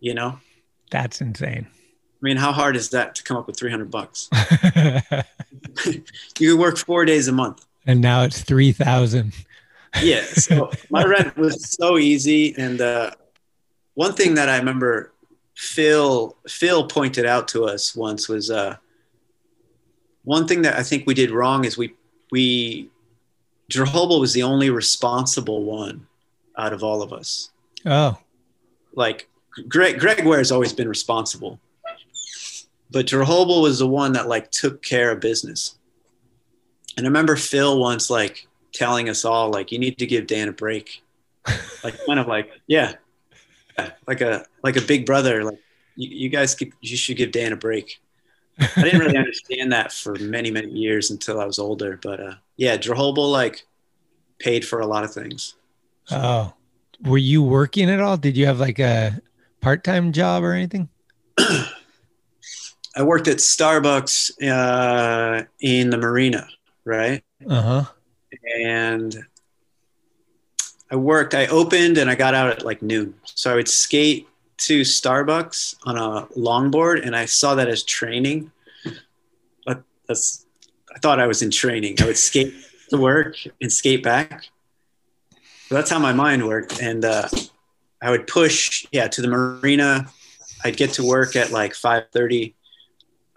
you 0.00 0.14
know? 0.14 0.38
That's 0.90 1.20
insane. 1.20 1.66
I 1.68 2.20
mean 2.22 2.36
how 2.36 2.52
hard 2.52 2.76
is 2.76 2.90
that 2.90 3.14
to 3.16 3.22
come 3.22 3.36
up 3.36 3.46
with 3.46 3.56
300 3.56 3.90
bucks? 3.90 4.28
You 6.38 6.56
work 6.56 6.76
four 6.76 7.04
days 7.04 7.28
a 7.28 7.32
month. 7.32 7.64
And 7.86 8.00
now 8.00 8.22
it's 8.22 8.42
3000 8.42 9.32
yeah 10.02 10.22
so 10.22 10.70
my 10.90 11.04
rent 11.04 11.36
was 11.36 11.70
so 11.70 11.98
easy. 11.98 12.54
And 12.58 12.80
uh, 12.80 13.12
one 13.94 14.12
thing 14.12 14.34
that 14.34 14.48
i 14.48 14.56
remember 14.56 15.12
phil 15.54 16.36
phil 16.48 16.86
pointed 16.86 17.26
out 17.26 17.48
to 17.48 17.64
us 17.64 17.94
once 17.96 18.28
was 18.28 18.50
uh, 18.50 18.76
one 20.24 20.46
thing 20.46 20.62
that 20.62 20.76
I 20.76 20.82
think 20.82 21.06
we 21.06 21.14
did 21.14 21.30
wrong 21.30 21.64
is 21.64 21.78
we 21.78 21.94
we 22.30 22.90
Drehobl 23.70 24.20
was 24.20 24.32
the 24.32 24.42
only 24.42 24.70
responsible 24.70 25.64
one 25.64 26.06
out 26.56 26.72
of 26.72 26.82
all 26.82 27.02
of 27.02 27.12
us. 27.12 27.50
Oh, 27.86 28.18
like 28.94 29.28
Greg 29.68 29.98
Greg 29.98 30.24
Ware 30.24 30.38
has 30.38 30.52
always 30.52 30.72
been 30.72 30.88
responsible, 30.88 31.60
but 32.90 33.06
Drehobl 33.06 33.62
was 33.62 33.78
the 33.78 33.86
one 33.86 34.12
that 34.12 34.28
like 34.28 34.50
took 34.50 34.82
care 34.82 35.12
of 35.12 35.20
business. 35.20 35.76
And 36.96 37.06
I 37.06 37.08
remember 37.08 37.36
Phil 37.36 37.78
once 37.78 38.10
like 38.10 38.46
telling 38.72 39.08
us 39.08 39.24
all 39.24 39.50
like 39.50 39.72
you 39.72 39.78
need 39.78 39.98
to 39.98 40.06
give 40.06 40.26
Dan 40.26 40.48
a 40.48 40.52
break, 40.52 41.02
like 41.84 41.94
kind 42.06 42.18
of 42.18 42.26
like 42.26 42.50
yeah, 42.66 42.94
like 44.06 44.20
a 44.20 44.44
like 44.62 44.76
a 44.76 44.82
big 44.82 45.06
brother 45.06 45.44
like 45.44 45.58
you, 45.96 46.08
you 46.08 46.28
guys 46.28 46.56
you 46.80 46.96
should 46.96 47.16
give 47.16 47.32
Dan 47.32 47.52
a 47.52 47.56
break. 47.56 48.00
I 48.60 48.82
didn't 48.82 49.00
really 49.00 49.16
understand 49.16 49.72
that 49.72 49.92
for 49.92 50.14
many, 50.16 50.50
many 50.50 50.70
years 50.70 51.10
until 51.10 51.40
I 51.40 51.44
was 51.44 51.58
older. 51.58 51.98
But 52.02 52.20
uh, 52.20 52.34
yeah, 52.56 52.76
Drehobl 52.76 53.30
like 53.30 53.64
paid 54.38 54.66
for 54.66 54.80
a 54.80 54.86
lot 54.86 55.04
of 55.04 55.12
things. 55.12 55.54
Oh, 56.10 56.52
were 57.04 57.18
you 57.18 57.42
working 57.42 57.90
at 57.90 58.00
all? 58.00 58.16
Did 58.16 58.36
you 58.36 58.46
have 58.46 58.60
like 58.60 58.78
a 58.78 59.20
part-time 59.60 60.12
job 60.12 60.42
or 60.42 60.52
anything? 60.52 60.88
I 61.38 63.02
worked 63.02 63.28
at 63.28 63.36
Starbucks 63.36 64.42
uh, 64.42 65.44
in 65.60 65.90
the 65.90 65.98
marina, 65.98 66.48
right? 66.84 67.22
Uh 67.48 67.62
huh. 67.62 67.84
And 68.60 69.16
I 70.90 70.96
worked. 70.96 71.34
I 71.34 71.46
opened 71.46 71.98
and 71.98 72.10
I 72.10 72.14
got 72.14 72.34
out 72.34 72.50
at 72.50 72.64
like 72.64 72.82
noon. 72.82 73.14
So 73.24 73.52
I 73.52 73.54
would 73.54 73.68
skate 73.68 74.26
to 74.58 74.82
Starbucks 74.82 75.76
on 75.84 75.96
a 75.96 76.26
longboard, 76.36 77.06
and 77.06 77.14
I 77.16 77.26
saw 77.26 77.54
that 77.54 77.68
as 77.68 77.82
training. 77.84 78.50
But 79.64 79.82
that's 80.06 80.46
I 80.94 80.98
thought 80.98 81.20
I 81.20 81.26
was 81.26 81.42
in 81.42 81.50
training. 81.50 81.96
I 82.00 82.06
would 82.06 82.16
skate 82.16 82.54
to 82.90 82.96
work 82.96 83.36
and 83.60 83.72
skate 83.72 84.02
back. 84.02 84.44
So 85.68 85.74
that's 85.74 85.90
how 85.90 85.98
my 85.98 86.12
mind 86.12 86.46
worked, 86.46 86.80
and 86.82 87.04
uh, 87.04 87.28
I 88.00 88.10
would 88.10 88.26
push, 88.26 88.86
yeah, 88.90 89.06
to 89.08 89.22
the 89.22 89.28
marina. 89.28 90.06
I'd 90.64 90.76
get 90.76 90.94
to 90.94 91.04
work 91.04 91.36
at 91.36 91.50
like 91.50 91.74
five 91.74 92.04
thirty, 92.10 92.54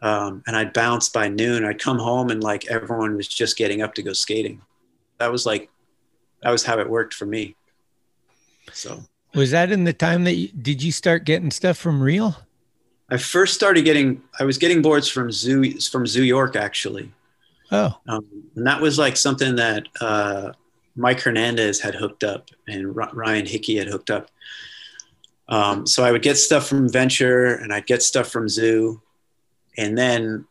um, 0.01 0.41
and 0.47 0.55
I'd 0.55 0.73
bounce 0.73 1.09
by 1.09 1.27
noon. 1.27 1.65
I'd 1.65 1.79
come 1.79 1.99
home 1.99 2.31
and 2.31 2.41
like 2.41 2.65
everyone 2.67 3.15
was 3.15 3.27
just 3.27 3.57
getting 3.57 3.81
up 3.81 3.93
to 3.95 4.01
go 4.01 4.13
skating. 4.13 4.61
That 5.19 5.31
was 5.31 5.45
like, 5.45 5.69
that 6.41 6.49
was 6.49 6.63
how 6.63 6.79
it 6.79 6.89
worked 6.89 7.13
for 7.13 7.25
me. 7.27 7.55
So 8.71 9.03
was 9.33 9.51
that 9.51 9.71
in 9.71 9.83
the 9.83 9.93
time 9.93 10.23
that 10.25 10.35
you, 10.35 10.49
did 10.49 10.83
you 10.83 10.91
start 10.91 11.25
getting 11.25 11.51
stuff 11.51 11.77
from 11.77 12.01
Real? 12.01 12.35
I 13.09 13.17
first 13.17 13.53
started 13.53 13.83
getting. 13.83 14.21
I 14.39 14.45
was 14.45 14.57
getting 14.57 14.81
boards 14.81 15.09
from 15.09 15.31
Zoo 15.31 15.79
from 15.81 16.07
Zoo 16.07 16.23
York 16.23 16.55
actually. 16.55 17.11
Oh, 17.71 17.97
um, 18.07 18.25
and 18.55 18.65
that 18.65 18.81
was 18.81 18.97
like 18.97 19.17
something 19.17 19.55
that 19.57 19.87
uh, 19.99 20.53
Mike 20.95 21.19
Hernandez 21.19 21.79
had 21.79 21.93
hooked 21.93 22.23
up 22.23 22.49
and 22.67 22.95
Ryan 22.95 23.45
Hickey 23.45 23.77
had 23.77 23.87
hooked 23.87 24.09
up. 24.09 24.29
Um, 25.49 25.85
so 25.85 26.03
I 26.03 26.11
would 26.11 26.21
get 26.21 26.37
stuff 26.37 26.67
from 26.67 26.89
Venture 26.89 27.55
and 27.55 27.73
I'd 27.73 27.85
get 27.85 28.01
stuff 28.01 28.29
from 28.29 28.47
Zoo, 28.47 29.01
and 29.77 29.97
then 29.97 30.45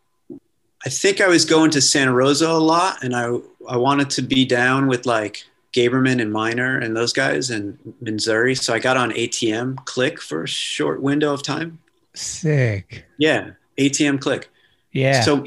I 0.84 0.90
think 0.90 1.22
I 1.22 1.28
was 1.28 1.46
going 1.46 1.70
to 1.72 1.80
Santa 1.80 2.12
Rosa 2.12 2.48
a 2.48 2.52
lot, 2.52 3.02
and 3.02 3.16
I 3.16 3.38
I 3.68 3.78
wanted 3.78 4.10
to 4.10 4.22
be 4.22 4.44
down 4.44 4.86
with 4.86 5.06
like 5.06 5.46
Gaberman 5.72 6.20
and 6.20 6.32
Miner 6.32 6.78
and 6.78 6.96
those 6.96 7.12
guys 7.12 7.50
and 7.50 7.78
Manzoori. 8.02 8.58
So 8.58 8.74
I 8.74 8.78
got 8.78 8.96
on 8.96 9.10
ATM 9.12 9.84
Click 9.84 10.20
for 10.20 10.42
a 10.44 10.48
short 10.48 11.02
window 11.02 11.32
of 11.32 11.42
time. 11.42 11.78
Sick. 12.14 13.04
Yeah, 13.18 13.50
ATM 13.78 14.20
Click. 14.20 14.50
Yeah. 14.92 15.20
So 15.22 15.46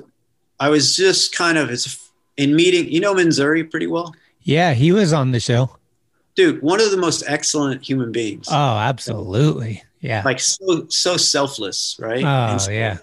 I 0.59 0.69
was 0.69 0.95
just 0.95 1.35
kind 1.35 1.57
of 1.57 1.69
it's 1.69 2.09
in 2.37 2.55
meeting. 2.55 2.89
You 2.89 3.01
know 3.01 3.13
Manzoori 3.13 3.69
pretty 3.69 3.87
well. 3.87 4.15
Yeah, 4.41 4.73
he 4.73 4.91
was 4.91 5.13
on 5.13 5.31
the 5.31 5.39
show. 5.39 5.77
Dude, 6.35 6.61
one 6.61 6.81
of 6.81 6.91
the 6.91 6.97
most 6.97 7.23
excellent 7.27 7.87
human 7.87 8.11
beings. 8.11 8.47
Oh, 8.49 8.77
absolutely. 8.77 9.83
Yeah. 9.99 10.21
Like 10.25 10.39
so 10.39 10.87
so 10.89 11.15
selfless, 11.17 11.97
right? 11.99 12.23
Oh, 12.23 12.51
and 12.51 12.61
so, 12.61 12.71
yeah. 12.71 12.97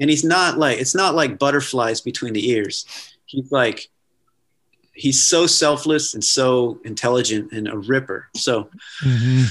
And 0.00 0.08
he's 0.08 0.24
not 0.24 0.58
like 0.58 0.78
it's 0.78 0.94
not 0.94 1.14
like 1.14 1.38
butterflies 1.38 2.00
between 2.00 2.32
the 2.32 2.48
ears. 2.50 2.86
He's 3.26 3.52
like 3.52 3.88
he's 4.92 5.22
so 5.22 5.46
selfless 5.46 6.14
and 6.14 6.22
so 6.22 6.78
intelligent 6.84 7.52
and 7.52 7.68
a 7.68 7.78
ripper. 7.78 8.28
So 8.34 8.68
hmm 9.00 9.44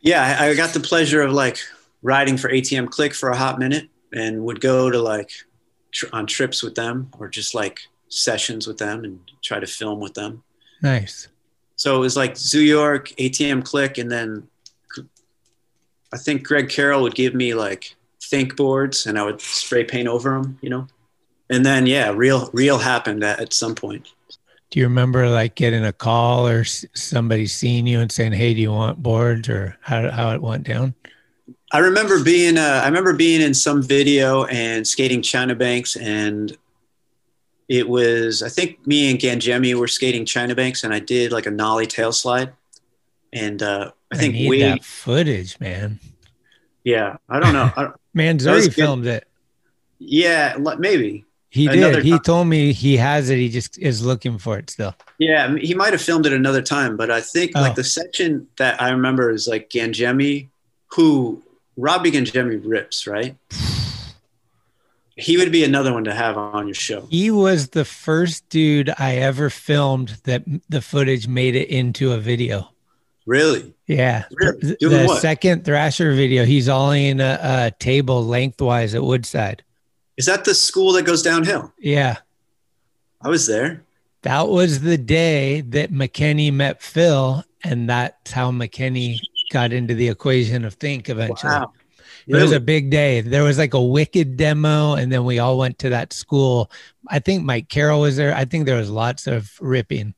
yeah, 0.00 0.38
I, 0.40 0.48
I 0.48 0.54
got 0.54 0.72
the 0.72 0.80
pleasure 0.80 1.22
of 1.22 1.32
like 1.32 1.58
riding 2.02 2.36
for 2.36 2.48
ATM 2.48 2.90
Click 2.90 3.14
for 3.14 3.30
a 3.30 3.36
hot 3.36 3.58
minute 3.58 3.88
and 4.12 4.44
would 4.44 4.60
go 4.60 4.90
to 4.90 5.00
like 5.00 5.30
tr- 5.92 6.06
on 6.12 6.26
trips 6.26 6.62
with 6.62 6.74
them 6.74 7.10
or 7.18 7.28
just 7.28 7.54
like 7.54 7.80
sessions 8.08 8.66
with 8.66 8.78
them 8.78 9.04
and 9.04 9.18
try 9.42 9.58
to 9.58 9.66
film 9.66 10.00
with 10.00 10.14
them. 10.14 10.42
Nice. 10.82 11.28
So 11.76 11.96
it 11.96 12.00
was 12.00 12.16
like 12.16 12.36
Zoo 12.36 12.62
York, 12.62 13.08
ATM 13.18 13.64
Click, 13.64 13.98
and 13.98 14.10
then 14.10 14.48
I 16.12 16.16
think 16.16 16.46
Greg 16.46 16.68
Carroll 16.68 17.02
would 17.02 17.14
give 17.14 17.34
me 17.34 17.54
like 17.54 17.94
think 18.22 18.56
boards 18.56 19.06
and 19.06 19.18
I 19.18 19.24
would 19.24 19.40
spray 19.40 19.84
paint 19.84 20.08
over 20.08 20.30
them, 20.30 20.58
you 20.60 20.70
know? 20.70 20.86
And 21.50 21.64
then, 21.64 21.86
yeah, 21.86 22.12
real, 22.14 22.50
real 22.52 22.78
happened 22.78 23.24
at, 23.24 23.40
at 23.40 23.52
some 23.52 23.74
point. 23.74 24.08
Do 24.70 24.80
you 24.80 24.86
remember 24.86 25.28
like 25.30 25.54
getting 25.54 25.84
a 25.84 25.92
call 25.92 26.46
or 26.46 26.64
somebody 26.64 27.46
seeing 27.46 27.86
you 27.86 28.00
and 28.00 28.12
saying, 28.12 28.32
"Hey, 28.32 28.52
do 28.54 28.60
you 28.60 28.70
want 28.70 29.02
boards?" 29.02 29.48
or 29.48 29.76
how 29.80 30.10
how 30.10 30.30
it 30.32 30.42
went 30.42 30.64
down? 30.64 30.94
I 31.72 31.78
remember 31.78 32.22
being, 32.22 32.56
uh, 32.56 32.80
I 32.82 32.86
remember 32.86 33.12
being 33.12 33.40
in 33.42 33.52
some 33.52 33.82
video 33.82 34.44
and 34.46 34.86
skating 34.88 35.20
China 35.20 35.54
Banks 35.54 35.96
and 35.96 36.56
it 37.68 37.86
was, 37.86 38.42
I 38.42 38.48
think 38.48 38.86
me 38.86 39.10
and 39.10 39.18
Gangemi 39.20 39.74
were 39.74 39.86
skating 39.88 40.24
China 40.24 40.54
Banks 40.54 40.82
and 40.82 40.94
I 40.94 40.98
did 41.00 41.30
like 41.30 41.44
a 41.44 41.50
nollie 41.50 41.86
tail 41.86 42.10
slide. 42.12 42.52
And, 43.34 43.62
uh, 43.62 43.90
I 44.10 44.16
think 44.16 44.32
need 44.32 44.48
Wade, 44.48 44.62
that 44.62 44.84
footage, 44.84 45.60
man. 45.60 46.00
yeah, 46.84 47.18
I 47.28 47.38
don't 47.38 47.52
know. 47.52 47.70
I, 47.76 47.88
Man, 48.14 48.38
That 48.38 48.54
was 48.54 48.64
Zuri 48.68 48.68
good. 48.68 48.74
filmed 48.74 49.06
it. 49.06 49.28
yeah, 49.98 50.56
maybe. 50.78 51.26
He 51.50 51.66
did. 51.66 52.04
He 52.04 52.10
time. 52.10 52.20
told 52.20 52.46
me 52.48 52.72
he 52.72 52.96
has 52.98 53.30
it. 53.30 53.38
He 53.38 53.48
just 53.48 53.78
is 53.78 54.04
looking 54.04 54.38
for 54.38 54.58
it 54.58 54.68
still. 54.70 54.94
Yeah, 55.18 55.56
he 55.56 55.74
might 55.74 55.92
have 55.92 56.02
filmed 56.02 56.26
it 56.26 56.32
another 56.32 56.60
time, 56.62 56.96
but 56.96 57.10
I 57.10 57.20
think 57.22 57.52
Oh. 57.54 57.60
like 57.62 57.74
the 57.74 57.84
section 57.84 58.46
that 58.58 58.80
I 58.82 58.90
remember 58.90 59.30
is 59.30 59.48
like 59.48 59.70
Gangemi, 59.70 60.48
who 60.88 61.42
Robbie 61.76 62.10
Gangemi 62.10 62.60
rips, 62.64 63.06
right? 63.06 63.34
He 65.20 65.36
would 65.36 65.50
be 65.50 65.64
another 65.64 65.92
one 65.92 66.04
to 66.04 66.14
have 66.14 66.38
on 66.38 66.68
your 66.68 66.76
show. 66.76 67.08
He 67.10 67.32
was 67.32 67.70
the 67.70 67.84
first 67.84 68.48
dude 68.50 68.88
I 69.00 69.16
ever 69.16 69.50
filmed 69.50 70.10
that 70.22 70.44
the 70.68 70.80
footage 70.80 71.26
made 71.26 71.56
it 71.56 71.68
into 71.68 72.12
a 72.12 72.18
video. 72.18 72.70
Really? 73.26 73.74
Yeah. 73.88 74.26
Really? 74.30 74.76
The, 74.80 75.06
what? 75.08 75.20
second 75.20 75.64
Thrasher 75.64 76.12
video, 76.12 76.44
he's 76.44 76.68
olling 76.68 77.18
a, 77.20 77.38
a 77.42 77.72
table 77.80 78.24
lengthwise 78.24 78.94
at 78.94 79.02
Woodside. 79.02 79.64
Is 80.18 80.26
that 80.26 80.44
the 80.44 80.54
school 80.54 80.92
that 80.92 81.04
goes 81.04 81.22
downhill? 81.22 81.72
Yeah. 81.78 82.16
I 83.22 83.28
was 83.28 83.46
there. 83.46 83.84
That 84.22 84.48
was 84.48 84.80
the 84.80 84.98
day 84.98 85.60
that 85.60 85.92
McKenney 85.92 86.52
met 86.52 86.82
Phil, 86.82 87.44
and 87.62 87.88
that's 87.88 88.32
how 88.32 88.50
McKenney 88.50 89.20
got 89.52 89.72
into 89.72 89.94
the 89.94 90.08
equation 90.08 90.64
of 90.64 90.74
Think 90.74 91.08
eventually. 91.08 91.52
Wow. 91.52 91.72
It 92.26 92.34
was 92.34 92.52
a 92.52 92.60
big 92.60 92.90
day. 92.90 93.22
There 93.22 93.44
was 93.44 93.56
like 93.56 93.72
a 93.72 93.82
wicked 93.82 94.36
demo, 94.36 94.94
and 94.94 95.10
then 95.10 95.24
we 95.24 95.38
all 95.38 95.56
went 95.56 95.78
to 95.78 95.88
that 95.90 96.12
school. 96.12 96.70
I 97.08 97.20
think 97.20 97.42
Mike 97.42 97.68
Carroll 97.70 98.02
was 98.02 98.16
there. 98.16 98.34
I 98.34 98.44
think 98.44 98.66
there 98.66 98.76
was 98.76 98.90
lots 98.90 99.26
of 99.26 99.50
ripping. 99.60 100.14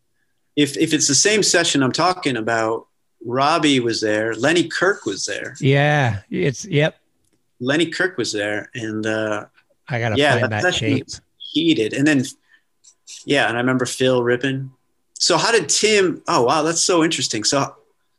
If 0.57 0.77
if 0.77 0.93
it's 0.93 1.07
the 1.07 1.15
same 1.15 1.45
session 1.45 1.85
I'm 1.85 1.93
talking 1.93 2.37
about, 2.37 2.89
Robbie 3.25 3.79
was 3.79 4.01
there. 4.01 4.35
Lenny 4.35 4.67
Kirk 4.67 5.07
was 5.07 5.25
there. 5.25 5.55
Yeah, 5.61 6.23
it's 6.31 6.65
yep. 6.65 6.97
Lenny 7.61 7.87
Kirk 7.87 8.17
was 8.17 8.33
there, 8.33 8.71
and 8.75 9.07
uh, 9.07 9.45
I 9.91 9.99
gotta 9.99 10.17
yeah, 10.17 10.39
find 10.39 10.53
that, 10.53 10.63
that, 10.63 10.75
tape. 10.75 11.07
heated. 11.39 11.93
And 11.93 12.07
then, 12.07 12.25
yeah, 13.25 13.49
and 13.49 13.57
I 13.57 13.61
remember 13.61 13.87
Phil 13.87 14.23
ripping. 14.23 14.71
So 15.15 15.37
how 15.37 15.53
did 15.53 15.69
Tim? 15.69 16.23
Oh 16.29 16.43
wow, 16.43 16.63
that's 16.63 16.83
so 16.83 17.05
interesting. 17.05 17.45
So 17.45 17.77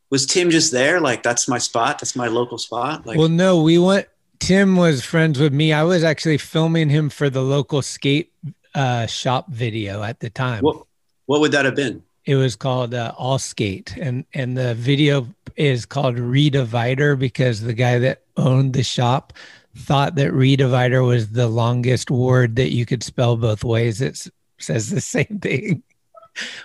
was 0.10 0.26
Tim 0.26 0.50
just 0.50 0.72
there? 0.72 1.00
Like 1.00 1.24
that's 1.24 1.48
my 1.48 1.58
spot. 1.58 2.00
That's 2.00 2.16
my 2.16 2.28
local 2.28 2.58
spot. 2.58 3.06
Like 3.06 3.18
well, 3.18 3.30
no, 3.30 3.62
we 3.62 3.80
went. 3.80 4.08
Tim 4.40 4.76
was 4.76 5.04
friends 5.04 5.40
with 5.40 5.54
me. 5.54 5.72
I 5.72 5.84
was 5.84 6.04
actually 6.04 6.38
filming 6.38 6.90
him 6.90 7.10
for 7.10 7.30
the 7.30 7.42
local 7.42 7.82
skate 7.82 8.32
uh, 8.76 9.06
shop 9.06 9.50
video 9.50 10.04
at 10.04 10.20
the 10.20 10.30
time. 10.30 10.62
what? 10.62 10.86
What 11.26 11.40
would 11.42 11.54
that 11.54 11.66
have 11.66 11.76
been? 11.76 12.04
It 12.26 12.36
was 12.36 12.56
called 12.56 12.94
uh, 12.94 13.14
All 13.18 13.40
Skate, 13.40 13.96
and 13.98 14.26
and 14.34 14.58
the 14.58 14.76
video 14.76 15.28
is 15.56 15.86
called 15.86 16.18
Redivider 16.18 17.18
because 17.18 17.62
the 17.62 17.74
guy 17.74 18.00
that 18.00 18.24
owned 18.38 18.74
the 18.74 18.84
shop 18.84 19.34
thought 19.76 20.16
that 20.16 20.32
Redivider 20.32 21.06
was 21.06 21.30
the 21.30 21.48
longest 21.48 22.12
word 22.12 22.56
that 22.58 22.72
you 22.72 22.86
could 22.86 23.04
spell 23.04 23.38
both 23.38 23.64
ways. 23.64 24.02
It 24.02 24.28
says 24.58 24.90
the 24.90 25.02
same 25.16 25.40
thing, 25.42 25.84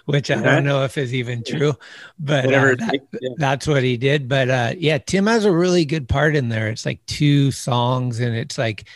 which 0.07 0.31
I 0.31 0.41
don't 0.41 0.65
know 0.65 0.85
if 0.85 0.99
is 0.99 1.15
even 1.15 1.43
true, 1.45 1.75
but 2.19 2.45
uh, 2.47 2.51
that- 2.79 2.91
that's 3.37 3.67
what 3.67 3.83
he 3.83 3.97
did. 3.97 4.29
But 4.29 4.51
uh, 4.51 4.73
yeah, 4.77 4.99
Tim 4.99 5.27
has 5.27 5.45
a 5.45 5.53
really 5.53 5.85
good 5.85 6.09
part 6.09 6.37
in 6.37 6.49
there. 6.49 6.69
It's 6.69 6.87
like 6.87 7.05
two 7.07 7.51
songs, 7.53 8.21
and 8.21 8.35
it's 8.35 8.59
like 8.59 8.89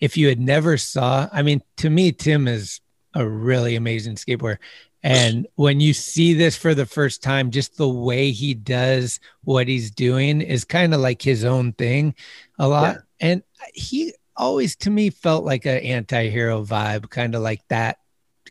if 0.00 0.16
you 0.16 0.28
had 0.28 0.40
never 0.40 0.76
saw, 0.76 1.28
I 1.32 1.42
mean, 1.42 1.62
to 1.78 1.88
me, 1.90 2.10
Tim 2.12 2.48
is 2.48 2.80
a 3.14 3.26
really 3.28 3.76
amazing 3.76 4.16
skateboarder. 4.16 4.58
And 5.04 5.48
when 5.56 5.80
you 5.80 5.92
see 5.94 6.32
this 6.32 6.56
for 6.56 6.74
the 6.74 6.86
first 6.86 7.22
time, 7.24 7.50
just 7.50 7.76
the 7.76 7.88
way 7.88 8.30
he 8.30 8.54
does 8.54 9.18
what 9.42 9.66
he's 9.66 9.90
doing 9.90 10.40
is 10.40 10.64
kind 10.64 10.94
of 10.94 11.00
like 11.00 11.20
his 11.20 11.44
own 11.44 11.72
thing 11.72 12.14
a 12.58 12.68
lot. 12.68 12.98
And 13.20 13.42
he 13.74 14.14
always, 14.36 14.76
to 14.76 14.90
me, 14.90 15.10
felt 15.10 15.44
like 15.44 15.66
an 15.66 15.78
anti 15.78 16.28
hero 16.28 16.64
vibe, 16.64 17.10
kind 17.10 17.34
of 17.34 17.42
like 17.42 17.66
that, 17.68 17.98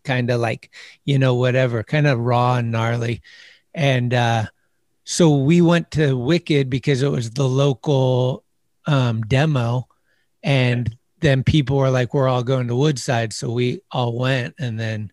kind 0.03 0.29
of 0.29 0.39
like, 0.39 0.73
you 1.05 1.19
know, 1.19 1.35
whatever, 1.35 1.83
kind 1.83 2.07
of 2.07 2.19
raw 2.19 2.55
and 2.55 2.71
gnarly. 2.71 3.21
And 3.73 4.13
uh, 4.13 4.45
so 5.03 5.35
we 5.35 5.61
went 5.61 5.91
to 5.91 6.17
Wicked 6.17 6.69
because 6.69 7.01
it 7.01 7.11
was 7.11 7.31
the 7.31 7.47
local 7.47 8.43
um, 8.85 9.21
demo. 9.21 9.87
And 10.43 10.95
then 11.19 11.43
people 11.43 11.77
were 11.77 11.89
like, 11.89 12.13
we're 12.13 12.27
all 12.27 12.43
going 12.43 12.67
to 12.67 12.75
Woodside. 12.75 13.33
So 13.33 13.51
we 13.51 13.81
all 13.91 14.17
went. 14.17 14.55
And 14.59 14.79
then 14.79 15.11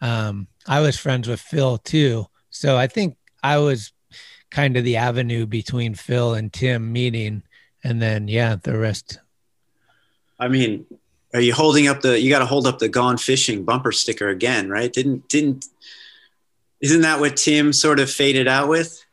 um, 0.00 0.48
I 0.66 0.80
was 0.80 0.98
friends 0.98 1.28
with 1.28 1.40
Phil 1.40 1.78
too. 1.78 2.26
So 2.50 2.76
I 2.76 2.86
think 2.86 3.16
I 3.42 3.58
was 3.58 3.92
kind 4.50 4.76
of 4.76 4.84
the 4.84 4.96
avenue 4.96 5.46
between 5.46 5.94
Phil 5.94 6.34
and 6.34 6.52
Tim 6.52 6.92
meeting. 6.92 7.42
And 7.84 8.02
then, 8.02 8.28
yeah, 8.28 8.56
the 8.62 8.76
rest. 8.78 9.18
I 10.38 10.48
mean, 10.48 10.86
are 11.34 11.40
you 11.40 11.52
holding 11.54 11.88
up 11.88 12.00
the? 12.00 12.18
You 12.20 12.30
got 12.30 12.40
to 12.40 12.46
hold 12.46 12.66
up 12.66 12.78
the 12.78 12.88
"Gone 12.88 13.18
Fishing" 13.18 13.64
bumper 13.64 13.92
sticker 13.92 14.28
again, 14.28 14.68
right? 14.68 14.92
Didn't 14.92 15.28
didn't? 15.28 15.66
Isn't 16.80 17.02
that 17.02 17.20
what 17.20 17.36
Tim 17.36 17.72
sort 17.72 17.98
of 18.00 18.10
faded 18.10 18.46
out 18.48 18.68
with? 18.68 19.04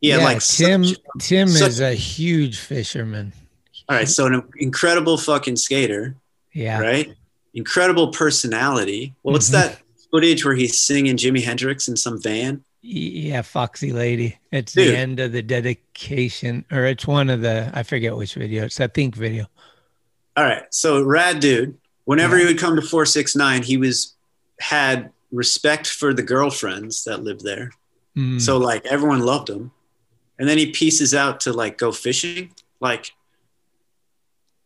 Yeah, 0.00 0.16
like 0.18 0.40
Tim, 0.42 0.84
such- 0.84 0.96
Tim 1.20 1.48
such- 1.48 1.68
is 1.68 1.80
a 1.80 1.92
huge 1.94 2.56
fisherman. 2.58 3.32
all 3.88 3.96
right, 3.96 4.08
so 4.08 4.26
an 4.26 4.42
incredible 4.56 5.18
fucking 5.18 5.56
skater, 5.56 6.14
Yeah. 6.54 6.80
right? 6.80 7.12
Incredible 7.52 8.08
personality. 8.08 9.14
Well, 9.22 9.32
what's 9.34 9.48
Mhm. 9.48 9.52
that 9.52 9.78
footage 10.10 10.44
where 10.44 10.54
he's 10.54 10.80
singing 10.80 11.16
Jimi 11.18 11.42
Hendrix 11.44 11.86
in 11.88 11.96
some 11.98 12.20
van? 12.22 12.64
Yeah, 12.82 13.42
Foxy 13.42 13.92
Lady. 13.92 14.38
It's 14.52 14.72
Dude. 14.72 14.94
the 14.94 14.96
end 14.96 15.20
of 15.20 15.32
the 15.32 15.42
dedication, 15.42 16.64
or 16.72 16.86
it's 16.86 17.06
one 17.06 17.28
of 17.28 17.42
the, 17.42 17.70
I 17.74 17.82
forget 17.82 18.16
which 18.16 18.34
video. 18.34 18.64
It's 18.64 18.76
that 18.76 18.94
Think 18.94 19.14
video. 19.14 19.46
All 20.36 20.44
right, 20.44 20.62
so 20.70 21.02
rad 21.02 21.40
dude. 21.40 21.76
Whenever 22.04 22.36
Yeah. 22.36 22.46
he 22.46 22.52
would 22.52 22.58
come 22.58 22.76
to 22.76 22.82
four 22.82 23.04
six 23.04 23.36
nine, 23.36 23.62
he 23.62 23.76
was 23.76 24.14
had 24.60 25.10
respect 25.30 25.86
for 25.88 26.14
the 26.14 26.22
girlfriends 26.22 27.04
that 27.04 27.22
lived 27.22 27.44
there. 27.44 27.70
Mm. 28.16 28.40
So 28.40 28.56
like 28.56 28.86
everyone 28.86 29.20
loved 29.20 29.50
him. 29.50 29.70
And 30.38 30.48
then 30.48 30.56
he 30.56 30.70
pieces 30.70 31.14
out 31.14 31.40
to 31.40 31.52
like 31.52 31.76
go 31.76 31.92
fishing. 31.92 32.54
Like 32.80 33.12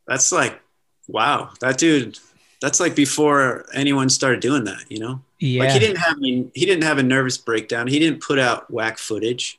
that's 0.06 0.30
like 0.30 0.60
wow. 1.08 1.50
That 1.60 1.78
dude 1.78 2.18
that's 2.60 2.78
like 2.78 2.94
before 2.94 3.66
anyone 3.74 4.08
started 4.08 4.40
doing 4.40 4.64
that, 4.64 4.84
you 4.88 5.00
know? 5.00 5.22
Yeah. 5.38 5.64
Like 5.64 5.72
he 5.72 5.78
didn't 5.78 5.98
have 5.98 6.16
any, 6.18 6.50
he 6.54 6.66
didn't 6.66 6.84
have 6.84 6.98
a 6.98 7.02
nervous 7.02 7.38
breakdown. 7.38 7.86
He 7.86 7.98
didn't 7.98 8.22
put 8.22 8.38
out 8.38 8.70
whack 8.70 8.98
footage. 8.98 9.58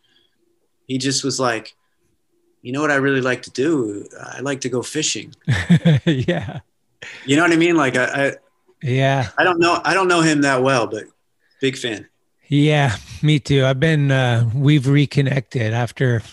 He 0.87 0.97
just 0.97 1.23
was 1.23 1.39
like, 1.39 1.75
you 2.61 2.71
know 2.71 2.81
what 2.81 2.91
I 2.91 2.95
really 2.95 3.21
like 3.21 3.43
to 3.43 3.51
do? 3.51 4.07
I 4.19 4.39
like 4.39 4.61
to 4.61 4.69
go 4.69 4.81
fishing. 4.81 5.35
yeah. 6.05 6.61
You 7.25 7.35
know 7.35 7.43
what 7.43 7.51
I 7.51 7.57
mean? 7.57 7.75
Like 7.75 7.95
I, 7.95 8.27
I 8.27 8.33
Yeah. 8.81 9.29
I 9.37 9.43
don't 9.43 9.59
know 9.59 9.79
I 9.83 9.93
don't 9.93 10.07
know 10.07 10.21
him 10.21 10.41
that 10.41 10.63
well, 10.63 10.87
but 10.87 11.03
big 11.61 11.77
fan. 11.77 12.07
Yeah, 12.47 12.95
me 13.21 13.39
too. 13.39 13.65
I've 13.65 13.79
been 13.79 14.11
uh 14.11 14.49
we've 14.53 14.87
reconnected 14.87 15.73
after 15.73 16.23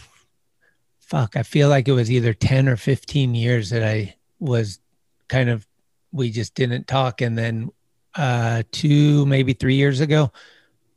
fuck, 1.00 1.36
I 1.36 1.42
feel 1.42 1.68
like 1.68 1.88
it 1.88 1.92
was 1.92 2.10
either 2.10 2.32
10 2.32 2.70
or 2.70 2.76
15 2.76 3.34
years 3.34 3.68
that 3.68 3.84
I 3.84 4.16
was 4.40 4.80
kind 5.28 5.50
of 5.50 5.66
we 6.12 6.30
just 6.30 6.54
didn't 6.54 6.86
talk 6.86 7.20
and 7.20 7.36
then 7.36 7.70
uh 8.14 8.62
2 8.72 9.26
maybe 9.26 9.52
3 9.52 9.74
years 9.74 10.00
ago 10.00 10.30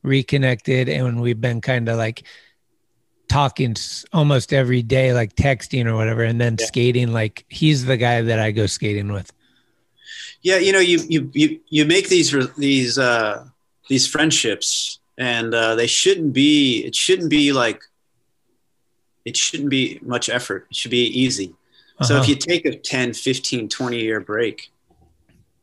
reconnected 0.04 0.90
and 0.90 1.22
we've 1.22 1.42
been 1.42 1.62
kind 1.62 1.90
of 1.90 1.98
like 1.98 2.24
talking 3.28 3.76
almost 4.14 4.54
every 4.54 4.82
day 4.84 5.14
like 5.14 5.36
texting 5.36 5.86
or 5.86 5.96
whatever 5.96 6.24
and 6.24 6.40
then 6.40 6.58
skating 6.58 7.12
like 7.12 7.46
he's 7.50 7.86
the 7.86 7.98
guy 7.98 8.22
that 8.22 8.40
I 8.40 8.52
go 8.52 8.66
skating 8.68 9.12
with. 9.12 9.32
Yeah, 10.42 10.58
you 10.58 10.72
know, 10.72 10.80
you 10.80 11.00
you 11.10 11.32
you 11.34 11.60
you 11.70 11.86
make 11.86 12.08
these 12.10 12.36
these 12.56 12.98
uh 13.00 13.46
these 13.90 14.08
friendships 14.08 15.00
and 15.18 15.54
uh 15.54 15.76
they 15.76 15.88
shouldn't 15.88 16.34
be 16.34 16.84
it 16.86 16.96
shouldn't 16.96 17.30
be 17.30 17.52
like 17.52 17.82
it 19.26 19.36
shouldn't 19.36 19.70
be 19.70 20.00
much 20.04 20.30
effort. 20.30 20.68
It 20.70 20.76
should 20.76 20.92
be 20.92 21.08
easy. 21.08 21.54
So 22.04 22.16
if 22.18 22.24
Uh-huh. 22.24 22.30
you 22.30 22.36
take 22.36 22.66
a 22.66 22.78
10, 22.78 23.14
15, 23.14 23.70
20 23.70 24.00
year 24.00 24.20
break, 24.20 24.70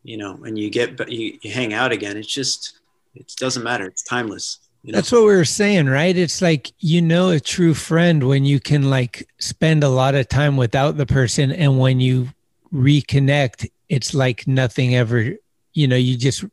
you 0.03 0.17
know, 0.17 0.39
and 0.45 0.59
you 0.59 0.71
get 0.71 0.97
but 0.97 1.11
you, 1.11 1.39
you 1.43 1.53
hang 1.53 1.73
out 1.73 1.93
again, 1.93 2.17
it's 2.17 2.33
just 2.33 2.79
it 3.15 3.33
doesn't 3.37 3.63
matter. 3.63 3.87
It's 3.87 4.03
timeless. 4.03 4.59
You 4.83 4.93
know? 4.93 4.97
That's 4.97 5.13
what 5.13 5.21
we 5.21 5.27
were 5.27 5.45
saying, 5.45 5.87
right? 5.87 6.17
It's 6.17 6.43
like 6.43 6.73
you 6.79 7.01
know 7.01 7.31
a 7.31 7.41
true 7.41 7.75
friend 7.75 8.27
when 8.27 8.45
you 8.45 8.59
can 8.59 8.91
like 8.91 9.29
spend 9.39 9.85
a 9.85 9.89
lot 9.89 10.15
of 10.15 10.29
time 10.29 10.57
without 10.57 10.97
the 10.97 11.07
person 11.07 11.53
and 11.53 11.79
when 11.79 12.01
you 12.01 12.29
reconnect, 12.73 13.71
it's 13.89 14.15
like 14.15 14.49
nothing 14.49 14.95
ever, 14.95 15.35
you 15.73 15.87
know, 15.87 15.97
you 15.97 16.17
just 16.17 16.45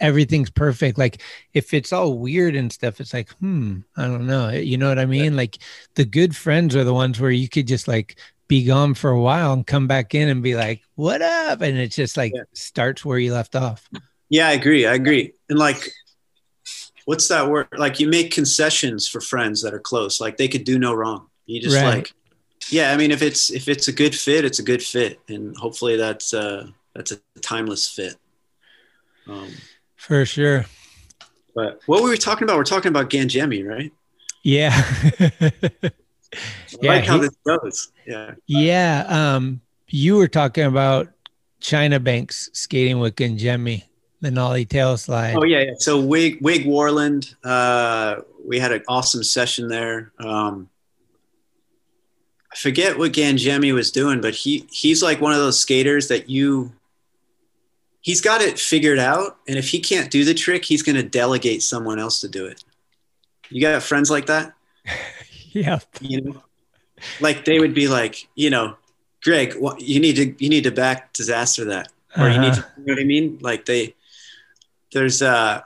everything's 0.00 0.50
perfect. 0.50 0.98
Like 0.98 1.22
if 1.54 1.74
it's 1.74 1.92
all 1.92 2.18
weird 2.18 2.56
and 2.56 2.72
stuff, 2.72 3.00
it's 3.00 3.12
like, 3.12 3.30
hmm, 3.32 3.78
I 3.96 4.06
don't 4.06 4.26
know. 4.26 4.50
You 4.50 4.76
know 4.78 4.88
what 4.88 4.98
I 4.98 5.06
mean? 5.06 5.36
Like 5.36 5.58
the 5.94 6.04
good 6.04 6.34
friends 6.34 6.74
are 6.74 6.84
the 6.84 6.94
ones 6.94 7.20
where 7.20 7.30
you 7.30 7.48
could 7.48 7.66
just 7.66 7.88
like 7.88 8.16
be 8.48 8.64
gone 8.64 8.94
for 8.94 9.10
a 9.10 9.20
while 9.20 9.52
and 9.52 9.66
come 9.66 9.86
back 9.86 10.14
in 10.14 10.28
and 10.28 10.42
be 10.42 10.56
like, 10.56 10.82
what 10.94 11.20
up? 11.22 11.60
And 11.60 11.76
it 11.78 11.92
just 11.92 12.16
like 12.16 12.32
starts 12.54 13.04
where 13.04 13.18
you 13.18 13.32
left 13.32 13.54
off. 13.54 13.88
Yeah, 14.30 14.48
I 14.48 14.52
agree. 14.52 14.86
I 14.86 14.94
agree. 14.94 15.32
And 15.48 15.58
like, 15.58 15.80
what's 17.04 17.28
that 17.28 17.48
word? 17.48 17.68
Like, 17.76 18.00
you 18.00 18.08
make 18.08 18.32
concessions 18.32 19.06
for 19.06 19.20
friends 19.20 19.62
that 19.62 19.72
are 19.74 19.78
close. 19.80 20.20
Like, 20.20 20.36
they 20.38 20.48
could 20.48 20.64
do 20.64 20.78
no 20.78 20.94
wrong. 20.94 21.28
You 21.46 21.60
just 21.60 21.76
Right. 21.76 21.96
like, 21.96 22.12
yeah. 22.70 22.92
I 22.92 22.96
mean, 22.96 23.10
if 23.10 23.22
it's 23.22 23.50
if 23.50 23.68
it's 23.68 23.88
a 23.88 23.92
good 23.92 24.14
fit, 24.14 24.44
it's 24.44 24.58
a 24.58 24.62
good 24.62 24.82
fit, 24.82 25.18
and 25.28 25.56
hopefully 25.56 25.96
that's 25.96 26.34
uh 26.34 26.66
that's 26.94 27.12
a 27.12 27.20
timeless 27.40 27.88
fit. 27.88 28.16
Um, 29.26 29.50
For 29.96 30.26
sure. 30.26 30.66
but 31.54 31.80
what 31.86 32.02
were 32.02 32.10
we 32.10 32.18
talking 32.18 32.44
about? 32.44 32.56
We're 32.56 32.64
talking 32.64 32.88
about 32.90 33.08
Gangemi, 33.10 33.66
right? 33.66 33.92
Yeah. 34.42 34.72
Yeah, 36.80 36.90
like 36.90 37.04
how 37.04 37.14
he- 37.14 37.20
this 37.22 37.36
goes. 37.46 37.92
Yeah. 38.06 38.34
Yeah. 38.46 39.04
Um, 39.08 39.60
you 39.88 40.16
were 40.16 40.28
talking 40.28 40.64
about 40.64 41.08
China 41.60 41.98
Banks 41.98 42.50
skating 42.52 42.98
with 42.98 43.16
Gangemi, 43.16 43.84
the 44.20 44.30
nollie 44.30 44.64
tail 44.66 44.96
slide. 44.96 45.34
Oh 45.36 45.44
yeah, 45.44 45.60
yeah. 45.60 45.72
So 45.78 46.00
Wig 46.00 46.38
Wig 46.40 46.66
Warland, 46.66 47.34
uh, 47.44 48.16
we 48.46 48.58
had 48.58 48.72
an 48.72 48.82
awesome 48.88 49.24
session 49.24 49.68
there. 49.68 50.12
Um, 50.18 50.68
I 52.52 52.56
forget 52.56 52.98
what 52.98 53.12
Gangemi 53.12 53.72
was 53.72 53.90
doing, 53.90 54.20
but 54.20 54.34
he 54.34 54.66
he's 54.70 55.02
like 55.02 55.20
one 55.20 55.32
of 55.32 55.38
those 55.38 55.58
skaters 55.58 56.08
that 56.08 56.28
you 56.28 56.72
he's 58.00 58.20
got 58.20 58.40
it 58.40 58.58
figured 58.58 58.98
out, 58.98 59.38
and 59.48 59.58
if 59.58 59.68
he 59.70 59.80
can't 59.80 60.10
do 60.10 60.24
the 60.24 60.34
trick, 60.34 60.64
he's 60.64 60.82
going 60.82 60.96
to 60.96 61.02
delegate 61.02 61.62
someone 61.62 61.98
else 61.98 62.20
to 62.20 62.28
do 62.28 62.46
it. 62.46 62.62
You 63.50 63.60
got 63.60 63.82
friends 63.82 64.10
like 64.10 64.26
that? 64.26 64.52
Yeah. 65.60 65.78
You 66.00 66.20
know, 66.22 66.42
like 67.20 67.44
they 67.44 67.58
would 67.58 67.74
be 67.74 67.88
like, 67.88 68.28
you 68.34 68.50
know, 68.50 68.76
Greg, 69.22 69.54
what, 69.54 69.80
you 69.80 70.00
need 70.00 70.16
to 70.16 70.34
you 70.42 70.48
need 70.48 70.64
to 70.64 70.70
back 70.70 71.12
disaster 71.12 71.64
that, 71.66 71.88
or 72.16 72.28
you 72.28 72.38
need 72.38 72.54
to, 72.54 72.60
Uh-huh. 72.60 72.70
you 72.78 72.84
know 72.86 72.94
what 72.94 73.00
I 73.00 73.04
mean? 73.04 73.38
Like 73.40 73.64
they, 73.64 73.94
there's 74.92 75.20
uh, 75.22 75.62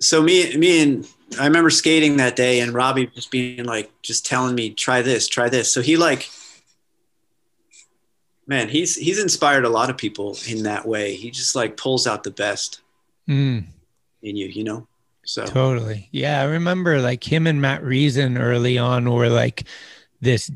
so 0.00 0.22
me 0.22 0.56
me 0.56 0.82
and 0.82 1.08
I 1.40 1.46
remember 1.46 1.70
skating 1.70 2.16
that 2.18 2.36
day, 2.36 2.60
and 2.60 2.72
Robbie 2.72 3.06
just 3.08 3.30
being 3.30 3.64
like, 3.64 3.90
just 4.02 4.24
telling 4.26 4.54
me, 4.54 4.70
try 4.70 5.02
this, 5.02 5.26
try 5.28 5.48
this. 5.48 5.72
So 5.72 5.80
he 5.82 5.96
like, 5.96 6.28
man, 8.46 8.68
he's 8.68 8.94
he's 8.96 9.18
inspired 9.22 9.64
a 9.64 9.68
lot 9.68 9.90
of 9.90 9.96
people 9.96 10.36
in 10.48 10.62
that 10.64 10.86
way. 10.86 11.14
He 11.14 11.30
just 11.30 11.54
like 11.56 11.76
pulls 11.76 12.06
out 12.06 12.24
the 12.24 12.30
best 12.30 12.80
Mm, 13.28 13.64
in 14.22 14.36
you, 14.36 14.46
you 14.48 14.64
know. 14.64 14.86
So 15.24 15.46
totally. 15.46 16.08
Yeah. 16.12 16.40
I 16.40 16.44
remember 16.44 17.00
like 17.00 17.24
him 17.24 17.46
and 17.46 17.60
Matt 17.60 17.82
Reason 17.82 18.38
early 18.38 18.78
on 18.78 19.10
were 19.10 19.28
like 19.28 19.64
this, 20.20 20.50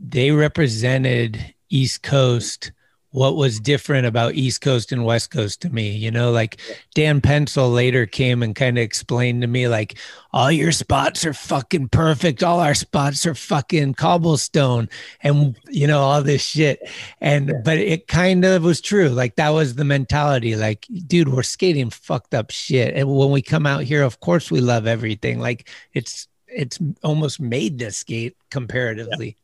they 0.00 0.30
represented 0.30 1.54
East 1.70 2.02
Coast. 2.02 2.72
What 3.14 3.36
was 3.36 3.60
different 3.60 4.08
about 4.08 4.34
East 4.34 4.60
Coast 4.60 4.90
and 4.90 5.04
West 5.04 5.30
Coast 5.30 5.62
to 5.62 5.70
me, 5.70 5.92
you 5.92 6.10
know, 6.10 6.32
like 6.32 6.60
Dan 6.94 7.20
Pensyl 7.20 7.72
later 7.72 8.06
came 8.06 8.42
and 8.42 8.56
kind 8.56 8.76
of 8.76 8.82
explained 8.82 9.42
to 9.42 9.46
me, 9.46 9.68
like, 9.68 9.96
all 10.32 10.50
your 10.50 10.72
spots 10.72 11.24
are 11.24 11.32
fucking 11.32 11.90
perfect. 11.90 12.42
All 12.42 12.58
our 12.58 12.74
spots 12.74 13.24
are 13.24 13.36
fucking 13.36 13.94
cobblestone 13.94 14.88
and, 15.20 15.56
you 15.68 15.86
know, 15.86 16.00
all 16.00 16.24
this 16.24 16.44
shit. 16.44 16.80
And, 17.20 17.54
but 17.62 17.78
it 17.78 18.08
kind 18.08 18.44
of 18.44 18.64
was 18.64 18.80
true. 18.80 19.10
Like, 19.10 19.36
that 19.36 19.50
was 19.50 19.76
the 19.76 19.84
mentality. 19.84 20.56
Like, 20.56 20.84
dude, 21.06 21.28
we're 21.28 21.44
skating 21.44 21.90
fucked 21.90 22.34
up 22.34 22.50
shit. 22.50 22.96
And 22.96 23.08
when 23.08 23.30
we 23.30 23.42
come 23.42 23.64
out 23.64 23.84
here, 23.84 24.02
of 24.02 24.18
course, 24.18 24.50
we 24.50 24.60
love 24.60 24.88
everything. 24.88 25.38
Like, 25.38 25.68
it's, 25.92 26.26
it's 26.48 26.80
almost 27.04 27.38
made 27.38 27.78
to 27.78 27.92
skate 27.92 28.36
comparatively. 28.50 29.36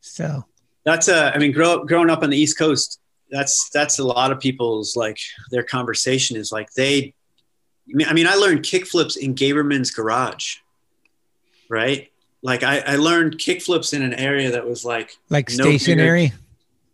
So, 0.00 0.46
that's 0.84 1.08
a 1.08 1.34
i 1.34 1.38
mean 1.38 1.52
grow, 1.52 1.84
growing 1.84 2.10
up 2.10 2.22
on 2.22 2.30
the 2.30 2.36
east 2.36 2.58
coast 2.58 3.00
that's 3.30 3.68
that's 3.70 3.98
a 3.98 4.04
lot 4.04 4.32
of 4.32 4.40
people's 4.40 4.96
like 4.96 5.18
their 5.50 5.62
conversation 5.62 6.36
is 6.36 6.50
like 6.50 6.72
they 6.74 7.12
I 7.90 7.94
mean, 7.94 8.06
I 8.08 8.12
mean 8.12 8.26
i 8.26 8.34
learned 8.34 8.60
kickflips 8.62 9.16
in 9.16 9.34
gaberman's 9.34 9.90
garage 9.90 10.56
right? 11.70 12.10
Like 12.42 12.62
i, 12.62 12.78
I 12.78 12.96
learned 12.96 13.38
kickflips 13.38 13.92
in 13.92 14.02
an 14.02 14.14
area 14.14 14.52
that 14.52 14.66
was 14.66 14.84
like 14.84 15.10
like 15.28 15.50
no 15.50 15.64
bigger- 15.64 15.78
stationary. 15.78 16.32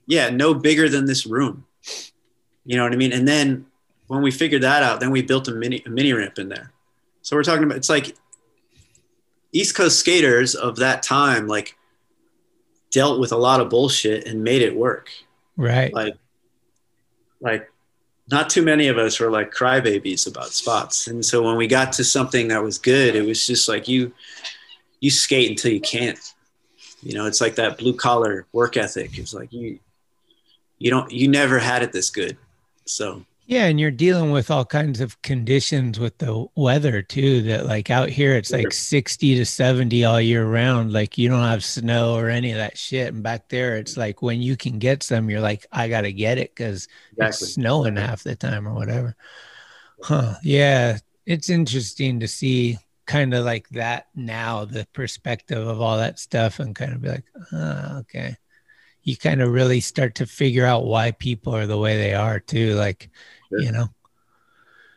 yeah 0.06 0.30
no 0.30 0.54
bigger 0.54 0.88
than 0.88 1.04
this 1.06 1.26
room. 1.26 1.64
You 2.64 2.76
know 2.76 2.82
what 2.82 2.92
i 2.92 2.96
mean? 2.96 3.12
And 3.12 3.28
then 3.28 3.66
when 4.08 4.22
we 4.22 4.30
figured 4.30 4.62
that 4.62 4.82
out 4.82 5.00
then 5.00 5.10
we 5.10 5.22
built 5.22 5.46
a 5.48 5.52
mini 5.52 5.82
a 5.86 5.90
mini 5.90 6.12
ramp 6.12 6.38
in 6.38 6.48
there. 6.48 6.72
So 7.22 7.36
we're 7.36 7.44
talking 7.44 7.62
about 7.64 7.76
it's 7.76 7.88
like 7.88 8.16
east 9.52 9.76
coast 9.76 10.00
skaters 10.00 10.54
of 10.56 10.76
that 10.76 11.02
time 11.04 11.46
like 11.46 11.76
dealt 12.94 13.18
with 13.18 13.32
a 13.32 13.36
lot 13.36 13.60
of 13.60 13.68
bullshit 13.68 14.26
and 14.26 14.44
made 14.44 14.62
it 14.62 14.74
work. 14.74 15.10
Right. 15.56 15.92
like 15.92 16.16
like 17.40 17.70
not 18.30 18.48
too 18.48 18.62
many 18.62 18.88
of 18.88 18.96
us 18.96 19.20
were 19.20 19.30
like 19.30 19.52
crybabies 19.52 20.26
about 20.26 20.48
spots. 20.48 21.08
And 21.08 21.22
so 21.24 21.42
when 21.42 21.56
we 21.56 21.66
got 21.66 21.92
to 21.94 22.04
something 22.04 22.48
that 22.48 22.62
was 22.62 22.78
good 22.78 23.14
it 23.14 23.26
was 23.26 23.46
just 23.46 23.68
like 23.68 23.86
you 23.88 24.12
you 25.00 25.10
skate 25.10 25.50
until 25.50 25.72
you 25.72 25.80
can't. 25.80 26.18
You 27.02 27.14
know 27.14 27.26
it's 27.26 27.40
like 27.40 27.56
that 27.56 27.76
blue 27.76 27.94
collar 27.94 28.46
work 28.52 28.76
ethic. 28.76 29.18
It's 29.18 29.34
like 29.34 29.52
you 29.52 29.80
you 30.78 30.90
don't 30.90 31.10
you 31.10 31.26
never 31.28 31.58
had 31.58 31.82
it 31.82 31.92
this 31.92 32.10
good. 32.10 32.38
So 32.86 33.24
Yeah, 33.46 33.66
and 33.66 33.78
you're 33.78 33.90
dealing 33.90 34.30
with 34.30 34.50
all 34.50 34.64
kinds 34.64 35.02
of 35.02 35.20
conditions 35.20 36.00
with 36.00 36.16
the 36.16 36.46
weather 36.56 37.02
too. 37.02 37.42
That 37.42 37.66
like 37.66 37.90
out 37.90 38.08
here, 38.08 38.34
it's 38.36 38.50
like 38.50 38.72
60 38.72 39.36
to 39.36 39.44
70 39.44 40.04
all 40.04 40.20
year 40.20 40.46
round. 40.46 40.92
Like 40.94 41.18
you 41.18 41.28
don't 41.28 41.42
have 41.42 41.62
snow 41.62 42.14
or 42.14 42.30
any 42.30 42.52
of 42.52 42.56
that 42.56 42.78
shit. 42.78 43.12
And 43.12 43.22
back 43.22 43.50
there, 43.50 43.76
it's 43.76 43.92
mm-hmm. 43.92 44.00
like 44.00 44.22
when 44.22 44.40
you 44.40 44.56
can 44.56 44.78
get 44.78 45.02
some, 45.02 45.28
you're 45.28 45.40
like, 45.40 45.66
I 45.70 45.88
gotta 45.88 46.10
get 46.12 46.38
it 46.38 46.54
because 46.54 46.88
Exactly. 47.12 47.26
it's 47.26 47.54
snowing 47.54 47.96
half 47.96 48.22
the 48.22 48.34
time 48.34 48.66
or 48.66 48.72
whatever. 48.72 49.14
Huh? 50.02 50.34
Yeah, 50.42 50.98
it's 51.26 51.50
interesting 51.50 52.20
to 52.20 52.28
see 52.28 52.78
kind 53.06 53.34
of 53.34 53.44
like 53.44 53.68
that 53.70 54.08
now, 54.14 54.64
the 54.64 54.86
perspective 54.92 55.66
of 55.66 55.80
all 55.80 55.98
that 55.98 56.18
stuff, 56.18 56.60
and 56.60 56.74
kind 56.74 56.92
of 56.92 57.02
be 57.02 57.08
like, 57.08 57.24
oh, 57.52 57.98
okay. 58.00 58.36
You 59.02 59.16
kind 59.18 59.42
of 59.42 59.52
really 59.52 59.80
start 59.80 60.14
to 60.16 60.26
figure 60.26 60.64
out 60.64 60.86
why 60.86 61.10
people 61.10 61.54
are 61.54 61.66
the 61.66 61.78
way 61.78 61.98
they 61.98 62.14
are 62.14 62.40
too. 62.40 62.74
Like, 62.74 63.10
you 63.62 63.72
know, 63.72 63.88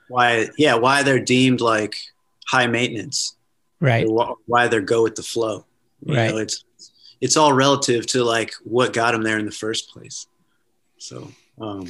why 0.07 0.47
yeah 0.57 0.75
why 0.75 1.03
they're 1.03 1.19
deemed 1.23 1.59
like 1.61 1.97
high 2.49 2.67
maintenance 2.67 3.35
right? 3.79 4.05
why 4.45 4.67
they're 4.67 4.81
go 4.81 5.03
with 5.03 5.15
the 5.15 5.23
flow 5.23 5.65
you 6.05 6.15
Right. 6.15 6.29
know 6.31 6.37
it's 6.37 6.63
it's 7.19 7.35
all 7.35 7.51
relative 7.53 8.05
to 8.07 8.23
like 8.23 8.53
what 8.63 8.93
got 8.93 9.11
them 9.11 9.23
there 9.23 9.37
in 9.39 9.45
the 9.45 9.51
first 9.51 9.89
place 9.89 10.27
so 10.97 11.29
um 11.59 11.85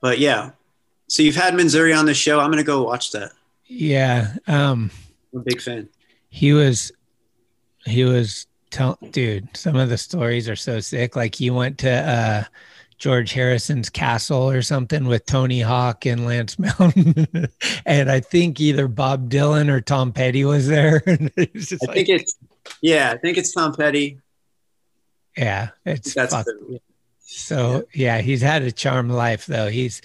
but 0.00 0.18
yeah 0.18 0.50
so 1.08 1.22
you've 1.22 1.36
had 1.36 1.54
Manzoori 1.54 1.98
on 1.98 2.04
the 2.06 2.14
show 2.14 2.38
i'm 2.40 2.50
gonna 2.50 2.62
go 2.62 2.82
watch 2.82 3.12
that 3.12 3.32
Yeah. 3.66 4.34
Um, 4.46 4.90
i'm 5.32 5.40
a 5.40 5.42
big 5.44 5.60
fan 5.60 5.88
he 6.30 6.52
was, 6.52 6.92
he 7.86 8.04
was 8.04 8.46
tell 8.70 8.98
dude, 9.12 9.48
some 9.56 9.76
of 9.76 9.88
the 9.88 9.96
stories 9.96 10.46
are 10.46 10.56
so 10.56 10.78
sick. 10.78 11.16
Like 11.16 11.34
he 11.34 11.48
went 11.48 11.78
to 11.78 11.90
uh 11.90 12.44
George 12.98 13.32
Harrison's 13.32 13.88
Castle 13.88 14.50
or 14.50 14.60
something 14.60 15.06
with 15.06 15.24
Tony 15.24 15.60
Hawk 15.60 16.04
and 16.04 16.26
Lance 16.26 16.58
Mountain. 16.58 17.26
and 17.86 18.10
I 18.10 18.20
think 18.20 18.60
either 18.60 18.88
Bob 18.88 19.30
Dylan 19.30 19.70
or 19.70 19.80
Tom 19.80 20.12
Petty 20.12 20.44
was 20.44 20.66
there. 20.66 21.02
I 21.06 21.18
like, 21.18 21.32
think 21.32 22.08
it's, 22.08 22.36
yeah, 22.82 23.12
I 23.12 23.16
think 23.18 23.38
it's 23.38 23.52
Tom 23.52 23.72
Petty. 23.74 24.20
Yeah, 25.36 25.68
it's 25.84 26.14
that's 26.14 26.34
the, 26.34 26.58
yeah. 26.68 26.78
so 27.20 27.84
yeah. 27.94 28.20
He's 28.20 28.42
had 28.42 28.62
a 28.62 28.72
charmed 28.72 29.12
life 29.12 29.46
though. 29.46 29.68
He's 29.68 30.02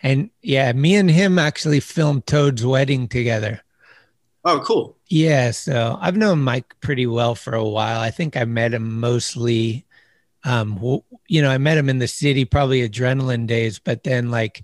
and 0.00 0.30
yeah, 0.42 0.72
me 0.72 0.94
and 0.94 1.10
him 1.10 1.40
actually 1.40 1.80
filmed 1.80 2.26
Toad's 2.26 2.64
wedding 2.64 3.08
together. 3.08 3.62
Oh, 4.44 4.60
cool. 4.60 4.96
Yeah, 5.08 5.50
so 5.50 5.98
I've 6.00 6.16
known 6.16 6.42
Mike 6.42 6.78
pretty 6.80 7.08
well 7.08 7.34
for 7.34 7.54
a 7.54 7.64
while. 7.64 8.00
I 8.00 8.12
think 8.12 8.36
I 8.36 8.44
met 8.44 8.74
him 8.74 9.00
mostly 9.00 9.85
um 10.46 11.02
you 11.28 11.42
know, 11.42 11.50
I 11.50 11.58
met 11.58 11.76
him 11.76 11.90
in 11.90 11.98
the 11.98 12.08
city 12.08 12.44
probably 12.44 12.88
adrenaline 12.88 13.46
days, 13.46 13.78
but 13.78 14.04
then 14.04 14.30
like 14.30 14.62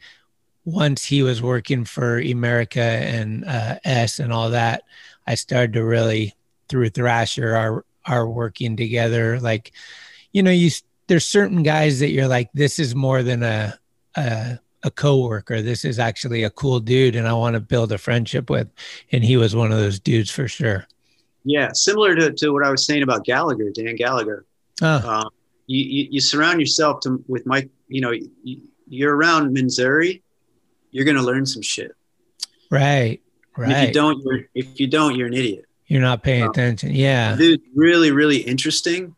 once 0.64 1.04
he 1.04 1.22
was 1.22 1.42
working 1.42 1.84
for 1.84 2.18
America 2.18 2.80
and 2.80 3.44
uh, 3.44 3.78
S 3.84 4.18
and 4.20 4.32
all 4.32 4.50
that, 4.50 4.84
I 5.26 5.34
started 5.34 5.74
to 5.74 5.84
really 5.84 6.34
through 6.68 6.90
Thrasher 6.90 7.54
are 7.54 7.84
our 8.06 8.28
working 8.28 8.76
together 8.76 9.38
like 9.38 9.72
you 10.32 10.42
know, 10.42 10.50
you 10.50 10.70
there's 11.06 11.26
certain 11.26 11.62
guys 11.62 12.00
that 12.00 12.10
you're 12.10 12.28
like, 12.28 12.50
this 12.54 12.78
is 12.78 12.94
more 12.94 13.22
than 13.22 13.42
a 13.42 13.78
a, 14.16 14.59
a 14.82 14.90
coworker. 14.90 15.62
This 15.62 15.84
is 15.84 15.98
actually 15.98 16.42
a 16.42 16.50
cool 16.50 16.80
dude, 16.80 17.16
and 17.16 17.28
I 17.28 17.32
want 17.34 17.54
to 17.54 17.60
build 17.60 17.92
a 17.92 17.98
friendship 17.98 18.50
with. 18.50 18.68
And 19.10 19.22
he 19.22 19.36
was 19.36 19.54
one 19.54 19.72
of 19.72 19.78
those 19.78 20.00
dudes 20.00 20.30
for 20.30 20.48
sure. 20.48 20.86
Yeah, 21.44 21.70
similar 21.72 22.14
to, 22.14 22.32
to 22.32 22.50
what 22.50 22.64
I 22.64 22.70
was 22.70 22.86
saying 22.86 23.02
about 23.02 23.24
Gallagher, 23.24 23.70
Dan 23.70 23.96
Gallagher. 23.96 24.44
Oh. 24.80 25.09
Um, 25.09 25.30
you, 25.66 25.84
you, 25.84 26.09
you 26.12 26.20
surround 26.20 26.60
yourself 26.60 27.01
to, 27.01 27.22
with 27.28 27.47
Mike. 27.47 27.70
You 27.89 28.01
know, 28.01 28.10
you, 28.10 28.62
you're 28.89 29.16
around 29.16 29.56
Manzoori, 29.56 30.22
you're 30.90 31.05
going 31.05 31.16
to 31.16 31.22
learn 31.22 31.47
some 31.47 31.62
shit. 31.62 31.93
Right. 32.70 33.20
Right. 33.56 33.70
And 33.70 33.72
if 33.72 33.89
you 33.89 33.94
don't, 33.94 34.22
you're, 34.24 34.40
if 34.55 34.80
you 34.80 34.86
don't, 34.86 35.16
you're 35.16 35.26
an 35.26 35.34
idiot. 35.34 35.66
You're 35.86 36.01
not 36.01 36.22
paying 36.22 36.44
um, 36.44 36.51
attention. 36.51 36.93
Yeah. 36.93 37.36
Dude, 37.36 37.60
really, 37.74 38.10
really 38.10 38.39
interesting 38.39 39.14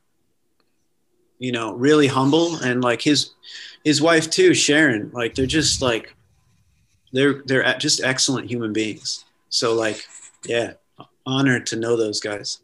you 1.38 1.52
know, 1.52 1.74
really 1.74 2.06
humble 2.06 2.56
and 2.56 2.82
like 2.82 3.02
his 3.02 3.32
his 3.84 4.00
wife 4.00 4.30
too, 4.30 4.54
Sharon. 4.54 5.10
Like 5.12 5.34
they're 5.34 5.46
just 5.46 5.82
like 5.82 6.14
they're 7.12 7.42
they're 7.44 7.76
just 7.78 8.02
excellent 8.02 8.50
human 8.50 8.72
beings. 8.72 9.24
So 9.48 9.74
like, 9.74 10.06
yeah, 10.46 10.74
honored 11.26 11.66
to 11.66 11.76
know 11.76 11.96
those 11.96 12.20
guys. 12.20 12.60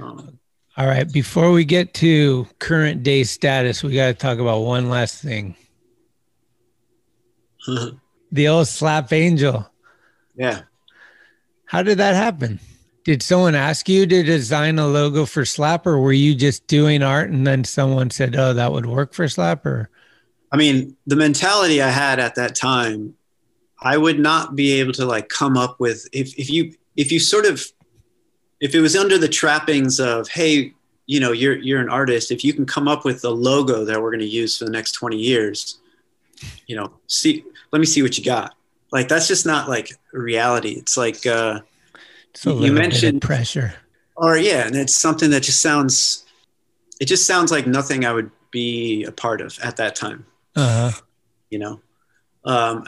Um, 0.00 0.40
All 0.78 0.86
right, 0.86 1.10
before 1.10 1.50
we 1.50 1.64
get 1.64 1.92
to 1.94 2.46
current 2.60 3.02
day 3.02 3.24
status, 3.24 3.82
we 3.82 3.94
got 3.94 4.06
to 4.06 4.14
talk 4.14 4.38
about 4.38 4.60
one 4.60 4.88
last 4.88 5.20
thing. 5.20 5.56
the 8.32 8.46
old 8.46 8.68
slap 8.68 9.12
angel. 9.12 9.68
Yeah. 10.36 10.62
How 11.64 11.82
did 11.82 11.98
that 11.98 12.14
happen? 12.14 12.60
Did 13.02 13.24
someone 13.24 13.56
ask 13.56 13.88
you 13.88 14.06
to 14.06 14.22
design 14.22 14.78
a 14.78 14.86
logo 14.86 15.26
for 15.26 15.44
Slap, 15.44 15.84
or 15.84 15.98
were 15.98 16.12
you 16.12 16.34
just 16.34 16.66
doing 16.68 17.02
art 17.02 17.30
and 17.30 17.46
then 17.46 17.64
someone 17.64 18.10
said, 18.10 18.36
"Oh, 18.36 18.52
that 18.52 18.70
would 18.70 18.86
work 18.86 19.14
for 19.14 19.26
Slap"? 19.28 19.66
Or 19.66 19.90
I 20.52 20.58
mean, 20.58 20.96
the 21.06 21.16
mentality 21.16 21.82
I 21.82 21.88
had 21.88 22.20
at 22.20 22.36
that 22.36 22.54
time, 22.54 23.14
I 23.80 23.96
would 23.96 24.18
not 24.20 24.54
be 24.54 24.78
able 24.78 24.92
to 24.92 25.06
like 25.06 25.28
come 25.28 25.56
up 25.56 25.80
with 25.80 26.06
if 26.12 26.38
if 26.38 26.50
you 26.50 26.74
if 26.96 27.10
you 27.10 27.18
sort 27.18 27.46
of 27.46 27.66
if 28.60 28.74
it 28.74 28.80
was 28.80 28.96
under 28.96 29.18
the 29.18 29.28
trappings 29.28 30.00
of 30.00 30.28
hey 30.28 30.72
you 31.06 31.20
know 31.20 31.32
you're 31.32 31.56
you're 31.56 31.80
an 31.80 31.88
artist 31.88 32.30
if 32.30 32.44
you 32.44 32.52
can 32.52 32.66
come 32.66 32.88
up 32.88 33.04
with 33.04 33.24
a 33.24 33.30
logo 33.30 33.84
that 33.84 34.00
we're 34.00 34.10
going 34.10 34.20
to 34.20 34.26
use 34.26 34.58
for 34.58 34.64
the 34.64 34.70
next 34.70 34.92
20 34.92 35.16
years 35.16 35.78
you 36.66 36.76
know 36.76 36.92
see 37.06 37.44
let 37.72 37.80
me 37.80 37.86
see 37.86 38.02
what 38.02 38.16
you 38.18 38.24
got 38.24 38.54
like 38.92 39.08
that's 39.08 39.28
just 39.28 39.46
not 39.46 39.68
like 39.68 39.92
reality 40.12 40.72
it's 40.72 40.96
like 40.96 41.26
uh 41.26 41.60
so 42.38 42.60
you 42.60 42.72
mentioned 42.72 43.20
pressure. 43.20 43.74
Or 44.14 44.36
yeah, 44.36 44.66
and 44.66 44.76
it's 44.76 44.94
something 44.94 45.30
that 45.30 45.42
just 45.42 45.60
sounds 45.60 46.24
it 47.00 47.06
just 47.06 47.26
sounds 47.26 47.50
like 47.50 47.66
nothing 47.66 48.04
I 48.04 48.12
would 48.12 48.30
be 48.52 49.02
a 49.04 49.10
part 49.12 49.40
of 49.40 49.58
at 49.60 49.76
that 49.76 49.96
time. 49.96 50.24
Uh-huh. 50.54 50.92
You 51.50 51.58
know, 51.58 51.80
um, 52.44 52.84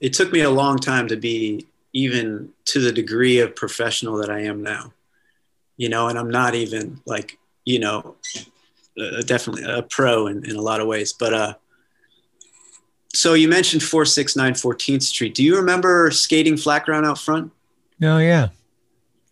it 0.00 0.12
took 0.12 0.32
me 0.32 0.40
a 0.42 0.50
long 0.50 0.78
time 0.78 1.08
to 1.08 1.16
be 1.16 1.66
even 1.92 2.50
to 2.66 2.80
the 2.80 2.92
degree 2.92 3.40
of 3.40 3.56
professional 3.56 4.16
that 4.18 4.30
I 4.30 4.42
am 4.42 4.62
now. 4.62 4.92
You 5.76 5.88
know, 5.88 6.08
and 6.08 6.18
I'm 6.18 6.30
not 6.30 6.54
even 6.54 7.00
like 7.06 7.38
you 7.64 7.78
know, 7.78 8.16
uh, 8.98 9.22
definitely 9.22 9.64
a 9.64 9.82
pro 9.82 10.26
in, 10.26 10.44
in 10.44 10.56
a 10.56 10.60
lot 10.60 10.80
of 10.80 10.86
ways. 10.86 11.12
But 11.12 11.34
uh, 11.34 11.54
so 13.14 13.34
you 13.34 13.48
mentioned 13.48 13.82
469 13.82 14.54
14th 14.54 15.02
Street. 15.02 15.34
Do 15.34 15.44
you 15.44 15.56
remember 15.56 16.10
skating 16.10 16.56
flat 16.56 16.84
ground 16.84 17.06
out 17.06 17.18
front? 17.18 17.52
Oh 18.02 18.18
yeah 18.18 18.48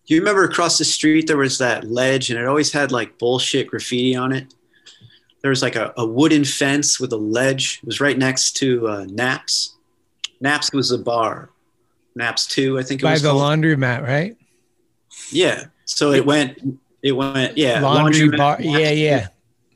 Do 0.06 0.14
you 0.14 0.20
remember 0.20 0.44
across 0.44 0.78
the 0.78 0.84
street 0.84 1.26
there 1.26 1.36
was 1.36 1.58
that 1.58 1.84
ledge 1.84 2.30
and 2.30 2.38
it 2.38 2.46
always 2.46 2.72
had 2.72 2.92
like 2.92 3.18
bullshit 3.18 3.68
graffiti 3.68 4.14
on 4.14 4.32
it? 4.32 4.54
There 5.42 5.48
was 5.48 5.62
like 5.62 5.76
a, 5.76 5.92
a 5.96 6.06
wooden 6.06 6.44
fence 6.44 7.00
with 7.00 7.12
a 7.12 7.16
ledge. 7.16 7.80
It 7.82 7.86
was 7.86 8.00
right 8.00 8.16
next 8.16 8.52
to 8.58 8.86
uh, 8.86 9.06
Naps. 9.08 9.76
Naps 10.40 10.70
was 10.72 10.90
a 10.90 10.98
bar. 10.98 11.50
Naps 12.14 12.46
two, 12.46 12.78
I 12.78 12.82
think 12.82 13.00
it 13.00 13.04
By 13.04 13.12
was. 13.12 13.22
By 13.22 13.28
the 13.28 13.34
laundromat, 13.34 14.02
right? 14.02 14.36
Yeah. 15.30 15.64
So 15.94 16.12
it 16.12 16.24
went. 16.24 16.78
It 17.02 17.12
went. 17.12 17.56
Yeah. 17.56 17.80
Laundry, 17.80 18.20
laundry 18.20 18.36
bar. 18.36 18.56
Yeah, 18.60 18.90
yeah. 18.90 19.28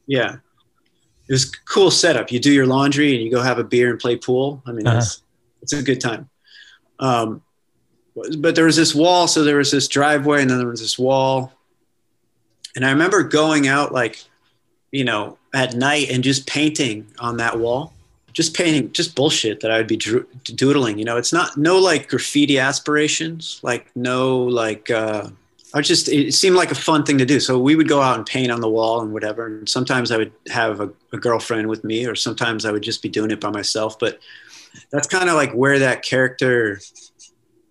Yeah. 0.06 0.36
It 1.28 1.32
was 1.32 1.46
cool 1.46 1.90
setup. 1.90 2.30
You 2.30 2.38
do 2.38 2.52
your 2.52 2.66
laundry 2.66 3.14
and 3.14 3.24
you 3.24 3.30
go 3.30 3.40
have 3.40 3.58
a 3.58 3.64
beer 3.64 3.90
and 3.90 3.98
play 3.98 4.16
pool. 4.16 4.62
I 4.66 4.72
mean, 4.72 4.86
uh-huh. 4.86 4.98
it's, 4.98 5.22
it's 5.62 5.72
a 5.72 5.82
good 5.82 6.00
time. 6.00 6.28
Um, 6.98 7.42
but 8.14 8.54
there 8.54 8.64
was 8.64 8.76
this 8.76 8.94
wall 8.94 9.26
so 9.26 9.42
there 9.42 9.56
was 9.56 9.70
this 9.70 9.88
driveway 9.88 10.40
and 10.40 10.50
then 10.50 10.58
there 10.58 10.68
was 10.68 10.80
this 10.80 10.98
wall 10.98 11.52
and 12.76 12.86
i 12.86 12.90
remember 12.90 13.22
going 13.22 13.66
out 13.66 13.92
like 13.92 14.22
you 14.92 15.04
know 15.04 15.36
at 15.52 15.74
night 15.74 16.10
and 16.10 16.22
just 16.22 16.46
painting 16.46 17.06
on 17.18 17.36
that 17.38 17.58
wall 17.58 17.92
just 18.32 18.54
painting 18.54 18.92
just 18.92 19.14
bullshit 19.14 19.60
that 19.60 19.70
i 19.70 19.76
would 19.76 19.86
be 19.86 19.96
doodling 19.96 20.98
you 20.98 21.04
know 21.04 21.16
it's 21.16 21.32
not 21.32 21.56
no 21.56 21.78
like 21.78 22.08
graffiti 22.08 22.58
aspirations 22.58 23.60
like 23.62 23.90
no 23.96 24.38
like 24.38 24.90
uh 24.90 25.28
I 25.74 25.80
just 25.80 26.08
it 26.08 26.32
seemed 26.34 26.54
like 26.54 26.70
a 26.70 26.76
fun 26.76 27.02
thing 27.02 27.18
to 27.18 27.26
do. 27.26 27.40
So 27.40 27.58
we 27.58 27.74
would 27.74 27.88
go 27.88 28.00
out 28.00 28.16
and 28.16 28.24
paint 28.24 28.52
on 28.52 28.60
the 28.60 28.70
wall 28.70 29.00
and 29.00 29.12
whatever. 29.12 29.46
And 29.46 29.68
sometimes 29.68 30.12
I 30.12 30.16
would 30.16 30.32
have 30.48 30.80
a, 30.80 30.88
a 31.12 31.18
girlfriend 31.18 31.68
with 31.68 31.82
me, 31.82 32.06
or 32.06 32.14
sometimes 32.14 32.64
I 32.64 32.70
would 32.70 32.82
just 32.82 33.02
be 33.02 33.08
doing 33.08 33.32
it 33.32 33.40
by 33.40 33.50
myself. 33.50 33.98
But 33.98 34.20
that's 34.90 35.08
kind 35.08 35.28
of 35.28 35.34
like 35.34 35.52
where 35.52 35.80
that 35.80 36.02
character 36.02 36.80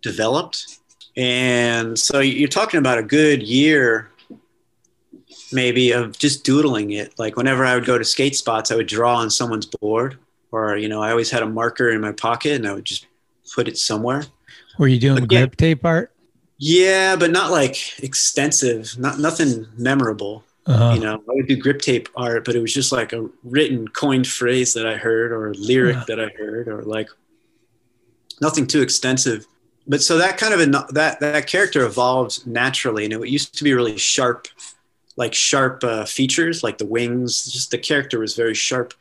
developed. 0.02 0.80
And 1.16 1.98
so 1.98 2.20
you're 2.20 2.50
talking 2.50 2.78
about 2.78 2.98
a 2.98 3.04
good 3.04 3.42
year, 3.44 4.10
maybe, 5.52 5.92
of 5.92 6.18
just 6.18 6.44
doodling 6.44 6.92
it. 6.92 7.18
Like 7.18 7.38
whenever 7.38 7.66
I 7.66 7.76
would 7.76 7.86
go 7.86 7.98
to 7.98 8.04
skate 8.04 8.36
spots, 8.36 8.72
I 8.72 8.76
would 8.76 8.88
draw 8.88 9.16
on 9.16 9.30
someone's 9.30 9.66
board, 9.66 10.18
or, 10.52 10.76
you 10.78 10.90
know, 10.90 11.02
I 11.02 11.12
always 11.12 11.32
had 11.32 11.44
a 11.44 11.48
marker 11.48 11.90
in 11.90 12.02
my 12.02 12.12
pocket 12.12 12.54
and 12.54 12.68
I 12.68 12.74
would 12.74 12.86
just 12.86 13.08
put 13.56 13.68
it 13.68 13.78
somewhere. 13.78 14.26
Were 14.78 14.88
you 14.88 15.00
doing 15.00 15.24
Again, 15.24 15.44
grip 15.44 15.56
tape 15.56 15.86
art? 15.86 16.13
Yeah, 16.66 17.16
but 17.16 17.32
not 17.32 17.52
like 17.52 18.00
extensive, 18.02 18.98
not 18.98 19.20
nothing 19.20 19.68
memorable. 19.78 20.44
Uh-huh. 20.66 20.94
You 20.94 21.02
know, 21.02 21.16
I 21.16 21.34
would 21.34 21.48
do 21.48 21.58
grip 21.58 21.82
tape 21.82 22.08
art, 22.16 22.46
but 22.46 22.56
it 22.56 22.62
was 22.62 22.74
just 22.74 22.94
like 22.94 23.12
a 23.12 23.30
written, 23.44 23.88
coined 23.90 24.28
phrase 24.28 24.74
that 24.76 24.88
I 24.88 24.96
heard, 24.96 25.34
or 25.34 25.52
a 25.52 25.54
lyric 25.54 25.98
uh-huh. 25.98 26.06
that 26.08 26.20
I 26.22 26.30
heard, 26.38 26.70
or 26.70 26.84
like 26.84 27.10
nothing 28.40 28.66
too 28.66 28.82
extensive 28.82 29.46
but 29.88 30.02
so 30.02 30.18
that 30.18 30.38
kind 30.38 30.54
of 30.54 30.60
a, 30.62 30.94
that 30.94 31.20
that 31.20 31.48
character 31.48 31.86
evolved 31.86 32.48
naturally, 32.48 33.06
and 33.06 33.14
it 33.14 33.28
used 33.28 33.58
to 33.58 33.64
be 33.64 33.74
really 33.74 33.98
sharp, 33.98 34.48
like 35.16 35.34
sharp 35.34 35.84
uh, 35.84 36.06
features, 36.06 36.64
like 36.64 36.78
the 36.78 36.86
wings. 36.86 37.46
Just 37.46 37.72
the 37.72 37.78
character 37.78 38.20
was 38.20 38.36
very 38.36 38.54
sharp, 38.54 38.94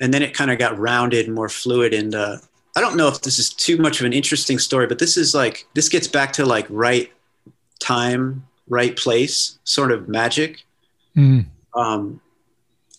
and 0.00 0.14
then 0.14 0.22
it 0.22 0.34
kind 0.34 0.50
of 0.50 0.58
got 0.58 0.78
rounded 0.78 1.26
and 1.26 1.34
more 1.34 1.48
fluid. 1.48 1.92
And 1.92 2.14
uh, 2.14 2.38
I 2.76 2.80
don't 2.80 2.96
know 2.96 3.08
if 3.08 3.20
this 3.22 3.38
is 3.38 3.50
too 3.50 3.76
much 3.76 4.00
of 4.00 4.06
an 4.06 4.12
interesting 4.12 4.58
story, 4.58 4.86
but 4.86 4.98
this 4.98 5.16
is 5.16 5.34
like 5.34 5.66
this 5.74 5.88
gets 5.88 6.08
back 6.08 6.32
to 6.34 6.46
like 6.46 6.66
right 6.68 7.12
time, 7.78 8.46
right 8.68 8.96
place, 8.96 9.58
sort 9.64 9.92
of 9.92 10.08
magic. 10.08 10.64
Mm. 11.16 11.46
Um, 11.74 12.20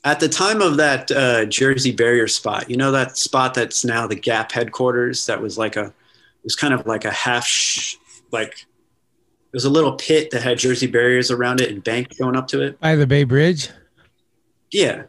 at 0.06 0.20
the 0.20 0.30
time 0.30 0.62
of 0.62 0.78
that 0.78 1.12
uh, 1.12 1.46
Jersey 1.46 1.92
barrier 1.92 2.28
spot, 2.28 2.70
you 2.70 2.78
know 2.78 2.92
that 2.92 3.18
spot 3.18 3.54
that's 3.54 3.84
now 3.84 4.08
the 4.08 4.16
Gap 4.16 4.52
headquarters. 4.52 5.26
That 5.26 5.42
was 5.42 5.58
like 5.58 5.76
a 5.76 5.86
it 5.86 5.94
was 6.44 6.56
kind 6.56 6.74
of 6.74 6.86
like 6.86 7.06
a 7.06 7.12
half, 7.12 7.46
sh- 7.46 7.96
like 8.32 8.52
it 8.52 9.54
was 9.54 9.66
a 9.66 9.70
little 9.70 9.94
pit 9.94 10.32
that 10.32 10.44
had 10.44 10.60
Jersey 10.60 10.88
barriers 10.88 11.32
around 11.32 11.60
it 11.60 11.72
and 11.72 11.84
bank 11.84 12.18
going 12.18 12.36
up 12.36 12.48
to 12.50 12.62
it. 12.62 12.80
By 12.80 12.96
the 12.96 13.08
Bay 13.08 13.24
Bridge. 13.24 13.70
Yeah. 14.72 15.04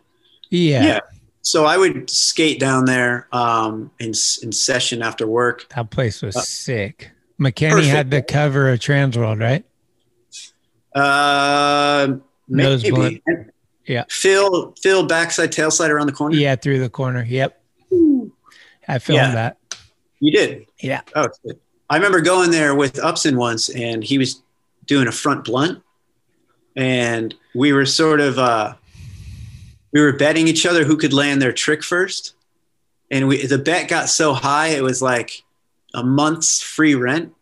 Yeah. 0.51 0.83
Yeah. 0.83 1.01
So 1.47 1.65
I 1.65 1.77
would 1.79 2.11
skate 2.11 2.59
down 2.59 2.87
there 2.87 3.29
um, 3.31 3.93
in 4.01 4.09
in 4.43 4.51
session 4.51 5.01
after 5.01 5.29
work. 5.29 5.69
That 5.77 5.91
place 5.91 6.21
was 6.21 6.35
uh, 6.35 6.41
sick. 6.41 7.13
McKenney 7.39 7.85
had 7.85 8.11
the 8.11 8.21
cover 8.21 8.69
of 8.69 8.81
Transworld, 8.81 9.41
right? 9.41 9.65
Uh, 10.93 12.17
maybe. 12.49 13.23
Yeah. 13.87 14.03
Phil, 14.09 14.75
Phil 14.83 15.07
backside 15.07 15.53
tail 15.53 15.71
slide 15.71 15.93
around 15.93 16.09
the 16.09 16.13
corner. 16.13 16.35
Yeah, 16.35 16.57
through 16.57 16.81
the 16.81 16.91
corner. 16.91 17.23
Yep. 17.23 17.63
I 18.89 18.99
filmed 18.99 19.19
Yeah. 19.19 19.35
that. 19.35 19.59
You 20.19 20.33
did. 20.33 20.67
Yeah. 20.81 21.03
Oh, 21.15 21.29
good. 21.45 21.61
I 21.89 21.95
remember 21.95 22.23
going 22.23 22.51
there 22.51 22.75
with 22.75 22.99
Upson 22.99 23.37
once, 23.37 23.69
and 23.69 24.03
he 24.03 24.19
was 24.19 24.43
doing 24.87 25.07
a 25.07 25.13
front 25.13 25.45
blunt, 25.45 25.81
and 26.75 27.33
we 27.55 27.73
were 27.73 27.87
sort 27.87 28.21
of 28.21 28.37
uh, 28.37 28.75
we 29.97 30.03
were 30.03 30.13
betting 30.13 30.47
each 30.47 30.67
other 30.67 30.85
who 30.85 30.99
could 30.99 31.15
land 31.15 31.41
their 31.41 31.55
trick 31.55 31.83
first, 31.83 32.35
and 33.11 33.29
we 33.29 33.47
the 33.47 33.57
bet 33.57 33.89
got 33.89 34.11
so 34.11 34.35
high 34.35 34.69
it 34.69 34.83
was 34.83 35.01
like 35.01 35.43
a 35.95 36.03
month's 36.03 36.61
free 36.61 36.95
rent 36.95 37.33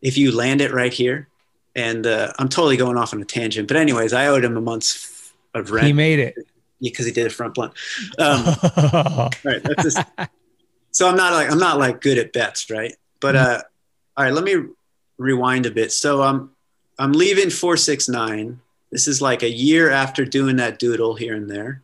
if 0.00 0.16
you 0.16 0.30
land 0.30 0.60
it 0.60 0.70
right 0.72 0.92
here. 0.92 1.26
And 1.74 2.06
uh, 2.06 2.32
I'm 2.38 2.48
totally 2.48 2.76
going 2.76 2.96
off 2.96 3.12
on 3.12 3.20
a 3.20 3.24
tangent, 3.24 3.66
but 3.66 3.76
anyways, 3.76 4.12
I 4.12 4.28
owed 4.28 4.44
him 4.44 4.56
a 4.56 4.60
month's 4.60 5.32
of 5.52 5.72
rent 5.72 5.88
He 5.88 5.92
made 5.92 6.20
it. 6.20 6.36
because 6.80 7.06
he 7.06 7.12
did 7.12 7.26
a 7.26 7.30
front 7.30 7.54
blunt. 7.54 7.72
Um, 8.20 8.44
all 8.76 9.30
right, 9.44 9.60
that's 9.60 9.82
just, 9.82 9.98
so 10.92 11.08
I'm 11.08 11.16
not 11.16 11.32
like 11.32 11.50
I'm 11.50 11.58
not 11.58 11.80
like 11.80 12.00
good 12.00 12.18
at 12.18 12.32
bets, 12.32 12.70
right? 12.70 12.94
But 13.18 13.34
uh, 13.34 13.62
all 14.16 14.24
right, 14.26 14.32
let 14.32 14.44
me 14.44 14.54
rewind 15.18 15.66
a 15.66 15.72
bit. 15.72 15.90
So 15.90 16.22
I'm 16.22 16.50
I'm 17.00 17.14
leaving 17.14 17.50
four 17.50 17.76
six 17.76 18.08
nine. 18.08 18.60
This 18.90 19.06
is 19.06 19.22
like 19.22 19.42
a 19.42 19.50
year 19.50 19.90
after 19.90 20.24
doing 20.24 20.56
that 20.56 20.78
doodle 20.78 21.14
here 21.14 21.34
and 21.34 21.48
there. 21.48 21.82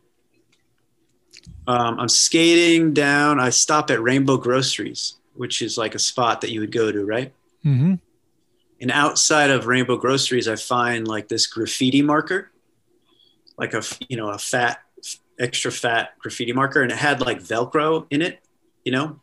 Um, 1.67 1.99
I'm 1.99 2.09
skating 2.09 2.93
down. 2.93 3.39
I 3.39 3.49
stop 3.49 3.91
at 3.91 4.01
Rainbow 4.01 4.37
Groceries, 4.37 5.15
which 5.35 5.61
is 5.61 5.77
like 5.77 5.95
a 5.95 5.99
spot 5.99 6.41
that 6.41 6.51
you 6.51 6.59
would 6.61 6.71
go 6.71 6.91
to, 6.91 7.05
right? 7.05 7.33
hmm 7.63 7.95
And 8.81 8.91
outside 8.91 9.49
of 9.49 9.67
Rainbow 9.67 9.97
Groceries, 9.97 10.47
I 10.47 10.55
find 10.55 11.07
like 11.07 11.27
this 11.27 11.47
graffiti 11.47 12.01
marker, 12.01 12.51
like 13.57 13.73
a 13.73 13.83
you 14.07 14.17
know 14.17 14.29
a 14.29 14.37
fat, 14.37 14.79
extra 15.39 15.71
fat 15.71 16.17
graffiti 16.19 16.53
marker, 16.53 16.81
and 16.81 16.91
it 16.91 16.97
had 16.97 17.21
like 17.21 17.39
Velcro 17.39 18.05
in 18.09 18.21
it, 18.21 18.39
you 18.85 18.91
know. 18.91 19.19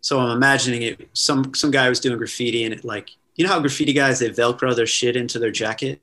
So 0.00 0.20
I'm 0.20 0.36
imagining 0.36 0.82
it. 0.82 1.08
Some 1.12 1.54
some 1.54 1.70
guy 1.70 1.88
was 1.88 2.00
doing 2.00 2.18
graffiti, 2.18 2.64
and 2.64 2.74
it 2.74 2.84
like 2.84 3.10
you 3.36 3.44
know 3.44 3.52
how 3.52 3.60
graffiti 3.60 3.92
guys 3.92 4.18
they 4.18 4.30
Velcro 4.30 4.74
their 4.74 4.86
shit 4.86 5.14
into 5.16 5.38
their 5.38 5.50
jacket, 5.52 6.00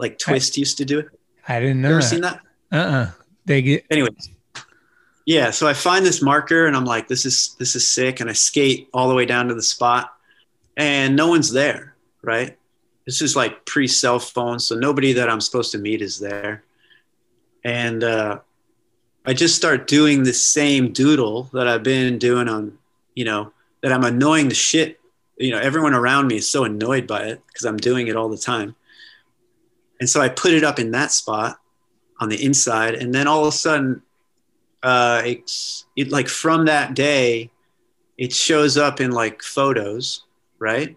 like 0.00 0.18
Twist 0.18 0.56
used 0.56 0.78
to 0.78 0.84
do 0.84 0.98
it. 0.98 1.08
I 1.46 1.60
didn't 1.60 1.82
know. 1.82 1.88
You 1.88 1.94
ever 1.94 2.02
that. 2.02 2.08
seen 2.08 2.20
that? 2.22 2.40
Uh-uh. 2.72 3.10
They 3.44 3.62
get 3.62 3.84
anyways 3.90 4.30
yeah 5.30 5.50
so 5.50 5.68
i 5.68 5.72
find 5.72 6.04
this 6.04 6.20
marker 6.20 6.66
and 6.66 6.76
i'm 6.76 6.84
like 6.84 7.06
this 7.06 7.24
is 7.24 7.54
this 7.58 7.76
is 7.76 7.86
sick 7.86 8.18
and 8.18 8.28
i 8.28 8.32
skate 8.32 8.88
all 8.92 9.08
the 9.08 9.14
way 9.14 9.24
down 9.24 9.46
to 9.46 9.54
the 9.54 9.62
spot 9.62 10.12
and 10.76 11.14
no 11.14 11.28
one's 11.28 11.52
there 11.52 11.94
right 12.22 12.58
this 13.06 13.22
is 13.22 13.36
like 13.36 13.64
pre 13.64 13.86
cell 13.86 14.18
phone 14.18 14.58
so 14.58 14.74
nobody 14.74 15.12
that 15.12 15.30
i'm 15.30 15.40
supposed 15.40 15.70
to 15.72 15.78
meet 15.78 16.02
is 16.02 16.18
there 16.18 16.64
and 17.64 18.02
uh, 18.02 18.40
i 19.24 19.32
just 19.32 19.54
start 19.54 19.86
doing 19.86 20.22
the 20.24 20.32
same 20.32 20.92
doodle 20.92 21.44
that 21.52 21.68
i've 21.68 21.84
been 21.84 22.18
doing 22.18 22.48
on 22.48 22.76
you 23.14 23.24
know 23.24 23.52
that 23.82 23.92
i'm 23.92 24.04
annoying 24.04 24.48
the 24.48 24.54
shit 24.54 24.98
you 25.36 25.50
know 25.52 25.58
everyone 25.58 25.94
around 25.94 26.26
me 26.26 26.36
is 26.36 26.50
so 26.50 26.64
annoyed 26.64 27.06
by 27.06 27.22
it 27.22 27.40
because 27.46 27.66
i'm 27.66 27.76
doing 27.76 28.08
it 28.08 28.16
all 28.16 28.28
the 28.28 28.36
time 28.36 28.74
and 30.00 30.08
so 30.08 30.20
i 30.20 30.28
put 30.28 30.52
it 30.52 30.64
up 30.64 30.78
in 30.78 30.90
that 30.90 31.12
spot 31.12 31.60
on 32.20 32.28
the 32.28 32.44
inside. 32.44 32.94
And 32.94 33.14
then 33.14 33.26
all 33.26 33.40
of 33.40 33.48
a 33.48 33.52
sudden 33.52 34.02
uh 34.82 35.22
it's 35.24 35.86
it 35.96 36.10
like 36.10 36.28
from 36.28 36.66
that 36.66 36.94
day 36.94 37.50
it 38.16 38.32
shows 38.32 38.76
up 38.76 39.00
in 39.00 39.10
like 39.10 39.42
photos 39.42 40.24
right? 40.58 40.96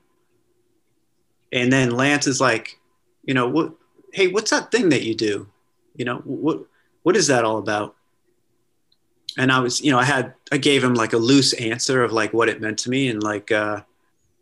And 1.54 1.72
then 1.72 1.92
lance 1.92 2.28
is 2.28 2.42
like 2.42 2.80
you 3.24 3.34
know 3.34 3.48
what 3.48 3.74
hey 4.12 4.28
what's 4.28 4.52
that 4.52 4.72
thing 4.72 4.90
that 4.90 5.04
you 5.04 5.16
do? 5.16 5.48
You 5.96 6.06
know 6.06 6.18
what 6.26 6.66
what 7.04 7.16
is 7.16 7.28
that 7.28 7.46
all 7.46 7.58
about? 7.58 7.96
And 9.38 9.52
i 9.52 9.60
was 9.60 9.82
you 9.82 9.92
know 9.92 10.00
i 10.00 10.04
had 10.04 10.34
i 10.52 10.58
gave 10.58 10.84
him 10.84 10.94
like 10.94 11.14
a 11.14 11.18
loose 11.18 11.54
answer 11.54 12.04
of 12.04 12.12
like 12.12 12.34
what 12.34 12.50
it 12.50 12.62
meant 12.62 12.80
to 12.80 12.90
me. 12.90 13.08
And 13.10 13.24
like 13.24 13.52
uh 13.52 13.82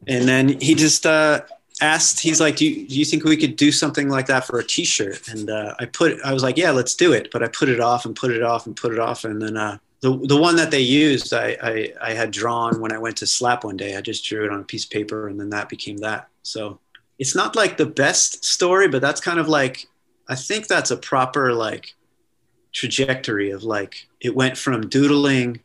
and 0.08 0.28
then 0.28 0.60
he 0.60 0.74
just 0.74 1.06
uh 1.06 1.42
asked 1.82 2.20
he's 2.20 2.40
like 2.40 2.56
do 2.58 2.66
you, 2.66 2.88
do 2.88 2.98
you 2.98 3.06
think 3.06 3.24
we 3.24 3.38
could 3.38 3.56
do 3.56 3.72
something 3.72 4.10
like 4.10 4.28
that 4.28 4.46
for 4.46 4.60
a 4.60 4.64
t-shirt? 4.64 5.28
And 5.30 5.50
uh, 5.50 5.76
i 5.80 5.86
put 5.86 6.22
i 6.24 6.34
was 6.34 6.44
like 6.44 6.58
yeah 6.58 6.72
let's 6.72 6.96
do 6.96 7.14
it. 7.14 7.30
But 7.32 7.44
i 7.44 7.48
put 7.48 7.70
it 7.70 7.80
off 7.80 8.06
and 8.06 8.16
put 8.16 8.32
it 8.32 8.44
off 8.44 8.66
and 8.66 8.76
put 8.76 8.94
it 8.94 9.00
off. 9.00 9.26
And 9.26 9.42
then 9.42 9.58
uh, 9.58 9.78
the, 10.02 10.18
the 10.28 10.38
one 10.38 10.56
that 10.56 10.72
they 10.72 10.82
used 10.82 11.34
I, 11.34 11.58
I 11.62 11.94
i 12.02 12.14
had 12.14 12.32
drawn 12.32 12.80
when 12.80 12.92
i 12.92 12.98
went 12.98 13.18
to 13.18 13.28
slap 13.28 13.64
one 13.64 13.78
day. 13.78 13.96
I 13.96 14.02
just 14.02 14.26
drew 14.26 14.46
it 14.46 14.52
on 14.52 14.62
a 14.62 14.64
piece 14.64 14.86
of 14.86 14.92
paper 14.92 15.28
and 15.28 15.40
then 15.40 15.50
that 15.50 15.70
became 15.70 15.98
that. 15.98 16.28
So 16.44 16.80
it's 17.22 17.36
not 17.36 17.56
like 17.56 17.78
the 17.78 17.86
best 17.86 18.44
story 18.44 18.88
but 18.88 19.00
that's 19.00 19.22
kind 19.22 19.40
of 19.40 19.48
like 19.48 19.88
i 20.28 20.36
think 20.36 20.68
that's 20.68 20.90
a 20.90 20.98
proper 20.98 21.54
like 21.54 21.94
trajectory 22.74 23.52
of 23.52 23.64
like 23.64 24.08
it 24.20 24.36
went 24.36 24.58
from 24.58 24.90
doodling 24.90 25.60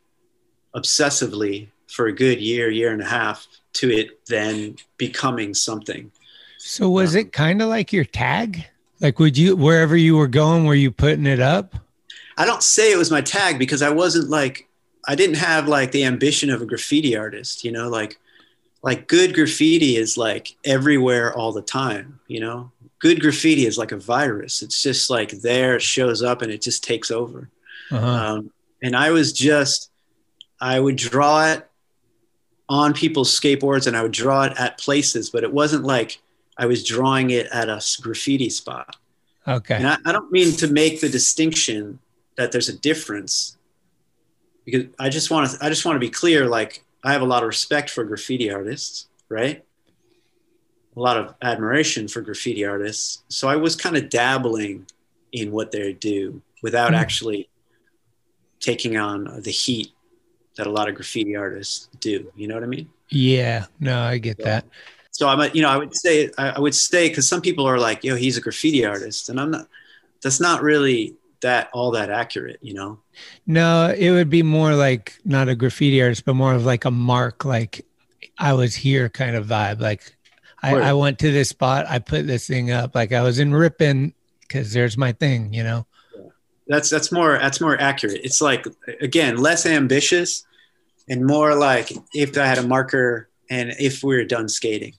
obsessively 0.74 1.68
for 1.88 2.06
a 2.06 2.12
good 2.12 2.40
year 2.40 2.70
year 2.70 2.92
and 2.92 3.00
a 3.00 3.06
half 3.06 3.46
to 3.78 3.90
it 3.90 4.24
then 4.26 4.76
becoming 4.96 5.54
something 5.54 6.10
So 6.58 6.90
was 6.90 7.14
it 7.14 7.32
kind 7.32 7.62
of 7.62 7.68
like 7.68 7.92
your 7.92 8.04
tag? 8.04 8.64
Like 9.00 9.18
would 9.18 9.36
you 9.36 9.56
wherever 9.56 9.96
you 9.96 10.16
were 10.16 10.28
going, 10.28 10.64
were 10.64 10.74
you 10.74 10.90
putting 10.90 11.26
it 11.26 11.40
up? 11.40 11.74
I 12.36 12.44
don't 12.44 12.62
say 12.62 12.92
it 12.92 12.96
was 12.96 13.10
my 13.10 13.20
tag 13.20 13.58
because 13.58 13.82
I 13.82 13.90
wasn't 13.90 14.30
like 14.30 14.68
I 15.08 15.14
didn't 15.14 15.36
have 15.36 15.68
like 15.68 15.92
the 15.92 16.04
ambition 16.04 16.50
of 16.50 16.62
a 16.62 16.66
graffiti 16.66 17.16
artist, 17.16 17.64
you 17.64 17.72
know, 17.72 17.88
like 17.88 18.18
like 18.82 19.08
good 19.08 19.34
graffiti 19.34 19.96
is 19.96 20.16
like 20.16 20.56
everywhere 20.64 21.34
all 21.34 21.52
the 21.52 21.62
time, 21.62 22.20
you 22.28 22.40
know. 22.40 22.70
Good 22.98 23.20
graffiti 23.20 23.66
is 23.66 23.76
like 23.78 23.92
a 23.92 23.98
virus. 23.98 24.62
It's 24.62 24.82
just 24.82 25.10
like 25.10 25.30
there, 25.42 25.76
it 25.76 25.82
shows 25.82 26.22
up 26.22 26.40
and 26.42 26.50
it 26.50 26.62
just 26.62 26.82
takes 26.82 27.10
over. 27.10 27.50
Uh-huh. 27.90 28.06
Um, 28.06 28.50
and 28.82 28.96
I 28.96 29.10
was 29.10 29.32
just 29.32 29.90
I 30.60 30.80
would 30.80 30.96
draw 30.96 31.46
it 31.52 31.68
on 32.68 32.92
people's 32.92 33.38
skateboards 33.38 33.86
and 33.86 33.96
I 33.96 34.02
would 34.02 34.12
draw 34.12 34.42
it 34.44 34.52
at 34.58 34.78
places, 34.78 35.30
but 35.30 35.44
it 35.44 35.52
wasn't 35.52 35.84
like 35.84 36.20
I 36.58 36.66
was 36.66 36.84
drawing 36.84 37.30
it 37.30 37.46
at 37.52 37.68
a 37.68 37.80
graffiti 38.00 38.50
spot. 38.50 38.96
Okay. 39.46 39.76
And 39.76 39.86
I, 39.86 39.96
I 40.04 40.12
don't 40.12 40.32
mean 40.32 40.52
to 40.56 40.66
make 40.68 41.00
the 41.00 41.08
distinction 41.08 42.00
that 42.36 42.50
there's 42.52 42.68
a 42.68 42.76
difference 42.78 43.56
because 44.64 44.86
I 44.98 45.08
just 45.08 45.30
want 45.30 45.50
to 45.50 45.64
I 45.64 45.68
just 45.68 45.84
want 45.84 45.96
to 45.96 46.00
be 46.00 46.10
clear 46.10 46.46
like 46.46 46.82
I 47.04 47.12
have 47.12 47.22
a 47.22 47.26
lot 47.26 47.42
of 47.44 47.46
respect 47.46 47.88
for 47.88 48.02
graffiti 48.02 48.50
artists, 48.50 49.06
right? 49.28 49.64
A 50.96 51.00
lot 51.00 51.16
of 51.18 51.34
admiration 51.42 52.08
for 52.08 52.20
graffiti 52.20 52.64
artists. 52.64 53.22
So 53.28 53.46
I 53.48 53.54
was 53.56 53.76
kind 53.76 53.96
of 53.96 54.08
dabbling 54.08 54.86
in 55.30 55.52
what 55.52 55.70
they 55.70 55.92
do 55.92 56.42
without 56.62 56.92
Mm. 56.92 56.96
actually 56.96 57.48
taking 58.58 58.96
on 58.96 59.42
the 59.42 59.50
heat 59.50 59.92
that 60.56 60.66
a 60.66 60.70
lot 60.70 60.88
of 60.88 60.94
graffiti 60.94 61.36
artists 61.36 61.88
do. 62.00 62.30
You 62.34 62.48
know 62.48 62.54
what 62.54 62.64
I 62.64 62.66
mean? 62.66 62.88
Yeah. 63.08 63.66
No, 63.80 64.00
I 64.00 64.18
get 64.18 64.38
that. 64.38 64.64
So 65.10 65.28
I'm, 65.28 65.40
a, 65.40 65.48
you 65.48 65.62
know, 65.62 65.70
I 65.70 65.76
would 65.78 65.96
say, 65.96 66.30
I 66.36 66.50
I 66.50 66.60
would 66.60 66.74
say, 66.74 67.08
because 67.08 67.28
some 67.28 67.40
people 67.40 67.66
are 67.66 67.78
like, 67.78 68.04
yo, 68.04 68.16
he's 68.16 68.36
a 68.36 68.40
graffiti 68.40 68.84
artist, 68.84 69.28
and 69.28 69.40
I'm 69.40 69.50
not. 69.50 69.68
That's 70.22 70.40
not 70.40 70.62
really 70.62 71.14
that 71.40 71.70
all 71.72 71.90
that 71.92 72.10
accurate, 72.10 72.58
you 72.60 72.74
know. 72.74 72.98
No, 73.46 73.94
it 73.96 74.10
would 74.10 74.28
be 74.28 74.42
more 74.42 74.74
like 74.74 75.18
not 75.24 75.48
a 75.48 75.54
graffiti 75.54 76.02
artist, 76.02 76.24
but 76.24 76.34
more 76.34 76.54
of 76.54 76.64
like 76.64 76.84
a 76.84 76.90
mark, 76.90 77.44
like 77.44 77.86
I 78.38 78.52
was 78.54 78.74
here 78.74 79.08
kind 79.08 79.36
of 79.36 79.46
vibe. 79.46 79.80
Like 79.80 80.16
I, 80.62 80.74
I 80.74 80.92
went 80.94 81.18
to 81.20 81.30
this 81.30 81.48
spot, 81.48 81.86
I 81.88 81.98
put 81.98 82.26
this 82.26 82.46
thing 82.46 82.70
up, 82.70 82.94
like 82.94 83.12
I 83.12 83.22
was 83.22 83.38
in 83.38 83.54
Ripon 83.54 84.12
because 84.40 84.72
there's 84.72 84.96
my 84.96 85.12
thing, 85.12 85.52
you 85.52 85.62
know. 85.62 85.86
That's 86.66 86.90
that's 86.90 87.12
more 87.12 87.38
that's 87.38 87.60
more 87.60 87.80
accurate. 87.80 88.20
It's 88.24 88.40
like 88.40 88.66
again 89.00 89.36
less 89.36 89.66
ambitious, 89.66 90.44
and 91.08 91.24
more 91.24 91.54
like 91.54 91.92
if 92.14 92.36
I 92.36 92.46
had 92.46 92.58
a 92.58 92.66
marker 92.66 93.28
and 93.48 93.72
if 93.78 94.02
we 94.02 94.16
were 94.16 94.24
done 94.24 94.48
skating. 94.48 94.94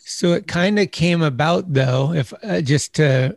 So 0.00 0.32
it 0.32 0.46
kind 0.46 0.78
of 0.78 0.90
came 0.90 1.22
about 1.22 1.72
though, 1.72 2.12
if 2.12 2.32
uh, 2.42 2.60
just 2.60 2.94
to 2.94 3.36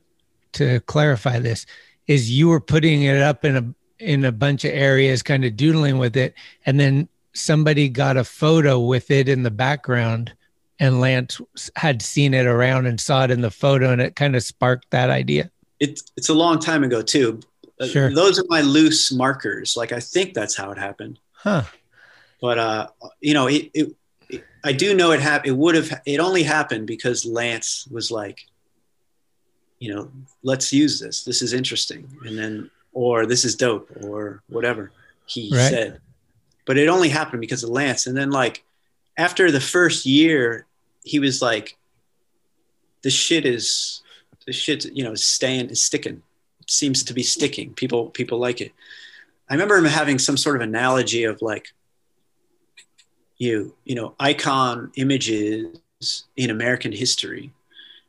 to 0.54 0.80
clarify 0.82 1.40
this, 1.40 1.66
is 2.08 2.32
you 2.32 2.48
were 2.48 2.60
putting 2.60 3.04
it 3.04 3.22
up 3.22 3.46
in 3.46 3.56
a 3.58 3.74
in 4.00 4.26
a 4.26 4.32
bunch 4.32 4.66
of 4.66 4.72
areas, 4.72 5.22
kind 5.22 5.46
of 5.46 5.56
doodling 5.58 5.98
with 5.98 6.16
it, 6.16 6.34
and 6.66 6.80
then 6.80 7.08
somebody 7.34 7.90
got 7.90 8.18
a 8.18 8.24
photo 8.24 8.80
with 8.80 9.12
it 9.12 9.30
in 9.30 9.44
the 9.44 9.52
background, 9.52 10.34
and 10.80 11.02
Lance 11.02 11.42
had 11.76 12.02
seen 12.02 12.34
it 12.34 12.46
around 12.46 12.86
and 12.86 13.00
saw 13.00 13.24
it 13.26 13.32
in 13.32 13.42
the 13.42 13.52
photo, 13.52 13.92
and 13.92 14.02
it 14.02 14.16
kind 14.16 14.36
of 14.36 14.44
sparked 14.44 14.90
that 14.92 15.10
idea. 15.10 15.52
It, 15.80 16.02
it's 16.18 16.30
a 16.30 16.34
long 16.34 16.60
time 16.60 16.84
ago 16.84 17.02
too. 17.02 17.40
Uh, 17.80 17.88
Sure. 17.88 18.14
Those 18.14 18.40
are 18.40 18.46
my 18.50 18.62
loose 18.62 19.12
markers. 19.12 19.76
Like 19.78 19.92
I 19.92 20.00
think 20.00 20.34
that's 20.34 20.56
how 20.56 20.72
it 20.72 20.78
happened. 20.78 21.20
Huh. 21.34 21.64
But 22.42 22.58
uh, 22.58 22.88
you 23.22 23.34
know, 23.34 23.48
it, 23.48 23.70
it, 23.74 23.96
it 24.30 24.44
I 24.64 24.74
do 24.74 24.94
know 24.96 25.12
it 25.12 25.20
happened. 25.22 25.50
It 25.52 25.58
would 25.58 25.76
have. 25.76 26.02
It 26.06 26.20
only 26.20 26.44
happened 26.44 26.88
because 26.88 27.26
Lance 27.26 27.88
was 27.90 28.12
like, 28.12 28.40
you 29.80 29.94
know, 29.94 30.12
let's 30.44 30.74
use 30.74 31.00
this. 31.00 31.24
This 31.24 31.42
is 31.42 31.54
interesting, 31.54 32.10
and 32.26 32.38
then 32.38 32.70
or 32.94 33.26
this 33.26 33.46
is 33.46 33.56
dope 33.56 33.90
or 34.02 34.42
whatever 34.48 34.92
he 35.26 35.50
Right. 35.54 35.70
said. 35.70 36.02
But 36.66 36.78
it 36.78 36.88
only 36.90 37.10
happened 37.10 37.40
because 37.42 37.64
of 37.64 37.70
Lance. 37.70 38.08
And 38.08 38.16
then 38.18 38.30
like 38.32 38.64
after 39.18 39.52
the 39.52 39.62
first 39.62 40.06
year, 40.06 40.66
he 41.04 41.20
was 41.20 41.42
like, 41.42 41.78
"This 43.04 43.14
shit 43.14 43.46
is, 43.46 44.02
this 44.46 44.56
shit, 44.56 44.86
you 44.86 45.04
know, 45.04 45.12
is 45.14 45.24
staying, 45.24 45.70
is 45.70 45.82
sticking." 45.82 46.24
Seems 46.70 47.04
to 47.04 47.14
be 47.14 47.24
sticking. 47.24 47.74
People 47.74 48.10
people 48.10 48.40
like 48.40 48.62
it. 48.62 48.72
I 49.50 49.54
remember 49.54 49.78
him 49.78 49.86
having 49.86 50.20
some 50.20 50.38
sort 50.38 50.56
of 50.56 50.62
analogy 50.62 51.24
of 51.24 51.42
like 51.42 51.68
you 53.38 53.74
you 53.86 53.96
know 53.96 54.16
icon 54.20 54.92
images 54.96 56.26
in 56.36 56.50
American 56.50 56.92
history, 56.92 57.52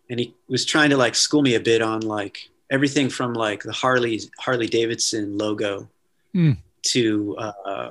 and 0.09 0.21
he 0.21 0.35
was 0.49 0.65
trying 0.65 0.91
to 0.91 0.97
like 0.97 1.15
school 1.15 1.43
me 1.43 1.55
a 1.55 1.61
bit 1.61 1.83
on 1.83 2.01
like 2.01 2.49
everything 2.71 3.09
from 3.09 3.33
like 3.35 3.63
the 3.63 3.73
Harley 3.73 4.21
Harley 4.39 4.67
Davidson 4.69 5.39
logo 5.39 5.89
Mm. 6.33 6.59
to 6.83 7.37
uh, 7.39 7.91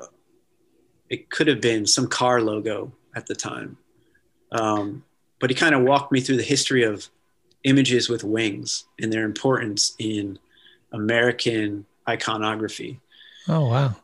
it 1.10 1.30
could 1.30 1.48
have 1.48 1.60
been 1.60 1.86
some 1.86 2.08
car 2.08 2.40
logo 2.40 2.94
at 3.14 3.28
the 3.28 3.36
time. 3.36 3.76
Um, 4.54 5.04
but 5.42 5.50
he 5.50 5.58
kind 5.58 5.76
of 5.76 5.82
walked 5.82 6.14
me 6.14 6.22
through 6.22 6.38
the 6.38 6.44
history 6.44 6.84
of 6.84 7.10
images 7.66 8.08
with 8.08 8.24
wings 8.24 8.86
and 8.98 9.12
their 9.12 9.26
importance 9.26 9.94
in 10.00 10.40
American 10.92 11.86
iconography. 12.08 13.00
Oh 13.48 13.68
wow. 13.68 13.96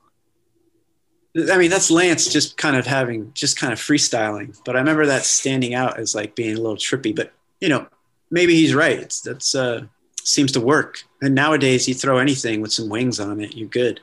I 1.51 1.57
mean, 1.57 1.69
that's 1.69 1.91
Lance 1.91 2.31
just 2.31 2.55
kind 2.55 2.77
of 2.77 2.87
having, 2.87 3.31
just 3.33 3.59
kind 3.59 3.73
of 3.73 3.79
freestyling. 3.79 4.57
But 4.63 4.77
I 4.77 4.79
remember 4.79 5.05
that 5.07 5.25
standing 5.25 5.73
out 5.73 5.99
as 5.99 6.15
like 6.15 6.33
being 6.33 6.55
a 6.55 6.61
little 6.61 6.77
trippy. 6.77 7.13
But 7.13 7.33
you 7.59 7.67
know, 7.67 7.87
maybe 8.31 8.55
he's 8.55 8.73
right. 8.73 8.99
It's, 8.99 9.21
that's 9.21 9.53
uh, 9.53 9.85
seems 10.23 10.51
to 10.53 10.61
work. 10.61 11.03
And 11.21 11.35
nowadays, 11.35 11.87
you 11.87 11.93
throw 11.93 12.19
anything 12.19 12.61
with 12.61 12.71
some 12.71 12.89
wings 12.89 13.19
on 13.19 13.41
it, 13.41 13.55
you're 13.55 13.67
good. 13.67 13.99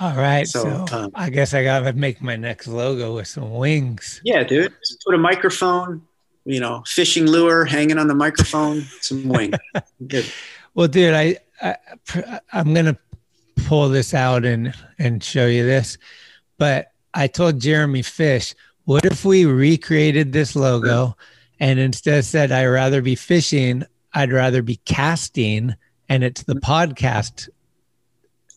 All 0.00 0.14
right. 0.14 0.46
So, 0.46 0.86
So, 0.86 0.96
um, 0.96 1.10
I 1.14 1.30
guess 1.30 1.54
I 1.54 1.62
gotta 1.64 1.92
make 1.92 2.22
my 2.22 2.36
next 2.36 2.66
logo 2.68 3.14
with 3.14 3.26
some 3.26 3.50
wings. 3.54 4.20
Yeah, 4.24 4.44
dude. 4.44 4.74
Just 4.80 5.02
put 5.04 5.14
a 5.14 5.18
microphone, 5.18 6.02
you 6.44 6.60
know, 6.60 6.82
fishing 6.86 7.26
lure 7.26 7.64
hanging 7.64 7.98
on 7.98 8.06
the 8.06 8.14
microphone, 8.14 8.82
some 9.00 9.28
wing. 9.28 9.54
Good. 10.06 10.26
Well, 10.74 10.88
dude, 10.88 11.14
I, 11.14 11.38
I 11.62 11.76
I'm 12.52 12.74
gonna 12.74 12.98
pull 13.66 13.88
this 13.88 14.14
out 14.14 14.44
and 14.44 14.74
and 14.98 15.22
show 15.22 15.46
you 15.46 15.64
this, 15.64 15.98
but 16.58 16.92
I 17.14 17.26
told 17.26 17.60
Jeremy 17.60 18.02
Fish, 18.02 18.54
what 18.84 19.04
if 19.04 19.24
we 19.24 19.46
recreated 19.46 20.32
this 20.32 20.54
logo, 20.54 21.16
and 21.60 21.78
instead 21.78 22.24
said 22.24 22.52
I'd 22.52 22.66
rather 22.66 23.02
be 23.02 23.14
fishing, 23.14 23.84
I'd 24.12 24.32
rather 24.32 24.62
be 24.62 24.76
casting, 24.84 25.74
and 26.08 26.22
it's 26.22 26.42
the 26.42 26.56
podcast. 26.56 27.48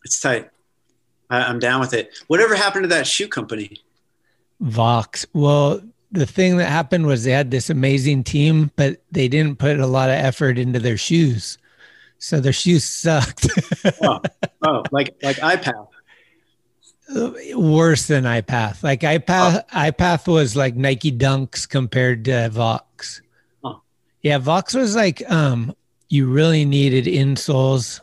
It's 0.04 0.20
tight. 0.20 0.50
I, 1.30 1.44
I'm 1.44 1.60
down 1.60 1.80
with 1.80 1.94
it. 1.94 2.12
Whatever 2.28 2.56
happened 2.56 2.84
to 2.84 2.90
that 2.90 3.08
shoe 3.08 3.28
company? 3.28 3.78
Vox. 4.60 5.26
Well, 5.34 5.82
the 6.12 6.26
thing 6.26 6.58
that 6.58 6.70
happened 6.70 7.06
was 7.06 7.24
they 7.24 7.32
had 7.32 7.52
this 7.52 7.70
amazing 7.70 8.24
team, 8.24 8.72
but 8.76 9.02
they 9.12 9.28
didn't 9.28 9.60
put 9.60 9.80
a 9.80 9.88
lot 9.88 10.10
of 10.10 10.16
effort 10.16 10.58
into 10.58 10.80
their 10.80 10.98
shoes. 10.98 11.58
So 12.20 12.40
their 12.40 12.54
shoes 12.54 12.84
sucked. 12.84 13.48
Oh, 14.02 14.22
oh 14.64 14.84
like 14.92 15.16
like 15.24 15.38
iPath. 15.38 15.88
Worse 17.56 18.08
than 18.08 18.26
iPath. 18.26 18.84
Like 18.84 19.02
iPath, 19.02 19.68
iPath 19.70 20.28
was 20.28 20.56
like 20.56 20.76
Nike 20.76 21.12
Dunks 21.12 21.68
compared 21.68 22.26
to 22.26 22.50
Vox. 22.50 23.22
Oh. 23.64 23.82
Yeah, 24.22 24.38
Vox 24.38 24.74
was 24.74 24.96
like 24.96 25.24
um 25.32 25.74
you 26.10 26.30
really 26.30 26.66
needed 26.66 27.06
insoles 27.06 28.02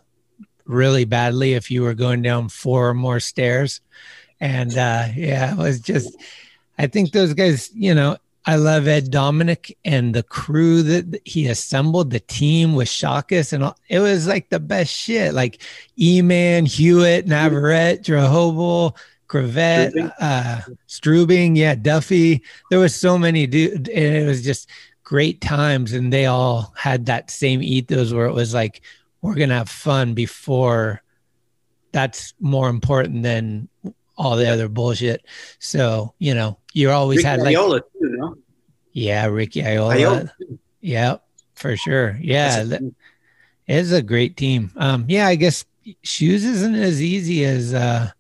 really 0.64 1.04
badly 1.04 1.52
if 1.54 1.70
you 1.70 1.82
were 1.82 1.94
going 1.94 2.22
down 2.22 2.48
four 2.48 2.88
or 2.88 2.94
more 2.94 3.20
stairs. 3.20 3.80
And 4.40 4.76
uh 4.76 5.08
yeah, 5.14 5.52
it 5.52 5.58
was 5.58 5.80
just 5.80 6.16
I 6.78 6.86
think 6.86 7.12
those 7.12 7.34
guys, 7.34 7.70
you 7.74 7.94
know, 7.94 8.16
I 8.48 8.54
love 8.56 8.86
Ed 8.86 9.10
Dominic 9.10 9.76
and 9.84 10.14
the 10.14 10.22
crew 10.22 10.82
that 10.84 11.20
he 11.24 11.48
assembled, 11.48 12.10
the 12.10 12.20
team 12.20 12.76
with 12.76 12.86
Shakus, 12.86 13.52
and 13.52 13.64
all, 13.64 13.76
it 13.88 13.98
was 13.98 14.28
like 14.28 14.50
the 14.50 14.60
best 14.60 14.92
shit. 14.92 15.34
Like 15.34 15.60
E-Man, 15.98 16.64
Hewitt, 16.64 17.26
Navarrete, 17.26 18.04
Drehobl, 18.04 18.96
Cravette, 19.28 19.90
Strubing. 19.90 20.12
uh, 20.20 20.60
Strubing, 20.86 21.56
yeah, 21.56 21.74
Duffy. 21.74 22.42
There 22.70 22.78
was 22.78 22.94
so 22.94 23.18
many 23.18 23.48
dude, 23.48 23.88
and 23.88 24.16
it 24.16 24.26
was 24.26 24.44
just 24.44 24.70
great 25.02 25.40
times. 25.40 25.92
And 25.92 26.12
they 26.12 26.26
all 26.26 26.72
had 26.76 27.06
that 27.06 27.32
same 27.32 27.60
ethos 27.62 28.12
where 28.12 28.26
it 28.26 28.32
was 28.32 28.54
like, 28.54 28.82
we're 29.22 29.34
gonna 29.34 29.54
have 29.54 29.68
fun 29.68 30.14
before. 30.14 31.02
That's 31.90 32.34
more 32.38 32.68
important 32.68 33.24
than 33.24 33.68
all 34.16 34.36
the 34.36 34.48
other 34.48 34.68
bullshit. 34.68 35.26
So 35.58 36.14
you 36.20 36.32
know, 36.34 36.58
you 36.74 36.90
always 36.90 37.18
Rick 37.18 37.26
had 37.26 37.40
like 37.40 37.56
Viola, 37.56 37.80
too, 37.80 37.86
no? 37.94 37.95
Yeah, 38.96 39.26
Ricky 39.26 39.60
Oyola. 39.62 39.94
Oyola. 39.96 40.58
Yeah, 40.80 41.16
for 41.54 41.76
sure. 41.76 42.18
Yeah, 42.20 42.48
That's 42.48 42.64
a- 42.64 42.68
that- 42.84 42.94
it's 43.68 43.90
a 43.90 44.00
great 44.00 44.36
team. 44.36 44.72
Um, 44.76 45.04
yeah, 45.08 45.26
I 45.26 45.34
guess 45.34 45.64
shoes 46.02 46.44
isn't 46.44 46.74
as 46.76 47.02
easy 47.02 47.44
as 47.44 47.74
uh, 47.74 48.10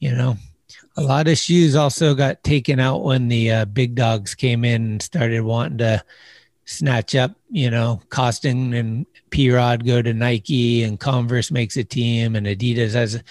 you 0.00 0.10
know. 0.12 0.36
A 0.96 1.02
lot 1.02 1.28
of 1.28 1.36
shoes 1.38 1.74
also 1.76 2.14
got 2.14 2.42
taken 2.44 2.80
out 2.80 3.04
when 3.04 3.28
the 3.28 3.50
uh, 3.52 3.64
big 3.66 3.94
dogs 3.94 4.34
came 4.34 4.64
in 4.64 4.82
and 4.82 5.02
started 5.02 5.42
wanting 5.42 5.78
to 5.78 6.02
snatch 6.64 7.14
up. 7.14 7.32
You 7.50 7.70
know, 7.70 8.00
Koston 8.08 8.74
and 8.78 9.06
P 9.30 9.50
Rod 9.50 9.84
go 9.86 10.02
to 10.02 10.12
Nike, 10.14 10.82
and 10.82 10.98
Converse 10.98 11.50
makes 11.52 11.76
a 11.76 11.84
team, 11.84 12.34
and 12.34 12.46
Adidas 12.46 12.94
has 12.94 13.22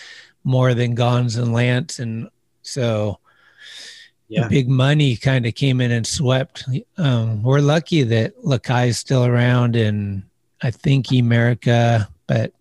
more 0.46 0.74
than 0.74 0.96
Gonz 0.96 1.38
and 1.38 1.52
Lance, 1.52 2.00
and 2.00 2.30
so 2.62 3.18
Yeah. 4.28 4.44
the 4.44 4.50
big 4.50 4.70
money 4.70 5.16
kind 5.16 5.46
of 5.46 5.54
came 5.56 5.82
in 5.82 5.92
and 5.92 6.08
swept. 6.08 6.66
Um, 6.98 7.44
we're 7.44 7.60
lucky 7.60 8.04
that 8.04 8.36
Lakai 8.44 8.88
is 8.88 8.98
still 8.98 9.26
around, 9.26 9.76
and 9.76 10.24
I 10.62 10.72
think 10.72 11.12
America, 11.12 12.08
but 12.26 12.54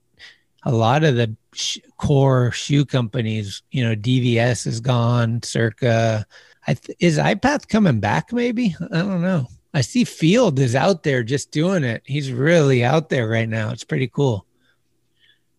a 0.65 0.73
lot 0.73 1.05
of 1.05 1.17
the 1.17 1.35
sh- 1.55 1.79
core 1.97 2.51
shoe 2.53 2.85
companies, 2.85 3.63
you 3.71 3.85
know, 3.85 3.95
DVS 3.95 4.67
is 4.67 4.81
gone. 4.81 5.43
Circa, 5.43 6.27
I 6.67 6.75
th- 6.75 6.97
is 7.01 7.19
iPath 7.19 7.69
coming 7.69 8.01
back? 8.01 8.33
Maybe 8.33 8.77
I 8.93 8.99
don't 8.99 9.23
know. 9.23 9.47
I 9.75 9.81
see 9.81 10.05
Field 10.05 10.59
is 10.59 10.75
out 10.75 11.03
there 11.03 11.23
just 11.23 11.51
doing 11.51 11.85
it. 11.85 12.03
He's 12.05 12.31
really 12.31 12.85
out 12.85 13.09
there 13.09 13.29
right 13.29 13.49
now. 13.49 13.71
It's 13.71 13.85
pretty 13.85 14.09
cool. 14.09 14.45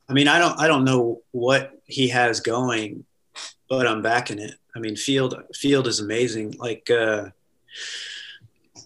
I 0.07 0.13
mean, 0.13 0.27
I 0.27 0.37
don't 0.37 0.59
I 0.59 0.67
don't 0.67 0.83
know 0.85 1.21
what 1.31 1.71
he 1.85 2.09
has 2.09 2.39
going, 2.39 3.05
but 3.69 3.87
I'm 3.87 4.01
backing 4.01 4.39
it. 4.39 4.55
I 4.75 4.79
mean, 4.79 4.95
Field 4.95 5.35
Field 5.53 5.87
is 5.87 5.99
amazing. 5.99 6.55
Like 6.59 6.89
uh 6.89 7.29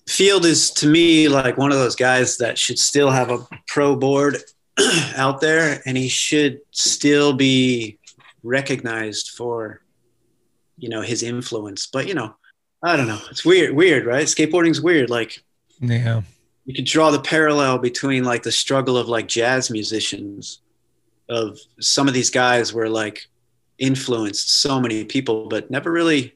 Field 0.08 0.46
is 0.46 0.72
to 0.72 0.88
me 0.88 1.28
like 1.28 1.58
one 1.58 1.72
of 1.72 1.78
those 1.78 1.96
guys 1.96 2.38
that 2.38 2.58
should 2.58 2.80
still 2.80 3.10
have 3.12 3.30
a 3.30 3.46
pro 3.68 3.96
board 3.96 4.38
out 5.16 5.42
there 5.42 5.82
and 5.86 5.98
he 5.98 6.08
should 6.08 6.60
still 6.72 7.34
be 7.34 8.00
recognized 8.44 9.32
for 9.32 9.82
you 10.78 10.90
know 10.90 11.02
his 11.02 11.24
influence. 11.24 11.88
But 11.88 12.08
you 12.08 12.14
know, 12.14 12.36
I 12.84 12.96
don't 12.96 13.08
know. 13.08 13.20
It's 13.32 13.44
weird, 13.46 13.76
weird, 13.76 14.06
right? 14.06 14.26
Skateboarding's 14.28 14.82
weird. 14.82 15.10
Like 15.10 15.44
Yeah. 15.82 16.22
you 16.66 16.74
could 16.74 16.86
draw 16.86 17.12
the 17.12 17.20
parallel 17.22 17.78
between 17.80 18.24
like 18.24 18.44
the 18.44 18.52
struggle 18.52 18.98
of 18.98 19.08
like 19.10 19.28
jazz 19.28 19.70
musicians 19.70 20.60
of 21.30 21.58
some 21.82 22.08
of 22.08 22.14
these 22.14 22.30
guys 22.30 22.72
were 22.74 22.88
like 22.90 23.28
influenced 23.80 24.62
so 24.62 24.80
many 24.80 25.04
people 25.04 25.48
but 25.48 25.70
never 25.70 25.92
really 25.92 26.34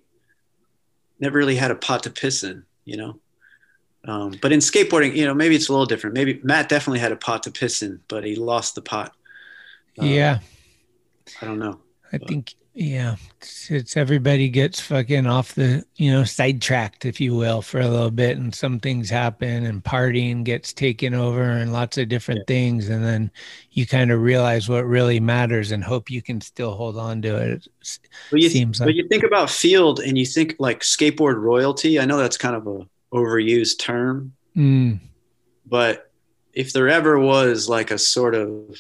never 1.20 1.38
really 1.38 1.56
had 1.56 1.72
a 1.72 1.76
pot 1.76 2.04
to 2.04 2.10
piss 2.10 2.44
in 2.44 2.64
you 2.86 2.98
know? 2.98 3.20
Um, 4.04 4.34
but 4.42 4.52
in 4.52 4.60
skateboarding 4.60 5.16
you 5.16 5.26
know 5.26 5.34
maybe 5.34 5.56
it's 5.56 5.70
a 5.70 5.72
little 5.72 5.86
different. 5.86 6.16
Maybe 6.16 6.40
matt 6.44 6.70
definitely 6.70 7.00
had 7.00 7.12
a 7.12 7.18
pot 7.18 7.44
to 7.44 7.52
piss 7.52 7.82
in 7.82 8.00
but 8.08 8.24
he 8.24 8.36
lost 8.36 8.76
the 8.76 8.82
pot. 8.82 9.14
Um, 10.00 10.08
yeah. 10.08 10.40
i 11.42 11.46
don't 11.46 11.60
know. 11.60 11.80
I 12.14 12.18
think 12.18 12.56
yeah, 12.74 13.16
it's, 13.42 13.70
it's 13.70 13.98
everybody 13.98 14.48
gets 14.48 14.80
fucking 14.80 15.28
off 15.28 15.56
the 15.56 15.84
you 15.98 16.12
know 16.12 16.24
sidetracked, 16.24 17.06
if 17.06 17.20
you 17.20 17.36
will, 17.36 17.62
for 17.62 17.80
a 17.82 17.88
little 17.88 18.12
bit, 18.12 18.38
and 18.38 18.56
some 18.56 18.80
things 18.80 19.10
happen, 19.10 19.66
and 19.66 19.84
partying 19.84 20.44
gets 20.44 20.72
taken 20.72 21.14
over, 21.14 21.42
and 21.44 21.74
lots 21.74 21.98
of 21.98 22.08
different 22.08 22.48
things, 22.48 22.88
and 22.90 23.04
then 23.04 23.30
you 23.72 23.86
kind 23.86 24.12
of 24.12 24.22
realize 24.22 24.70
what 24.70 24.86
really 24.86 25.20
matters, 25.20 25.72
and 25.72 25.84
hope 25.84 26.10
you 26.10 26.22
can 26.22 26.40
still 26.40 26.72
hold 26.74 26.98
on 26.98 27.22
to 27.24 27.36
it. 27.36 27.50
It's- 27.52 28.00
But 28.30 28.40
you, 28.42 28.50
Seems 28.50 28.80
but 28.80 28.88
like- 28.88 28.96
you 28.96 29.08
think 29.08 29.24
about 29.24 29.50
field 29.50 30.00
and 30.00 30.18
you 30.18 30.26
think 30.26 30.56
like 30.58 30.80
skateboard 30.80 31.36
royalty. 31.42 32.00
I 32.00 32.06
know 32.06 32.18
that's 32.18 32.38
kind 32.38 32.56
of 32.56 32.68
a 32.68 32.88
overused 33.14 33.80
term. 33.80 34.34
Mm, 34.56 35.00
but 35.66 36.10
if 36.54 36.72
there 36.74 36.88
ever 36.90 37.20
was 37.20 37.68
like 37.70 37.92
a 37.92 37.98
sort 37.98 38.36
of 38.36 38.78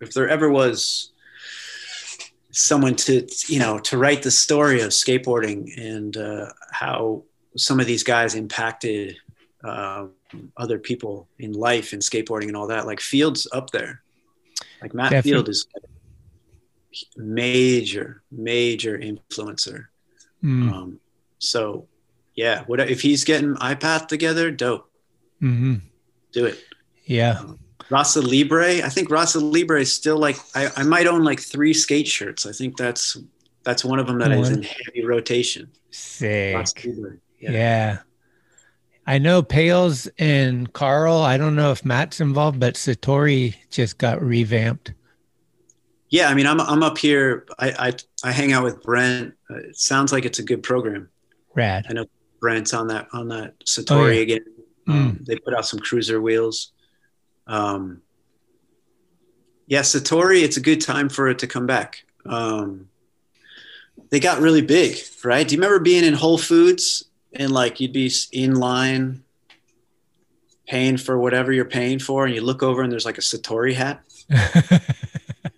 if 0.00 0.12
there 0.14 0.28
ever 0.28 0.50
was 0.50 1.10
someone 2.54 2.94
to 2.94 3.26
you 3.48 3.58
know 3.58 3.78
to 3.80 3.98
write 3.98 4.22
the 4.22 4.30
story 4.30 4.80
of 4.80 4.90
skateboarding 4.90 5.76
and 5.76 6.16
uh, 6.16 6.46
how 6.70 7.22
some 7.56 7.80
of 7.80 7.86
these 7.86 8.04
guys 8.04 8.34
impacted 8.34 9.16
uh, 9.64 10.06
other 10.56 10.78
people 10.78 11.28
in 11.38 11.52
life 11.52 11.92
and 11.92 12.00
skateboarding 12.00 12.46
and 12.46 12.56
all 12.56 12.68
that 12.68 12.86
like 12.86 13.00
fields 13.00 13.48
up 13.52 13.70
there 13.70 14.02
like 14.80 14.94
matt 14.94 15.10
Definitely. 15.10 15.30
field 15.32 15.48
is 15.48 15.66
major 17.16 18.22
major 18.30 18.96
influencer 18.98 19.86
mm, 20.42 20.72
um, 20.72 21.00
so 21.38 21.88
yeah 22.36 22.62
what 22.66 22.78
if 22.78 23.00
he's 23.00 23.24
getting 23.24 23.56
ipath 23.56 24.06
together 24.06 24.52
dope 24.52 24.88
mhm. 25.42 25.80
do 26.32 26.46
it 26.46 26.58
Yeah. 27.04 27.42
Rasa 27.90 28.20
Libre. 28.22 28.82
I 28.84 28.88
think 28.88 29.10
Rasa 29.10 29.40
Libre 29.40 29.80
is 29.80 29.92
still 29.92 30.18
like 30.18 30.36
I, 30.54 30.70
I 30.76 30.82
might 30.82 31.06
own 31.06 31.24
like 31.24 31.40
three 31.40 31.74
skate 31.74 32.08
shirts. 32.08 32.46
I 32.46 32.52
think 32.52 32.76
that's 32.76 33.16
that's 33.62 33.84
one 33.84 33.98
of 33.98 34.06
them 34.06 34.18
that 34.18 34.32
is 34.32 34.50
in 34.50 34.62
heavy 34.62 35.04
rotation. 35.04 35.70
Sick. 35.90 36.54
Libre. 36.84 37.18
Yeah. 37.38 37.98
I 39.06 39.18
know 39.18 39.42
Pales 39.42 40.08
and 40.18 40.72
Carl. 40.72 41.18
I 41.18 41.36
don't 41.36 41.54
know 41.54 41.70
if 41.72 41.84
Matt's 41.84 42.20
involved, 42.20 42.58
but 42.58 42.74
Satori 42.74 43.54
just 43.70 43.98
got 43.98 44.22
revamped. 44.22 44.94
Yeah, 46.08 46.28
I 46.28 46.34
mean, 46.34 46.46
I'm 46.46 46.60
I'm 46.60 46.82
up 46.82 46.96
here. 46.96 47.46
I 47.58 47.70
I, 47.88 47.92
I 48.28 48.32
hang 48.32 48.52
out 48.52 48.64
with 48.64 48.82
Brent. 48.82 49.34
Uh, 49.50 49.56
it 49.56 49.76
sounds 49.76 50.10
like 50.12 50.24
it's 50.24 50.38
a 50.38 50.42
good 50.42 50.62
program. 50.62 51.10
Rad. 51.54 51.86
I 51.88 51.92
know 51.92 52.06
Brent's 52.40 52.72
on 52.72 52.86
that 52.88 53.08
on 53.12 53.28
that 53.28 53.58
Satori 53.66 53.90
Oh, 53.90 54.06
yeah. 54.08 54.20
again. 54.20 54.44
Um, 54.86 55.18
They 55.22 55.36
put 55.36 55.54
out 55.54 55.66
some 55.66 55.80
cruiser 55.80 56.20
wheels. 56.20 56.72
Um, 57.46 58.02
yeah, 59.66 59.80
Satori. 59.80 60.42
It's 60.42 60.56
a 60.56 60.60
good 60.60 60.80
time 60.80 61.08
for 61.08 61.28
it 61.28 61.38
to 61.40 61.46
come 61.46 61.66
back. 61.66 62.04
Um, 62.26 62.88
they 64.10 64.20
got 64.20 64.40
really 64.40 64.62
big, 64.62 64.98
right? 65.24 65.46
Do 65.46 65.54
you 65.54 65.60
remember 65.60 65.82
being 65.82 66.04
in 66.04 66.14
Whole 66.14 66.38
Foods 66.38 67.04
and 67.32 67.50
like 67.52 67.80
you'd 67.80 67.92
be 67.92 68.12
in 68.32 68.54
line 68.54 69.22
paying 70.66 70.96
for 70.96 71.18
whatever 71.18 71.52
you're 71.52 71.64
paying 71.64 71.98
for, 71.98 72.24
and 72.26 72.34
you 72.34 72.40
look 72.40 72.62
over 72.62 72.82
and 72.82 72.90
there's 72.90 73.04
like 73.04 73.18
a 73.18 73.22
Satori 73.22 73.74
hat. 73.74 74.02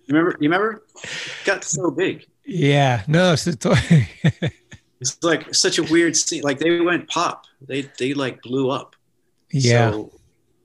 You 0.09 0.15
remember? 0.15 0.37
You 0.39 0.49
remember? 0.49 0.83
It 1.03 1.45
got 1.45 1.65
so 1.65 1.91
big. 1.91 2.25
Yeah. 2.45 3.03
No, 3.07 3.33
Satori. 3.33 4.07
It's 4.99 5.21
like 5.21 5.53
such 5.53 5.77
a 5.77 5.83
weird 5.83 6.15
scene. 6.15 6.41
Like 6.41 6.57
they 6.59 6.79
went 6.79 7.07
pop. 7.07 7.45
They 7.61 7.89
they 7.99 8.13
like 8.15 8.41
blew 8.41 8.71
up. 8.71 8.95
yeah. 9.51 9.91
So 9.91 10.11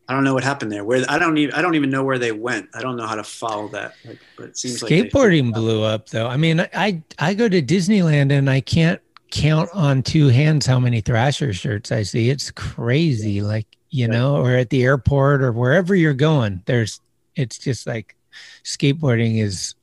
I 0.08 0.14
don't 0.14 0.24
know 0.24 0.34
what 0.34 0.44
happened 0.44 0.72
there. 0.72 0.84
Where 0.84 1.04
I 1.08 1.18
don't 1.18 1.38
even 1.38 1.54
I 1.54 1.62
don't 1.62 1.74
even 1.74 1.90
know 1.90 2.04
where 2.04 2.18
they 2.18 2.32
went. 2.32 2.68
I 2.74 2.82
don't 2.82 2.96
know 2.96 3.06
how 3.06 3.14
to 3.14 3.24
follow 3.24 3.68
that. 3.68 3.94
Like, 4.04 4.18
but 4.36 4.48
it 4.50 4.58
seems 4.58 4.82
like 4.82 4.90
Skateboarding 4.90 5.52
blew 5.52 5.82
up 5.82 6.08
though. 6.08 6.26
I 6.26 6.36
mean, 6.36 6.60
I 6.60 7.02
I 7.18 7.34
go 7.34 7.48
to 7.48 7.62
Disneyland 7.62 8.32
and 8.32 8.50
I 8.50 8.60
can't 8.60 9.00
count 9.30 9.70
on 9.72 10.02
two 10.02 10.28
hands 10.28 10.66
how 10.66 10.78
many 10.78 11.00
Thrasher 11.00 11.52
shirts 11.52 11.90
I 11.90 12.02
see. 12.02 12.30
It's 12.30 12.50
crazy. 12.50 13.40
Like, 13.40 13.66
you 13.90 14.06
know, 14.08 14.36
or 14.36 14.56
at 14.56 14.70
the 14.70 14.84
airport 14.84 15.42
or 15.42 15.52
wherever 15.52 15.94
you're 15.94 16.14
going, 16.14 16.62
there's 16.66 17.00
it's 17.34 17.58
just 17.58 17.86
like 17.86 18.16
skateboarding 18.64 19.40
is 19.40 19.74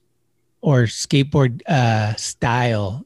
or 0.62 0.84
skateboard 0.84 1.62
uh 1.68 2.14
style. 2.16 3.06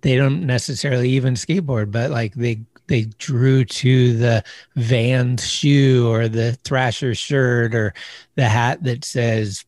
They 0.00 0.16
don't 0.16 0.46
necessarily 0.46 1.10
even 1.10 1.34
skateboard, 1.34 1.90
but 1.90 2.10
like 2.10 2.34
they 2.34 2.60
they 2.88 3.04
drew 3.18 3.64
to 3.64 4.16
the 4.16 4.44
Van 4.76 5.36
shoe 5.36 6.08
or 6.10 6.28
the 6.28 6.52
Thrasher 6.64 7.14
shirt 7.14 7.74
or 7.74 7.94
the 8.34 8.48
hat 8.48 8.82
that 8.84 9.04
says 9.04 9.64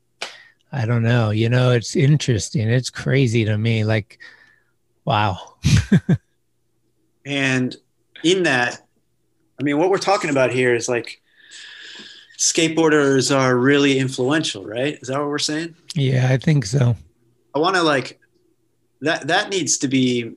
I 0.73 0.87
don't 0.87 1.05
know. 1.05 1.31
You 1.31 1.49
know, 1.49 1.71
it's 1.71 1.95
interesting. 1.95 2.69
It's 2.69 2.91
crazy 2.91 3.45
to 3.45 3.57
me. 3.57 3.85
Like, 3.85 4.19
wow. 5.05 5.39
And 7.25 7.77
in 8.23 8.43
that, 8.45 8.87
I 9.59 9.63
mean, 9.63 9.79
what 9.79 9.91
we're 9.91 9.99
talking 9.99 10.31
about 10.31 10.53
here 10.53 10.75
is 10.75 10.89
like 10.89 11.21
skateboarders 12.39 13.35
are 13.35 13.57
really 13.57 13.99
influential, 13.99 14.65
right? 14.65 14.99
Is 15.01 15.09
that 15.09 15.19
what 15.19 15.29
we're 15.29 15.39
saying? 15.39 15.75
Yeah, 15.95 16.29
I 16.31 16.37
think 16.37 16.67
so. 16.67 16.97
I 17.55 17.59
want 17.59 17.77
to 17.77 17.83
like 17.83 18.21
that. 19.01 19.27
That 19.29 19.51
needs 19.51 19.79
to 19.79 19.89
be 19.89 20.35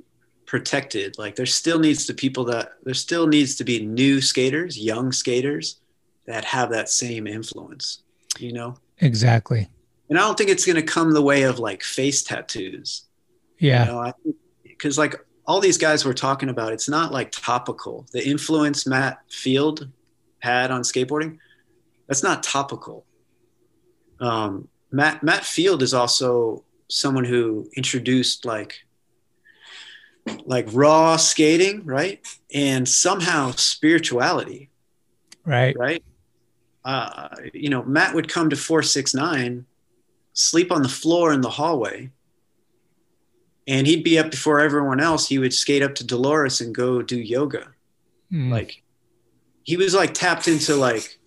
protected. 0.47 1.17
Like 1.19 1.35
there 1.35 1.45
still 1.45 1.77
needs 1.77 2.07
to 2.07 2.13
people 2.15 2.43
that 2.45 2.69
there 2.83 2.95
still 2.95 3.27
needs 3.27 3.55
to 3.57 3.63
be 3.63 3.85
new 3.85 4.19
skaters, 4.21 4.79
young 4.79 5.11
skaters 5.11 5.79
that 6.25 6.43
have 6.45 6.71
that 6.71 6.89
same 6.89 7.27
influence. 7.27 8.01
You 8.39 8.53
know, 8.53 8.77
Exactly. 8.99 9.67
and 10.09 10.17
I 10.17 10.21
don't 10.21 10.37
think 10.37 10.49
it's 10.49 10.65
going 10.65 10.75
to 10.77 10.81
come 10.81 11.11
the 11.11 11.21
way 11.21 11.43
of 11.43 11.59
like 11.59 11.83
face 11.83 12.23
tattoos. 12.23 13.03
Yeah. 13.59 13.85
You 13.85 13.91
know, 13.91 14.13
because 14.63 14.97
like 14.97 15.15
all 15.45 15.59
these 15.59 15.77
guys 15.77 16.05
we're 16.05 16.13
talking 16.13 16.49
about, 16.49 16.73
it's 16.73 16.89
not 16.89 17.11
like 17.11 17.31
topical. 17.31 18.05
The 18.11 18.27
influence 18.27 18.85
Matt 18.87 19.19
Field 19.29 19.87
had 20.39 20.71
on 20.71 20.81
skateboarding, 20.81 21.37
that's 22.07 22.21
not 22.23 22.43
topical. 22.43 23.05
Um, 24.19 24.67
Matt 24.91 25.23
Matt 25.23 25.43
Field 25.45 25.81
is 25.83 25.93
also 25.93 26.63
someone 26.89 27.25
who 27.25 27.69
introduced 27.75 28.45
like 28.45 28.85
like 30.45 30.67
raw 30.71 31.17
skating, 31.17 31.83
right? 31.85 32.25
And 32.53 32.87
somehow 32.87 33.51
spirituality, 33.51 34.69
Right. 35.45 35.75
right? 35.77 36.03
Uh, 36.83 37.29
you 37.53 37.69
know, 37.69 37.83
Matt 37.83 38.13
would 38.15 38.29
come 38.29 38.49
to 38.49 38.55
469, 38.55 39.65
sleep 40.33 40.71
on 40.71 40.81
the 40.83 40.89
floor 40.89 41.33
in 41.33 41.41
the 41.41 41.49
hallway, 41.49 42.11
and 43.67 43.85
he'd 43.85 44.03
be 44.03 44.17
up 44.17 44.31
before 44.31 44.59
everyone 44.61 44.99
else. 45.01 45.27
He 45.27 45.39
would 45.39 45.53
skate 45.53 45.83
up 45.83 45.95
to 45.95 46.05
Dolores 46.05 46.61
and 46.61 46.73
go 46.73 47.01
do 47.01 47.17
yoga. 47.19 47.67
Mm. 48.31 48.51
Like, 48.51 48.81
he 49.63 49.75
was 49.75 49.93
like 49.93 50.13
tapped 50.13 50.47
into 50.47 50.75
like 50.75 51.17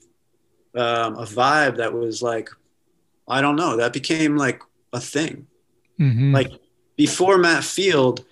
um, 0.74 1.16
a 1.16 1.24
vibe 1.27 1.77
that 1.77 1.93
was 1.93 2.22
like, 2.22 2.48
I 3.28 3.40
don't 3.43 3.56
know, 3.56 3.77
that 3.77 3.93
became 3.93 4.36
like 4.36 4.62
a 4.94 5.01
thing. 5.01 5.47
Mhm. 5.98 6.32
Like 6.32 6.51
before 6.97 7.36
Matt 7.36 7.64
Field, 7.64 8.24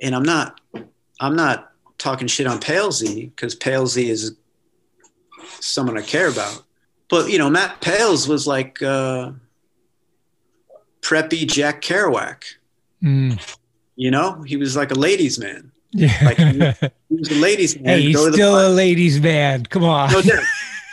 and 0.00 0.14
I'm 0.14 0.22
not, 0.22 0.60
I'm 1.20 1.36
not 1.36 1.72
talking 1.98 2.28
shit 2.28 2.46
on 2.46 2.60
Pailesy 2.60 3.30
because 3.34 3.54
Pailesy 3.56 4.08
is 4.08 4.36
someone 5.60 5.98
I 5.98 6.02
care 6.02 6.28
about. 6.28 6.62
But 7.08 7.30
you 7.30 7.38
know, 7.38 7.50
Matt 7.50 7.80
Pailes 7.80 8.28
was 8.28 8.46
like 8.46 8.82
uh, 8.82 9.32
preppy 11.00 11.46
Jack 11.46 11.82
Kerouac. 11.82 12.44
Mm. 13.02 13.56
You 13.96 14.10
know, 14.10 14.42
he 14.42 14.56
was 14.56 14.76
like 14.76 14.90
a 14.90 14.94
ladies' 14.94 15.38
man. 15.38 15.72
Yeah. 15.92 16.12
Like 16.22 16.36
he, 16.36 16.88
he 17.08 17.16
was 17.16 17.30
a 17.30 17.40
ladies' 17.40 17.76
man. 17.76 17.98
hey, 17.98 18.02
he's 18.02 18.16
go 18.16 18.26
to 18.26 18.30
the 18.30 18.36
still 18.36 18.68
a 18.68 18.68
ladies' 18.68 19.20
man. 19.20 19.64
Come 19.66 19.84
on. 19.84 20.12
no 20.12 20.20
doubt, 20.22 20.42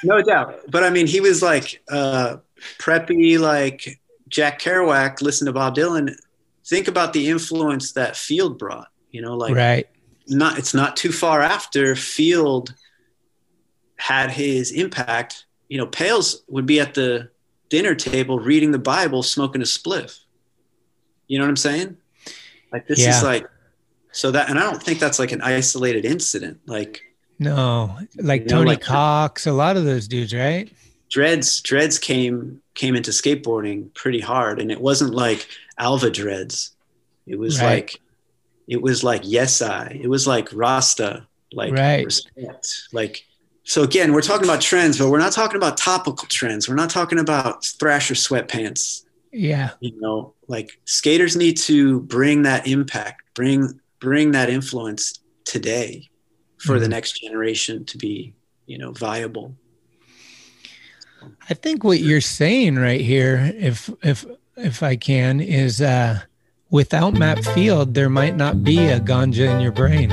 no 0.04 0.22
doubt. 0.22 0.60
But 0.70 0.84
I 0.84 0.90
mean, 0.90 1.08
he 1.08 1.20
was 1.20 1.42
like 1.42 1.84
uh, 1.90 2.38
preppy, 2.80 3.38
like 3.40 4.00
Jack 4.30 4.62
Kerouac. 4.62 5.22
Listen 5.22 5.48
to 5.48 5.54
Bob 5.54 5.76
Dylan. 5.76 6.16
Think 6.66 6.88
about 6.88 7.14
the 7.14 7.30
influence 7.30 7.92
that 7.92 8.16
Field 8.16 8.58
brought. 8.58 8.88
You 9.16 9.22
know, 9.22 9.38
like 9.38 9.56
right. 9.56 9.88
not. 10.28 10.60
It's 10.60 10.74
not 10.74 10.98
too 10.98 11.14
far 11.14 11.42
after 11.42 11.96
Field 11.96 12.74
had 13.96 14.30
his 14.32 14.72
impact. 14.72 15.46
You 15.70 15.78
know, 15.78 15.88
Pailes 15.88 16.44
would 16.50 16.66
be 16.66 16.82
at 16.82 16.96
the 16.96 17.30
dinner 17.70 17.96
table 17.96 18.40
reading 18.40 18.72
the 18.72 18.78
Bible, 18.80 19.24
smoking 19.24 19.62
a 19.62 19.66
spliff. 19.66 20.20
You 21.28 21.38
know 21.40 21.46
what 21.46 21.50
I'm 21.50 21.56
saying? 21.56 21.96
Like 22.74 22.88
this 22.88 23.00
Yeah. 23.00 23.18
is 23.18 23.24
like 23.24 23.48
so 24.12 24.32
that, 24.32 24.50
and 24.50 24.60
I 24.60 24.64
don't 24.64 24.84
think 24.84 25.00
that's 25.00 25.18
like 25.18 25.32
an 25.32 25.42
isolated 25.42 26.04
incident. 26.04 26.60
Like 26.66 27.02
No, 27.40 27.98
like 28.18 28.42
You 28.42 28.48
know, 28.48 28.56
Tony 28.58 28.70
like- 28.72 28.82
Cox, 28.82 29.48
a 29.48 29.54
lot 29.54 29.78
of 29.78 29.86
those 29.86 30.08
dudes, 30.10 30.34
right? 30.34 30.70
dreads 31.10 31.62
dreads 31.62 31.98
came 32.00 32.62
came 32.74 32.96
into 32.98 33.12
skateboarding 33.12 33.94
pretty 33.94 34.20
hard 34.20 34.60
and 34.60 34.72
it 34.72 34.82
wasn't 34.82 35.14
like 35.14 35.48
alva 35.78 36.10
dreads 36.10 36.72
it 37.28 37.38
was 37.38 37.60
Right. 37.62 37.76
like 37.76 38.02
it 38.68 38.82
was 38.82 39.04
like 39.04 39.22
yes 39.24 39.62
i 39.62 39.88
it 40.02 40.08
was 40.10 40.26
like 40.28 40.48
rasta 40.54 41.26
like 41.54 41.74
Right. 41.74 42.04
respect 42.06 42.84
like 42.92 43.26
so 43.64 43.84
again 43.84 44.12
we're 44.14 44.22
talking 44.22 44.46
about 44.46 44.62
trends 44.62 44.98
but 44.98 45.10
we're 45.10 45.20
not 45.20 45.32
talking 45.32 45.58
about 45.58 45.78
topical 45.78 46.28
trends 46.28 46.68
we're 46.68 46.76
not 46.76 46.90
talking 46.90 47.20
about 47.20 47.64
thrasher 47.80 48.14
sweatpants 48.16 49.04
Yeah. 49.32 49.72
you 49.80 50.00
know 50.00 50.34
like 50.48 50.80
skaters 50.86 51.36
need 51.36 51.58
to 51.58 52.02
bring 52.02 52.44
that 52.44 52.68
impact 52.68 53.22
bring 53.34 53.80
bring 54.00 54.32
that 54.32 54.50
influence 54.50 55.20
today 55.46 56.10
for 56.58 56.80
the 56.80 56.88
Mhm. 56.88 56.90
next 56.92 57.22
generation 57.22 57.86
to 57.86 57.98
be 57.98 58.34
you 58.66 58.78
know 58.78 58.92
viable 58.92 59.56
I 61.50 61.54
think 61.56 61.84
what 61.84 62.00
you're 62.02 62.22
saying 62.22 62.76
right 62.76 63.02
here, 63.02 63.52
if 63.58 63.90
if 64.04 64.26
if 64.58 64.84
I 64.84 64.96
can, 64.96 65.40
is 65.42 65.82
uh 65.82 66.22
without 66.76 67.14
Matt 67.14 67.42
Field, 67.56 67.94
there 67.94 68.10
might 68.10 68.36
not 68.36 68.62
be 68.62 68.88
a 68.90 69.00
ganja 69.00 69.50
in 69.50 69.62
your 69.62 69.72
brain. 69.72 70.10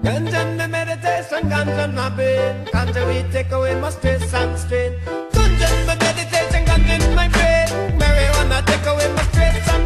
Ganja 0.00 0.40
me 0.56 0.66
meditation, 0.66 1.50
ganja 1.52 1.92
my 1.92 2.08
brain. 2.16 2.64
Ganja 2.72 3.02
we 3.06 3.30
take 3.30 3.52
away 3.52 3.78
my 3.78 3.90
stress 3.90 4.32
and 4.32 4.58
strain. 4.58 4.92
Ganja 5.36 5.68
me 5.76 5.84
meditation, 5.84 6.64
ganja 6.64 6.94
in 7.06 7.14
my 7.14 7.28
brain. 7.28 7.68
Marijuana 8.00 8.64
take 8.64 8.86
away 8.86 9.08
my 9.14 9.22
stress 9.30 9.68
and 9.68 9.84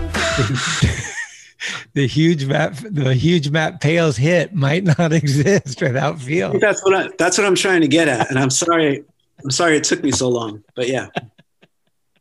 strain. 0.55 0.93
The 1.94 2.06
huge 2.06 2.44
map, 2.44 2.77
the 2.89 3.14
huge 3.14 3.51
map 3.51 3.81
Pailes 3.81 4.18
hit 4.18 4.55
might 4.55 4.85
not 4.85 5.12
exist 5.20 5.81
without 5.81 6.20
Field. 6.20 6.60
that's 6.60 6.85
what 6.85 6.94
I, 6.94 7.09
that's 7.18 7.36
what 7.39 7.47
I'm 7.47 7.56
trying 7.56 7.81
to 7.81 7.89
get 7.89 8.06
at, 8.06 8.31
and 8.31 8.39
I'm 8.39 8.51
sorry. 8.51 9.02
I'm 9.43 9.51
sorry 9.51 9.77
it 9.77 9.85
took 9.85 10.02
me 10.05 10.12
so 10.12 10.28
long, 10.28 10.62
but 10.74 10.89
yeah, 10.89 11.09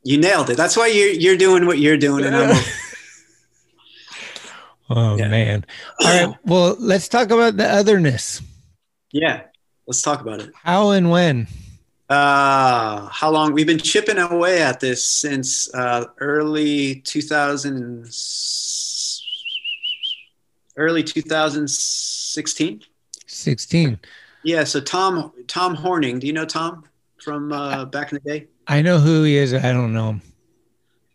you 0.06 0.18
nailed 0.18 0.50
it. 0.52 0.56
That's 0.58 0.78
why 0.78 0.88
you're 0.88 1.10
you're 1.12 1.36
doing 1.38 1.66
what 1.66 1.80
you're 1.80 1.98
doing, 1.98 2.24
and 2.26 2.34
I'm 2.36 2.64
Oh 4.90 5.18
Yeah. 5.18 5.28
man. 5.30 5.66
All 6.00 6.08
right. 6.28 6.36
Well, 6.46 6.76
let's 6.80 7.08
talk 7.10 7.32
about 7.32 7.58
the 7.58 7.68
otherness. 7.68 8.42
yeah. 9.12 9.42
Let's 9.88 10.02
talk 10.02 10.22
about 10.22 10.40
it. 10.42 10.52
How 10.64 10.92
and 10.92 11.12
when? 11.12 11.48
Uh, 12.10 13.08
how 13.10 13.30
long? 13.32 13.54
We've 13.54 13.68
been 13.68 13.78
chipping 13.80 14.18
away 14.18 14.62
at 14.62 14.80
this 14.80 15.04
since 15.04 15.72
uh, 15.76 16.06
early 16.20 17.02
2000, 17.02 18.06
early 20.78 21.04
2016. 21.04 22.82
16. 23.28 24.00
Yeah. 24.44 24.64
So 24.64 24.80
Tom 24.82 25.32
Tom 25.48 25.76
Horning, 25.76 26.20
do 26.20 26.28
you 26.28 26.34
know 26.34 26.46
Tom 26.46 26.84
from 27.22 27.52
uh, 27.52 27.86
back 27.86 28.12
in 28.12 28.20
the 28.24 28.30
day? 28.30 28.48
I 28.68 28.82
know 28.82 29.00
who 29.00 29.24
he 29.24 29.38
is. 29.38 29.54
I 29.54 29.72
don't 29.72 29.94
know 29.94 30.10
him. 30.10 30.22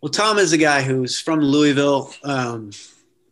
Well, 0.00 0.10
Tom 0.10 0.38
is 0.38 0.52
a 0.52 0.58
guy 0.58 0.82
who's 0.82 1.20
from 1.20 1.40
Louisville. 1.40 2.12
Um, 2.24 2.70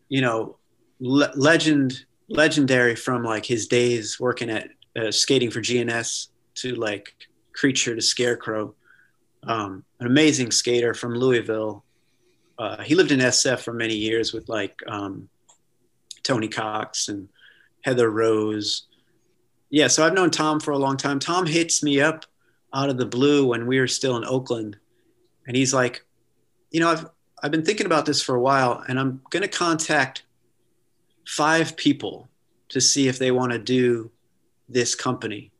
you 0.08 0.20
know, 0.20 0.56
le- 1.00 1.32
legend, 1.34 2.04
legendary 2.28 2.94
from 2.94 3.22
like 3.22 3.46
his 3.46 3.66
days 3.66 4.18
working 4.20 4.50
at 4.50 4.68
uh, 4.96 5.10
skating 5.10 5.50
for 5.50 5.60
G&S 5.60 6.28
to 6.56 6.74
like 6.74 7.14
creature 7.52 7.94
to 7.94 8.02
scarecrow. 8.02 8.74
Um, 9.44 9.84
an 10.00 10.06
amazing 10.06 10.50
skater 10.50 10.94
from 10.94 11.14
Louisville. 11.14 11.84
Uh, 12.58 12.82
he 12.82 12.94
lived 12.94 13.12
in 13.12 13.20
SF 13.20 13.60
for 13.60 13.72
many 13.72 13.94
years 13.94 14.32
with 14.32 14.48
like 14.48 14.78
um, 14.88 15.28
Tony 16.24 16.48
Cox 16.48 17.08
and 17.08 17.28
Heather 17.82 18.10
Rose. 18.10 18.88
Yeah, 19.70 19.86
so 19.86 20.04
I've 20.04 20.14
known 20.14 20.30
Tom 20.30 20.60
for 20.60 20.72
a 20.72 20.78
long 20.78 20.96
time. 20.96 21.18
Tom 21.18 21.46
hits 21.46 21.82
me 21.82 22.00
up 22.00 22.24
out 22.72 22.90
of 22.90 22.98
the 22.98 23.06
blue 23.06 23.46
when 23.46 23.66
we 23.66 23.80
were 23.80 23.86
still 23.86 24.16
in 24.16 24.24
Oakland, 24.24 24.76
and 25.46 25.56
he's 25.56 25.72
like, 25.72 26.04
you 26.70 26.80
know, 26.80 26.90
I've 26.90 27.06
I've 27.42 27.50
been 27.50 27.64
thinking 27.64 27.86
about 27.86 28.06
this 28.06 28.22
for 28.22 28.34
a 28.34 28.40
while, 28.40 28.84
and 28.88 28.98
I'm 28.98 29.20
going 29.30 29.42
to 29.42 29.48
contact 29.48 30.24
five 31.26 31.76
people 31.76 32.28
to 32.70 32.80
see 32.80 33.08
if 33.08 33.18
they 33.18 33.30
want 33.30 33.52
to 33.52 33.58
do 33.58 34.10
this 34.68 34.94
company. 34.94 35.50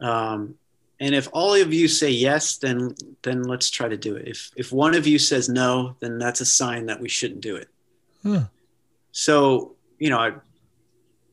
Um, 0.00 0.56
and 0.98 1.14
if 1.14 1.28
all 1.32 1.54
of 1.54 1.72
you 1.72 1.88
say 1.88 2.10
yes, 2.10 2.58
then 2.58 2.94
then 3.22 3.42
let's 3.44 3.70
try 3.70 3.88
to 3.88 3.96
do 3.96 4.16
it. 4.16 4.28
If 4.28 4.50
if 4.56 4.72
one 4.72 4.94
of 4.94 5.06
you 5.06 5.18
says 5.18 5.48
no, 5.48 5.96
then 6.00 6.18
that's 6.18 6.40
a 6.40 6.46
sign 6.46 6.86
that 6.86 7.00
we 7.00 7.08
shouldn't 7.08 7.40
do 7.40 7.56
it. 7.56 7.68
Huh. 8.22 8.44
So 9.12 9.76
you 9.98 10.10
know, 10.10 10.18
I 10.18 10.32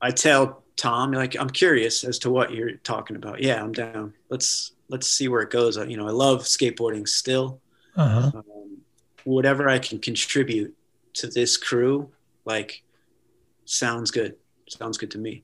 I 0.01 0.11
tell 0.11 0.63
Tom 0.77 1.11
like 1.11 1.35
I'm 1.35 1.49
curious 1.49 2.03
as 2.05 2.19
to 2.19 2.29
what 2.29 2.53
you're 2.53 2.73
talking 2.77 3.17
about. 3.17 3.41
Yeah, 3.41 3.61
I'm 3.61 3.73
down. 3.73 4.13
Let's 4.29 4.71
let's 4.89 5.07
see 5.07 5.27
where 5.27 5.41
it 5.41 5.49
goes. 5.49 5.77
You 5.77 5.97
know, 5.97 6.07
I 6.07 6.11
love 6.11 6.43
skateboarding 6.43 7.07
still. 7.07 7.59
Uh-huh. 7.95 8.31
Um, 8.35 8.77
whatever 9.23 9.67
I 9.67 9.79
can 9.79 9.99
contribute 9.99 10.75
to 11.15 11.27
this 11.27 11.57
crew, 11.57 12.09
like, 12.45 12.83
sounds 13.65 14.11
good. 14.11 14.35
Sounds 14.69 14.97
good 14.97 15.11
to 15.11 15.17
me. 15.17 15.43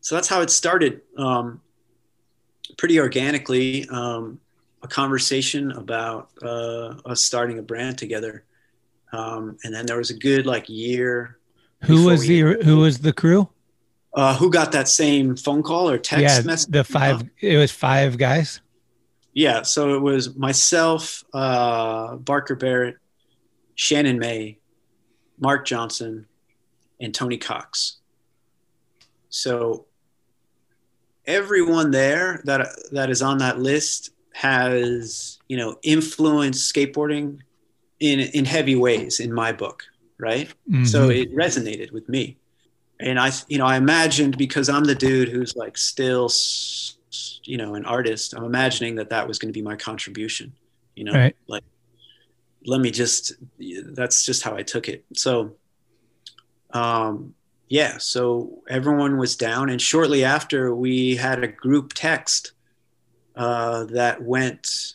So 0.00 0.14
that's 0.14 0.28
how 0.28 0.40
it 0.40 0.50
started. 0.50 1.02
Um, 1.16 1.60
pretty 2.76 2.98
organically, 2.98 3.88
um, 3.88 4.40
a 4.82 4.88
conversation 4.88 5.70
about 5.72 6.30
uh, 6.42 6.94
us 7.06 7.22
starting 7.22 7.58
a 7.58 7.62
brand 7.62 7.98
together. 7.98 8.44
Um, 9.12 9.58
and 9.62 9.74
then 9.74 9.86
there 9.86 9.98
was 9.98 10.10
a 10.10 10.14
good 10.14 10.46
like 10.46 10.68
year. 10.68 11.38
Who 11.84 12.06
was 12.06 12.20
we- 12.20 12.42
the 12.42 12.64
who 12.64 12.78
was 12.78 12.98
the 12.98 13.12
crew? 13.12 13.48
Uh, 14.14 14.36
who 14.36 14.50
got 14.50 14.72
that 14.72 14.88
same 14.88 15.36
phone 15.36 15.62
call 15.62 15.88
or 15.88 15.96
text 15.96 16.22
yeah, 16.22 16.42
message? 16.42 16.70
the 16.70 16.84
five. 16.84 17.22
It 17.40 17.56
was 17.56 17.70
five 17.70 18.18
guys. 18.18 18.60
Yeah, 19.34 19.62
so 19.62 19.94
it 19.96 20.00
was 20.00 20.36
myself, 20.36 21.24
uh, 21.32 22.16
Barker 22.16 22.54
Barrett, 22.54 22.96
Shannon 23.74 24.18
May, 24.18 24.58
Mark 25.38 25.66
Johnson, 25.66 26.26
and 27.00 27.14
Tony 27.14 27.38
Cox. 27.38 27.96
So 29.30 29.86
everyone 31.26 31.90
there 31.90 32.42
that 32.44 32.66
that 32.92 33.08
is 33.10 33.22
on 33.22 33.38
that 33.38 33.58
list 33.58 34.10
has 34.34 35.38
you 35.48 35.56
know 35.56 35.76
influenced 35.82 36.72
skateboarding 36.72 37.38
in 38.00 38.20
in 38.20 38.44
heavy 38.44 38.76
ways 38.76 39.20
in 39.20 39.32
my 39.32 39.52
book, 39.52 39.84
right? 40.18 40.48
So 40.84 41.08
Mhm. 41.08 41.22
it 41.22 41.34
resonated 41.34 41.92
with 41.92 42.08
me, 42.08 42.36
and 43.00 43.18
I 43.18 43.32
you 43.48 43.58
know 43.58 43.66
I 43.66 43.76
imagined 43.76 44.36
because 44.36 44.68
I'm 44.68 44.84
the 44.84 44.94
dude 44.94 45.28
who's 45.30 45.56
like 45.56 45.78
still 45.78 46.26
s- 46.26 46.96
you 47.44 47.56
know 47.56 47.74
an 47.74 47.84
artist. 47.84 48.34
I'm 48.34 48.44
imagining 48.44 48.96
that 48.96 49.10
that 49.10 49.26
was 49.28 49.38
going 49.38 49.52
to 49.52 49.58
be 49.58 49.62
my 49.62 49.76
contribution. 49.76 50.52
You 50.94 51.04
know, 51.04 51.12
Right. 51.12 51.36
like 51.46 51.64
let 52.64 52.80
me 52.80 52.90
just 52.90 53.32
that's 53.94 54.24
just 54.24 54.42
how 54.42 54.54
I 54.56 54.62
took 54.62 54.88
it. 54.88 55.04
So 55.14 55.56
um 56.72 57.34
yeah, 57.68 57.96
so 57.98 58.62
everyone 58.68 59.16
was 59.16 59.34
down 59.36 59.70
and 59.70 59.80
shortly 59.80 60.24
after 60.24 60.74
we 60.74 61.16
had 61.16 61.42
a 61.42 61.48
group 61.48 61.92
text 61.94 62.52
uh 63.36 63.84
that 63.84 64.22
went 64.22 64.94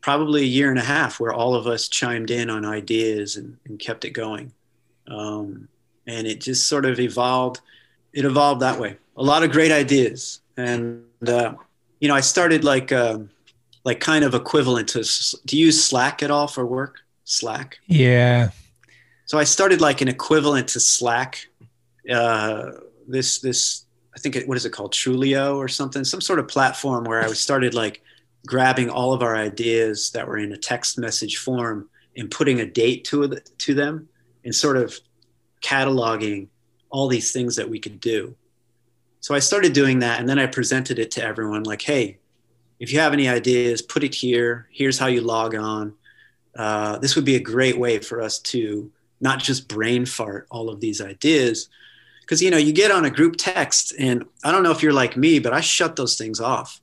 probably 0.00 0.42
a 0.42 0.46
year 0.46 0.70
and 0.70 0.78
a 0.78 0.82
half 0.84 1.20
where 1.20 1.32
all 1.32 1.54
of 1.54 1.66
us 1.66 1.86
chimed 1.86 2.30
in 2.30 2.48
on 2.48 2.64
ideas 2.64 3.36
and, 3.36 3.58
and 3.66 3.78
kept 3.78 4.04
it 4.04 4.10
going. 4.10 4.52
Um 5.08 5.68
and 6.06 6.26
it 6.26 6.40
just 6.40 6.66
sort 6.66 6.86
of 6.86 6.98
evolved 6.98 7.60
it 8.12 8.24
evolved 8.24 8.62
that 8.62 8.80
way. 8.80 8.96
A 9.16 9.22
lot 9.22 9.42
of 9.44 9.52
great 9.52 9.70
ideas 9.70 10.40
and 10.56 11.04
uh 11.26 11.54
you 12.00 12.08
know, 12.08 12.14
I 12.14 12.20
started 12.20 12.64
like 12.64 12.92
um 12.92 13.30
like 13.84 14.00
kind 14.00 14.24
of 14.24 14.34
equivalent 14.34 14.88
to 14.90 15.04
do 15.46 15.58
you 15.58 15.66
use 15.66 15.82
Slack 15.82 16.22
at 16.22 16.30
all 16.30 16.46
for 16.46 16.66
work? 16.66 17.00
Slack. 17.24 17.78
Yeah. 17.86 18.50
So 19.26 19.38
I 19.38 19.44
started 19.44 19.80
like 19.80 20.00
an 20.00 20.08
equivalent 20.08 20.68
to 20.68 20.80
Slack. 20.80 21.46
Uh, 22.12 22.72
this 23.06 23.38
this 23.40 23.86
I 24.14 24.18
think 24.18 24.36
it, 24.36 24.48
what 24.48 24.56
is 24.56 24.66
it 24.66 24.70
called? 24.70 24.92
Trulio 24.92 25.56
or 25.56 25.68
something? 25.68 26.04
Some 26.04 26.20
sort 26.20 26.38
of 26.38 26.48
platform 26.48 27.04
where 27.04 27.22
I 27.22 27.28
started 27.28 27.74
like 27.74 28.02
grabbing 28.46 28.90
all 28.90 29.12
of 29.12 29.22
our 29.22 29.36
ideas 29.36 30.10
that 30.10 30.26
were 30.26 30.38
in 30.38 30.52
a 30.52 30.56
text 30.56 30.98
message 30.98 31.36
form 31.36 31.88
and 32.16 32.30
putting 32.30 32.60
a 32.60 32.66
date 32.66 33.04
to 33.04 33.22
it 33.22 33.50
to 33.58 33.74
them 33.74 34.08
and 34.44 34.54
sort 34.54 34.76
of 34.76 34.98
cataloging 35.62 36.48
all 36.90 37.06
these 37.06 37.32
things 37.32 37.56
that 37.56 37.70
we 37.70 37.78
could 37.78 38.00
do. 38.00 38.34
So 39.20 39.34
I 39.34 39.38
started 39.38 39.72
doing 39.72 40.00
that 40.00 40.18
and 40.18 40.28
then 40.28 40.38
I 40.38 40.46
presented 40.46 40.98
it 40.98 41.10
to 41.12 41.24
everyone 41.24 41.62
like, 41.62 41.82
hey, 41.82 42.18
if 42.78 42.92
you 42.92 42.98
have 43.00 43.12
any 43.12 43.28
ideas, 43.28 43.82
put 43.82 44.02
it 44.02 44.14
here. 44.14 44.66
Here's 44.70 44.98
how 44.98 45.06
you 45.06 45.20
log 45.20 45.54
on. 45.54 45.94
Uh, 46.56 46.98
this 46.98 47.14
would 47.14 47.26
be 47.26 47.36
a 47.36 47.40
great 47.40 47.78
way 47.78 47.98
for 47.98 48.22
us 48.22 48.38
to 48.38 48.90
not 49.20 49.38
just 49.38 49.68
brain 49.68 50.06
fart 50.06 50.46
all 50.50 50.70
of 50.70 50.80
these 50.80 51.00
ideas. 51.00 51.68
Because, 52.22 52.42
you 52.42 52.50
know, 52.50 52.56
you 52.56 52.72
get 52.72 52.90
on 52.90 53.04
a 53.04 53.10
group 53.10 53.36
text, 53.36 53.92
and 53.98 54.24
I 54.44 54.52
don't 54.52 54.62
know 54.62 54.70
if 54.70 54.82
you're 54.82 54.92
like 54.92 55.16
me, 55.16 55.40
but 55.40 55.52
I 55.52 55.60
shut 55.60 55.96
those 55.96 56.16
things 56.16 56.40
off. 56.40 56.80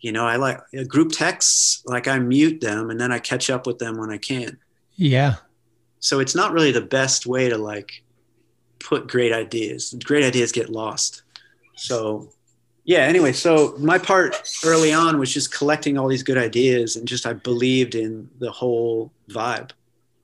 You 0.00 0.12
know, 0.12 0.24
I 0.24 0.36
like 0.36 0.60
uh, 0.78 0.84
group 0.84 1.12
texts, 1.12 1.82
like 1.84 2.06
I 2.06 2.18
mute 2.18 2.60
them 2.60 2.90
and 2.90 3.00
then 3.00 3.10
I 3.10 3.18
catch 3.18 3.50
up 3.50 3.66
with 3.66 3.78
them 3.78 3.98
when 3.98 4.10
I 4.10 4.18
can. 4.18 4.58
Yeah. 4.94 5.36
So 6.00 6.20
it's 6.20 6.34
not 6.34 6.52
really 6.52 6.70
the 6.70 6.80
best 6.80 7.26
way 7.26 7.48
to 7.48 7.58
like 7.58 8.04
put 8.78 9.08
great 9.08 9.32
ideas. 9.32 9.94
Great 10.04 10.24
ideas 10.24 10.52
get 10.52 10.68
lost. 10.68 11.22
So 11.78 12.28
yeah, 12.84 13.00
anyway, 13.00 13.32
so 13.32 13.74
my 13.78 13.98
part 13.98 14.42
early 14.64 14.94
on 14.94 15.18
was 15.18 15.32
just 15.32 15.52
collecting 15.52 15.98
all 15.98 16.08
these 16.08 16.22
good 16.22 16.38
ideas 16.38 16.96
and 16.96 17.06
just 17.06 17.26
I 17.26 17.34
believed 17.34 17.94
in 17.94 18.30
the 18.38 18.50
whole 18.50 19.12
vibe. 19.28 19.72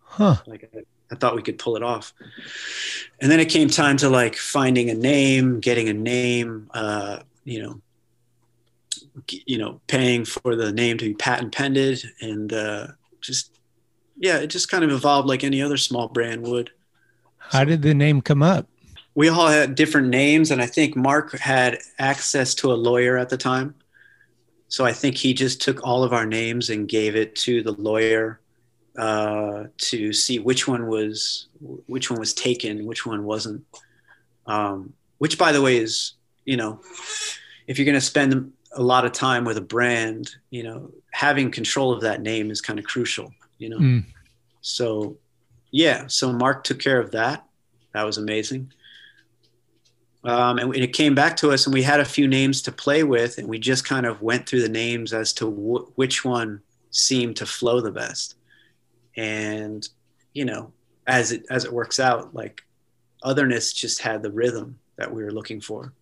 Huh. 0.01 0.37
Like 0.47 0.71
I, 0.75 0.81
I 1.13 1.17
thought 1.17 1.37
we 1.37 1.43
could 1.43 1.59
pull 1.59 1.77
it 1.77 1.83
off. 1.83 2.15
And 3.21 3.31
then 3.31 3.39
it 3.39 3.51
came 3.51 3.69
time 3.69 3.99
to 3.99 4.09
like 4.09 4.37
finding 4.37 4.89
a 4.89 4.95
name, 4.95 5.61
getting 5.61 5.91
a 5.91 5.93
name, 5.93 6.71
uh, 6.73 7.19
you 7.45 7.63
know, 7.63 7.81
you 9.29 9.59
know, 9.59 9.81
paying 9.87 10.25
for 10.25 10.57
the 10.57 10.73
name 10.73 10.97
to 10.99 11.05
be 11.05 11.15
patent 11.15 11.55
pended 11.55 12.03
and 12.21 12.53
uh, 12.53 12.87
just 13.21 13.59
yeah, 14.17 14.39
it 14.39 14.47
just 14.47 14.71
kind 14.71 14.85
of 14.85 14.91
evolved 14.91 15.29
like 15.29 15.45
any 15.45 15.61
other 15.61 15.77
small 15.77 16.09
brand 16.09 16.43
would. 16.43 16.71
How 17.37 17.65
did 17.65 17.83
the 17.83 17.93
name 17.93 18.23
come 18.23 18.43
up? 18.43 18.67
We 19.15 19.29
all 19.29 19.47
had 19.47 19.75
different 19.75 20.09
names, 20.09 20.51
and 20.51 20.61
I 20.61 20.67
think 20.67 20.97
Mark 20.97 21.39
had 21.39 21.79
access 21.99 22.55
to 22.57 22.73
a 22.73 22.75
lawyer 22.75 23.17
at 23.17 23.29
the 23.29 23.37
time. 23.37 23.75
So 24.69 24.85
I 24.85 24.93
think 24.93 25.17
he 25.17 25.35
just 25.35 25.63
took 25.63 25.85
all 25.85 26.03
of 26.03 26.13
our 26.13 26.27
names 26.27 26.69
and 26.71 26.89
gave 26.89 27.15
it 27.15 27.37
to 27.37 27.63
the 27.63 27.73
lawyer 27.73 28.41
uh, 28.99 29.65
to 29.77 30.13
see 30.13 30.39
which 30.39 30.67
one 30.67 30.87
was 30.89 31.47
which 31.87 32.11
one 32.11 32.19
was 32.19 32.35
taken, 32.35 32.87
which 32.87 33.07
one 33.07 33.25
wasn't. 33.25 33.65
Um, 34.47 34.93
which, 35.19 35.39
by 35.39 35.53
the 35.53 35.63
way, 35.63 35.77
is 35.77 36.15
you 36.45 36.57
know, 36.57 36.81
if 37.67 37.79
you're 37.79 37.87
going 37.87 37.95
to 37.95 38.01
spend 38.01 38.53
a 38.73 38.83
lot 38.83 39.05
of 39.05 39.13
time 39.13 39.45
with 39.45 39.57
a 39.57 39.63
brand, 39.63 40.35
you 40.51 40.63
know, 40.63 40.91
having 41.13 41.51
control 41.51 41.93
of 41.93 42.01
that 42.03 42.21
name 42.21 42.51
is 42.51 42.61
kind 42.61 42.79
of 42.79 42.85
crucial. 42.85 43.33
You 43.59 43.69
know. 43.69 43.79
Mm. 43.79 44.05
So, 44.61 45.19
yeah, 45.71 46.07
so 46.07 46.33
Mark 46.33 46.65
took 46.65 46.79
care 46.79 46.99
of 46.99 47.11
that. 47.11 47.45
That 47.93 48.05
was 48.05 48.17
amazing. 48.17 48.73
Um, 50.25 50.59
and 50.59 50.75
it 50.75 50.93
came 50.95 51.15
back 51.15 51.37
to 51.39 51.53
us, 51.53 51.67
and 51.67 51.75
we 51.75 51.83
had 51.83 52.01
a 52.01 52.05
few 52.05 52.27
names 52.27 52.63
to 52.63 52.73
play 52.73 53.05
with, 53.05 53.39
and 53.39 53.47
we 53.47 53.59
just 53.59 53.85
kind 53.85 54.07
of 54.07 54.23
went 54.23 54.49
through 54.49 54.63
the 54.63 54.69
names 54.69 55.13
as 55.13 55.33
to 55.35 55.51
wh- 55.51 55.99
which 55.99 56.25
one 56.25 56.61
seemed 56.91 57.37
to 57.37 57.47
flow 57.47 57.81
the 57.81 57.93
best. 57.93 58.37
And 59.17 59.87
you 60.33 60.45
know, 60.47 60.73
as 61.07 61.31
it 61.33 61.45
as 61.51 61.65
it 61.65 61.73
works 61.73 62.01
out, 62.01 62.35
like 62.35 62.63
otherness 63.23 63.73
just 63.73 64.01
had 64.01 64.23
the 64.23 64.31
rhythm 64.31 64.79
that 64.97 65.13
we 65.13 65.23
were 65.23 65.33
looking 65.33 65.61
for. 65.61 65.93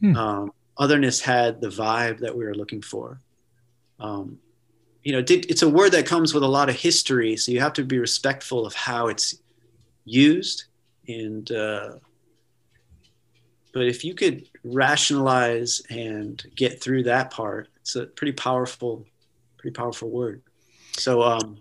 Hmm. 0.00 0.16
Um, 0.16 0.52
otherness 0.78 1.20
had 1.20 1.60
the 1.60 1.68
vibe 1.68 2.20
that 2.20 2.36
we 2.36 2.44
were 2.44 2.54
looking 2.54 2.82
for. 2.82 3.20
um, 4.00 4.38
you 5.02 5.12
know, 5.12 5.24
it's 5.26 5.62
a 5.62 5.68
word 5.68 5.92
that 5.92 6.04
comes 6.04 6.34
with 6.34 6.42
a 6.42 6.48
lot 6.48 6.68
of 6.68 6.76
history, 6.76 7.36
so 7.36 7.50
you 7.52 7.60
have 7.60 7.72
to 7.74 7.84
be 7.84 7.98
respectful 7.98 8.66
of 8.66 8.74
how 8.74 9.08
it's 9.08 9.36
used. 10.04 10.64
And 11.08 11.50
uh, 11.50 11.92
but 13.72 13.86
if 13.86 14.04
you 14.04 14.14
could 14.14 14.48
rationalize 14.64 15.82
and 15.90 16.42
get 16.54 16.82
through 16.82 17.04
that 17.04 17.30
part, 17.30 17.68
it's 17.80 17.96
a 17.96 18.06
pretty 18.06 18.32
powerful, 18.32 19.06
pretty 19.58 19.74
powerful 19.74 20.10
word. 20.10 20.42
So 20.92 21.22
um, 21.22 21.58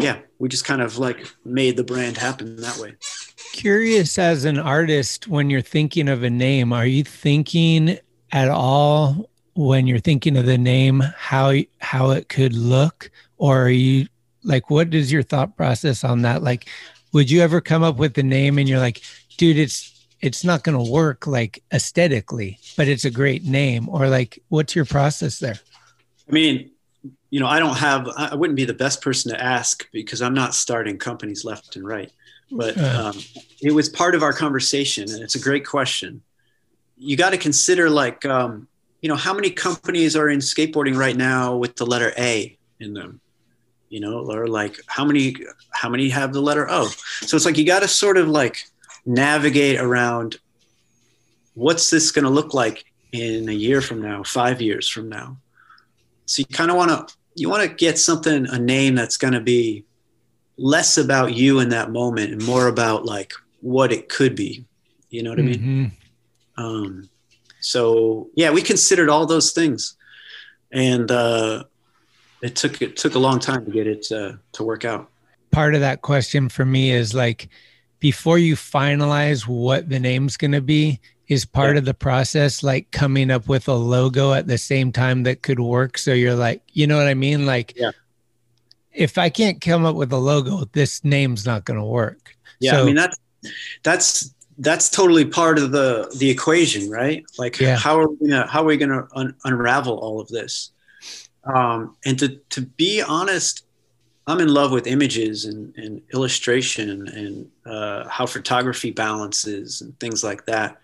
yeah, 0.00 0.18
we 0.38 0.48
just 0.48 0.64
kind 0.64 0.82
of 0.82 0.98
like 0.98 1.26
made 1.44 1.76
the 1.76 1.84
brand 1.84 2.16
happen 2.16 2.56
that 2.56 2.78
way. 2.78 2.94
Curious 3.52 4.18
as 4.18 4.44
an 4.44 4.58
artist, 4.58 5.28
when 5.28 5.50
you're 5.50 5.60
thinking 5.60 6.08
of 6.08 6.22
a 6.22 6.30
name, 6.30 6.72
are 6.72 6.86
you 6.86 7.04
thinking 7.04 7.98
at 8.32 8.48
all 8.48 9.28
when 9.54 9.86
you're 9.86 9.98
thinking 9.98 10.36
of 10.36 10.46
the 10.46 10.58
name 10.58 11.02
how 11.16 11.52
how 11.80 12.10
it 12.10 12.28
could 12.28 12.54
look 12.54 13.10
or 13.38 13.62
are 13.62 13.70
you 13.70 14.06
like 14.44 14.70
what 14.70 14.94
is 14.94 15.10
your 15.10 15.22
thought 15.22 15.56
process 15.56 16.04
on 16.04 16.22
that 16.22 16.42
like 16.42 16.68
would 17.12 17.28
you 17.30 17.40
ever 17.40 17.60
come 17.60 17.82
up 17.82 17.96
with 17.96 18.14
the 18.14 18.22
name 18.22 18.58
and 18.58 18.68
you're 18.68 18.78
like 18.78 19.02
dude 19.36 19.58
it's 19.58 19.97
it's 20.20 20.44
not 20.44 20.64
going 20.64 20.76
to 20.76 20.90
work 20.90 21.26
like 21.26 21.62
aesthetically 21.72 22.58
but 22.76 22.88
it's 22.88 23.04
a 23.04 23.10
great 23.10 23.44
name 23.44 23.88
or 23.88 24.08
like 24.08 24.38
what's 24.48 24.74
your 24.74 24.84
process 24.84 25.38
there 25.38 25.58
i 26.28 26.32
mean 26.32 26.70
you 27.30 27.40
know 27.40 27.46
i 27.46 27.58
don't 27.58 27.76
have 27.76 28.08
i 28.16 28.34
wouldn't 28.34 28.56
be 28.56 28.64
the 28.64 28.74
best 28.74 29.02
person 29.02 29.32
to 29.32 29.42
ask 29.42 29.88
because 29.92 30.22
i'm 30.22 30.34
not 30.34 30.54
starting 30.54 30.98
companies 30.98 31.44
left 31.44 31.76
and 31.76 31.86
right 31.86 32.12
but 32.50 32.78
um, 32.78 33.14
it 33.60 33.72
was 33.72 33.90
part 33.90 34.14
of 34.14 34.22
our 34.22 34.32
conversation 34.32 35.10
and 35.10 35.22
it's 35.22 35.34
a 35.34 35.40
great 35.40 35.66
question 35.66 36.22
you 36.96 37.16
got 37.16 37.30
to 37.30 37.38
consider 37.38 37.90
like 37.90 38.24
um, 38.24 38.66
you 39.00 39.08
know, 39.08 39.16
how 39.16 39.32
many 39.32 39.50
companies 39.50 40.16
are 40.16 40.28
in 40.28 40.40
skateboarding 40.40 40.96
right 40.96 41.16
now 41.16 41.56
with 41.56 41.76
the 41.76 41.86
letter 41.86 42.12
A 42.18 42.56
in 42.80 42.94
them? 42.94 43.20
You 43.88 44.00
know, 44.00 44.30
or 44.30 44.46
like 44.46 44.78
how 44.86 45.04
many 45.04 45.36
how 45.70 45.88
many 45.88 46.08
have 46.10 46.32
the 46.32 46.42
letter 46.42 46.68
O? 46.68 46.88
So 47.22 47.36
it's 47.36 47.46
like 47.46 47.56
you 47.56 47.64
got 47.64 47.80
to 47.80 47.88
sort 47.88 48.18
of 48.18 48.28
like 48.28 48.58
navigate 49.08 49.80
around 49.80 50.36
what's 51.54 51.90
this 51.90 52.12
going 52.12 52.24
to 52.24 52.30
look 52.30 52.54
like 52.54 52.84
in 53.10 53.48
a 53.48 53.52
year 53.52 53.80
from 53.80 54.02
now, 54.02 54.22
5 54.22 54.60
years 54.60 54.88
from 54.88 55.08
now. 55.08 55.38
So 56.26 56.40
you 56.40 56.46
kind 56.46 56.70
of 56.70 56.76
want 56.76 56.90
to 56.90 57.14
you 57.34 57.48
want 57.48 57.68
to 57.68 57.74
get 57.74 57.98
something 57.98 58.46
a 58.46 58.58
name 58.58 58.94
that's 58.94 59.16
going 59.16 59.32
to 59.32 59.40
be 59.40 59.84
less 60.56 60.98
about 60.98 61.34
you 61.34 61.60
in 61.60 61.68
that 61.70 61.90
moment 61.90 62.32
and 62.32 62.44
more 62.44 62.66
about 62.66 63.04
like 63.04 63.32
what 63.60 63.92
it 63.92 64.08
could 64.08 64.34
be. 64.34 64.64
You 65.08 65.22
know 65.22 65.30
what 65.30 65.38
mm-hmm. 65.38 65.48
I 65.48 65.66
mean? 65.66 65.92
Mm-hmm. 66.58 66.62
Um, 66.62 67.08
so 67.60 68.28
yeah, 68.34 68.50
we 68.50 68.60
considered 68.60 69.08
all 69.08 69.24
those 69.24 69.52
things, 69.52 69.96
and 70.72 71.10
uh, 71.10 71.64
it 72.42 72.56
took 72.56 72.82
it 72.82 72.96
took 72.96 73.14
a 73.14 73.18
long 73.18 73.38
time 73.38 73.64
to 73.64 73.70
get 73.70 73.86
it 73.86 74.10
uh, 74.12 74.32
to 74.52 74.64
work 74.64 74.84
out. 74.84 75.08
Part 75.50 75.74
of 75.74 75.80
that 75.80 76.02
question 76.02 76.48
for 76.48 76.64
me 76.64 76.90
is 76.90 77.14
like, 77.14 77.48
before 78.00 78.38
you 78.38 78.54
finalize 78.54 79.46
what 79.46 79.88
the 79.88 79.98
name's 79.98 80.36
going 80.36 80.52
to 80.52 80.60
be, 80.60 81.00
is 81.28 81.44
part 81.44 81.74
yeah. 81.74 81.78
of 81.78 81.84
the 81.84 81.94
process 81.94 82.62
like 82.62 82.90
coming 82.90 83.30
up 83.30 83.48
with 83.48 83.68
a 83.68 83.74
logo 83.74 84.32
at 84.32 84.46
the 84.46 84.56
same 84.58 84.90
time 84.90 85.24
that 85.24 85.42
could 85.42 85.60
work. 85.60 85.98
So 85.98 86.12
you're 86.12 86.34
like, 86.34 86.62
you 86.72 86.86
know 86.86 86.96
what 86.96 87.06
I 87.06 87.14
mean? 87.14 87.44
Like, 87.44 87.74
yeah. 87.76 87.90
if 88.92 89.18
I 89.18 89.28
can't 89.28 89.60
come 89.60 89.84
up 89.84 89.94
with 89.94 90.12
a 90.12 90.16
logo, 90.16 90.64
this 90.72 91.04
name's 91.04 91.44
not 91.44 91.64
going 91.64 91.78
to 91.78 91.84
work. 91.84 92.34
Yeah, 92.60 92.72
so, 92.72 92.82
I 92.82 92.84
mean 92.84 92.94
that's 92.96 93.16
that's 93.82 94.34
that's 94.58 94.90
totally 94.90 95.24
part 95.24 95.58
of 95.58 95.70
the 95.70 96.12
the 96.18 96.28
equation, 96.28 96.90
right? 96.90 97.24
Like 97.38 97.60
yeah. 97.60 97.76
how 97.76 97.98
are 98.00 98.08
we 98.08 98.28
gonna 98.28 98.46
how 98.48 98.62
are 98.62 98.66
we 98.66 98.76
gonna 98.76 99.06
un- 99.14 99.36
unravel 99.44 99.96
all 99.98 100.20
of 100.20 100.28
this? 100.28 100.72
Um, 101.44 101.96
and 102.04 102.18
to 102.18 102.36
to 102.50 102.62
be 102.62 103.00
honest, 103.00 103.64
I'm 104.28 104.40
in 104.40 104.48
love 104.48 104.72
with 104.72 104.86
images 104.86 105.46
and, 105.46 105.74
and 105.76 106.02
illustration 106.12 107.08
and 107.08 107.50
uh, 107.64 108.06
how 108.08 108.26
photography 108.26 108.90
balances 108.90 109.80
and 109.80 109.98
things 110.00 110.22
like 110.22 110.44
that. 110.44 110.78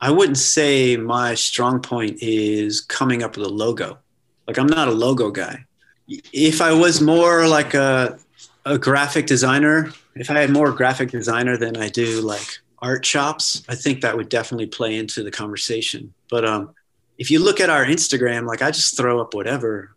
I 0.00 0.10
wouldn't 0.10 0.38
say 0.38 0.96
my 0.96 1.34
strong 1.34 1.80
point 1.80 2.18
is 2.22 2.80
coming 2.80 3.22
up 3.22 3.36
with 3.36 3.46
a 3.46 3.50
logo. 3.50 3.98
Like 4.46 4.58
I'm 4.58 4.66
not 4.66 4.88
a 4.88 4.92
logo 4.92 5.30
guy. 5.30 5.66
If 6.08 6.62
I 6.62 6.72
was 6.72 7.00
more 7.00 7.46
like 7.46 7.74
a 7.74 8.18
a 8.64 8.78
graphic 8.78 9.26
designer, 9.26 9.92
if 10.16 10.30
I 10.30 10.40
had 10.40 10.50
more 10.50 10.72
graphic 10.72 11.10
designer 11.10 11.56
than 11.56 11.76
I 11.76 11.88
do 11.88 12.20
like 12.20 12.58
art 12.80 13.04
shops, 13.04 13.62
I 13.68 13.74
think 13.74 14.00
that 14.00 14.16
would 14.16 14.28
definitely 14.28 14.66
play 14.66 14.96
into 14.96 15.22
the 15.22 15.30
conversation. 15.30 16.12
But 16.30 16.44
um, 16.44 16.74
if 17.18 17.30
you 17.30 17.38
look 17.38 17.60
at 17.60 17.70
our 17.70 17.84
Instagram, 17.84 18.46
like 18.46 18.62
I 18.62 18.70
just 18.70 18.96
throw 18.96 19.20
up 19.20 19.34
whatever 19.34 19.95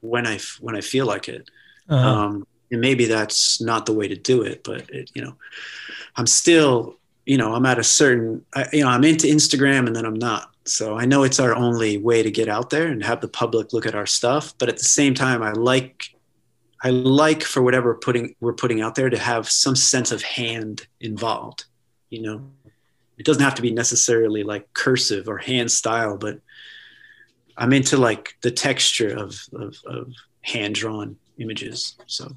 when 0.00 0.26
I 0.26 0.38
when 0.60 0.76
I 0.76 0.80
feel 0.80 1.06
like 1.06 1.28
it. 1.28 1.50
Uh-huh. 1.88 2.08
Um, 2.08 2.46
and 2.70 2.80
maybe 2.80 3.06
that's 3.06 3.60
not 3.60 3.86
the 3.86 3.94
way 3.94 4.08
to 4.08 4.16
do 4.16 4.42
it, 4.42 4.62
but 4.62 4.88
it, 4.90 5.10
you 5.14 5.22
know, 5.22 5.34
I'm 6.16 6.26
still, 6.26 6.98
you 7.24 7.38
know, 7.38 7.54
I'm 7.54 7.64
at 7.64 7.78
a 7.78 7.84
certain, 7.84 8.44
I, 8.54 8.66
you 8.72 8.82
know, 8.82 8.88
I'm 8.88 9.04
into 9.04 9.26
Instagram 9.26 9.86
and 9.86 9.96
then 9.96 10.04
I'm 10.04 10.18
not. 10.18 10.50
So 10.66 10.98
I 10.98 11.06
know 11.06 11.22
it's 11.22 11.40
our 11.40 11.54
only 11.54 11.96
way 11.96 12.22
to 12.22 12.30
get 12.30 12.48
out 12.48 12.68
there 12.68 12.88
and 12.88 13.02
have 13.02 13.22
the 13.22 13.28
public 13.28 13.72
look 13.72 13.86
at 13.86 13.94
our 13.94 14.06
stuff. 14.06 14.52
But 14.58 14.68
at 14.68 14.76
the 14.76 14.84
same 14.84 15.14
time, 15.14 15.42
I 15.42 15.52
like 15.52 16.10
I 16.82 16.90
like 16.90 17.42
for 17.42 17.62
whatever 17.62 17.94
putting 17.94 18.34
we're 18.40 18.52
putting 18.52 18.82
out 18.82 18.94
there 18.94 19.10
to 19.10 19.18
have 19.18 19.50
some 19.50 19.74
sense 19.74 20.12
of 20.12 20.22
hand 20.22 20.86
involved. 21.00 21.64
You 22.10 22.22
know, 22.22 22.50
it 23.16 23.24
doesn't 23.24 23.42
have 23.42 23.54
to 23.56 23.62
be 23.62 23.72
necessarily 23.72 24.44
like 24.44 24.72
cursive 24.74 25.28
or 25.28 25.38
hand 25.38 25.70
style, 25.70 26.16
but 26.16 26.40
I'm 27.58 27.72
into 27.72 27.96
like 27.96 28.36
the 28.42 28.50
texture 28.50 29.16
of 29.16 29.38
of, 29.52 29.76
of 29.86 30.12
hand 30.42 30.74
drawn 30.76 31.16
images. 31.38 31.96
So 32.06 32.34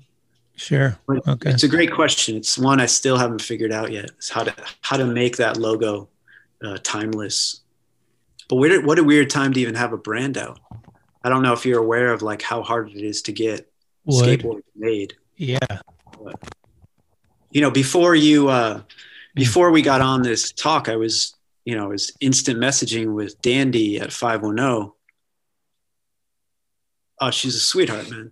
sure, 0.55 0.97
okay, 1.09 1.51
it's 1.51 1.63
a 1.63 1.69
great 1.69 1.93
question. 1.93 2.35
It's 2.35 2.57
one 2.57 2.81
I 2.81 2.87
still 2.87 3.17
haven't 3.17 3.41
figured 3.41 3.71
out 3.71 3.91
yet. 3.91 4.05
It's 4.17 4.29
how 4.29 4.43
to 4.43 4.53
how 4.81 4.97
to 4.97 5.05
make 5.05 5.37
that 5.37 5.57
logo 5.57 6.09
uh, 6.63 6.77
timeless. 6.83 7.61
But 8.49 8.57
what 8.57 8.83
what 8.83 8.99
a 8.99 9.03
weird 9.03 9.29
time 9.29 9.53
to 9.53 9.59
even 9.59 9.75
have 9.75 9.93
a 9.93 9.97
brand 9.97 10.37
out. 10.37 10.59
I 11.23 11.29
don't 11.29 11.43
know 11.43 11.53
if 11.53 11.65
you're 11.65 11.79
aware 11.79 12.11
of 12.11 12.21
like 12.21 12.41
how 12.41 12.63
hard 12.63 12.89
it 12.89 13.03
is 13.03 13.21
to 13.23 13.31
get 13.31 13.71
Would. 14.05 14.39
skateboard 14.39 14.61
made. 14.75 15.13
Yeah. 15.37 15.59
But, 16.23 16.35
you 17.51 17.61
know, 17.61 17.71
before 17.71 18.15
you, 18.15 18.49
uh, 18.49 18.81
before 19.35 19.71
we 19.71 19.81
got 19.81 20.01
on 20.01 20.23
this 20.23 20.51
talk, 20.51 20.89
I 20.89 20.95
was, 20.95 21.35
you 21.65 21.75
know, 21.75 21.85
I 21.85 21.87
was 21.87 22.11
instant 22.19 22.59
messaging 22.59 23.13
with 23.13 23.39
Dandy 23.41 23.99
at 23.99 24.11
510. 24.11 24.91
Oh, 27.21 27.31
she's 27.31 27.55
a 27.55 27.59
sweetheart, 27.59 28.09
man. 28.09 28.31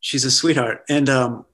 She's 0.00 0.24
a 0.24 0.30
sweetheart. 0.30 0.84
And 0.88 1.08
um, 1.08 1.46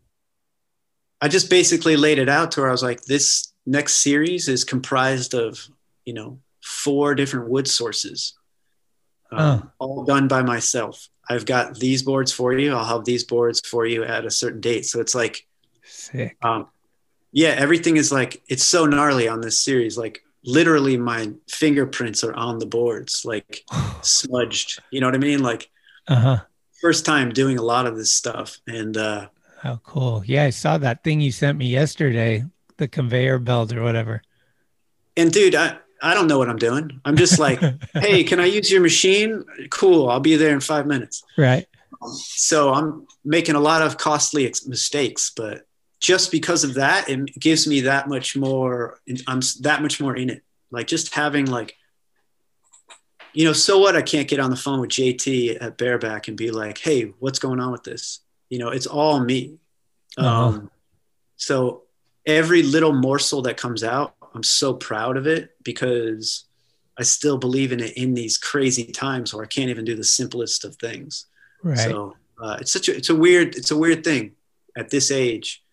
I 1.20 1.28
just 1.28 1.48
basically 1.48 1.96
laid 1.96 2.18
it 2.18 2.28
out 2.28 2.52
to 2.52 2.62
her. 2.62 2.68
I 2.68 2.72
was 2.72 2.82
like, 2.82 3.02
this 3.02 3.52
next 3.64 3.98
series 3.98 4.48
is 4.48 4.64
comprised 4.64 5.34
of, 5.34 5.68
you 6.04 6.14
know, 6.14 6.40
four 6.62 7.14
different 7.14 7.48
wood 7.48 7.68
sources, 7.68 8.34
um, 9.30 9.70
oh. 9.80 9.86
all 9.86 10.04
done 10.04 10.28
by 10.28 10.42
myself. 10.42 11.08
I've 11.30 11.46
got 11.46 11.78
these 11.78 12.02
boards 12.02 12.32
for 12.32 12.52
you. 12.52 12.74
I'll 12.74 12.84
have 12.84 13.04
these 13.04 13.24
boards 13.24 13.60
for 13.60 13.86
you 13.86 14.02
at 14.02 14.24
a 14.24 14.30
certain 14.30 14.60
date. 14.60 14.86
So 14.86 15.00
it's 15.00 15.14
like, 15.14 15.46
sick. 15.84 16.36
Um, 16.42 16.68
yeah, 17.32 17.50
everything 17.50 17.96
is 17.96 18.10
like 18.10 18.42
it's 18.48 18.64
so 18.64 18.86
gnarly 18.86 19.28
on 19.28 19.40
this 19.40 19.58
series. 19.58 19.98
Like 19.98 20.22
literally, 20.44 20.96
my 20.96 21.32
fingerprints 21.48 22.24
are 22.24 22.34
on 22.34 22.58
the 22.58 22.66
boards, 22.66 23.24
like 23.24 23.64
smudged. 24.02 24.80
You 24.90 25.00
know 25.00 25.06
what 25.06 25.14
I 25.14 25.18
mean? 25.18 25.42
Like, 25.42 25.70
uh-huh. 26.08 26.40
first 26.80 27.04
time 27.04 27.30
doing 27.30 27.58
a 27.58 27.62
lot 27.62 27.86
of 27.86 27.96
this 27.96 28.10
stuff, 28.10 28.58
and 28.66 28.96
uh, 28.96 29.28
how 29.60 29.80
cool! 29.84 30.22
Yeah, 30.24 30.44
I 30.44 30.50
saw 30.50 30.78
that 30.78 31.04
thing 31.04 31.20
you 31.20 31.32
sent 31.32 31.58
me 31.58 31.66
yesterday, 31.66 32.44
the 32.76 32.88
conveyor 32.88 33.38
belt 33.38 33.72
or 33.72 33.82
whatever. 33.82 34.22
And 35.16 35.32
dude, 35.32 35.54
I 35.54 35.78
I 36.00 36.14
don't 36.14 36.28
know 36.28 36.38
what 36.38 36.48
I'm 36.48 36.58
doing. 36.58 37.00
I'm 37.04 37.16
just 37.16 37.38
like, 37.38 37.60
hey, 37.94 38.24
can 38.24 38.40
I 38.40 38.46
use 38.46 38.70
your 38.70 38.80
machine? 38.80 39.44
Cool, 39.70 40.08
I'll 40.08 40.20
be 40.20 40.36
there 40.36 40.52
in 40.52 40.60
five 40.60 40.86
minutes. 40.86 41.22
Right. 41.36 41.66
Um, 42.00 42.12
so 42.12 42.72
I'm 42.72 43.06
making 43.24 43.56
a 43.56 43.60
lot 43.60 43.82
of 43.82 43.98
costly 43.98 44.46
ex- 44.46 44.66
mistakes, 44.66 45.32
but 45.34 45.66
just 46.00 46.30
because 46.30 46.64
of 46.64 46.74
that, 46.74 47.08
it 47.08 47.38
gives 47.38 47.66
me 47.66 47.80
that 47.82 48.08
much 48.08 48.36
more. 48.36 49.00
I'm 49.26 49.40
that 49.60 49.82
much 49.82 50.00
more 50.00 50.16
in 50.16 50.30
it. 50.30 50.42
Like 50.70 50.86
just 50.86 51.14
having 51.14 51.46
like, 51.46 51.74
you 53.32 53.44
know, 53.44 53.52
so 53.52 53.78
what? 53.78 53.96
I 53.96 54.02
can't 54.02 54.28
get 54.28 54.40
on 54.40 54.50
the 54.50 54.56
phone 54.56 54.80
with 54.80 54.90
JT 54.90 55.58
at 55.60 55.76
Bareback 55.76 56.28
and 56.28 56.36
be 56.36 56.50
like, 56.50 56.78
hey, 56.78 57.12
what's 57.18 57.38
going 57.38 57.60
on 57.60 57.72
with 57.72 57.84
this? 57.84 58.20
You 58.48 58.58
know, 58.58 58.68
it's 58.68 58.86
all 58.86 59.20
me. 59.20 59.58
Uh-huh. 60.16 60.28
Um, 60.28 60.70
so 61.36 61.82
every 62.26 62.62
little 62.62 62.92
morsel 62.92 63.42
that 63.42 63.56
comes 63.56 63.84
out 63.84 64.14
I'm 64.34 64.42
so 64.42 64.74
proud 64.74 65.16
of 65.16 65.26
it 65.26 65.50
because 65.62 66.44
I 66.98 67.02
still 67.02 67.38
believe 67.38 67.72
in 67.72 67.80
it 67.80 67.96
in 67.96 68.14
these 68.14 68.38
crazy 68.38 68.84
times 68.84 69.32
where 69.32 69.44
I 69.44 69.48
can't 69.48 69.70
even 69.70 69.84
do 69.84 69.96
the 69.96 70.04
simplest 70.04 70.64
of 70.64 70.76
things. 70.76 71.26
Right. 71.62 71.78
So 71.78 72.16
uh, 72.40 72.58
it's 72.60 72.72
such 72.72 72.88
a 72.88 72.96
it's 72.96 73.10
a 73.10 73.14
weird 73.14 73.56
it's 73.56 73.70
a 73.70 73.76
weird 73.76 74.04
thing 74.04 74.32
at 74.76 74.90
this 74.90 75.10
age 75.10 75.64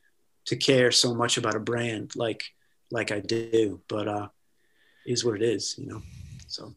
to 0.46 0.56
care 0.56 0.92
so 0.92 1.14
much 1.14 1.38
about 1.38 1.56
a 1.56 1.60
brand 1.60 2.16
like 2.16 2.44
like 2.92 3.12
I 3.12 3.20
do, 3.20 3.82
but 3.88 4.08
uh, 4.08 4.28
is 5.06 5.26
what 5.26 5.36
it 5.36 5.42
is, 5.42 5.76
you 5.78 5.88
know. 5.88 6.02
So 6.48 6.74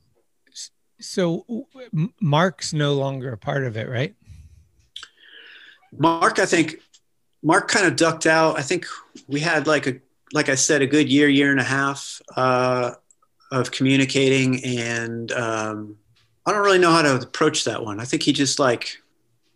So 1.01 1.67
Mark's 2.21 2.73
no 2.73 2.95
longer 2.95 3.33
a 3.33 3.39
part 3.39 3.65
of 3.65 3.77
it, 3.77 3.89
right? 3.89 4.15
Mark, 5.97 6.39
I 6.39 6.47
think 6.47 6.81
Mark 7.43 7.69
kind 7.69 7.87
of 7.87 7.97
ducked 7.97 8.27
out. 8.27 8.59
I 8.59 8.63
think 8.63 8.87
we 9.27 9.41
had 9.41 9.67
like 9.67 9.87
a, 9.87 9.97
like 10.33 10.49
I 10.49 10.55
said, 10.55 10.83
a 10.83 10.87
good 10.87 11.11
year, 11.11 11.29
year 11.29 11.51
and 11.51 11.61
a 11.61 11.65
half 11.65 12.21
uh, 12.37 12.93
of 13.51 13.71
communicating, 13.71 14.63
and 14.65 15.33
um, 15.33 15.97
I 16.45 16.53
don't 16.53 16.65
really 16.65 16.79
know 16.79 16.91
how 16.91 17.03
to 17.03 17.17
approach 17.17 17.65
that 17.65 17.83
one. 17.83 18.01
I 18.01 18.05
think 18.05 18.23
he 18.23 18.33
just 18.33 18.59
like, 18.59 18.99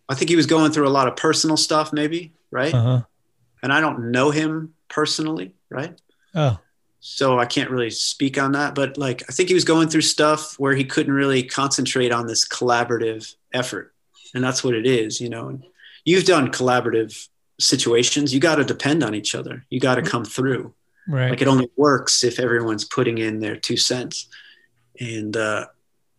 I 0.08 0.14
think 0.14 0.28
he 0.30 0.36
was 0.36 0.46
going 0.46 0.72
through 0.72 0.88
a 0.88 0.90
lot 0.90 1.08
of 1.08 1.16
personal 1.16 1.56
stuff, 1.56 1.92
maybe, 1.92 2.32
right? 2.50 2.72
Uh-huh. 2.72 3.02
And 3.62 3.72
I 3.72 3.80
don't 3.80 4.10
know 4.10 4.30
him 4.30 4.74
personally, 4.88 5.54
right? 5.70 6.00
Oh, 6.34 6.58
so 7.04 7.36
I 7.40 7.46
can't 7.46 7.68
really 7.68 7.90
speak 7.90 8.40
on 8.40 8.52
that. 8.52 8.76
But 8.76 8.96
like, 8.96 9.24
I 9.28 9.32
think 9.32 9.48
he 9.48 9.56
was 9.56 9.64
going 9.64 9.88
through 9.88 10.02
stuff 10.02 10.54
where 10.60 10.72
he 10.72 10.84
couldn't 10.84 11.12
really 11.12 11.42
concentrate 11.42 12.12
on 12.12 12.28
this 12.28 12.46
collaborative 12.46 13.34
effort, 13.52 13.92
and 14.34 14.42
that's 14.42 14.62
what 14.62 14.74
it 14.74 14.86
is, 14.86 15.20
you 15.20 15.28
know. 15.28 15.48
And 15.48 15.64
you've 16.04 16.24
done 16.24 16.52
collaborative 16.52 17.28
situations. 17.58 18.32
You 18.32 18.38
got 18.38 18.54
to 18.56 18.64
depend 18.64 19.02
on 19.02 19.16
each 19.16 19.34
other. 19.34 19.66
You 19.68 19.80
got 19.80 19.96
to 19.96 20.02
come 20.02 20.24
through. 20.24 20.74
right. 21.08 21.30
Like 21.30 21.42
it 21.42 21.48
only 21.48 21.68
works 21.76 22.22
if 22.22 22.38
everyone's 22.38 22.84
putting 22.84 23.18
in 23.18 23.40
their 23.40 23.56
two 23.56 23.76
cents. 23.76 24.28
And 25.00 25.36
uh, 25.36 25.66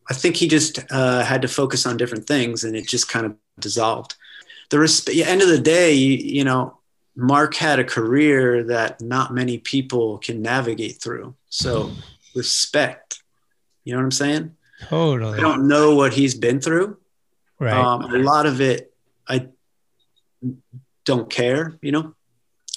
I 0.09 0.13
think 0.13 0.35
he 0.35 0.49
just 0.49 0.79
uh, 0.91 1.23
had 1.23 1.43
to 1.43 1.47
focus 1.47 1.85
on 1.85 1.95
different 1.95 2.27
things, 2.27 2.65
and 2.65 2.75
it 2.75 2.89
just 2.89 3.07
kind 3.07 3.25
of 3.25 3.37
dissolved. 3.57 4.15
The 4.69 4.77
resp- 4.77 5.25
end 5.25 5.41
of 5.41 5.47
the 5.47 5.59
day, 5.61 5.93
you, 5.93 6.17
you 6.17 6.43
know, 6.43 6.77
Mark 7.15 7.55
had 7.55 7.79
a 7.79 7.83
career 7.83 8.63
that 8.65 9.01
not 9.01 9.33
many 9.33 9.57
people 9.59 10.17
can 10.17 10.41
navigate 10.41 11.01
through. 11.01 11.35
So 11.49 11.91
respect. 12.35 13.21
You 13.83 13.93
know 13.93 13.99
what 13.99 14.05
I'm 14.05 14.11
saying? 14.11 14.55
totally. 14.89 15.37
I 15.37 15.41
don't 15.41 15.67
know 15.67 15.95
what 15.95 16.13
he's 16.13 16.35
been 16.35 16.59
through. 16.59 16.97
right. 17.59 17.73
Um, 17.73 18.03
a 18.03 18.17
lot 18.17 18.45
of 18.45 18.59
it, 18.61 18.93
I 19.27 19.47
don't 21.05 21.29
care. 21.29 21.77
You 21.81 21.91
know, 21.91 22.15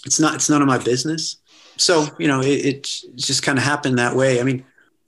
it's 0.05 0.21
not. 0.21 0.35
It's 0.35 0.49
none 0.51 0.63
of 0.63 0.69
my 0.69 0.79
business. 0.79 1.37
So 1.77 2.07
you 2.19 2.29
know, 2.29 2.41
it, 2.41 2.47
it 2.65 2.83
just 3.17 3.43
kind 3.43 3.59
of 3.59 3.65
happened 3.65 3.99
that 3.99 4.15
way. 4.15 4.41
I 4.41 4.45
mean, 4.45 4.65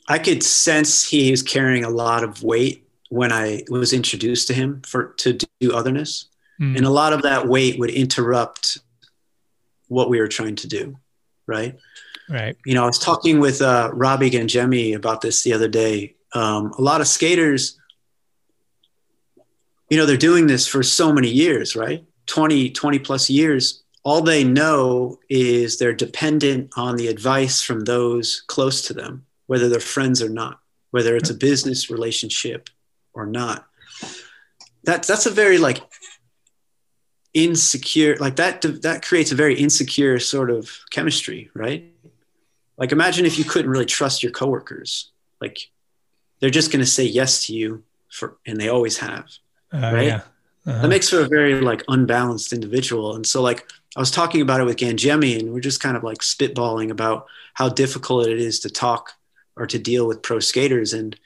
I 0.08 0.18
could 0.18 0.42
sense 0.42 1.08
he 1.08 1.30
was 1.30 1.42
carrying 1.42 1.84
a 1.84 1.90
lot 1.90 2.24
of 2.24 2.42
weight 2.42 2.84
when 3.10 3.32
I 3.32 3.62
was 3.70 3.92
introduced 3.92 4.48
to 4.48 4.54
him 4.54 4.82
for 4.86 5.14
to 5.18 5.38
do 5.60 5.72
otherness, 5.74 6.26
Mm. 6.60 6.76
and 6.76 6.84
a 6.86 6.90
lot 6.90 7.12
of 7.12 7.22
that 7.22 7.46
weight 7.46 7.78
would 7.78 7.90
interrupt 7.90 8.78
what 9.88 10.08
we 10.08 10.20
were 10.20 10.28
trying 10.28 10.56
to 10.56 10.68
do. 10.68 10.96
Right 11.46 11.78
right. 12.28 12.56
you 12.64 12.74
know, 12.74 12.84
I 12.84 12.86
was 12.86 12.98
talking 12.98 13.40
with 13.40 13.60
uh, 13.62 13.90
Robbie 13.92 14.30
Gangemi 14.30 14.94
about 14.94 15.20
this 15.20 15.42
the 15.42 15.52
other 15.52 15.68
day. 15.68 16.14
Um, 16.34 16.72
a 16.78 16.82
lot 16.82 17.00
of 17.00 17.08
skaters, 17.08 17.78
you 19.88 19.96
know, 19.96 20.06
they're 20.06 20.16
doing 20.16 20.46
this 20.46 20.66
for 20.66 20.82
so 20.82 21.12
many 21.12 21.28
years, 21.28 21.74
right? 21.74 22.04
20, 22.26 22.70
20 22.70 22.98
plus 22.98 23.30
years. 23.30 23.82
All 24.04 24.20
they 24.20 24.44
know 24.44 25.18
is 25.28 25.78
they're 25.78 25.94
dependent 25.94 26.70
on 26.76 26.96
the 26.96 27.08
advice 27.08 27.62
from 27.62 27.84
those 27.84 28.42
close 28.46 28.86
to 28.86 28.94
them, 28.94 29.26
whether 29.46 29.68
they're 29.68 29.80
friends 29.80 30.22
or 30.22 30.28
not, 30.28 30.60
whether 30.90 31.16
it's 31.16 31.30
a 31.30 31.34
business 31.34 31.90
relationship 31.90 32.68
or 33.14 33.26
not. 33.26 33.66
That's 34.84 35.08
that's 35.08 35.26
a 35.26 35.30
very 35.30 35.58
like 35.58 35.80
insecure, 37.34 38.16
like 38.16 38.36
that, 38.36 38.62
that 38.82 39.04
creates 39.04 39.32
a 39.32 39.34
very 39.34 39.54
insecure 39.58 40.18
sort 40.18 40.50
of 40.50 40.70
chemistry, 40.90 41.50
right? 41.54 41.84
like 42.78 42.92
imagine 42.92 43.26
if 43.26 43.38
you 43.38 43.44
couldn't 43.44 43.70
really 43.70 43.84
trust 43.84 44.22
your 44.22 44.30
coworkers 44.32 45.10
like 45.40 45.58
they're 46.40 46.48
just 46.48 46.70
going 46.70 46.78
to 46.80 46.86
say 46.90 47.02
yes 47.04 47.44
to 47.46 47.52
you 47.52 47.82
for 48.08 48.38
and 48.46 48.58
they 48.60 48.68
always 48.68 48.98
have 48.98 49.26
Uh, 49.72 49.90
right? 49.92 50.06
Yeah. 50.06 50.20
Uh-huh. 50.66 50.82
that 50.82 50.88
makes 50.88 51.08
for 51.10 51.20
a 51.20 51.28
very 51.28 51.60
like 51.60 51.82
unbalanced 51.88 52.52
individual 52.52 53.16
and 53.16 53.26
so 53.26 53.42
like 53.42 53.68
i 53.96 54.00
was 54.00 54.12
talking 54.12 54.40
about 54.42 54.60
it 54.60 54.64
with 54.64 54.76
gangemi 54.76 55.38
and 55.38 55.52
we're 55.52 55.60
just 55.60 55.80
kind 55.80 55.96
of 55.96 56.04
like 56.04 56.18
spitballing 56.18 56.90
about 56.90 57.26
how 57.54 57.68
difficult 57.68 58.28
it 58.28 58.38
is 58.38 58.60
to 58.60 58.70
talk 58.70 59.14
or 59.56 59.66
to 59.66 59.78
deal 59.78 60.06
with 60.06 60.22
pro 60.22 60.38
skaters 60.38 60.92
and 60.92 61.18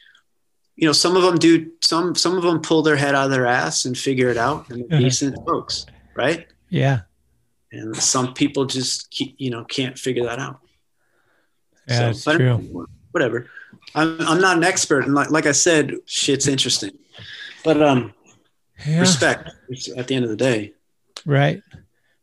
you 0.77 0.86
know 0.86 0.93
some 0.93 1.16
of 1.16 1.23
them 1.23 1.36
do 1.36 1.70
some 1.81 2.15
some 2.15 2.36
of 2.36 2.43
them 2.43 2.61
pull 2.61 2.82
their 2.82 2.97
head 2.97 3.15
out 3.15 3.27
of 3.27 3.31
their 3.31 3.47
ass 3.47 3.85
and 3.85 3.97
figure 3.97 4.28
it 4.28 4.36
out 4.36 4.69
and 4.70 4.89
they're 4.89 4.99
decent 5.07 5.36
folks 5.47 5.86
right 6.15 6.47
yeah. 6.70 7.01
and 7.73 7.94
some 7.97 8.32
people 8.35 8.65
just 8.65 9.11
keep, 9.11 9.35
you 9.39 9.51
know 9.51 9.65
can't 9.65 9.99
figure 9.99 10.24
that 10.24 10.39
out 10.39 10.61
Yeah, 11.89 12.12
So, 12.12 12.32
but 12.32 12.39
true. 12.39 12.86
Whatever. 13.12 13.51
I'm, 13.94 14.19
I'm 14.23 14.40
not 14.40 14.57
an 14.57 14.65
expert, 14.65 15.05
and 15.05 15.15
like, 15.15 15.31
like 15.31 15.44
I 15.44 15.53
said, 15.53 15.97
shit's 16.07 16.49
interesting. 16.49 16.93
But 17.65 17.82
um, 17.82 18.15
Yeah. 18.86 19.01
respect 19.01 19.51
at 19.97 20.07
the 20.07 20.15
end 20.15 20.24
of 20.24 20.31
the 20.31 20.36
day. 20.36 20.73
Right. 21.27 21.62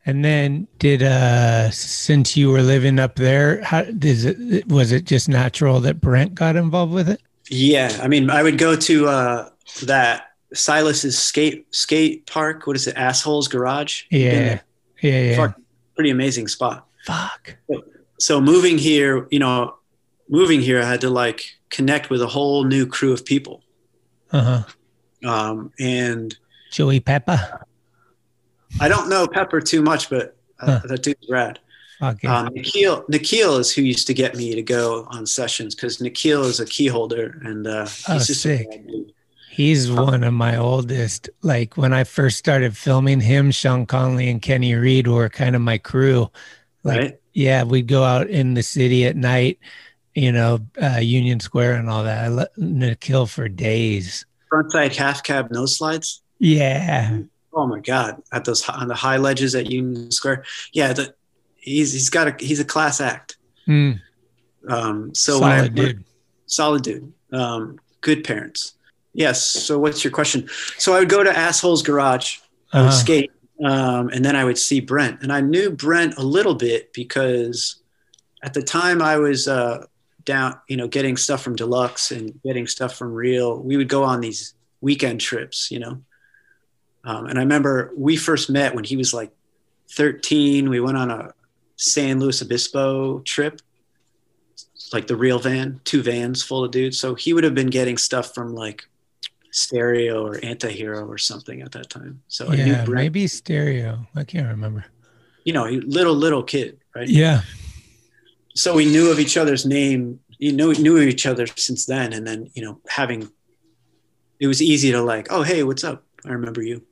And 0.06 0.26
then 0.26 0.68
did 0.80 1.04
uh 1.04 1.70
since 1.72 2.36
you 2.36 2.50
were 2.52 2.64
living 2.64 2.98
up 3.00 3.16
there, 3.16 3.62
how 3.64 3.84
does 3.84 4.26
it 4.26 4.68
was 4.68 4.92
it 4.92 5.06
just 5.06 5.30
natural 5.30 5.80
that 5.82 6.02
Brent 6.02 6.34
got 6.34 6.56
involved 6.56 6.94
with 6.94 7.10
it? 7.10 7.22
Yeah, 7.50 7.98
I 8.02 8.08
mean, 8.08 8.30
I 8.30 8.44
would 8.44 8.58
go 8.58 8.76
to 8.76 9.08
uh, 9.08 9.50
that 9.84 10.28
Silas's 10.54 11.18
skate 11.18 11.74
skate 11.74 12.26
park. 12.28 12.68
What 12.68 12.76
is 12.76 12.88
it? 12.88 12.96
Assholes 12.96 13.48
Garage. 13.48 14.04
Yeah. 14.10 14.62
Yeah, 15.02 15.22
yeah. 15.22 15.36
Fuck, 15.36 15.60
pretty 15.96 16.10
amazing 16.10 16.48
spot. 16.48 16.86
Fuck. 17.06 17.58
So 18.20 18.42
moving 18.42 18.78
here, 18.78 19.28
you 19.32 19.40
know, 19.40 19.76
moving 20.28 20.62
here, 20.62 20.82
I 20.82 20.86
had 20.86 21.02
to 21.02 21.10
like 21.10 21.44
connect 21.70 22.10
with 22.10 22.22
a 22.22 22.28
whole 22.28 22.64
new 22.64 22.86
crew 22.86 23.14
of 23.14 23.26
people. 23.26 23.64
Uh-huh. 24.32 24.64
Um, 25.28 25.72
and 25.80 26.38
Joey 26.72 27.00
Pepper. 27.00 27.66
I 28.80 28.88
don't 28.88 29.10
know 29.10 29.28
Pepper 29.28 29.62
too 29.62 29.82
much, 29.82 30.10
but 30.10 30.38
uh, 30.60 30.80
that 30.86 31.02
dude's 31.02 31.28
rad. 31.30 31.60
Yeah. 32.02 32.16
Um, 32.40 32.54
Nikhil, 32.54 33.04
Nikhil 33.10 33.58
is 33.58 33.74
who 33.74 33.82
used 33.82 34.08
to 34.08 34.14
get 34.14 34.36
me 34.36 34.56
to 34.56 34.62
go 34.62 35.06
on 35.10 35.26
sessions 35.26 35.76
because 35.76 36.00
Nikhil 36.00 36.44
is 36.46 36.60
a 36.60 36.66
key 36.66 36.88
holder 36.88 37.40
and 37.44 37.68
uh, 37.68 37.86
he's 37.86 38.06
Oh, 38.08 38.18
just 38.20 38.42
sick. 38.42 38.68
He's 39.50 39.92
one 39.92 40.24
of 40.24 40.34
my 40.34 40.56
oldest. 40.56 41.30
Like 41.42 41.76
when 41.76 41.92
I 41.92 42.06
first 42.06 42.38
started 42.38 42.78
filming 42.78 43.20
him, 43.20 43.52
Sean 43.52 43.86
Conley 43.86 44.30
and 44.30 44.42
Kenny 44.42 44.74
Reed 44.76 45.08
were 45.08 45.28
kind 45.28 45.56
of 45.56 45.62
my 45.62 45.78
crew. 45.78 46.30
Like, 46.84 47.00
Right. 47.00 47.20
yeah, 47.34 47.64
we'd 47.64 47.88
go 47.88 48.04
out 48.06 48.30
in 48.30 48.54
the 48.54 48.64
city 48.64 49.06
at 49.06 49.18
night, 49.18 49.60
you 50.16 50.32
know, 50.32 50.60
uh, 50.82 51.00
Union 51.00 51.42
Square 51.42 51.74
and 51.76 51.90
all 51.90 52.06
that. 52.06 52.24
I 52.24 52.28
let 52.30 52.58
Nikhil 52.58 53.26
for 53.26 53.50
days. 53.50 54.26
Frontside 54.50 54.96
half 54.96 55.24
cab 55.24 55.52
nose 55.52 55.78
slides. 55.78 56.22
Yeah. 56.40 57.20
Oh 57.52 57.68
my 57.68 57.80
god! 57.80 58.22
At 58.32 58.46
those 58.46 58.68
on 58.70 58.88
the 58.88 58.96
high 58.96 59.18
ledges 59.18 59.56
at 59.56 59.70
Union 59.70 60.12
Square. 60.12 60.46
Yeah, 60.72 60.94
the, 60.94 61.14
he's 61.62 61.94
he's 61.94 62.10
got 62.10 62.28
a 62.28 62.36
he's 62.46 62.60
a 62.60 62.66
class 62.66 63.00
act. 63.02 63.38
Mm, 63.68 64.00
Um, 64.68 65.14
so 65.16 65.40
when 65.40 65.52
I, 65.52 65.58
solid 65.58 65.76
dude. 65.76 66.04
solid 66.48 66.82
dude. 66.84 67.14
Um, 67.32 67.80
good 68.02 68.24
parents. 68.24 68.74
Yes. 69.14 69.42
So 69.44 69.78
what's 69.80 70.04
your 70.04 70.12
question? 70.12 70.48
So 70.78 70.94
I 70.96 71.00
would 71.00 71.10
go 71.10 71.24
to 71.24 71.36
Assholes 71.38 71.82
Garage. 71.84 72.38
I 72.74 72.82
would 72.82 72.88
Uh-huh. 72.90 72.98
skate, 72.98 73.32
um, 73.64 74.10
and 74.10 74.24
then 74.24 74.36
I 74.36 74.44
would 74.46 74.58
see 74.58 74.80
Brent. 74.80 75.22
And 75.22 75.32
I 75.34 75.42
knew 75.42 75.70
Brent 75.72 76.16
a 76.18 76.24
little 76.24 76.56
bit 76.56 76.94
because 76.94 77.78
at 78.44 78.54
the 78.54 78.62
time 78.62 79.02
I 79.02 79.18
was 79.18 79.48
uh, 79.48 79.86
down, 80.26 80.56
you 80.68 80.78
know, 80.78 80.88
getting 80.88 81.18
stuff 81.18 81.42
from 81.42 81.56
Deluxe 81.56 82.12
and 82.12 82.40
getting 82.44 82.68
stuff 82.68 82.96
from 82.96 83.12
Real. 83.14 83.60
We 83.60 83.76
would 83.78 83.90
go 83.90 84.04
on 84.04 84.22
these 84.22 84.54
weekend 84.82 85.20
trips, 85.22 85.70
you 85.72 85.80
know. 85.80 86.02
Um, 87.04 87.26
and 87.26 87.38
I 87.40 87.42
remember 87.42 87.92
we 87.98 88.16
first 88.16 88.50
met 88.50 88.76
when 88.76 88.84
he 88.84 88.96
was 88.96 89.14
like 89.14 89.32
13. 89.92 90.70
We 90.70 90.80
went 90.80 90.98
on 90.98 91.10
a 91.12 91.34
San 91.82 92.20
Luis 92.20 92.42
Obispo 92.42 93.20
trip, 93.20 93.62
like 94.92 95.08
the 95.08 95.16
real 95.16 95.40
van, 95.40 95.80
two 95.86 96.04
vans 96.04 96.44
full 96.44 96.66
of 96.66 96.72
dudes. 96.72 97.00
So 97.00 97.16
he 97.16 97.32
would 97.32 97.46
have 97.46 97.56
been 97.56 97.70
getting 97.70 97.98
stuff 97.98 98.34
from 98.36 98.54
like 98.54 98.84
Stereo 99.52 100.26
or 100.28 100.36
Antihero 100.40 101.08
or 101.08 101.18
something 101.18 101.62
at 101.62 101.72
that 101.72 101.90
time. 101.90 102.22
So 102.28 102.52
Yeah, 102.52 102.84
Brent, 102.84 102.90
maybe 102.96 103.28
stereo. 103.28 104.06
I 104.14 104.26
can't 104.26 104.48
remember. 104.50 104.86
you 105.46 105.54
know, 105.54 105.66
he- 105.66 105.80
little 105.80 106.14
little 106.14 106.44
kid, 106.44 106.80
right? 106.94 107.08
Yeah. 107.08 107.42
So 108.56 108.76
we 108.76 108.86
knew 108.86 109.10
of 109.10 109.20
each 109.20 109.38
other's 109.38 109.66
name. 109.66 110.20
You 110.38 110.52
know, 110.52 110.72
knew 110.74 110.98
each 110.98 111.26
other 111.26 111.48
since 111.48 111.86
then, 111.86 112.12
and 112.12 112.28
then 112.28 112.50
you 112.56 112.62
know, 112.64 112.82
having 112.90 113.30
it 114.42 114.48
was 114.48 114.62
easy 114.62 114.92
to 114.92 115.02
like, 115.02 115.28
oh 115.32 115.44
hey, 115.44 115.64
what's 115.64 115.86
up? 115.86 116.04
I 116.26 116.32
remember 116.32 116.62
you. 116.62 116.84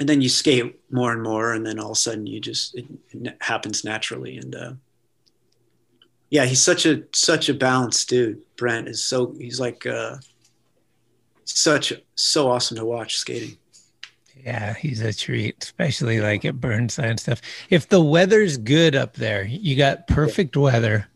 And 0.00 0.08
then 0.08 0.22
you 0.22 0.28
skate 0.28 0.80
more 0.90 1.12
and 1.12 1.22
more, 1.22 1.52
and 1.52 1.64
then 1.64 1.78
all 1.78 1.90
of 1.90 1.92
a 1.92 2.00
sudden 2.00 2.26
you 2.26 2.40
just 2.40 2.74
it, 2.74 2.86
it 3.12 3.36
happens 3.40 3.84
naturally. 3.84 4.38
And 4.38 4.54
uh, 4.54 4.72
yeah, 6.30 6.46
he's 6.46 6.62
such 6.62 6.86
a 6.86 7.02
such 7.12 7.48
a 7.48 7.54
balanced 7.54 8.08
dude. 8.08 8.40
Brent 8.56 8.88
is 8.88 9.04
so 9.04 9.34
he's 9.38 9.60
like 9.60 9.86
uh, 9.86 10.16
such 11.44 11.92
so 12.14 12.50
awesome 12.50 12.78
to 12.78 12.84
watch 12.84 13.18
skating. 13.18 13.56
Yeah, 14.44 14.72
he's 14.74 15.02
a 15.02 15.12
treat, 15.12 15.62
especially 15.62 16.20
like 16.20 16.44
at 16.46 16.60
Burnside 16.60 17.10
and 17.10 17.20
stuff. 17.20 17.42
If 17.68 17.88
the 17.88 18.00
weather's 18.00 18.56
good 18.56 18.94
up 18.94 19.14
there, 19.14 19.44
you 19.44 19.76
got 19.76 20.06
perfect 20.06 20.56
weather 20.56 21.06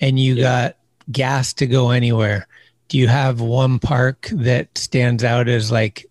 and 0.00 0.18
you 0.18 0.36
got 0.36 0.78
gas 1.10 1.52
to 1.54 1.66
go 1.66 1.90
anywhere. 1.90 2.46
do 2.88 2.98
you 2.98 3.08
have 3.08 3.40
one 3.40 3.78
park 3.78 4.28
that 4.32 4.76
stands 4.76 5.24
out 5.24 5.48
as 5.48 5.70
like 5.72 6.06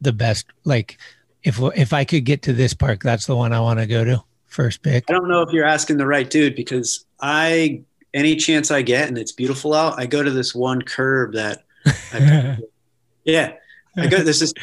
the 0.00 0.12
best? 0.12 0.46
Like, 0.64 0.98
if 1.44 1.60
if 1.76 1.92
I 1.92 2.04
could 2.04 2.24
get 2.24 2.42
to 2.42 2.52
this 2.52 2.74
park, 2.74 3.02
that's 3.02 3.26
the 3.26 3.36
one 3.36 3.52
I 3.52 3.60
want 3.60 3.78
to 3.78 3.86
go 3.86 4.04
to. 4.04 4.22
First 4.46 4.82
pick. 4.82 5.04
I 5.08 5.12
don't 5.12 5.28
know 5.28 5.42
if 5.42 5.52
you're 5.52 5.64
asking 5.66 5.98
the 5.98 6.06
right 6.06 6.28
dude 6.28 6.54
because 6.56 7.06
I 7.20 7.82
any 8.12 8.36
chance 8.36 8.70
I 8.70 8.82
get 8.82 9.08
and 9.08 9.18
it's 9.18 9.32
beautiful 9.32 9.74
out, 9.74 9.98
I 9.98 10.06
go 10.06 10.22
to 10.22 10.30
this 10.30 10.54
one 10.54 10.82
curb 10.82 11.34
that. 11.34 11.64
I, 12.12 12.58
yeah, 13.24 13.54
I 13.96 14.06
go. 14.06 14.22
This 14.22 14.40
is 14.42 14.54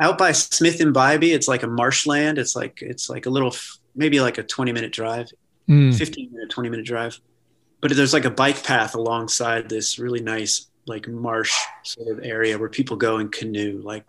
out 0.00 0.16
by 0.16 0.32
Smith 0.32 0.80
and 0.80 0.94
Bybee. 0.94 1.34
It's 1.34 1.48
like 1.48 1.62
a 1.62 1.66
marshland. 1.66 2.38
It's 2.38 2.56
like 2.56 2.80
it's 2.82 3.10
like 3.10 3.26
a 3.26 3.30
little 3.30 3.54
maybe 3.94 4.20
like 4.20 4.38
a 4.38 4.42
20 4.42 4.72
minute 4.72 4.92
drive, 4.92 5.30
Mm. 5.68 5.96
15 5.96 6.32
minute, 6.32 6.50
20 6.50 6.68
minute 6.68 6.86
drive. 6.86 7.20
But 7.80 7.94
there's 7.94 8.12
like 8.12 8.24
a 8.24 8.30
bike 8.30 8.62
path 8.64 8.94
alongside 8.94 9.68
this 9.68 9.98
really 9.98 10.20
nice 10.20 10.68
like 10.86 11.06
marsh 11.08 11.54
sort 11.84 12.08
of 12.08 12.24
area 12.24 12.58
where 12.58 12.68
people 12.68 12.96
go 12.96 13.18
and 13.18 13.30
canoe. 13.30 13.80
Like 13.84 14.04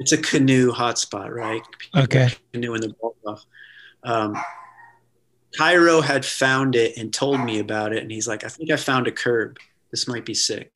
it's 0.00 0.12
a 0.12 0.18
canoe 0.18 0.72
hotspot, 0.72 1.30
right? 1.30 1.62
People 1.78 2.02
Okay. 2.02 2.28
Canoe 2.52 2.74
in 2.74 2.80
the 2.80 2.94
off. 3.24 3.44
Um, 4.02 4.36
Cairo 5.56 6.00
had 6.00 6.24
found 6.24 6.76
it 6.76 6.96
and 6.96 7.12
told 7.12 7.40
me 7.40 7.58
about 7.58 7.92
it, 7.92 8.02
and 8.02 8.10
he's 8.10 8.28
like, 8.28 8.44
"I 8.44 8.48
think 8.48 8.70
I 8.70 8.76
found 8.76 9.06
a 9.06 9.12
curb. 9.12 9.58
This 9.90 10.06
might 10.08 10.24
be 10.24 10.34
sick." 10.34 10.72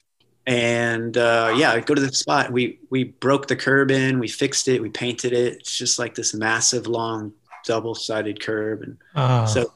And 0.47 1.17
uh, 1.17 1.55
yeah, 1.57 1.71
I 1.73 1.81
go 1.81 1.95
to 1.95 2.01
the 2.01 2.13
spot. 2.13 2.53
We 2.53 2.79
we 2.91 3.05
broke 3.05 3.47
the 3.49 3.57
curb 3.57 3.91
in, 3.91 4.19
we 4.19 4.29
fixed 4.29 4.69
it, 4.69 4.83
we 4.83 4.91
painted 4.91 5.33
it. 5.33 5.55
It's 5.55 5.79
just 5.79 5.99
like 5.99 6.15
this 6.17 6.35
massive, 6.35 6.87
long, 6.87 7.33
double-sided 7.65 8.41
curb, 8.41 8.83
and 8.83 8.99
Oh. 9.15 9.47
so 9.47 9.73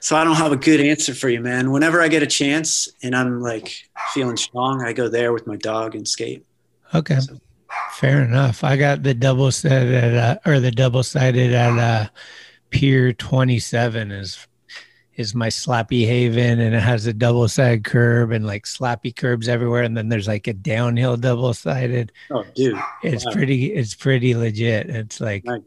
so 0.00 0.16
I 0.16 0.24
don't 0.24 0.36
have 0.36 0.52
a 0.52 0.56
good 0.56 0.80
answer 0.80 1.14
for 1.14 1.28
you, 1.28 1.40
man. 1.40 1.70
Whenever 1.70 2.00
I 2.02 2.08
get 2.08 2.22
a 2.22 2.26
chance 2.26 2.88
and 3.02 3.14
I'm 3.14 3.40
like 3.40 3.74
feeling 4.12 4.36
strong, 4.36 4.82
I 4.82 4.92
go 4.92 5.08
there 5.08 5.32
with 5.32 5.46
my 5.46 5.56
dog 5.56 5.94
and 5.94 6.06
skate. 6.08 6.44
Okay. 6.94 7.18
Fair 7.92 8.22
enough. 8.22 8.62
I 8.64 8.76
got 8.76 9.02
the 9.02 9.14
double 9.14 9.50
set 9.50 9.86
at 9.88 10.14
uh, 10.14 10.50
or 10.50 10.60
the 10.60 10.70
double 10.70 11.02
sided 11.02 11.52
at 11.52 11.78
uh, 11.78 12.08
Pier 12.70 13.12
27 13.12 14.10
is 14.12 14.46
is 15.14 15.34
my 15.34 15.48
slappy 15.48 16.04
haven 16.06 16.60
and 16.60 16.74
it 16.74 16.80
has 16.82 17.06
a 17.06 17.12
double 17.12 17.48
sided 17.48 17.84
curb 17.84 18.32
and 18.32 18.46
like 18.46 18.64
slappy 18.64 19.14
curbs 19.16 19.48
everywhere 19.48 19.82
and 19.82 19.96
then 19.96 20.10
there's 20.10 20.28
like 20.28 20.46
a 20.46 20.52
downhill 20.52 21.16
double 21.16 21.54
sided. 21.54 22.12
Oh, 22.30 22.44
dude. 22.54 22.78
It's 23.02 23.24
Wow. 23.24 23.32
pretty 23.32 23.72
it's 23.72 23.94
pretty 23.94 24.34
legit. 24.34 24.90
It's 24.90 25.18
like 25.20 25.44
Nice. 25.44 25.62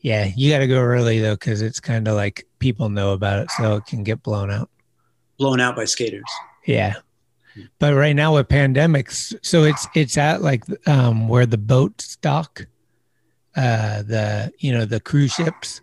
yeah, 0.00 0.30
you 0.34 0.50
got 0.50 0.60
to 0.60 0.66
go 0.66 0.80
early 0.80 1.20
though 1.20 1.36
cuz 1.36 1.60
it's 1.60 1.80
kind 1.80 2.08
of 2.08 2.14
like 2.14 2.46
people 2.60 2.88
know 2.88 3.12
about 3.12 3.40
it 3.40 3.50
so 3.50 3.76
it 3.76 3.84
can 3.86 4.04
get 4.04 4.22
blown 4.22 4.50
out. 4.50 4.70
blown 5.38 5.60
out 5.60 5.76
by 5.76 5.84
skaters. 5.84 6.22
Yeah. 6.66 6.94
But 7.78 7.94
right 7.94 8.14
now 8.16 8.34
with 8.34 8.48
pandemics, 8.48 9.34
so 9.42 9.64
it's 9.64 9.86
it's 9.94 10.16
at 10.18 10.42
like 10.42 10.64
um 10.88 11.28
where 11.28 11.46
the 11.46 11.58
boats 11.58 12.16
dock, 12.16 12.66
uh 13.56 14.02
the 14.02 14.52
you 14.58 14.72
know 14.72 14.84
the 14.84 15.00
cruise 15.00 15.32
ships, 15.32 15.80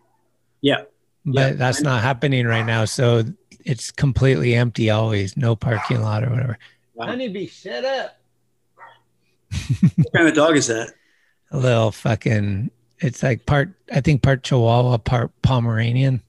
Yeah. 0.61 0.84
but 1.26 1.41
Yeah. 1.41 1.53
that's 1.53 1.81
not 1.81 2.02
happening 2.02 2.45
right 2.45 2.65
now. 2.65 2.85
So 2.85 3.23
it's 3.65 3.91
completely 3.91 4.56
empty 4.56 4.89
always, 4.89 5.38
no 5.38 5.56
parking 5.56 6.02
lot 6.02 6.23
or 6.23 6.30
whatever. 6.31 6.57
Honeybee, 6.99 7.48
shut 7.48 7.84
up. 7.85 8.18
What 9.98 10.14
kind 10.14 10.27
of 10.27 10.34
dog 10.35 10.56
is 10.56 10.68
that? 10.68 10.91
A 11.52 11.57
little 11.57 11.91
fucking. 11.91 12.72
It's 12.99 13.23
like 13.23 13.45
part 13.45 13.69
I 13.93 14.02
think 14.02 14.22
part 14.22 14.43
Chihuahua, 14.43 14.98
part 14.99 15.31
Pomeranian. 15.41 16.22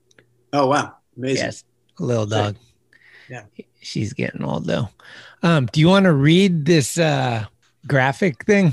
Oh 0.53 0.67
wow, 0.67 0.95
amazing. 1.17 1.45
Yes, 1.45 1.65
a 1.99 2.03
little 2.05 2.27
dog. 2.27 2.57
Yeah. 3.29 3.45
She's 3.83 4.13
getting 4.13 4.45
old 4.45 4.67
though. 4.67 4.89
Um, 5.43 5.67
do 5.67 5.81
you 5.81 5.89
want 5.89 6.05
to 6.05 6.13
read 6.13 6.65
this 6.65 6.99
uh 6.99 7.47
graphic 7.87 8.45
thing? 8.45 8.73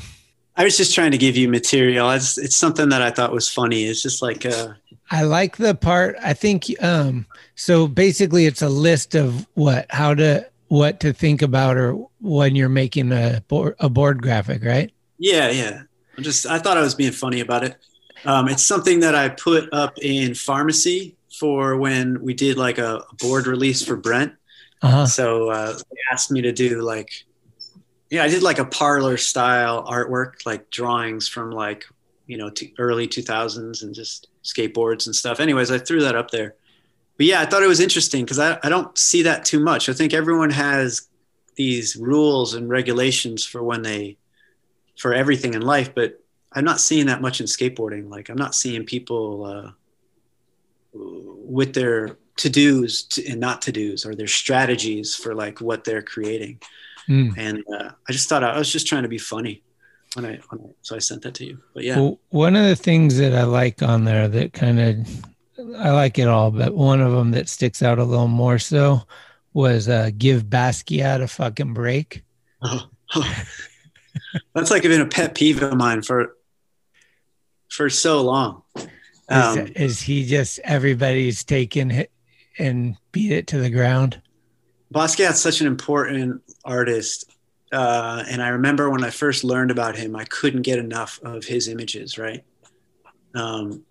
I 0.55 0.63
was 0.63 0.77
just 0.77 0.93
trying 0.93 1.11
to 1.11 1.17
give 1.17 1.35
you 1.37 1.49
material. 1.49 2.09
It's 2.11 2.37
it's 2.37 2.55
something 2.55 2.89
that 2.89 3.01
I 3.01 3.11
thought 3.11 3.31
was 3.31 3.49
funny. 3.49 3.85
It's 3.85 4.01
just 4.01 4.21
like 4.21 4.45
uh 4.45 4.73
I 5.11 5.23
like 5.23 5.57
the 5.57 5.73
part. 5.75 6.15
I 6.21 6.33
think 6.33 6.65
um 6.83 7.25
so 7.55 7.87
basically 7.87 8.45
it's 8.45 8.61
a 8.61 8.69
list 8.69 9.15
of 9.15 9.47
what 9.55 9.87
how 9.89 10.13
to 10.15 10.47
what 10.67 10.99
to 10.99 11.13
think 11.13 11.41
about 11.41 11.77
or 11.77 11.93
when 12.21 12.55
you're 12.55 12.69
making 12.69 13.11
a 13.11 13.43
board 13.47 13.75
a 13.79 13.89
board 13.89 14.21
graphic, 14.21 14.63
right? 14.63 14.91
yeah, 15.19 15.49
yeah. 15.49 15.81
I'm 16.17 16.23
just 16.23 16.45
I 16.45 16.59
thought 16.59 16.77
I 16.77 16.81
was 16.81 16.95
being 16.95 17.11
funny 17.11 17.39
about 17.39 17.63
it. 17.63 17.77
Um, 18.25 18.49
it's 18.49 18.63
something 18.63 18.99
that 18.99 19.15
I 19.15 19.29
put 19.29 19.71
up 19.73 19.97
in 19.99 20.35
pharmacy 20.35 21.15
for 21.39 21.77
when 21.77 22.21
we 22.21 22.33
did 22.33 22.57
like 22.57 22.77
a, 22.77 23.05
a 23.09 23.15
board 23.15 23.47
release 23.47 23.85
for 23.85 23.95
Brent. 23.95 24.33
Uh-huh. 24.81 25.05
So 25.05 25.49
uh, 25.49 25.73
they 25.73 25.97
asked 26.11 26.31
me 26.31 26.41
to 26.41 26.51
do 26.51 26.81
like, 26.81 27.25
yeah, 28.09 28.23
I 28.23 28.29
did 28.29 28.43
like 28.43 28.59
a 28.59 28.65
parlor 28.65 29.17
style 29.17 29.85
artwork, 29.85 30.45
like 30.45 30.69
drawings 30.69 31.27
from 31.27 31.51
like, 31.51 31.85
you 32.27 32.37
know, 32.37 32.49
t- 32.49 32.73
early 32.79 33.07
2000s 33.07 33.83
and 33.83 33.93
just 33.93 34.27
skateboards 34.43 35.05
and 35.05 35.15
stuff. 35.15 35.39
Anyways, 35.39 35.71
I 35.71 35.77
threw 35.77 36.01
that 36.01 36.15
up 36.15 36.31
there. 36.31 36.55
But 37.17 37.25
yeah, 37.25 37.41
I 37.41 37.45
thought 37.45 37.63
it 37.63 37.67
was 37.67 37.81
interesting 37.81 38.23
because 38.23 38.39
I, 38.39 38.57
I 38.63 38.69
don't 38.69 38.97
see 38.97 39.23
that 39.23 39.45
too 39.45 39.59
much. 39.59 39.89
I 39.89 39.93
think 39.93 40.13
everyone 40.13 40.51
has 40.51 41.07
these 41.55 41.97
rules 41.97 42.53
and 42.53 42.69
regulations 42.69 43.45
for 43.45 43.61
when 43.61 43.81
they, 43.81 44.17
for 44.97 45.13
everything 45.13 45.53
in 45.53 45.61
life, 45.61 45.93
but 45.93 46.23
I'm 46.53 46.63
not 46.63 46.79
seeing 46.79 47.07
that 47.07 47.21
much 47.21 47.41
in 47.41 47.45
skateboarding. 47.45 48.09
Like, 48.09 48.29
I'm 48.29 48.37
not 48.37 48.55
seeing 48.55 48.85
people 48.85 49.45
uh, 49.45 49.71
with 50.93 51.73
their 51.73 52.17
to 52.39 52.49
dos 52.49 53.07
and 53.27 53.39
not 53.39 53.61
to 53.63 53.71
dos 53.71 54.05
or 54.05 54.15
their 54.15 54.27
strategies 54.27 55.15
for 55.15 55.35
like 55.35 55.61
what 55.61 55.83
they're 55.83 56.01
creating. 56.01 56.59
Mm. 57.07 57.33
And 57.37 57.63
uh, 57.73 57.91
I 58.07 58.11
just 58.11 58.29
thought 58.29 58.43
I 58.43 58.57
was 58.57 58.71
just 58.71 58.87
trying 58.87 59.03
to 59.03 59.09
be 59.09 59.17
funny 59.17 59.63
when 60.15 60.25
I, 60.25 60.39
when 60.49 60.61
I 60.61 60.69
so 60.81 60.95
I 60.95 60.99
sent 60.99 61.23
that 61.23 61.33
to 61.35 61.45
you. 61.45 61.59
But 61.73 61.83
yeah, 61.83 61.97
Well, 61.97 62.19
one 62.29 62.55
of 62.55 62.65
the 62.65 62.75
things 62.75 63.17
that 63.17 63.33
I 63.33 63.43
like 63.43 63.81
on 63.81 64.05
there 64.05 64.27
that 64.27 64.53
kind 64.53 64.79
of 64.79 65.25
I 65.77 65.91
like 65.91 66.17
it 66.17 66.27
all, 66.27 66.51
but 66.51 66.73
one 66.73 67.01
of 67.01 67.11
them 67.11 67.31
that 67.31 67.49
sticks 67.49 67.83
out 67.83 67.99
a 67.99 68.03
little 68.03 68.27
more 68.27 68.59
so 68.59 69.03
was 69.53 69.89
uh 69.89 70.11
give 70.17 70.43
Basquiat 70.43 71.21
a 71.21 71.27
fucking 71.27 71.73
break. 71.73 72.23
that's 74.53 74.71
like 74.71 74.83
been 74.83 75.01
a 75.01 75.05
pet 75.05 75.35
peeve 75.35 75.61
of 75.61 75.75
mine 75.75 76.01
for 76.01 76.35
for 77.69 77.89
so 77.89 78.21
long. 78.21 78.63
Is, 78.77 78.87
Um, 79.29 79.67
is 79.75 80.01
he 80.01 80.25
just 80.25 80.59
everybody's 80.63 81.43
taking 81.43 81.91
it 81.91 82.11
and 82.59 82.95
beat 83.11 83.31
it 83.31 83.47
to 83.47 83.57
the 83.57 83.69
ground? 83.69 84.21
Basquiat's 84.93 85.39
such 85.39 85.61
an 85.61 85.67
important 85.67 86.41
artist. 86.65 87.31
Uh, 87.71 88.23
and 88.27 88.41
I 88.41 88.49
remember 88.49 88.89
when 88.89 89.03
I 89.03 89.09
first 89.09 89.43
learned 89.43 89.71
about 89.71 89.95
him, 89.95 90.15
I 90.15 90.25
couldn't 90.25 90.63
get 90.63 90.79
enough 90.79 91.19
of 91.23 91.45
his 91.45 91.67
images, 91.67 92.17
right? 92.17 92.43
Um, 93.35 93.83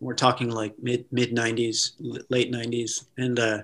we're 0.00 0.14
talking 0.14 0.50
like 0.50 0.78
mid 0.80 1.06
mid 1.10 1.34
90s, 1.34 1.92
late 2.30 2.52
90s. 2.52 3.06
And 3.16 3.38
uh, 3.38 3.62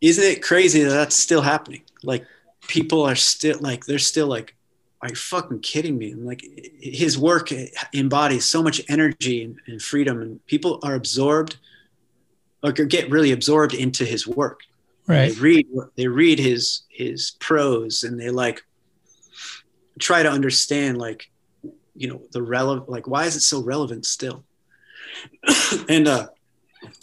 isn't 0.00 0.24
it 0.24 0.42
crazy 0.42 0.82
that 0.82 0.90
that's 0.90 1.16
still 1.16 1.42
happening? 1.42 1.82
Like 2.02 2.26
people 2.66 3.02
are 3.02 3.14
still 3.16 3.58
like, 3.60 3.84
they're 3.84 3.98
still 3.98 4.26
like, 4.26 4.54
are 5.02 5.10
you 5.10 5.14
fucking 5.14 5.60
kidding 5.60 5.98
me? 5.98 6.12
And 6.12 6.24
like 6.24 6.42
his 6.80 7.18
work 7.18 7.50
embodies 7.92 8.46
so 8.46 8.62
much 8.62 8.80
energy 8.88 9.44
and, 9.44 9.60
and 9.66 9.80
freedom, 9.80 10.22
and 10.22 10.44
people 10.46 10.80
are 10.82 10.94
absorbed 10.94 11.58
or 12.66 12.72
get 12.72 13.10
really 13.10 13.32
absorbed 13.32 13.74
into 13.74 14.04
his 14.04 14.26
work. 14.26 14.60
Right. 15.06 15.32
they 15.32 15.40
read 15.40 15.68
they 15.96 16.08
read 16.08 16.40
his 16.40 16.82
his 16.88 17.32
prose 17.38 18.02
and 18.02 18.18
they 18.18 18.30
like 18.30 18.64
try 20.00 20.24
to 20.24 20.28
understand 20.28 20.98
like 20.98 21.30
you 21.94 22.08
know 22.08 22.20
the 22.32 22.42
relevant 22.42 22.88
like 22.88 23.06
why 23.06 23.24
is 23.24 23.36
it 23.36 23.40
so 23.40 23.62
relevant 23.62 24.04
still? 24.06 24.44
And 25.88 26.08
uh 26.08 26.28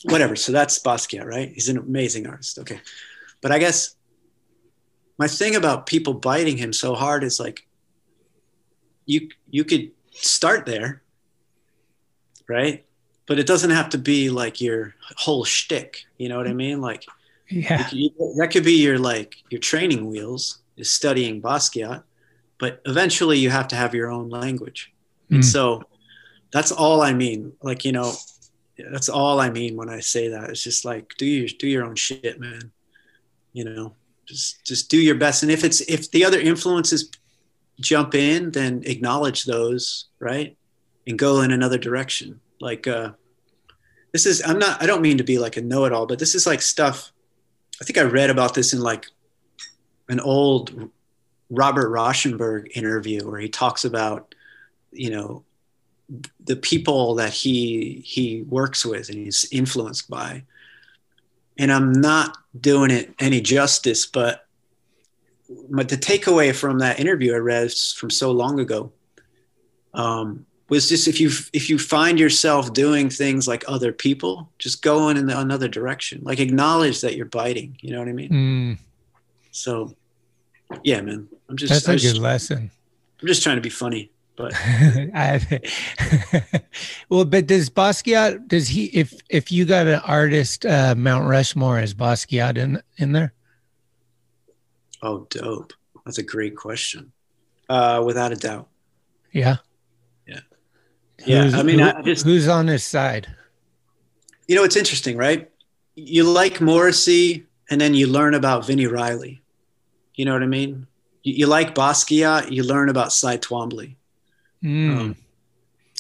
whatever. 0.03 0.35
So 0.35 0.51
that's 0.51 0.79
basquiat 0.79 1.25
right? 1.25 1.51
He's 1.53 1.69
an 1.69 1.77
amazing 1.77 2.27
artist. 2.27 2.59
Okay. 2.59 2.81
But 3.41 3.51
i 3.51 3.59
guess 3.59 3.95
my 5.17 5.27
thing 5.27 5.55
about 5.55 5.85
people 5.85 6.13
biting 6.13 6.57
him 6.57 6.73
so 6.73 6.95
hard 6.95 7.23
is 7.23 7.39
like 7.39 7.67
you 9.05 9.29
you 9.49 9.63
could 9.63 9.91
start 10.11 10.65
there 10.65 11.01
right 12.47 12.85
but 13.25 13.39
it 13.39 13.47
doesn't 13.47 13.71
have 13.71 13.89
to 13.89 13.97
be 13.97 14.29
like 14.29 14.59
your 14.61 14.93
whole 15.17 15.43
shtick 15.45 16.03
you 16.17 16.27
know 16.29 16.37
what 16.37 16.47
i 16.47 16.53
mean 16.53 16.81
like 16.81 17.05
Yeah. 17.49 17.89
that 18.39 18.49
could 18.51 18.63
be 18.63 18.81
your 18.81 18.97
like 18.97 19.35
your 19.49 19.59
training 19.59 20.09
wheels 20.09 20.59
is 20.77 20.89
studying 20.89 21.39
Basquiat, 21.41 22.01
but 22.57 22.81
eventually 22.85 23.37
you 23.37 23.51
have 23.51 23.67
to 23.67 23.75
have 23.75 23.93
your 23.93 24.09
own 24.09 24.29
language. 24.29 24.91
And 25.29 25.43
Mm. 25.43 25.51
so 25.55 25.83
that's 26.51 26.71
all 26.71 27.01
I 27.03 27.13
mean. 27.13 27.53
Like, 27.61 27.85
you 27.85 27.91
know, 27.91 28.09
that's 28.91 29.07
all 29.09 29.39
I 29.39 29.49
mean 29.51 29.75
when 29.75 29.87
I 29.89 29.99
say 29.99 30.29
that. 30.29 30.49
It's 30.49 30.63
just 30.63 30.83
like 30.83 31.13
do 31.17 31.25
your 31.27 31.47
do 31.59 31.67
your 31.67 31.83
own 31.85 31.95
shit, 31.95 32.39
man. 32.39 32.71
You 33.51 33.65
know, 33.65 33.93
just 34.25 34.65
just 34.65 34.89
do 34.89 34.97
your 34.97 35.15
best. 35.15 35.43
And 35.43 35.51
if 35.51 35.63
it's 35.63 35.81
if 35.81 36.09
the 36.09 36.25
other 36.25 36.39
influences 36.39 37.11
jump 37.79 38.15
in, 38.15 38.49
then 38.51 38.81
acknowledge 38.85 39.43
those, 39.45 40.05
right? 40.19 40.57
And 41.05 41.19
go 41.19 41.41
in 41.41 41.51
another 41.51 41.77
direction. 41.77 42.39
Like 42.63 42.87
uh 42.87 43.11
this 44.13 44.25
is 44.25 44.41
I'm 44.45 44.57
not 44.57 44.81
I 44.81 44.85
don't 44.85 45.01
mean 45.01 45.17
to 45.17 45.23
be 45.23 45.37
like 45.37 45.57
a 45.57 45.61
know-it-all, 45.61 46.05
but 46.05 46.19
this 46.19 46.33
is 46.33 46.47
like 46.47 46.61
stuff 46.61 47.11
I 47.81 47.85
think 47.85 47.97
I 47.97 48.03
read 48.03 48.29
about 48.29 48.53
this 48.53 48.73
in 48.73 48.79
like 48.79 49.07
an 50.09 50.19
old 50.19 50.89
Robert 51.49 51.89
Rauschenberg 51.89 52.75
interview 52.75 53.29
where 53.29 53.39
he 53.39 53.49
talks 53.49 53.83
about, 53.85 54.33
you 54.91 55.09
know, 55.09 55.43
the 56.43 56.55
people 56.55 57.15
that 57.15 57.33
he 57.33 58.01
he 58.05 58.43
works 58.43 58.85
with 58.85 59.09
and 59.09 59.17
he's 59.17 59.47
influenced 59.51 60.09
by. 60.09 60.43
And 61.57 61.71
I'm 61.71 61.91
not 61.91 62.37
doing 62.59 62.91
it 62.91 63.13
any 63.19 63.41
justice, 63.41 64.05
but 64.05 64.47
but 65.69 65.89
the 65.89 65.97
takeaway 65.97 66.55
from 66.55 66.79
that 66.79 66.99
interview 66.99 67.33
I 67.33 67.37
read 67.37 67.71
from 67.73 68.09
so 68.09 68.31
long 68.31 68.59
ago 68.59 68.91
um, 69.93 70.45
was 70.69 70.89
just 70.89 71.07
if 71.07 71.19
you 71.19 71.29
if 71.51 71.69
you 71.69 71.77
find 71.77 72.19
yourself 72.19 72.73
doing 72.73 73.09
things 73.09 73.47
like 73.47 73.63
other 73.67 73.91
people, 73.91 74.49
just 74.59 74.81
go 74.81 75.09
in 75.09 75.17
in 75.17 75.29
another 75.29 75.67
direction. 75.67 76.21
Like 76.23 76.39
acknowledge 76.39 77.01
that 77.01 77.15
you're 77.15 77.25
biting. 77.25 77.77
You 77.81 77.91
know 77.91 77.99
what 77.99 78.07
I 78.07 78.13
mean? 78.13 78.29
Mm. 78.29 78.77
So, 79.51 79.95
yeah, 80.83 81.01
man. 81.01 81.27
I'm 81.49 81.57
just 81.57 81.71
that's 81.71 81.87
a 81.87 81.97
just, 81.97 82.15
good 82.15 82.21
lesson. 82.21 82.71
I'm 83.21 83.27
just 83.27 83.43
trying 83.43 83.57
to 83.57 83.61
be 83.61 83.69
funny, 83.69 84.11
but 84.35 84.53
I, 84.55 85.61
well, 87.09 87.25
but 87.25 87.45
does 87.47 87.69
Basquiat 87.69 88.47
does 88.47 88.67
he 88.67 88.85
if 88.85 89.13
if 89.29 89.51
you 89.51 89.65
got 89.65 89.87
an 89.87 89.99
artist 90.05 90.65
uh, 90.65 90.95
Mount 90.97 91.27
Rushmore 91.27 91.79
is 91.79 91.93
Basquiat 91.93 92.57
in 92.57 92.81
in 92.97 93.11
there? 93.11 93.33
Oh, 95.01 95.27
dope. 95.29 95.73
That's 96.05 96.17
a 96.17 96.23
great 96.23 96.55
question. 96.55 97.11
Uh, 97.69 98.01
without 98.05 98.31
a 98.31 98.35
doubt. 98.35 98.69
Yeah. 99.31 99.57
Yeah. 101.25 101.43
Who's, 101.43 101.53
I 101.53 101.63
mean, 101.63 101.79
who- 101.79 101.85
I 101.89 102.01
just, 102.01 102.25
who's 102.25 102.47
on 102.47 102.67
his 102.67 102.83
side? 102.83 103.27
you 104.47 104.55
know, 104.55 104.63
it's 104.63 104.75
interesting, 104.75 105.17
right? 105.17 105.49
You 105.95 106.23
like 106.23 106.59
Morrissey 106.59 107.45
and 107.69 107.79
then 107.79 107.93
you 107.93 108.07
learn 108.07 108.33
about 108.33 108.65
Vini 108.67 108.87
Reilly. 108.87 109.41
You 110.15 110.25
know 110.25 110.33
what 110.33 110.43
I 110.43 110.47
mean? 110.47 110.85
You, 111.23 111.33
you 111.33 111.47
like 111.47 111.73
Basquiat, 111.73 112.51
you 112.51 112.63
learn 112.63 112.89
about 112.89 113.13
Cy 113.13 113.37
Twombly. 113.37 113.95
Mm. 114.63 114.97
Um, 114.97 115.15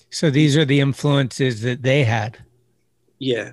so 0.09 0.29
these 0.29 0.57
are 0.57 0.65
the 0.65 0.79
influences 0.79 1.61
that 1.61 1.81
they 1.81 2.03
had. 2.03 2.37
Yeah, 3.17 3.51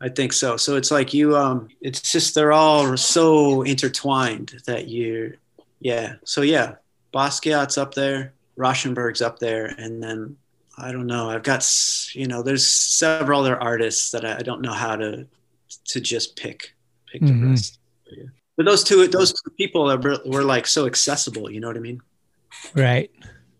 I 0.00 0.08
think 0.08 0.32
so. 0.32 0.56
So 0.56 0.76
it's 0.76 0.90
like 0.90 1.14
you, 1.14 1.36
um, 1.36 1.68
it's 1.80 2.12
just 2.12 2.34
they're 2.34 2.52
all 2.52 2.96
so 2.96 3.62
intertwined 3.62 4.60
that 4.66 4.88
you, 4.88 5.36
yeah. 5.80 6.16
So 6.24 6.42
yeah, 6.42 6.74
Basquiat's 7.14 7.78
up 7.78 7.94
there, 7.94 8.34
Rauschenberg's 8.58 9.22
up 9.22 9.38
there, 9.38 9.66
and 9.78 10.02
then 10.02 10.36
I 10.82 10.92
don't 10.92 11.06
know. 11.06 11.30
I've 11.30 11.42
got 11.44 11.64
you 12.14 12.26
know, 12.26 12.42
there's 12.42 12.66
several 12.66 13.40
other 13.40 13.60
artists 13.62 14.10
that 14.10 14.24
I, 14.24 14.36
I 14.38 14.42
don't 14.42 14.60
know 14.62 14.72
how 14.72 14.96
to 14.96 15.26
to 15.86 16.00
just 16.00 16.36
pick 16.36 16.74
pick 17.10 17.20
the 17.22 17.28
Mhm. 17.28 17.50
rest. 17.50 17.78
Yeah. 18.10 18.24
but 18.56 18.66
those 18.66 18.82
two 18.84 19.06
those 19.08 19.32
two 19.32 19.50
people 19.56 19.90
are, 19.90 19.98
were 20.26 20.42
like 20.44 20.66
so 20.66 20.86
accessible. 20.86 21.50
You 21.50 21.60
know 21.60 21.68
what 21.68 21.76
I 21.76 21.80
mean? 21.80 22.00
Right. 22.74 23.10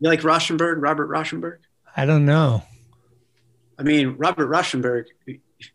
You 0.01 0.09
like 0.11 0.21
Rauschenberg, 0.23 0.83
Robert 0.83 1.09
Rauschenberg? 1.09 1.59
I 1.97 2.05
don't 2.07 2.27
know. 2.27 2.63
I 3.79 3.83
mean, 3.85 4.17
Robert 4.19 4.49
Rauschenberg, 4.49 5.05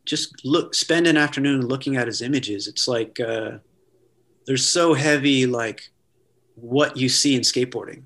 just 0.06 0.44
look, 0.46 0.74
spend 0.76 1.08
an 1.08 1.18
afternoon 1.18 1.66
looking 1.66 1.96
at 1.96 2.08
his 2.08 2.22
images. 2.22 2.68
It's 2.68 2.88
like 2.88 3.20
uh, 3.20 3.60
they're 4.46 4.58
so 4.58 4.94
heavy, 4.94 5.46
like 5.46 5.90
what 6.56 6.98
you 6.98 7.08
see 7.10 7.36
in 7.36 7.42
skateboarding 7.42 8.02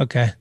Okay. 0.00 0.32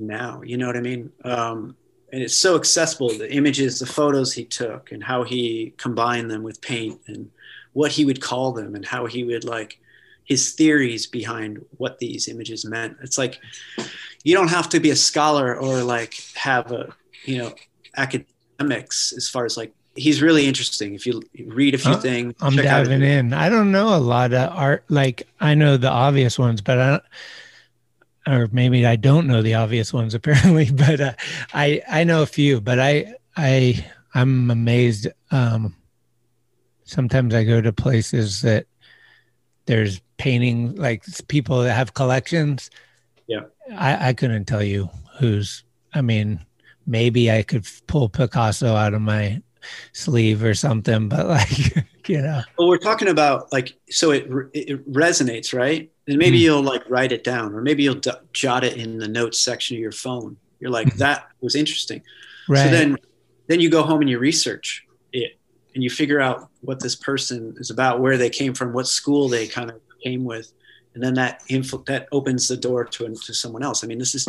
Now. 0.00 0.42
You 0.42 0.56
know 0.56 0.66
what 0.66 0.76
I 0.76 0.80
mean? 0.80 1.12
Um, 1.24 1.76
and 2.12 2.22
it's 2.22 2.36
so 2.36 2.56
accessible. 2.56 3.10
The 3.10 3.32
images, 3.32 3.78
the 3.78 3.86
photos 3.86 4.32
he 4.32 4.44
took, 4.44 4.92
and 4.92 5.02
how 5.02 5.22
he 5.24 5.74
combined 5.78 6.30
them 6.30 6.42
with 6.42 6.60
paint, 6.60 7.00
and 7.06 7.30
what 7.72 7.92
he 7.92 8.04
would 8.04 8.20
call 8.20 8.52
them, 8.52 8.74
and 8.74 8.84
how 8.84 9.06
he 9.06 9.24
would 9.24 9.44
like 9.44 9.78
his 10.24 10.52
theories 10.52 11.06
behind 11.06 11.64
what 11.78 11.98
these 11.98 12.28
images 12.28 12.64
meant. 12.64 12.96
It's 13.02 13.18
like 13.18 13.40
you 14.24 14.34
don't 14.34 14.48
have 14.48 14.68
to 14.70 14.80
be 14.80 14.90
a 14.90 14.96
scholar 14.96 15.56
or 15.56 15.82
like 15.82 16.14
have 16.34 16.72
a 16.72 16.94
you 17.24 17.38
know 17.38 17.54
academics 17.96 19.12
as 19.16 19.28
far 19.28 19.44
as 19.44 19.56
like 19.56 19.72
he's 19.94 20.22
really 20.22 20.46
interesting 20.46 20.94
if 20.94 21.06
you 21.06 21.20
read 21.46 21.74
a 21.74 21.78
few 21.78 21.94
Huh? 21.94 22.00
things 22.00 22.34
I'm 22.40 22.60
diving 22.60 23.02
in. 23.02 23.32
I 23.32 23.48
don't 23.48 23.70
know 23.72 23.94
a 23.96 23.98
lot 23.98 24.32
of 24.32 24.50
art. 24.56 24.84
Like 24.88 25.28
I 25.40 25.54
know 25.54 25.76
the 25.76 25.88
obvious 25.90 26.38
ones, 26.38 26.60
but 26.60 26.78
I 26.78 26.90
don't, 26.90 27.02
or 28.26 28.48
maybe 28.52 28.86
I 28.86 28.96
don't 28.96 29.26
know 29.26 29.42
the 29.42 29.54
obvious 29.54 29.92
ones 29.92 30.14
apparently, 30.14 30.70
but 30.70 31.00
uh, 31.00 31.12
I, 31.52 31.82
I 31.88 32.04
know 32.04 32.22
a 32.22 32.26
few, 32.26 32.60
but 32.60 32.78
I, 32.78 33.14
I, 33.36 33.84
I'm 34.14 34.50
amazed. 34.50 35.08
Um, 35.30 35.76
sometimes 36.84 37.34
I 37.34 37.44
go 37.44 37.60
to 37.60 37.72
places 37.72 38.42
that 38.42 38.66
there's 39.66 40.00
painting, 40.18 40.74
like 40.74 41.04
people 41.28 41.62
that 41.62 41.74
have 41.74 41.94
collections. 41.94 42.70
Yeah. 43.26 43.42
I, 43.76 44.08
I 44.08 44.12
couldn't 44.12 44.46
tell 44.46 44.62
you 44.62 44.90
who's, 45.18 45.64
I 45.94 46.00
mean, 46.00 46.44
maybe 46.86 47.30
I 47.30 47.42
could 47.42 47.66
pull 47.86 48.08
Picasso 48.08 48.74
out 48.74 48.94
of 48.94 49.00
my 49.00 49.40
sleeve 49.92 50.42
or 50.42 50.54
something, 50.54 51.08
but 51.08 51.26
like, 51.26 51.86
you 52.08 52.20
know, 52.22 52.42
well 52.58 52.68
we're 52.68 52.78
talking 52.78 53.08
about 53.08 53.52
like 53.52 53.74
so 53.90 54.10
it 54.10 54.26
it 54.54 54.90
resonates 54.92 55.52
right 55.56 55.90
and 56.08 56.18
maybe 56.18 56.38
Mm. 56.38 56.42
you'll 56.42 56.62
like 56.62 56.82
write 56.88 57.12
it 57.12 57.22
down 57.24 57.54
or 57.54 57.60
maybe 57.62 57.82
you'll 57.82 57.94
d- 57.94 58.10
jot 58.32 58.64
it 58.64 58.76
in 58.76 58.98
the 58.98 59.08
notes 59.08 59.38
section 59.40 59.76
of 59.76 59.80
your 59.80 59.92
phone 59.92 60.36
you're 60.60 60.70
like 60.70 60.88
Mhm. 60.88 60.98
that 60.98 61.28
was 61.40 61.54
interesting 61.54 62.02
right. 62.48 62.64
so 62.64 62.70
then 62.70 62.96
then 63.48 63.60
you 63.60 63.68
go 63.70 63.82
home 63.82 64.00
and 64.00 64.08
you 64.10 64.18
research 64.18 64.84
it 65.12 65.38
and 65.74 65.82
you 65.84 65.90
figure 65.90 66.20
out 66.20 66.48
what 66.62 66.80
this 66.80 66.96
person 66.96 67.54
is 67.58 67.70
about 67.70 68.00
where 68.00 68.16
they 68.16 68.30
came 68.30 68.54
from 68.54 68.72
what 68.72 68.86
school 68.86 69.28
they 69.28 69.46
kind 69.46 69.70
of 69.70 69.80
came 70.02 70.24
with 70.24 70.52
and 70.94 71.02
then 71.02 71.14
that 71.14 71.42
info 71.48 71.78
that 71.86 72.08
opens 72.12 72.48
the 72.48 72.56
door 72.56 72.84
to 72.84 73.14
to 73.14 73.32
someone 73.34 73.62
else 73.62 73.84
i 73.84 73.86
mean 73.86 73.98
this 73.98 74.14
is 74.14 74.26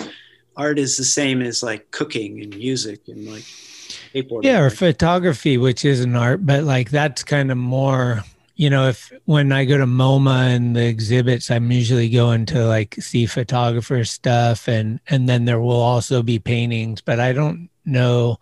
art 0.58 0.78
is 0.78 0.98
the 0.98 1.04
same 1.04 1.42
as 1.42 1.64
like 1.64 1.90
cooking 1.92 2.42
and 2.42 2.56
music 2.58 3.00
and 3.08 3.26
like 3.32 3.46
skateboarding 3.92 4.44
yeah, 4.44 4.60
or 4.60 4.70
Like, 4.70 4.78
photography, 4.78 5.58
which 5.58 5.86
is 5.86 6.02
an 6.02 6.16
art, 6.16 6.46
but 6.46 6.64
like 6.64 6.90
that's 6.90 7.24
kind 7.24 7.52
of 7.52 7.58
more, 7.58 8.24
you 8.56 8.70
know, 8.70 8.90
if 8.90 9.12
when 9.26 9.52
I 9.52 9.66
go 9.66 9.78
to 9.78 9.86
MoMA 9.86 10.56
and 10.56 10.76
the 10.76 10.86
exhibits, 10.86 11.52
I'm 11.52 11.72
usually 11.72 12.10
going 12.10 12.46
to 12.48 12.66
like 12.66 12.96
see 12.96 13.26
photographer 13.26 14.04
stuff 14.06 14.68
and 14.68 15.00
and 15.08 15.28
then 15.28 15.46
there 15.46 15.60
will 15.60 15.82
also 15.82 16.24
be 16.24 16.40
paintings, 16.40 17.02
but 17.02 17.20
I 17.20 17.34
don't 17.34 17.70
know 17.86 18.38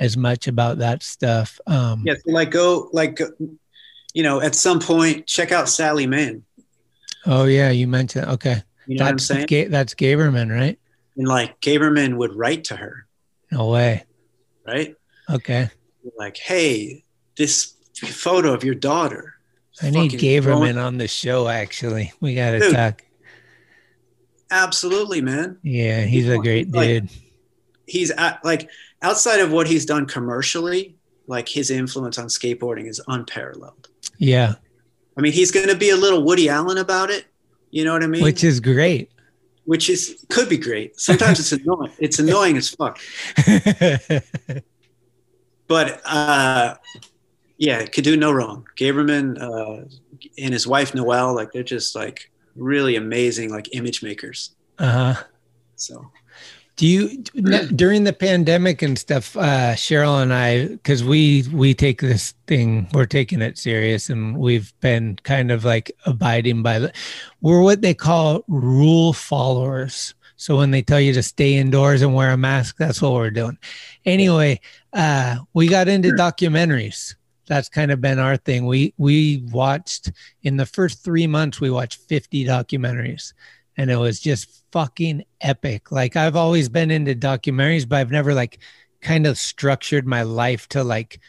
as 0.00 0.16
much 0.16 0.48
about 0.48 0.78
that 0.78 1.02
stuff. 1.02 1.60
Um 1.66 2.02
yeah 2.04 2.14
so 2.14 2.32
like 2.32 2.50
go 2.50 2.88
like 2.92 3.20
you 4.12 4.22
know 4.22 4.40
at 4.40 4.54
some 4.54 4.80
point 4.80 5.26
check 5.26 5.52
out 5.52 5.68
sally 5.68 6.06
mann 6.06 6.44
oh 7.26 7.44
yeah, 7.44 7.70
you 7.70 7.86
mentioned 7.86 8.26
okay. 8.26 8.62
you 8.86 8.96
know 8.98 9.04
that's 9.04 9.28
what 9.28 9.36
i'm 9.36 9.46
saying 9.46 9.46
Ga- 9.46 9.68
that's 9.68 9.94
Gaberman, 9.94 10.50
right? 10.50 10.78
and 11.16 11.28
like 11.28 11.60
gaberman 11.60 12.16
would 12.16 12.34
write 12.34 12.64
to 12.64 12.76
her 12.76 13.06
No 13.50 13.68
way. 13.68 14.04
Right 14.66 14.94
Okay. 15.30 15.70
like 16.16 16.36
hey 16.36 17.04
this 17.36 17.74
photo 17.96 18.52
of 18.52 18.64
your 18.64 18.74
daughter 18.74 19.34
I 19.82 19.90
need 19.90 20.12
Gaberman 20.12 20.80
on 20.82 20.98
the 20.98 21.08
show 21.08 21.48
actually. 21.48 22.12
We 22.20 22.36
got 22.36 22.52
to 22.52 22.70
talk. 22.72 23.02
absolutely 24.50 25.20
man 25.20 25.58
Yeah, 25.62 26.02
he's 26.02 26.28
a 26.28 26.38
great 26.38 26.70
Like- 26.72 26.88
dude. 26.88 27.08
he's 27.86 28.10
at, 28.12 28.44
like 28.44 28.68
outside 29.02 29.40
of 29.40 29.52
what 29.52 29.66
he's 29.66 29.84
done 29.86 30.06
commercially 30.06 30.96
like 31.26 31.48
his 31.48 31.70
influence 31.70 32.18
on 32.18 32.26
skateboarding 32.26 32.86
is 32.88 33.00
unparalleled 33.08 33.88
Yeah. 34.18 34.54
i 35.16 35.20
mean 35.20 35.32
he's 35.32 35.50
going 35.50 35.68
to 35.68 35.76
be 35.76 35.90
a 35.90 35.96
little 35.96 36.22
woody 36.22 36.48
allen 36.48 36.78
about 36.78 37.10
it 37.10 37.24
you 37.70 37.84
know 37.84 37.92
what 37.92 38.02
i 38.04 38.06
mean 38.06 38.22
Which 38.22 38.44
is 38.44 38.60
great. 38.60 39.10
Which 39.64 39.88
is 39.88 40.24
could 40.28 40.48
be 40.48 40.58
great. 40.58 40.98
Sometimes 41.00 41.40
it's 41.40 41.52
annoying. 41.52 41.92
It's 41.98 42.18
annoying 42.18 42.56
as 42.56 42.70
fuck. 42.70 42.98
But 45.66 46.02
uh 46.04 46.74
yeah 47.56 47.86
could 47.86 48.04
do 48.04 48.16
no 48.16 48.30
wrong. 48.32 48.66
Gaberman 48.76 49.40
uh 49.40 49.88
and 50.38 50.52
his 50.52 50.66
wife 50.66 50.94
noelle 50.94 51.34
like 51.34 51.52
they're 51.52 51.62
just 51.62 51.94
like 51.94 52.30
really 52.54 52.96
amazing 52.96 53.50
like 53.50 53.74
image 53.74 54.02
makers. 54.02 54.54
Uh-huh. 54.78 55.14
so 55.76 56.10
Do 56.76 56.86
you 56.86 57.22
during 57.76 58.04
the 58.04 58.12
pandemic 58.12 58.82
and 58.82 58.98
stuff, 58.98 59.36
uh, 59.36 59.74
Cheryl 59.74 60.22
and 60.22 60.32
I, 60.32 60.68
because 60.68 61.04
we 61.04 61.44
we 61.52 61.72
take 61.72 62.00
this 62.00 62.34
thing, 62.46 62.88
we're 62.92 63.06
taking 63.06 63.42
it 63.42 63.58
serious, 63.58 64.10
and 64.10 64.36
we've 64.36 64.72
been 64.80 65.16
kind 65.22 65.50
of 65.52 65.64
like 65.64 65.92
abiding 66.04 66.62
by 66.62 66.80
the, 66.80 66.92
we're 67.40 67.62
what 67.62 67.82
they 67.82 67.94
call 67.94 68.44
rule 68.48 69.12
followers. 69.12 70.14
So 70.36 70.56
when 70.56 70.72
they 70.72 70.82
tell 70.82 71.00
you 71.00 71.12
to 71.12 71.22
stay 71.22 71.54
indoors 71.54 72.02
and 72.02 72.12
wear 72.12 72.32
a 72.32 72.36
mask, 72.36 72.76
that's 72.76 73.00
what 73.00 73.12
we're 73.12 73.30
doing. 73.30 73.56
Anyway, 74.04 74.60
uh, 74.92 75.36
we 75.54 75.68
got 75.68 75.86
into 75.86 76.08
documentaries. 76.10 77.14
That's 77.46 77.68
kind 77.68 77.92
of 77.92 78.00
been 78.00 78.18
our 78.18 78.36
thing. 78.36 78.66
We 78.66 78.94
we 78.98 79.44
watched 79.52 80.10
in 80.42 80.56
the 80.56 80.66
first 80.66 81.04
three 81.04 81.28
months, 81.28 81.60
we 81.60 81.70
watched 81.70 82.00
fifty 82.08 82.44
documentaries 82.44 83.32
and 83.76 83.90
it 83.90 83.96
was 83.96 84.20
just 84.20 84.62
fucking 84.72 85.24
epic. 85.40 85.90
Like 85.92 86.16
I've 86.16 86.36
always 86.36 86.68
been 86.68 86.90
into 86.90 87.14
documentaries, 87.14 87.88
but 87.88 87.96
I've 87.96 88.10
never 88.10 88.34
like 88.34 88.58
kind 89.00 89.26
of 89.26 89.36
structured 89.38 90.06
my 90.06 90.22
life 90.22 90.68
to 90.70 90.82
like 90.84 91.20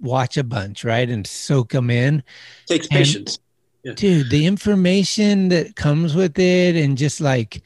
watch 0.00 0.36
a 0.36 0.44
bunch, 0.44 0.84
right, 0.84 1.08
and 1.08 1.26
soak 1.26 1.70
them 1.72 1.90
in. 1.90 2.22
takes 2.66 2.86
And- 2.88 2.98
patience 2.98 3.38
Yeah. 3.82 3.92
dude 3.94 4.30
the 4.30 4.46
information 4.46 5.48
that 5.50 5.76
comes 5.76 6.14
with 6.14 6.38
it 6.38 6.76
and 6.76 6.96
just 6.98 7.20
like 7.20 7.62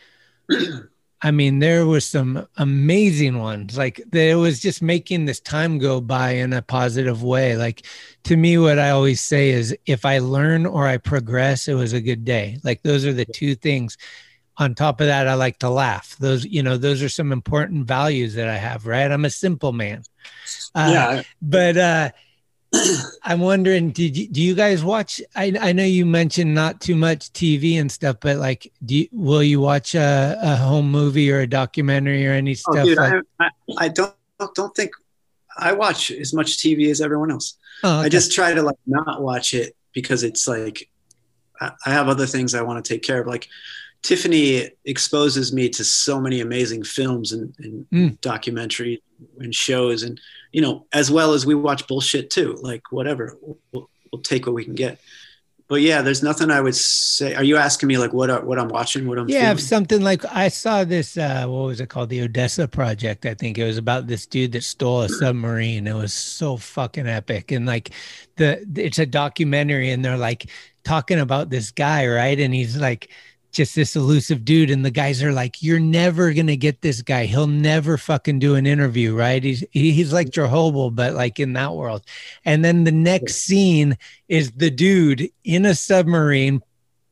i 1.23 1.31
mean 1.31 1.59
there 1.59 1.87
was 1.87 2.05
some 2.05 2.47
amazing 2.57 3.39
ones. 3.39 3.77
Like 3.77 4.01
that 4.13 4.31
it 4.31 4.37
was 4.37 4.61
just 4.61 4.83
making 4.83 5.25
this 5.25 5.41
time 5.41 5.79
go 5.79 6.01
by 6.01 6.31
in 6.33 6.53
a 6.53 6.63
positive 6.63 7.23
way. 7.23 7.57
Like 7.57 7.87
to 8.25 8.37
me 8.37 8.59
what 8.59 8.79
i 8.79 8.91
always 8.91 9.21
say 9.21 9.51
is 9.51 9.77
if 9.87 10.05
i 10.05 10.19
learn 10.19 10.67
or 10.67 10.87
i 10.87 10.97
progress 10.97 11.69
it 11.69 11.75
was 11.75 11.93
a 11.93 12.01
good 12.01 12.25
day. 12.25 12.59
Like 12.65 12.83
those 12.83 13.05
are 13.07 13.13
the 13.13 13.25
two 13.25 13.55
things. 13.55 13.97
On 14.61 14.75
top 14.75 15.01
of 15.01 15.07
that 15.07 15.29
i 15.29 15.35
like 15.35 15.59
to 15.61 15.71
laugh. 15.71 16.17
Those 16.19 16.45
you 16.45 16.63
know 16.63 16.77
those 16.77 17.03
are 17.03 17.09
some 17.09 17.33
important 17.33 17.87
values 17.87 18.35
that 18.35 18.49
i 18.49 18.57
have 18.57 18.87
right? 18.87 19.11
I'm 19.11 19.25
a 19.25 19.31
simple 19.31 19.73
man. 19.73 20.03
Uh, 20.75 20.91
yeah. 20.93 21.23
but 21.43 21.77
uh 21.77 22.11
I'm 23.25 23.41
wondering, 23.41 23.91
did 23.91 24.17
you, 24.17 24.29
do 24.29 24.43
you 24.43 24.55
guys 24.55 24.85
watch? 24.85 25.21
I, 25.35 25.53
I 25.61 25.73
know 25.73 25.85
you 25.85 26.05
mentioned 26.07 26.55
not 26.55 26.81
too 26.81 26.97
much 26.97 27.33
TV 27.33 27.81
and 27.81 27.91
stuff, 27.91 28.17
but 28.21 28.37
like, 28.37 28.71
do 28.85 28.97
you, 28.97 29.09
will 29.13 29.43
you 29.43 29.61
watch 29.61 29.95
a, 29.95 30.39
a 30.43 30.57
home 30.57 30.91
movie 30.91 31.31
or 31.33 31.41
a 31.41 31.47
documentary 31.47 32.27
or 32.27 32.33
any 32.33 32.53
Oh, 32.53 32.55
stuff? 32.73 32.85
dude, 32.85 32.99
like, 32.99 33.23
I, 33.41 33.45
I, 33.45 33.51
I 33.79 33.89
don't 33.89 34.15
don't 34.55 34.75
think 34.77 34.93
I 35.59 35.73
watch 35.73 36.11
as 36.11 36.33
much 36.33 36.59
TV 36.59 36.91
as 36.91 37.01
everyone 37.01 37.31
else. 37.31 37.57
Oh, 37.83 37.99
I 38.01 38.09
just 38.09 38.33
try 38.33 38.55
to 38.55 38.63
like 38.63 38.77
not 38.87 39.23
watch 39.23 39.53
it 39.55 39.75
because 39.93 40.23
it's 40.23 40.47
like 40.47 40.89
I, 41.61 41.73
I 41.87 41.91
have 41.91 42.09
other 42.09 42.27
things 42.27 42.55
I 42.55 42.63
want 42.63 42.85
to 42.85 42.89
take 42.89 43.03
care 43.03 43.21
of. 43.21 43.27
Like 43.27 43.49
Tiffany 44.03 44.71
exposes 44.85 45.53
me 45.53 45.69
to 45.71 45.85
so 45.85 46.21
many 46.21 46.41
amazing 46.41 46.85
films 46.85 47.33
and, 47.33 47.55
and 47.59 47.87
Mm. 47.93 48.19
documentaries 48.21 49.01
and 49.41 49.55
shows, 49.55 50.03
and 50.03 50.21
you 50.53 50.61
know, 50.63 50.87
as 50.93 51.11
well 51.11 51.33
as 51.35 51.45
we 51.45 51.55
watch 51.55 51.87
bullshit 51.89 52.31
too. 52.31 52.57
Like 52.63 52.91
whatever, 52.93 53.37
we'll, 53.73 53.91
we'll 54.13 54.23
take 54.23 54.47
what 54.47 54.55
we 54.55 54.65
can 54.65 54.75
get. 54.75 54.99
But 55.67 55.83
yeah, 55.83 56.01
there's 56.01 56.23
nothing 56.23 56.51
I 56.51 56.63
would 56.63 56.75
say. 56.77 57.35
Are 57.35 57.45
you 57.45 57.59
asking 57.59 57.89
me 57.89 57.99
like 57.99 58.15
what 58.15 58.31
I- 58.31 58.39
what 58.41 58.59
I'm 58.59 58.69
watching? 58.69 59.07
What 59.07 59.19
I'm 59.19 59.29
yeah, 59.29 59.55
something 59.57 60.01
like 60.01 60.25
I 60.25 60.49
saw 60.49 60.85
this. 60.85 61.19
Uh, 61.19 61.45
what 61.47 61.67
was 61.67 61.81
it 61.81 61.89
called? 61.91 62.09
The 62.09 62.23
Odessa 62.23 62.67
Project. 62.69 63.27
I 63.27 63.35
think 63.35 63.59
it 63.59 63.65
was 63.65 63.77
about 63.77 64.07
this 64.07 64.25
dude 64.25 64.53
that 64.53 64.63
stole 64.65 65.03
a 65.03 65.09
submarine. 65.11 65.87
It 65.87 65.93
was 65.95 66.15
so 66.15 66.57
fucking 66.57 67.07
epic, 67.07 67.51
and 67.51 67.67
like 67.67 67.91
the 68.37 68.65
it's 68.77 68.99
a 68.99 69.05
documentary, 69.07 69.91
and 69.91 70.03
they're 70.05 70.17
like 70.17 70.49
talking 70.85 71.19
about 71.21 71.51
this 71.51 71.71
guy, 71.71 72.07
right? 72.07 72.39
And 72.41 72.55
he's 72.55 72.77
like 72.79 73.11
just 73.51 73.75
this 73.75 73.97
elusive 73.97 74.45
dude, 74.45 74.71
and 74.71 74.85
the 74.85 74.91
guys 74.91 75.23
are 75.23 75.33
like, 75.33 75.63
"You're 75.63 75.81
never 75.81 76.33
gonna 76.33 76.57
get 76.57 76.83
this 76.83 77.03
guy. 77.03 77.27
He'll 77.27 77.47
never 77.47 77.97
fucking 77.97 78.39
do 78.39 78.55
an 78.55 78.67
interview, 78.67 79.15
right? 79.15 79.43
He's 79.43 79.65
he's 79.71 80.13
like 80.13 80.29
mm-hmm. 80.29 80.43
Jehovah, 80.43 80.91
but 80.91 81.15
like 81.15 81.41
in 81.41 81.55
that 81.55 81.75
world." 81.75 82.05
And 82.45 82.65
then 82.65 82.85
the 82.85 82.93
next 82.93 83.37
scene 83.37 83.97
is 84.29 84.53
the 84.53 84.71
dude 84.71 85.31
in 85.45 85.67
a 85.67 85.75
submarine 85.75 86.63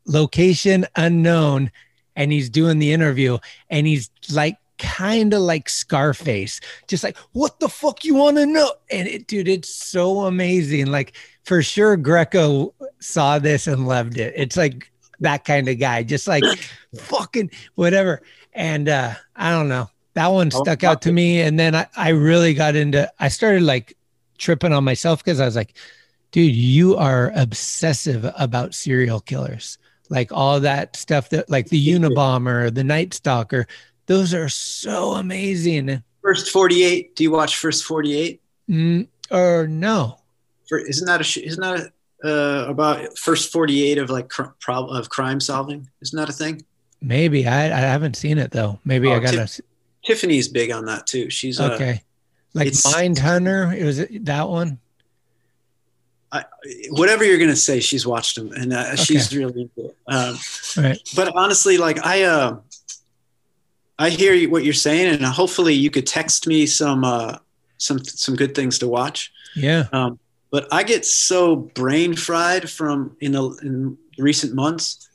location 0.06 0.86
unknown 0.96 1.70
and 2.14 2.32
he's 2.32 2.48
doing 2.48 2.78
the 2.78 2.92
interview 2.92 3.38
and 3.68 3.86
he's 3.86 4.10
like 4.30 4.56
kind 4.78 5.32
of 5.32 5.40
like 5.40 5.68
Scarface, 5.68 6.60
just 6.86 7.04
like, 7.04 7.16
what 7.32 7.60
the 7.60 7.68
fuck 7.68 8.04
you 8.04 8.14
want 8.14 8.36
to 8.36 8.46
know? 8.46 8.72
And 8.90 9.08
it, 9.08 9.26
dude, 9.26 9.48
it's 9.48 9.68
so 9.68 10.24
amazing. 10.24 10.86
Like 10.86 11.16
for 11.44 11.62
sure, 11.62 11.96
Greco 11.96 12.74
saw 13.00 13.38
this 13.38 13.66
and 13.66 13.86
loved 13.86 14.18
it. 14.18 14.34
It's 14.36 14.56
like 14.56 14.90
that 15.20 15.44
kind 15.44 15.68
of 15.68 15.78
guy, 15.78 16.02
just 16.02 16.26
like 16.28 16.44
fucking 16.98 17.50
whatever. 17.74 18.22
And 18.52 18.88
uh, 18.88 19.14
I 19.34 19.50
don't 19.50 19.68
know, 19.68 19.90
that 20.14 20.28
one 20.28 20.50
stuck 20.50 20.82
out 20.82 21.02
to 21.02 21.12
me. 21.12 21.40
And 21.42 21.58
then 21.58 21.74
I, 21.74 21.86
I 21.96 22.08
really 22.10 22.54
got 22.54 22.74
into, 22.74 23.10
I 23.18 23.28
started 23.28 23.62
like 23.62 23.96
tripping 24.38 24.72
on 24.72 24.84
myself 24.84 25.22
because 25.22 25.40
I 25.40 25.44
was 25.44 25.56
like, 25.56 25.74
dude, 26.30 26.54
you 26.54 26.96
are 26.96 27.32
obsessive 27.34 28.30
about 28.36 28.74
serial 28.74 29.20
killers. 29.20 29.78
Like 30.08 30.32
all 30.32 30.60
that 30.60 30.96
stuff 30.96 31.30
that, 31.30 31.50
like 31.50 31.68
the 31.68 31.88
Unabomber, 31.94 32.74
the 32.74 32.84
Night 32.84 33.14
Stalker, 33.14 33.66
those 34.06 34.32
are 34.32 34.48
so 34.48 35.12
amazing. 35.12 36.02
First 36.22 36.50
48. 36.50 37.14
Do 37.14 37.24
you 37.24 37.30
watch 37.30 37.56
First 37.56 37.84
48? 37.84 38.40
Mm, 38.70 39.08
or 39.30 39.66
no? 39.68 40.18
For, 40.68 40.78
isn't 40.78 41.06
that 41.06 41.20
a 41.20 41.44
isn't 41.44 41.60
that 41.60 41.78
a, 41.78 41.92
uh, 42.24 42.64
about 42.68 43.18
First 43.18 43.52
48 43.52 43.98
of 43.98 44.10
like 44.10 44.28
cr- 44.28 44.50
prob- 44.60 44.90
of 44.90 45.08
crime 45.08 45.40
solving? 45.40 45.88
Isn't 46.02 46.16
that 46.16 46.28
a 46.28 46.32
thing? 46.32 46.64
Maybe 47.02 47.46
I, 47.46 47.66
I 47.66 47.80
haven't 47.80 48.16
seen 48.16 48.38
it 48.38 48.50
though. 48.50 48.78
Maybe 48.84 49.08
Oh, 49.08 49.14
I 49.14 49.18
gotta. 49.20 49.46
Tiff- 49.46 49.60
Tiffany's 50.04 50.48
big 50.48 50.70
on 50.70 50.84
that 50.86 51.06
too. 51.06 51.28
She's 51.30 51.58
uh, 51.60 51.72
okay, 51.74 52.02
like 52.54 52.72
Mind 52.92 53.18
Hunter. 53.18 53.72
It 53.72 53.84
was 53.84 53.98
that 54.22 54.48
one. 54.48 54.78
I, 56.32 56.44
whatever 56.90 57.24
you're 57.24 57.38
gonna 57.38 57.54
say, 57.56 57.80
she's 57.80 58.06
watched 58.06 58.36
them 58.36 58.52
and 58.52 58.72
uh, 58.72 58.96
she's 58.96 59.34
really 59.36 59.62
into 59.62 59.90
it. 59.90 59.96
Um, 60.08 60.36
Right. 60.76 60.98
but 61.14 61.34
honestly, 61.36 61.78
like 61.78 62.04
I, 62.04 62.24
uh, 62.24 62.58
I 63.98 64.10
hear 64.10 64.48
what 64.50 64.64
you're 64.64 64.74
saying, 64.74 65.14
and 65.14 65.24
hopefully 65.24 65.74
you 65.74 65.90
could 65.90 66.06
text 66.06 66.46
me 66.46 66.66
some 66.66 67.04
uh, 67.04 67.38
some 67.78 68.02
some 68.04 68.36
good 68.36 68.54
things 68.54 68.78
to 68.80 68.88
watch. 68.88 69.32
Yeah. 69.54 69.86
Um, 69.92 70.18
but 70.56 70.66
I 70.72 70.84
get 70.84 71.04
so 71.04 71.54
brain 71.54 72.16
fried 72.16 72.70
from 72.70 73.14
in 73.20 73.32
the 73.32 73.42
in 73.62 73.98
recent 74.16 74.54
months 74.54 75.10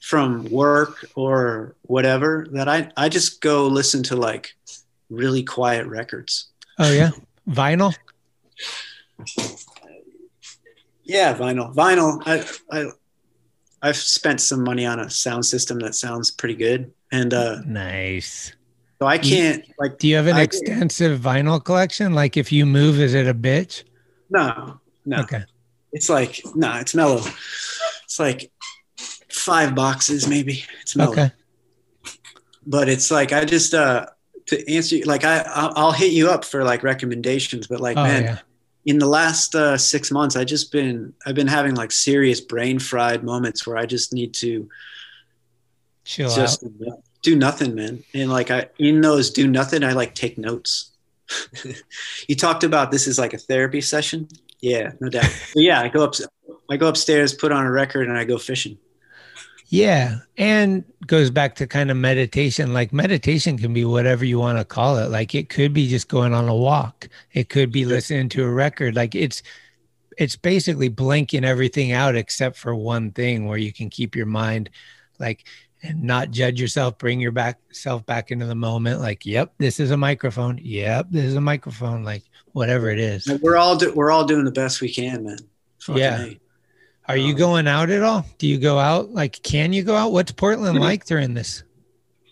from 0.00 0.48
work 0.50 1.04
or 1.14 1.76
whatever 1.82 2.46
that 2.52 2.68
I 2.68 2.90
I 2.96 3.10
just 3.10 3.42
go 3.42 3.66
listen 3.66 4.02
to 4.04 4.16
like 4.16 4.54
really 5.10 5.42
quiet 5.42 5.86
records. 5.86 6.48
Oh 6.78 6.90
yeah. 6.90 7.10
Vinyl. 7.46 7.94
Yeah, 11.04 11.34
vinyl. 11.36 11.74
Vinyl. 11.74 12.22
I 12.24 12.44
I 12.78 12.86
I've 13.82 13.96
spent 13.96 14.40
some 14.40 14.64
money 14.64 14.86
on 14.86 15.00
a 15.00 15.10
sound 15.10 15.44
system 15.44 15.78
that 15.80 15.94
sounds 15.94 16.30
pretty 16.30 16.54
good, 16.54 16.90
and 17.12 17.34
uh, 17.34 17.60
Nice. 17.66 18.52
so 19.00 19.06
I 19.06 19.18
can't 19.18 19.64
like. 19.78 19.98
Do 19.98 20.08
you 20.08 20.16
have 20.16 20.28
an 20.28 20.36
I- 20.36 20.42
extensive 20.42 21.20
vinyl 21.20 21.62
collection? 21.62 22.14
Like 22.14 22.38
if 22.38 22.50
you 22.52 22.64
move, 22.64 22.98
is 23.00 23.12
it 23.12 23.26
a 23.26 23.34
bitch? 23.34 23.84
No, 24.30 24.80
no. 25.04 25.20
Okay. 25.22 25.44
It's 25.92 26.08
like 26.08 26.40
no, 26.54 26.74
it's 26.76 26.94
mellow. 26.94 27.20
It's 28.04 28.18
like 28.18 28.50
five 29.30 29.74
boxes 29.74 30.28
maybe. 30.28 30.64
It's 30.82 30.94
mellow. 30.96 31.12
Okay. 31.12 31.30
but 32.66 32.88
it's 32.88 33.10
like 33.10 33.32
I 33.32 33.44
just 33.44 33.72
uh 33.74 34.06
to 34.46 34.74
answer 34.74 34.96
you 34.96 35.04
like 35.04 35.24
I 35.24 35.40
I'll, 35.54 35.72
I'll 35.76 35.92
hit 35.92 36.12
you 36.12 36.28
up 36.30 36.44
for 36.44 36.64
like 36.64 36.82
recommendations 36.82 37.66
but 37.66 37.80
like 37.80 37.96
Oh, 37.96 38.02
man 38.02 38.22
yeah. 38.24 38.38
in 38.86 38.98
the 38.98 39.06
last 39.06 39.54
uh, 39.54 39.76
six 39.78 40.10
months 40.10 40.36
I 40.36 40.44
just 40.44 40.72
been 40.72 41.12
I've 41.26 41.34
been 41.34 41.46
having 41.48 41.74
like 41.74 41.92
serious 41.92 42.40
brain 42.40 42.78
fried 42.78 43.22
moments 43.24 43.66
where 43.66 43.76
I 43.76 43.86
just 43.86 44.12
need 44.12 44.34
to 44.34 44.68
Chill 46.04 46.30
just 46.34 46.64
out. 46.64 47.02
do 47.22 47.36
nothing 47.36 47.74
man 47.74 48.02
and 48.14 48.30
like 48.30 48.50
I 48.50 48.68
in 48.78 49.00
those 49.02 49.30
do 49.30 49.46
nothing 49.46 49.84
I 49.84 49.92
like 49.92 50.14
take 50.14 50.38
notes 50.38 50.92
you 52.28 52.34
talked 52.34 52.64
about 52.64 52.90
this 52.90 53.06
is 53.06 53.18
like 53.18 53.34
a 53.34 53.38
therapy 53.38 53.80
session 53.80 54.28
yeah 54.60 54.92
no 55.00 55.08
doubt 55.08 55.30
but 55.54 55.62
yeah 55.62 55.80
I 55.80 55.88
go 55.88 56.04
up 56.04 56.14
I 56.70 56.76
go 56.76 56.88
upstairs 56.88 57.34
put 57.34 57.52
on 57.52 57.66
a 57.66 57.70
record 57.70 58.08
and 58.08 58.18
I 58.18 58.24
go 58.24 58.38
fishing 58.38 58.78
Yeah. 59.70 60.20
And 60.38 60.84
goes 61.06 61.30
back 61.30 61.54
to 61.56 61.66
kind 61.66 61.90
of 61.90 61.96
meditation. 61.96 62.72
Like 62.72 62.92
meditation 62.92 63.58
can 63.58 63.74
be 63.74 63.84
whatever 63.84 64.24
you 64.24 64.38
want 64.38 64.58
to 64.58 64.64
call 64.64 64.96
it. 64.96 65.10
Like 65.10 65.34
it 65.34 65.50
could 65.50 65.74
be 65.74 65.88
just 65.88 66.08
going 66.08 66.32
on 66.32 66.48
a 66.48 66.54
walk. 66.54 67.08
It 67.32 67.50
could 67.50 67.70
be 67.70 67.84
listening 67.84 68.30
to 68.30 68.44
a 68.44 68.50
record. 68.50 68.96
Like 68.96 69.14
it's 69.14 69.42
it's 70.16 70.36
basically 70.36 70.90
blanking 70.90 71.44
everything 71.44 71.92
out 71.92 72.16
except 72.16 72.56
for 72.56 72.74
one 72.74 73.12
thing 73.12 73.46
where 73.46 73.58
you 73.58 73.72
can 73.72 73.88
keep 73.90 74.16
your 74.16 74.26
mind 74.26 74.70
like 75.18 75.46
and 75.82 76.02
not 76.02 76.30
judge 76.30 76.60
yourself, 76.60 76.98
bring 76.98 77.20
your 77.20 77.32
back 77.32 77.58
self 77.72 78.04
back 78.06 78.30
into 78.30 78.46
the 78.46 78.54
moment. 78.54 79.00
Like, 79.00 79.24
yep, 79.24 79.52
this 79.58 79.80
is 79.80 79.90
a 79.90 79.96
microphone. 79.96 80.58
Yep, 80.62 81.06
this 81.10 81.24
is 81.24 81.34
a 81.34 81.40
microphone. 81.40 82.04
Like 82.04 82.24
whatever 82.52 82.90
it 82.90 82.98
is. 82.98 83.26
We're 83.40 83.56
all 83.56 83.76
do, 83.76 83.92
we're 83.92 84.10
all 84.10 84.24
doing 84.24 84.44
the 84.44 84.50
best 84.50 84.80
we 84.80 84.92
can 84.92 85.24
man 85.24 85.38
Fucking 85.80 86.02
Yeah. 86.02 86.28
Are 87.06 87.16
you 87.16 87.32
going 87.32 87.66
out 87.66 87.88
at 87.88 88.02
all? 88.02 88.26
Do 88.36 88.46
you 88.46 88.58
go 88.58 88.78
out? 88.78 89.10
Like, 89.10 89.42
can 89.42 89.72
you 89.72 89.82
go 89.82 89.96
out? 89.96 90.12
What's 90.12 90.32
Portland 90.32 90.78
like 90.78 91.06
during 91.06 91.32
this? 91.32 91.62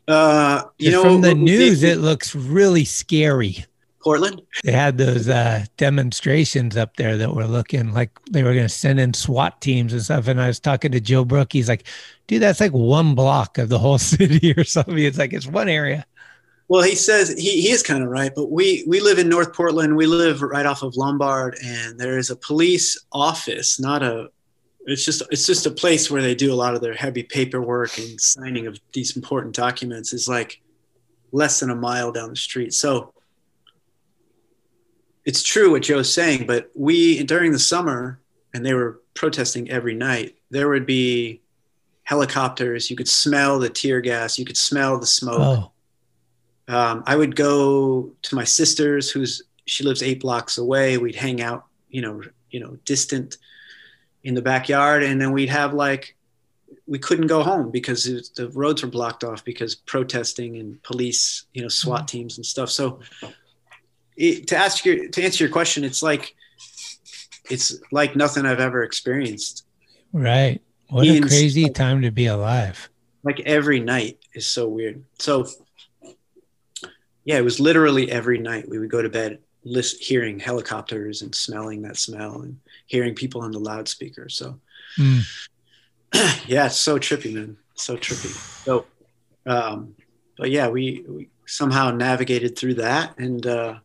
Uh, 0.06 0.64
you 0.78 0.90
know, 0.90 1.02
from 1.02 1.22
the 1.22 1.34
news, 1.34 1.82
it 1.82 1.98
looks 1.98 2.34
really 2.34 2.84
scary. 2.84 3.64
Portland. 4.06 4.40
They 4.62 4.70
had 4.70 4.98
those 4.98 5.28
uh, 5.28 5.64
demonstrations 5.78 6.76
up 6.76 6.96
there 6.96 7.16
that 7.16 7.34
were 7.34 7.48
looking 7.48 7.92
like 7.92 8.16
they 8.30 8.44
were 8.44 8.54
going 8.54 8.66
to 8.66 8.68
send 8.68 9.00
in 9.00 9.12
SWAT 9.12 9.60
teams 9.60 9.92
and 9.92 10.00
stuff. 10.00 10.28
And 10.28 10.40
I 10.40 10.46
was 10.46 10.60
talking 10.60 10.92
to 10.92 11.00
Joe 11.00 11.24
Brook. 11.24 11.52
He's 11.52 11.68
like, 11.68 11.88
dude, 12.28 12.40
that's 12.40 12.60
like 12.60 12.70
one 12.70 13.16
block 13.16 13.58
of 13.58 13.68
the 13.68 13.80
whole 13.80 13.98
city 14.14 14.54
or 14.56 14.62
something. 14.62 14.96
It's 14.96 15.18
like, 15.18 15.32
it's 15.32 15.48
one 15.48 15.68
area. 15.68 16.06
Well, 16.68 16.82
he 16.82 16.94
says 16.94 17.30
he, 17.30 17.62
he 17.62 17.70
is 17.70 17.82
kind 17.82 18.04
of 18.04 18.08
right, 18.08 18.30
but 18.34 18.52
we 18.52 18.84
we 18.86 19.00
live 19.00 19.18
in 19.18 19.28
North 19.28 19.52
Portland. 19.52 19.96
We 19.96 20.06
live 20.06 20.40
right 20.42 20.66
off 20.66 20.82
of 20.82 20.96
Lombard, 20.96 21.56
and 21.64 21.98
there 21.98 22.18
is 22.18 22.30
a 22.30 22.36
police 22.36 23.04
office, 23.12 23.80
not 23.80 24.02
a. 24.02 24.28
It's 24.86 25.04
just 25.04 25.22
it's 25.30 25.46
just 25.46 25.66
a 25.66 25.70
place 25.70 26.10
where 26.10 26.22
they 26.22 26.34
do 26.34 26.52
a 26.52 26.58
lot 26.58 26.74
of 26.74 26.80
their 26.80 26.94
heavy 26.94 27.22
paperwork 27.22 27.98
and 27.98 28.20
signing 28.20 28.66
of 28.66 28.78
these 28.92 29.16
important 29.16 29.54
documents. 29.54 30.12
Is 30.12 30.28
like 30.28 30.60
less 31.30 31.60
than 31.60 31.70
a 31.70 31.76
mile 31.76 32.10
down 32.10 32.30
the 32.30 32.36
street. 32.36 32.74
So 32.74 33.12
it's 35.26 35.42
true 35.42 35.72
what 35.72 35.82
Joe's 35.82 36.12
saying, 36.12 36.46
but 36.46 36.70
we 36.74 37.22
during 37.24 37.52
the 37.52 37.58
summer 37.58 38.20
and 38.54 38.64
they 38.64 38.72
were 38.72 39.00
protesting 39.14 39.68
every 39.70 39.94
night, 39.94 40.36
there 40.50 40.68
would 40.68 40.86
be 40.86 41.42
helicopters. 42.04 42.88
You 42.88 42.96
could 42.96 43.08
smell 43.08 43.58
the 43.58 43.68
tear 43.68 44.00
gas. 44.00 44.38
You 44.38 44.44
could 44.44 44.56
smell 44.56 44.98
the 44.98 45.06
smoke. 45.06 45.40
Oh, 45.40 45.72
Um, 46.68 47.02
I 47.06 47.16
would 47.16 47.34
go 47.34 48.12
to 48.22 48.34
my 48.34 48.44
sister's, 48.44 49.10
who's 49.10 49.42
she 49.66 49.82
lives 49.82 50.02
eight 50.02 50.20
blocks 50.20 50.58
away. 50.58 50.96
We'd 50.96 51.16
hang 51.16 51.42
out, 51.42 51.66
you 51.90 52.00
know, 52.00 52.22
you 52.50 52.60
know, 52.60 52.78
distant 52.84 53.36
in 54.22 54.34
the 54.34 54.42
backyard, 54.42 55.02
and 55.02 55.20
then 55.20 55.32
we'd 55.32 55.48
have 55.48 55.74
like 55.74 56.16
we 56.86 57.00
couldn't 57.00 57.26
go 57.26 57.42
home 57.42 57.72
because 57.72 58.06
it 58.06 58.14
was, 58.14 58.30
the 58.30 58.48
roads 58.50 58.82
were 58.82 58.88
blocked 58.88 59.24
off 59.24 59.44
because 59.44 59.74
protesting 59.74 60.56
and 60.58 60.80
police, 60.84 61.46
you 61.52 61.62
know, 61.62 61.68
SWAT 61.68 62.06
teams 62.06 62.36
and 62.36 62.46
stuff. 62.46 62.70
So 62.70 63.00
it, 64.16 64.48
to 64.48 64.56
ask 64.56 64.84
your 64.84 65.08
to 65.08 65.22
answer 65.22 65.44
your 65.44 65.52
question, 65.52 65.84
it's 65.84 66.02
like 66.02 66.34
it's 67.50 67.76
like 67.92 68.16
nothing 68.16 68.44
I've 68.46 68.60
ever 68.60 68.82
experienced. 68.82 69.66
right. 70.12 70.60
What 70.88 71.06
a 71.06 71.20
crazy 71.20 71.68
time 71.68 72.02
to 72.02 72.12
be 72.12 72.26
alive. 72.26 72.88
Like 73.24 73.40
every 73.40 73.80
night 73.80 74.18
is 74.34 74.46
so 74.46 74.68
weird. 74.68 75.04
So 75.18 75.46
yeah, 77.24 77.38
it 77.38 77.44
was 77.44 77.58
literally 77.58 78.10
every 78.10 78.38
night 78.38 78.68
we 78.68 78.78
would 78.78 78.90
go 78.90 79.02
to 79.02 79.08
bed 79.08 79.40
list, 79.64 80.00
hearing 80.00 80.38
helicopters 80.38 81.22
and 81.22 81.34
smelling 81.34 81.82
that 81.82 81.96
smell 81.96 82.42
and 82.42 82.60
hearing 82.86 83.16
people 83.16 83.40
on 83.40 83.50
the 83.50 83.58
loudspeaker. 83.58 84.28
So 84.28 84.60
Mm. 84.98 85.22
yeah, 86.46 86.66
it's 86.66 86.76
so 86.76 86.98
trippy, 86.98 87.34
man. 87.34 87.56
So 87.74 87.96
trippy. 87.96 88.32
So, 88.64 88.86
um, 89.44 89.94
but 90.38 90.50
yeah, 90.50 90.68
we, 90.68 91.04
we 91.08 91.28
somehow 91.46 91.90
navigated 91.90 92.56
through 92.56 92.74
that, 92.74 93.18
and 93.18 93.46
uh, 93.46 93.78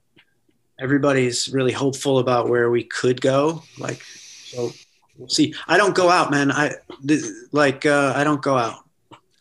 everybody's 0.81 1.47
really 1.49 1.71
hopeful 1.71 2.19
about 2.19 2.49
where 2.49 2.69
we 2.71 2.83
could 2.83 3.21
go. 3.21 3.63
Like, 3.79 4.01
so 4.03 4.71
we'll 5.17 5.29
see. 5.29 5.53
I 5.67 5.77
don't 5.77 5.95
go 5.95 6.09
out, 6.09 6.31
man. 6.31 6.51
I 6.51 6.73
th- 7.07 7.23
like 7.51 7.85
uh, 7.85 8.13
I 8.15 8.23
don't 8.23 8.41
go 8.41 8.57
out. 8.57 8.83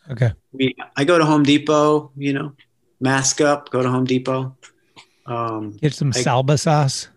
Okay. 0.09 0.31
We 0.53 0.75
I 0.95 1.03
go 1.03 1.17
to 1.17 1.25
Home 1.25 1.43
Depot. 1.43 2.11
You 2.15 2.33
know, 2.33 2.53
mask 2.99 3.41
up. 3.41 3.69
Go 3.71 3.81
to 3.83 3.89
Home 3.89 4.05
Depot. 4.05 4.55
Um, 5.25 5.71
Get 5.81 5.93
some 5.93 6.09
I- 6.15 6.19
Salba 6.21 6.59
sauce. 6.59 7.07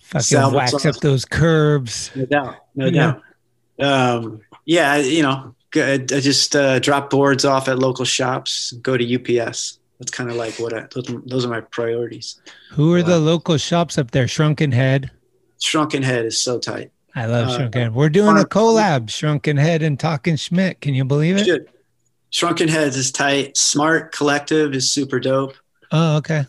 Fucking 0.00 0.38
Salba 0.38 0.52
wax 0.54 0.70
sauce. 0.72 0.86
up 0.86 0.96
those 1.00 1.24
curbs. 1.24 2.10
No 2.14 2.26
doubt. 2.26 2.56
No 2.74 2.86
Yeah. 2.86 2.92
doubt. 2.92 4.20
Um, 4.20 4.40
yeah, 4.66 4.96
you 4.96 5.22
know, 5.22 5.54
I 5.74 5.96
just 5.98 6.54
uh, 6.54 6.78
drop 6.78 7.10
boards 7.10 7.44
off 7.44 7.66
at 7.68 7.78
local 7.80 8.04
shops, 8.04 8.72
go 8.82 8.96
to 8.96 9.04
UPS. 9.04 9.78
That's 9.98 10.10
kind 10.10 10.28
of 10.30 10.36
like 10.36 10.54
what 10.58 10.72
I, 10.74 10.86
those, 10.92 11.06
those 11.26 11.44
are 11.44 11.48
my 11.48 11.60
priorities. 11.60 12.40
Who 12.72 12.92
are 12.94 13.02
the 13.02 13.18
local 13.18 13.56
shops 13.56 13.96
up 13.98 14.10
there? 14.10 14.26
Shrunken 14.28 14.72
Head. 14.72 15.10
Shrunken 15.60 16.02
Head 16.02 16.24
is 16.26 16.40
so 16.40 16.58
tight. 16.58 16.90
I 17.14 17.26
love 17.26 17.48
Uh, 17.48 17.56
Shrunken 17.56 17.82
Head. 17.82 17.94
We're 17.94 18.08
doing 18.08 18.36
a 18.38 18.44
collab, 18.44 19.08
Shrunken 19.08 19.56
Head 19.56 19.82
and 19.82 19.98
Talking 19.98 20.36
Schmidt. 20.36 20.80
Can 20.80 20.94
you 20.94 21.04
believe 21.04 21.36
it? 21.36 21.44
Shit. 21.44 21.68
Shrunken 22.30 22.68
Heads 22.68 22.96
is 22.96 23.12
tight. 23.12 23.56
Smart 23.56 24.12
Collective 24.12 24.74
is 24.74 24.90
super 24.90 25.20
dope. 25.20 25.54
Oh, 25.92 26.16
okay. 26.16 26.44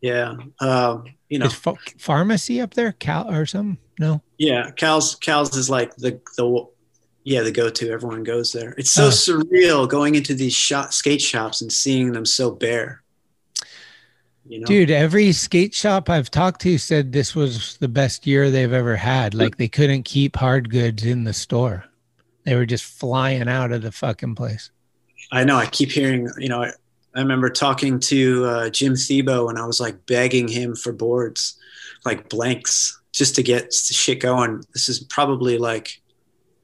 Yeah. 0.00 0.34
Um, 0.60 1.04
you 1.28 1.40
know, 1.40 1.46
Is 1.46 1.58
ph- 1.58 1.76
pharmacy 1.98 2.60
up 2.60 2.74
there? 2.74 2.92
Cal 2.92 3.28
or 3.28 3.46
something? 3.46 3.78
No. 3.98 4.22
yeah. 4.38 4.70
Cal's 4.70 5.16
Cal's 5.16 5.56
is 5.56 5.68
like 5.68 5.96
the 5.96 6.20
the 6.36 6.64
yeah 7.26 7.42
the 7.42 7.50
go 7.50 7.68
to. 7.68 7.90
Everyone 7.90 8.22
goes 8.22 8.52
there. 8.52 8.72
It's 8.78 8.90
so 8.92 9.06
Oh. 9.06 9.10
surreal 9.10 9.88
going 9.88 10.14
into 10.14 10.32
these 10.32 10.54
shop, 10.54 10.92
skate 10.92 11.20
shops 11.20 11.60
and 11.60 11.70
seeing 11.70 12.12
them 12.12 12.24
so 12.24 12.52
bare. 12.52 13.02
You 14.48 14.60
know, 14.60 14.66
Dude, 14.66 14.92
every 14.92 15.32
skate 15.32 15.74
shop 15.74 16.08
I've 16.08 16.30
talked 16.30 16.60
to 16.60 16.78
said 16.78 17.12
this 17.12 17.34
was 17.34 17.76
the 17.78 17.88
best 17.88 18.28
year 18.28 18.48
they've 18.48 18.72
ever 18.72 18.94
had. 18.94 19.34
Like 19.34 19.56
they 19.56 19.66
couldn't 19.66 20.04
keep 20.04 20.36
hard 20.36 20.70
goods 20.70 21.04
in 21.04 21.24
the 21.24 21.32
store. 21.32 21.84
They 22.44 22.54
were 22.54 22.64
just 22.66 22.84
flying 22.84 23.48
out 23.48 23.72
of 23.72 23.82
the 23.82 23.90
fucking 23.90 24.36
place. 24.36 24.70
I 25.32 25.42
know. 25.42 25.56
I 25.56 25.66
keep 25.66 25.90
hearing. 25.90 26.30
You 26.38 26.48
know, 26.48 26.62
I, 26.62 26.68
I 27.16 27.20
remember 27.20 27.50
talking 27.50 27.98
to 27.98 28.44
uh, 28.44 28.70
Jim 28.70 28.92
Thiebaud 28.92 29.50
and 29.50 29.58
I 29.58 29.66
was 29.66 29.80
like 29.80 30.06
begging 30.06 30.46
him 30.46 30.76
for 30.76 30.92
boards, 30.92 31.58
like 32.04 32.28
blanks, 32.28 33.00
just 33.10 33.34
to 33.34 33.42
get 33.42 33.74
shit 33.74 34.20
going. 34.20 34.62
This 34.74 34.88
is 34.88 35.00
probably 35.00 35.58
like 35.58 36.00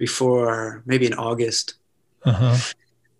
before 0.02 0.82
maybe 0.84 1.06
in 1.06 1.14
August. 1.14 1.74
Uh-huh. 2.24 2.56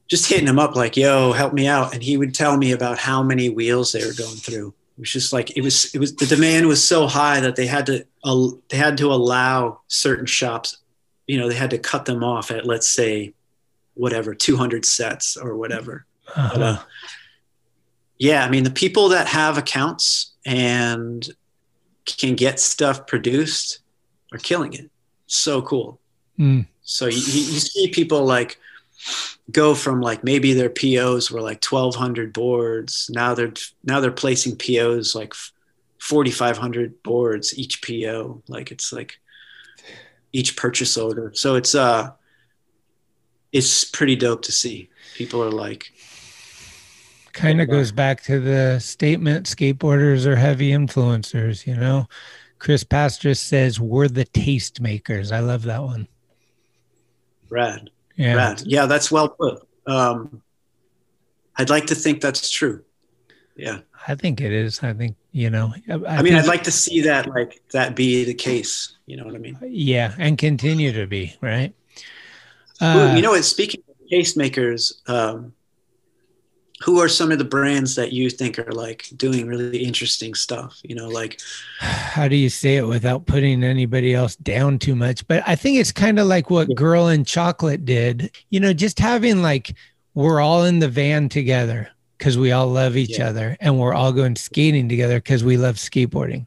Just 0.09 0.29
hitting 0.29 0.49
him 0.49 0.59
up 0.59 0.75
like, 0.75 0.97
"Yo, 0.97 1.31
help 1.31 1.53
me 1.53 1.69
out," 1.69 1.95
and 1.95 2.03
he 2.03 2.17
would 2.17 2.35
tell 2.35 2.57
me 2.57 2.73
about 2.73 2.99
how 2.99 3.23
many 3.23 3.49
wheels 3.49 3.93
they 3.93 4.05
were 4.05 4.13
going 4.13 4.35
through. 4.37 4.75
It 4.97 5.01
was 5.01 5.13
just 5.13 5.33
like 5.33 5.57
it 5.57 5.63
was. 5.63 5.95
It 5.95 6.01
was 6.01 6.17
the 6.17 6.27
demand 6.27 6.67
was 6.67 6.83
so 6.83 7.07
high 7.07 7.39
that 7.39 7.55
they 7.55 7.69
had 7.69 7.87
to. 7.87 8.05
Uh, 8.25 8.49
they 8.69 8.79
had 8.79 8.99
to 8.99 9.13
allow 9.13 9.83
certain 9.87 10.27
shops. 10.27 10.79
You 11.29 11.39
know, 11.39 11.49
they 11.49 11.55
had 11.55 11.71
to 11.71 11.79
cut 11.79 12.05
them 12.05 12.25
off 12.25 12.51
at 12.51 12.67
let's 12.67 12.89
say, 12.89 13.33
whatever, 13.95 14.35
200 14.35 14.85
sets 14.85 15.37
or 15.37 15.57
whatever. 15.57 16.05
Uh-huh. 16.35 16.61
uh, 16.61 16.79
yeah, 18.19 18.45
I 18.45 18.51
mean, 18.51 18.65
the 18.65 18.71
people 18.71 19.11
that 19.11 19.29
have 19.29 19.57
accounts 19.57 20.33
and 20.45 21.29
can 22.07 22.35
get 22.35 22.59
stuff 22.59 23.07
produced 23.07 23.79
are 24.33 24.39
killing 24.39 24.73
it. 24.73 24.91
So 25.27 25.63
cool. 25.63 26.01
Mm. 26.39 26.67
So 26.83 27.07
you, 27.07 27.17
you 27.17 27.21
see 27.61 27.89
people 27.89 28.25
like 28.25 28.59
go 29.51 29.75
from 29.75 30.01
like 30.01 30.25
maybe 30.25 30.53
their 30.53 30.71
POs 30.71 31.31
were 31.31 31.41
like 31.41 31.65
1,200 31.65 32.33
boards. 32.33 33.11
Now 33.13 33.35
they're 33.35 33.53
now 33.85 34.01
they're 34.01 34.11
placing 34.11 34.57
POs 34.57 35.15
like 35.15 35.35
4,500 35.99 37.03
boards 37.03 37.59
each 37.59 37.83
PO. 37.83 38.43
Like 38.49 38.71
it's 38.71 38.93
like 38.93 39.19
each 40.33 40.57
purchase 40.57 40.97
order. 40.97 41.33
So 41.35 41.55
it's 41.55 41.75
uh, 41.75 42.11
it's 43.53 43.85
pretty 43.85 44.17
dope 44.17 44.43
to 44.43 44.53
see. 44.53 44.89
People 45.15 45.43
are 45.43 45.51
like, 45.51 45.93
kind 47.33 47.61
of 47.61 47.69
goes 47.69 47.93
back 47.93 48.23
to 48.23 48.41
the 48.41 48.79
statement 48.79 49.47
skateboarders 49.47 50.27
are 50.27 50.37
heavy 50.37 50.71
influencers 50.71 51.67
you 51.67 51.75
know 51.75 52.07
Chris 52.59 52.85
Pastras 52.85 53.41
says 53.41 53.81
we're 53.81 54.09
the 54.09 54.27
tastemakers 54.27 55.33
i 55.33 55.41
love 55.41 55.63
that 55.63 55.83
one 55.83 56.07
rad. 57.53 57.91
yeah 58.17 58.35
Rad. 58.35 58.63
Yeah, 58.67 58.87
that's 58.87 59.13
well 59.13 59.29
put. 59.29 59.67
Um, 59.87 60.43
I'd 61.57 61.71
like 61.71 61.87
to 61.87 61.95
think 61.95 62.21
that's 62.21 62.51
true. 62.51 62.85
Yeah. 63.55 63.81
i 64.09 64.15
think 64.15 64.41
it 64.41 64.51
is 64.51 64.83
i 64.83 64.95
think 64.95 65.15
you 65.31 65.51
know 65.51 65.75
i, 65.87 65.93
I, 66.17 66.23
mean, 66.23 66.35
I'd 66.35 66.47
like 66.47 66.65
to 66.65 66.73
see 66.73 67.03
that, 67.03 67.29
like, 67.29 67.61
that 67.73 67.95
be 67.95 68.25
the 68.25 68.35
case. 68.35 68.97
You 69.05 69.19
know 69.19 69.25
what 69.27 69.35
I 69.35 69.39
mean? 69.39 69.59
yeah 69.69 70.15
and 70.19 70.39
continue 70.39 70.91
to 70.93 71.07
be 71.07 71.37
right 71.43 71.75
Uh, 72.81 73.13
you 73.15 73.23
know 73.23 73.31
what? 73.31 73.45
Speaking 73.45 73.81
of 73.89 73.95
tastemakers, 74.11 75.09
um, 75.09 75.53
who 76.83 77.01
are 77.01 77.09
some 77.09 77.31
of 77.33 77.39
the 77.39 77.45
brands 77.45 77.95
that 77.97 78.13
you 78.13 78.29
think 78.31 78.59
are 78.59 78.73
like 78.73 79.09
doing 79.17 79.47
really 79.47 79.85
interesting 79.85 80.35
stuff? 80.35 80.81
You 80.83 80.95
know, 80.95 81.09
like, 81.09 81.41
how 81.79 82.29
do 82.29 82.37
you 82.37 82.49
say 82.49 82.77
it 82.77 82.87
without 82.87 83.27
putting 83.27 83.63
anybody 83.63 84.15
else 84.15 84.37
down 84.37 84.79
too 84.79 84.95
much? 84.95 85.27
But 85.29 85.43
i 85.47 85.55
think 85.55 85.79
it's 85.79 85.93
kind 85.93 86.19
of 86.19 86.27
like 86.27 86.51
what 86.51 86.75
girl 86.75 87.09
in 87.09 87.25
chocolate 87.25 87.85
did. 87.85 88.31
You 88.51 88.61
know 88.61 88.73
just 88.73 88.99
having 88.99 89.43
like 89.43 89.75
we're 90.15 90.41
all 90.41 90.65
in 90.65 90.79
the 90.81 90.89
van 90.89 91.29
together 91.29 91.89
because 92.19 92.37
we 92.37 92.53
all 92.53 92.69
love 92.69 92.97
each 92.97 93.19
Yeah. 93.19 93.29
other 93.29 93.57
and 93.61 93.79
we're 93.79 93.95
all 93.95 94.13
going 94.13 94.37
skating 94.37 94.89
together 94.89 95.17
because 95.19 95.43
we 95.43 95.57
love 95.57 95.77
skateboarding. 95.77 96.47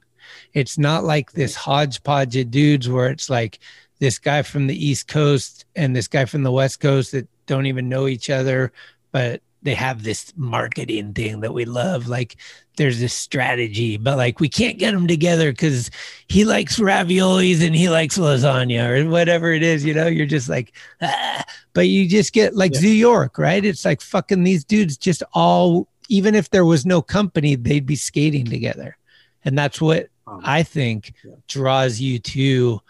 It's 0.54 0.78
not 0.78 1.04
like 1.04 1.32
this 1.34 1.56
hodgepodge 1.56 2.36
of 2.38 2.52
dudes 2.52 2.88
where 2.88 3.10
it's 3.10 3.30
like 3.30 3.60
this 4.00 4.20
guy 4.20 4.42
from 4.42 4.68
the 4.68 4.86
east 4.88 5.08
coast 5.08 5.66
and 5.76 5.96
this 5.96 6.08
guy 6.08 6.26
from 6.26 6.44
the 6.44 6.52
west 6.52 6.80
coast 6.80 7.12
that 7.14 7.28
don't 7.46 7.66
even 7.66 7.90
know 7.90 8.08
each 8.08 8.30
other 8.30 8.72
but 9.12 9.42
they 9.66 9.74
have 9.74 10.04
this 10.04 10.32
marketing 10.38 11.14
thing 11.14 11.42
that 11.42 11.54
we 11.54 11.66
love 11.66 12.08
like 12.08 12.38
there's 12.78 13.00
this 13.00 13.14
strategy, 13.14 13.98
but 13.98 14.16
like 14.16 14.40
we 14.40 14.48
can't 14.48 14.78
get 14.78 14.92
them 14.92 15.08
together 15.08 15.52
because 15.52 15.90
he 16.28 16.46
likes 16.46 16.78
raviolis 16.78 17.66
and 17.66 17.76
he 17.76 17.90
likes 17.90 18.18
lasagna 18.18 18.88
or 18.88 19.10
whatever 19.10 19.52
it 19.52 19.64
is. 19.64 19.84
You 19.84 19.94
know, 19.94 20.08
you're 20.08 20.26
just 20.26 20.48
like, 20.50 20.74
ah. 21.02 21.44
but 21.74 21.88
you 21.88 22.08
just 22.08 22.32
get 22.32 22.56
like 22.56 22.74
Yeah. 22.76 22.82
New 22.82 22.90
York, 22.90 23.38
right? 23.38 23.64
It's 23.66 23.86
like 23.86 24.02
fucking 24.02 24.44
these 24.44 24.64
dudes 24.64 24.98
just 24.98 25.24
all, 25.34 25.88
even 26.10 26.36
if 26.36 26.52
there 26.52 26.66
was 26.66 26.86
no 26.86 27.02
company, 27.02 27.56
they'd 27.56 27.86
be 27.86 27.96
skating 27.96 28.46
together. 28.46 28.98
And 29.44 29.58
that's 29.58 29.82
what 29.82 30.10
Um, 30.28 30.42
I 30.44 30.64
think 30.64 31.14
yeah. 31.24 31.36
draws 31.48 32.00
you 32.00 32.20
to 32.20 32.82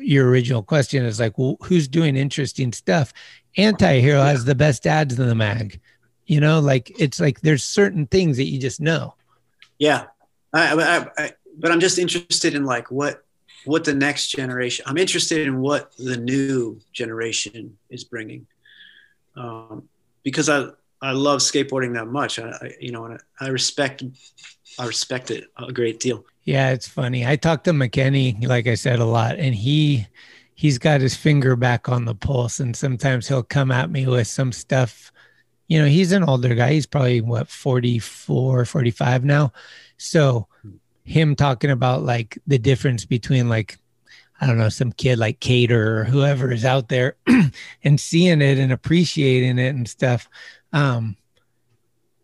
your 0.00 0.28
original 0.28 0.62
question 0.62 1.04
is 1.04 1.20
like, 1.20 1.36
well, 1.38 1.56
who's 1.62 1.88
doing 1.88 2.16
interesting 2.16 2.72
stuff? 2.72 3.12
Anti 3.56 4.00
hero 4.00 4.22
has 4.22 4.44
the 4.44 4.54
best 4.54 4.86
ads 4.86 5.18
in 5.18 5.28
the 5.28 5.34
mag. 5.34 5.80
You 6.28 6.40
know, 6.40 6.60
like 6.60 6.92
it's 7.00 7.18
like 7.18 7.40
there's 7.40 7.64
certain 7.64 8.06
things 8.06 8.36
that 8.36 8.44
you 8.44 8.60
just 8.60 8.80
know. 8.80 9.14
yeah. 9.78 10.04
I, 10.52 10.74
I, 10.74 11.24
I, 11.24 11.32
but 11.58 11.72
I'm 11.72 11.80
just 11.80 11.98
interested 11.98 12.54
in 12.54 12.64
like 12.64 12.90
what 12.90 13.24
what 13.64 13.84
the 13.84 13.94
next 13.94 14.28
generation. 14.28 14.84
I'm 14.86 14.98
interested 14.98 15.46
in 15.46 15.60
what 15.60 15.92
the 15.96 16.16
new 16.16 16.80
generation 16.92 17.76
is 17.90 18.04
bringing, 18.04 18.46
um, 19.36 19.88
because 20.22 20.48
I 20.48 20.68
I 21.02 21.12
love 21.12 21.40
skateboarding 21.40 21.94
that 21.94 22.06
much. 22.06 22.38
I, 22.38 22.50
I 22.50 22.74
you 22.80 22.92
know 22.92 23.04
and 23.06 23.20
I, 23.40 23.46
I 23.46 23.48
respect 23.48 24.02
I 24.78 24.86
respect 24.86 25.30
it 25.30 25.48
a 25.56 25.72
great 25.72 25.98
deal. 26.00 26.24
Yeah, 26.44 26.70
it's 26.70 26.88
funny. 26.88 27.26
I 27.26 27.36
talked 27.36 27.64
to 27.64 27.72
McKenney, 27.72 28.46
like 28.46 28.66
I 28.66 28.74
said, 28.74 29.00
a 29.00 29.04
lot, 29.04 29.36
and 29.36 29.54
he 29.54 30.06
he's 30.54 30.78
got 30.78 31.00
his 31.00 31.14
finger 31.14 31.56
back 31.56 31.88
on 31.88 32.04
the 32.04 32.14
pulse, 32.14 32.60
and 32.60 32.76
sometimes 32.76 33.28
he'll 33.28 33.42
come 33.42 33.70
at 33.70 33.90
me 33.90 34.06
with 34.06 34.28
some 34.28 34.52
stuff. 34.52 35.12
You 35.68 35.80
know, 35.80 35.86
he's 35.86 36.12
an 36.12 36.24
older 36.24 36.54
guy. 36.54 36.72
He's 36.72 36.86
probably 36.86 37.20
what 37.20 37.48
44, 37.48 38.64
45 38.64 39.24
now. 39.24 39.52
So 39.98 40.48
him 41.04 41.36
talking 41.36 41.70
about 41.70 42.02
like 42.02 42.38
the 42.46 42.58
difference 42.58 43.04
between 43.04 43.48
like 43.48 43.78
I 44.40 44.46
don't 44.46 44.58
know, 44.58 44.68
some 44.68 44.92
kid 44.92 45.18
like 45.18 45.40
Cater 45.40 46.00
or 46.00 46.04
whoever 46.04 46.52
is 46.52 46.64
out 46.64 46.88
there 46.88 47.16
and 47.84 48.00
seeing 48.00 48.40
it 48.40 48.58
and 48.58 48.70
appreciating 48.70 49.58
it 49.58 49.74
and 49.74 49.88
stuff. 49.88 50.28
Um, 50.72 51.16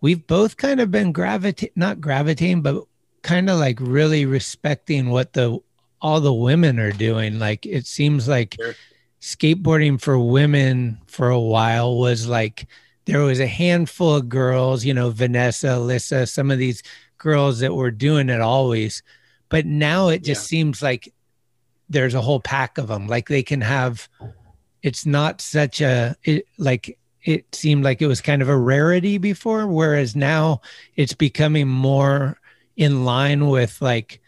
we've 0.00 0.24
both 0.26 0.56
kind 0.56 0.80
of 0.80 0.90
been 0.92 1.10
gravitating, 1.10 1.72
not 1.74 2.00
gravitating, 2.00 2.62
but 2.62 2.84
kind 3.22 3.50
of 3.50 3.58
like 3.58 3.78
really 3.80 4.26
respecting 4.26 5.10
what 5.10 5.32
the 5.32 5.58
all 6.00 6.20
the 6.20 6.32
women 6.32 6.78
are 6.78 6.92
doing. 6.92 7.38
Like 7.38 7.66
it 7.66 7.86
seems 7.86 8.28
like 8.28 8.56
sure. 8.60 8.74
skateboarding 9.20 10.00
for 10.00 10.18
women 10.18 10.98
for 11.06 11.30
a 11.30 11.40
while 11.40 11.98
was 11.98 12.28
like 12.28 12.68
there 13.06 13.22
was 13.22 13.40
a 13.40 13.46
handful 13.46 14.14
of 14.14 14.28
girls, 14.28 14.84
you 14.84 14.94
know, 14.94 15.10
Vanessa, 15.10 15.68
Alyssa, 15.68 16.28
some 16.28 16.50
of 16.50 16.58
these 16.58 16.82
girls 17.18 17.60
that 17.60 17.74
were 17.74 17.90
doing 17.90 18.28
it 18.28 18.40
always. 18.40 19.02
But 19.48 19.66
now 19.66 20.08
it 20.08 20.24
just 20.24 20.44
yeah. 20.44 20.58
seems 20.58 20.82
like 20.82 21.12
there's 21.88 22.14
a 22.14 22.20
whole 22.20 22.40
pack 22.40 22.78
of 22.78 22.88
them. 22.88 23.06
Like 23.06 23.28
they 23.28 23.42
can 23.42 23.60
have, 23.60 24.08
it's 24.82 25.04
not 25.04 25.40
such 25.40 25.80
a, 25.80 26.16
it, 26.24 26.46
like 26.58 26.98
it 27.22 27.54
seemed 27.54 27.84
like 27.84 28.02
it 28.02 28.06
was 28.06 28.20
kind 28.20 28.42
of 28.42 28.48
a 28.48 28.56
rarity 28.56 29.18
before, 29.18 29.66
whereas 29.66 30.16
now 30.16 30.60
it's 30.96 31.14
becoming 31.14 31.68
more 31.68 32.38
in 32.76 33.04
line 33.04 33.48
with 33.48 33.80
like 33.80 34.20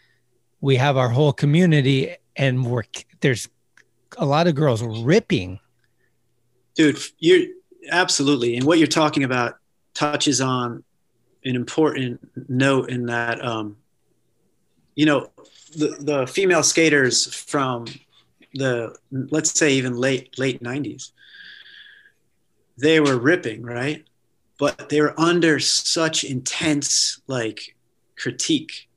we 0.61 0.75
have 0.75 0.97
our 0.97 1.09
whole 1.09 1.33
community 1.33 2.15
and 2.35 2.65
we're 2.65 2.83
there's 3.19 3.49
a 4.17 4.25
lot 4.25 4.47
of 4.47 4.55
girls 4.55 4.81
ripping 4.81 5.59
dude 6.75 6.97
you're 7.19 7.47
absolutely 7.89 8.55
and 8.55 8.65
what 8.65 8.77
you're 8.77 8.87
talking 8.87 9.23
about 9.23 9.57
touches 9.93 10.41
on 10.41 10.83
an 11.43 11.55
important 11.55 12.19
note 12.49 12.89
in 12.89 13.05
that 13.05 13.43
um 13.43 13.77
you 14.95 15.05
know 15.05 15.29
the 15.75 15.95
the 15.99 16.27
female 16.27 16.63
skaters 16.63 17.33
from 17.33 17.85
the 18.53 18.95
let's 19.11 19.57
say 19.57 19.73
even 19.73 19.95
late 19.95 20.37
late 20.37 20.61
90s 20.61 21.11
they 22.77 22.99
were 22.99 23.17
ripping 23.17 23.63
right 23.63 24.07
but 24.57 24.89
they 24.89 25.01
were 25.01 25.19
under 25.19 25.59
such 25.59 26.23
intense 26.23 27.21
like 27.27 27.75
critique. 28.17 28.89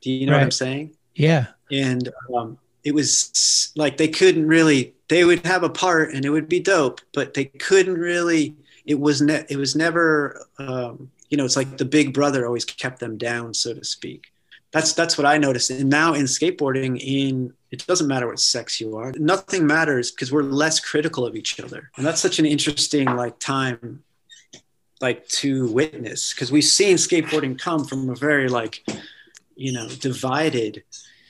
Do 0.00 0.10
you 0.10 0.26
know 0.26 0.32
right. 0.32 0.38
what 0.38 0.44
I'm 0.44 0.50
saying? 0.50 0.96
Yeah. 1.14 1.48
And 1.70 2.08
um, 2.34 2.58
it 2.84 2.94
was 2.94 3.72
like 3.76 3.96
they 3.96 4.08
couldn't 4.08 4.46
really. 4.46 4.94
They 5.12 5.26
would 5.26 5.44
have 5.44 5.62
a 5.62 5.68
part 5.68 6.14
and 6.14 6.24
it 6.24 6.30
would 6.30 6.48
be 6.48 6.58
dope, 6.58 7.02
but 7.12 7.34
they 7.34 7.44
couldn't 7.44 7.98
really. 7.98 8.56
It 8.86 8.98
was 8.98 9.20
ne- 9.20 9.44
It 9.50 9.58
was 9.58 9.76
never. 9.76 10.46
Um, 10.58 11.10
you 11.28 11.36
know, 11.36 11.44
it's 11.44 11.54
like 11.54 11.76
the 11.76 11.84
big 11.84 12.14
brother 12.14 12.46
always 12.46 12.64
kept 12.64 12.98
them 12.98 13.18
down, 13.18 13.52
so 13.52 13.74
to 13.74 13.84
speak. 13.84 14.32
That's 14.70 14.94
that's 14.94 15.18
what 15.18 15.26
I 15.26 15.36
noticed. 15.36 15.68
And 15.68 15.90
now 15.90 16.14
in 16.14 16.24
skateboarding, 16.24 16.98
in 16.98 17.52
it 17.70 17.86
doesn't 17.86 18.08
matter 18.08 18.26
what 18.26 18.40
sex 18.40 18.80
you 18.80 18.96
are. 18.96 19.12
Nothing 19.18 19.66
matters 19.66 20.10
because 20.10 20.32
we're 20.32 20.44
less 20.44 20.80
critical 20.80 21.26
of 21.26 21.36
each 21.36 21.60
other, 21.60 21.90
and 21.98 22.06
that's 22.06 22.22
such 22.22 22.38
an 22.38 22.46
interesting 22.46 23.04
like 23.04 23.38
time 23.38 24.02
like 25.02 25.28
to 25.28 25.70
witness 25.72 26.32
because 26.32 26.50
we've 26.50 26.64
seen 26.64 26.96
skateboarding 26.96 27.58
come 27.58 27.84
from 27.84 28.08
a 28.08 28.14
very 28.14 28.48
like 28.48 28.82
you 29.56 29.74
know 29.74 29.88
divided 29.88 30.84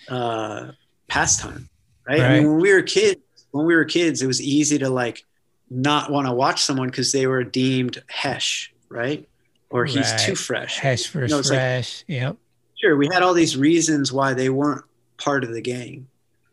uh 0.08 0.70
pastime 1.08 1.68
right, 2.06 2.20
right. 2.20 2.30
i 2.30 2.34
mean 2.38 2.48
when 2.48 2.60
we 2.60 2.72
were 2.72 2.82
kids 2.82 3.18
when 3.52 3.64
we 3.64 3.74
were 3.74 3.84
kids 3.84 4.20
it 4.20 4.26
was 4.26 4.42
easy 4.42 4.78
to 4.78 4.90
like 4.90 5.24
not 5.70 6.10
want 6.10 6.26
to 6.26 6.32
watch 6.32 6.62
someone 6.62 6.88
because 6.88 7.12
they 7.12 7.26
were 7.26 7.44
deemed 7.44 8.02
hesh 8.08 8.72
right 8.88 9.28
or 9.70 9.84
he's 9.84 10.10
right. 10.10 10.20
too 10.20 10.34
fresh 10.34 10.78
hesh 10.78 11.06
for 11.06 11.22
you 11.22 11.28
know, 11.28 11.42
fresh 11.42 12.04
like, 12.08 12.16
yep 12.16 12.36
sure 12.76 12.96
we 12.96 13.08
had 13.12 13.22
all 13.22 13.34
these 13.34 13.56
reasons 13.56 14.12
why 14.12 14.34
they 14.34 14.50
weren't 14.50 14.84
part 15.16 15.44
of 15.44 15.52
the 15.52 15.62
gang 15.62 16.06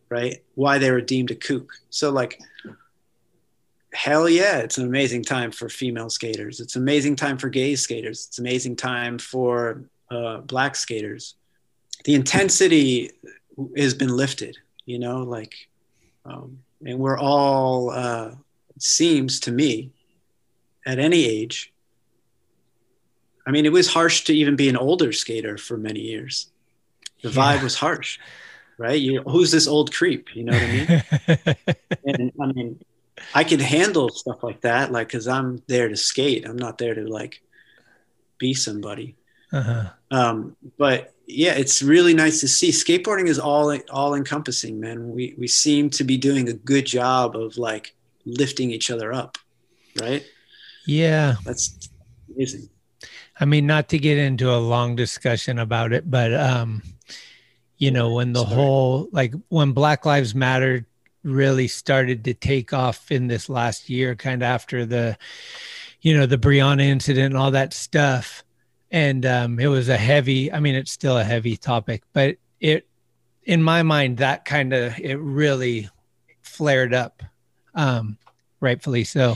right 0.09 0.43
why 0.55 0.77
they 0.77 0.91
were 0.91 1.01
deemed 1.01 1.31
a 1.31 1.35
kook 1.35 1.73
so 1.89 2.11
like 2.11 2.39
hell 3.93 4.29
yeah, 4.29 4.59
it's 4.59 4.77
an 4.77 4.85
amazing 4.85 5.23
time 5.23 5.51
for 5.51 5.69
female 5.69 6.09
skaters. 6.09 6.59
It's 6.59 6.75
an 6.75 6.81
amazing 6.81 7.15
time 7.15 7.37
for 7.37 7.49
gay 7.49 7.75
skaters. 7.75 8.27
It's 8.27 8.37
an 8.37 8.45
amazing 8.45 8.75
time 8.75 9.17
for 9.17 9.83
uh, 10.11 10.37
black 10.37 10.75
skaters. 10.75 11.35
The 12.05 12.15
intensity 12.15 13.11
has 13.75 13.93
been 13.93 14.15
lifted, 14.15 14.57
you 14.85 14.99
know, 14.99 15.23
like, 15.23 15.53
um, 16.25 16.59
and 16.85 16.99
we're 16.99 17.17
all, 17.17 17.89
uh, 17.89 18.31
it 18.75 18.81
seems 18.81 19.39
to 19.41 19.51
me, 19.51 19.91
at 20.85 20.99
any 20.99 21.25
age. 21.25 21.71
I 23.45 23.51
mean, 23.51 23.65
it 23.65 23.71
was 23.71 23.91
harsh 23.91 24.23
to 24.25 24.33
even 24.33 24.55
be 24.55 24.69
an 24.69 24.77
older 24.77 25.11
skater 25.11 25.57
for 25.57 25.77
many 25.77 26.01
years. 26.01 26.47
The 27.21 27.29
vibe 27.29 27.57
yeah. 27.57 27.63
was 27.63 27.75
harsh, 27.75 28.19
right? 28.77 28.99
You, 28.99 29.21
who's 29.23 29.51
this 29.51 29.67
old 29.67 29.93
creep? 29.93 30.35
You 30.35 30.45
know 30.45 30.53
what 30.53 30.61
I 30.61 30.71
mean? 30.71 31.75
and 32.05 32.31
I 32.41 32.45
mean, 32.53 32.79
I 33.33 33.43
can 33.43 33.59
handle 33.59 34.09
stuff 34.09 34.43
like 34.43 34.61
that, 34.61 34.91
like 34.91 35.07
because 35.07 35.27
I'm 35.27 35.61
there 35.67 35.89
to 35.89 35.97
skate. 35.97 36.47
I'm 36.47 36.57
not 36.57 36.77
there 36.77 36.95
to 36.95 37.05
like 37.07 37.41
be 38.37 38.53
somebody. 38.53 39.15
Uh-huh. 39.51 39.89
Um, 40.11 40.55
but 40.77 41.13
yeah, 41.29 41.53
it's 41.53 41.83
really 41.83 42.15
nice 42.15 42.39
to 42.41 42.47
see. 42.47 42.69
Skateboarding 42.69 43.27
is 43.27 43.37
all 43.37 43.77
all 43.91 44.15
encompassing, 44.15 44.79
man. 44.79 45.11
We 45.11 45.35
we 45.37 45.47
seem 45.47 45.91
to 45.91 46.03
be 46.03 46.17
doing 46.17 46.49
a 46.49 46.53
good 46.53 46.87
job 46.87 47.35
of 47.35 47.57
like 47.57 47.95
lifting 48.25 48.71
each 48.71 48.89
other 48.89 49.13
up, 49.13 49.37
right? 50.01 50.25
Yeah, 50.87 51.35
that's 51.45 51.89
amazing. 52.33 52.69
I 53.39 53.45
mean, 53.45 53.67
not 53.67 53.89
to 53.89 53.99
get 53.99 54.17
into 54.17 54.51
a 54.51 54.57
long 54.57 54.95
discussion 54.95 55.59
about 55.59 55.93
it, 55.93 56.09
but 56.09 56.33
um, 56.33 56.81
you 57.77 57.91
know, 57.91 58.11
when 58.13 58.33
the 58.33 58.43
Sorry. 58.43 58.55
whole 58.55 59.09
like 59.11 59.33
when 59.49 59.71
Black 59.73 60.07
Lives 60.07 60.33
Matter 60.33 60.87
really 61.23 61.67
started 61.67 62.23
to 62.23 62.33
take 62.33 62.73
off 62.73 63.11
in 63.11 63.27
this 63.27 63.49
last 63.49 63.87
year, 63.87 64.15
kind 64.15 64.41
of 64.41 64.47
after 64.47 64.83
the, 64.83 65.15
you 66.01 66.17
know, 66.17 66.25
the 66.25 66.39
Breonna 66.39 66.81
incident 66.81 67.33
and 67.33 67.37
all 67.37 67.51
that 67.51 67.73
stuff. 67.73 68.43
And 68.91 69.25
um, 69.25 69.59
it 69.59 69.67
was 69.67 69.89
a 69.89 69.97
heavy, 69.97 70.51
I 70.51 70.59
mean, 70.59 70.75
it's 70.75 70.91
still 70.91 71.17
a 71.17 71.23
heavy 71.23 71.57
topic, 71.57 72.03
but 72.13 72.37
it, 72.59 72.87
in 73.43 73.61
my 73.61 73.83
mind, 73.83 74.17
that 74.17 74.45
kind 74.45 74.73
of, 74.73 74.97
it 74.99 75.15
really 75.15 75.89
flared 76.41 76.93
up, 76.93 77.21
um, 77.75 78.17
rightfully 78.59 79.03
so. 79.03 79.35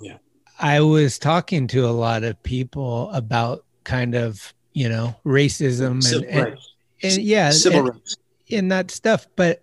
Yeah. 0.00 0.18
I 0.58 0.80
was 0.80 1.18
talking 1.18 1.66
to 1.68 1.86
a 1.86 1.90
lot 1.90 2.24
of 2.24 2.42
people 2.42 3.10
about 3.12 3.64
kind 3.84 4.14
of, 4.14 4.52
you 4.72 4.88
know, 4.88 5.16
racism 5.24 6.04
and, 6.14 6.24
and, 6.26 6.58
and, 7.02 7.22
yeah, 7.22 7.50
civil 7.50 7.80
and, 7.80 7.88
rights. 7.88 8.16
and 8.50 8.70
that 8.70 8.90
stuff. 8.90 9.26
But, 9.36 9.62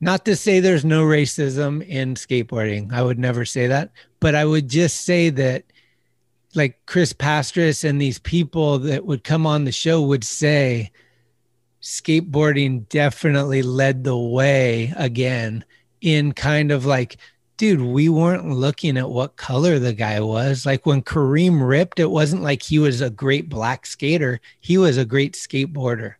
not 0.00 0.24
to 0.26 0.36
say 0.36 0.60
there's 0.60 0.84
no 0.84 1.02
racism 1.02 1.84
in 1.84 2.14
skateboarding. 2.14 2.92
I 2.92 3.02
would 3.02 3.18
never 3.18 3.44
say 3.44 3.66
that. 3.66 3.90
But 4.20 4.36
I 4.36 4.44
would 4.44 4.68
just 4.68 5.00
say 5.00 5.28
that 5.30 5.64
like 6.58 6.84
Chris 6.86 7.12
Pastras 7.12 7.84
and 7.84 8.00
these 8.00 8.18
people 8.18 8.78
that 8.80 9.06
would 9.06 9.24
come 9.24 9.46
on 9.46 9.64
the 9.64 9.72
show 9.72 10.02
would 10.02 10.24
say 10.24 10.90
skateboarding 11.80 12.88
definitely 12.88 13.62
led 13.62 14.04
the 14.04 14.16
way 14.16 14.92
again 14.96 15.64
in 16.00 16.32
kind 16.32 16.70
of 16.70 16.84
like 16.84 17.16
dude, 17.58 17.82
we 17.82 18.08
weren't 18.08 18.48
looking 18.48 18.96
at 18.96 19.10
what 19.10 19.36
color 19.36 19.78
the 19.78 19.92
guy 19.92 20.20
was. 20.20 20.64
Like 20.64 20.86
when 20.86 21.02
Kareem 21.02 21.66
ripped, 21.66 21.98
it 21.98 22.10
wasn't 22.10 22.42
like 22.42 22.62
he 22.62 22.78
was 22.78 23.00
a 23.00 23.10
great 23.10 23.48
black 23.48 23.84
skater. 23.84 24.40
He 24.60 24.78
was 24.78 24.96
a 24.96 25.04
great 25.04 25.34
skateboarder. 25.34 26.14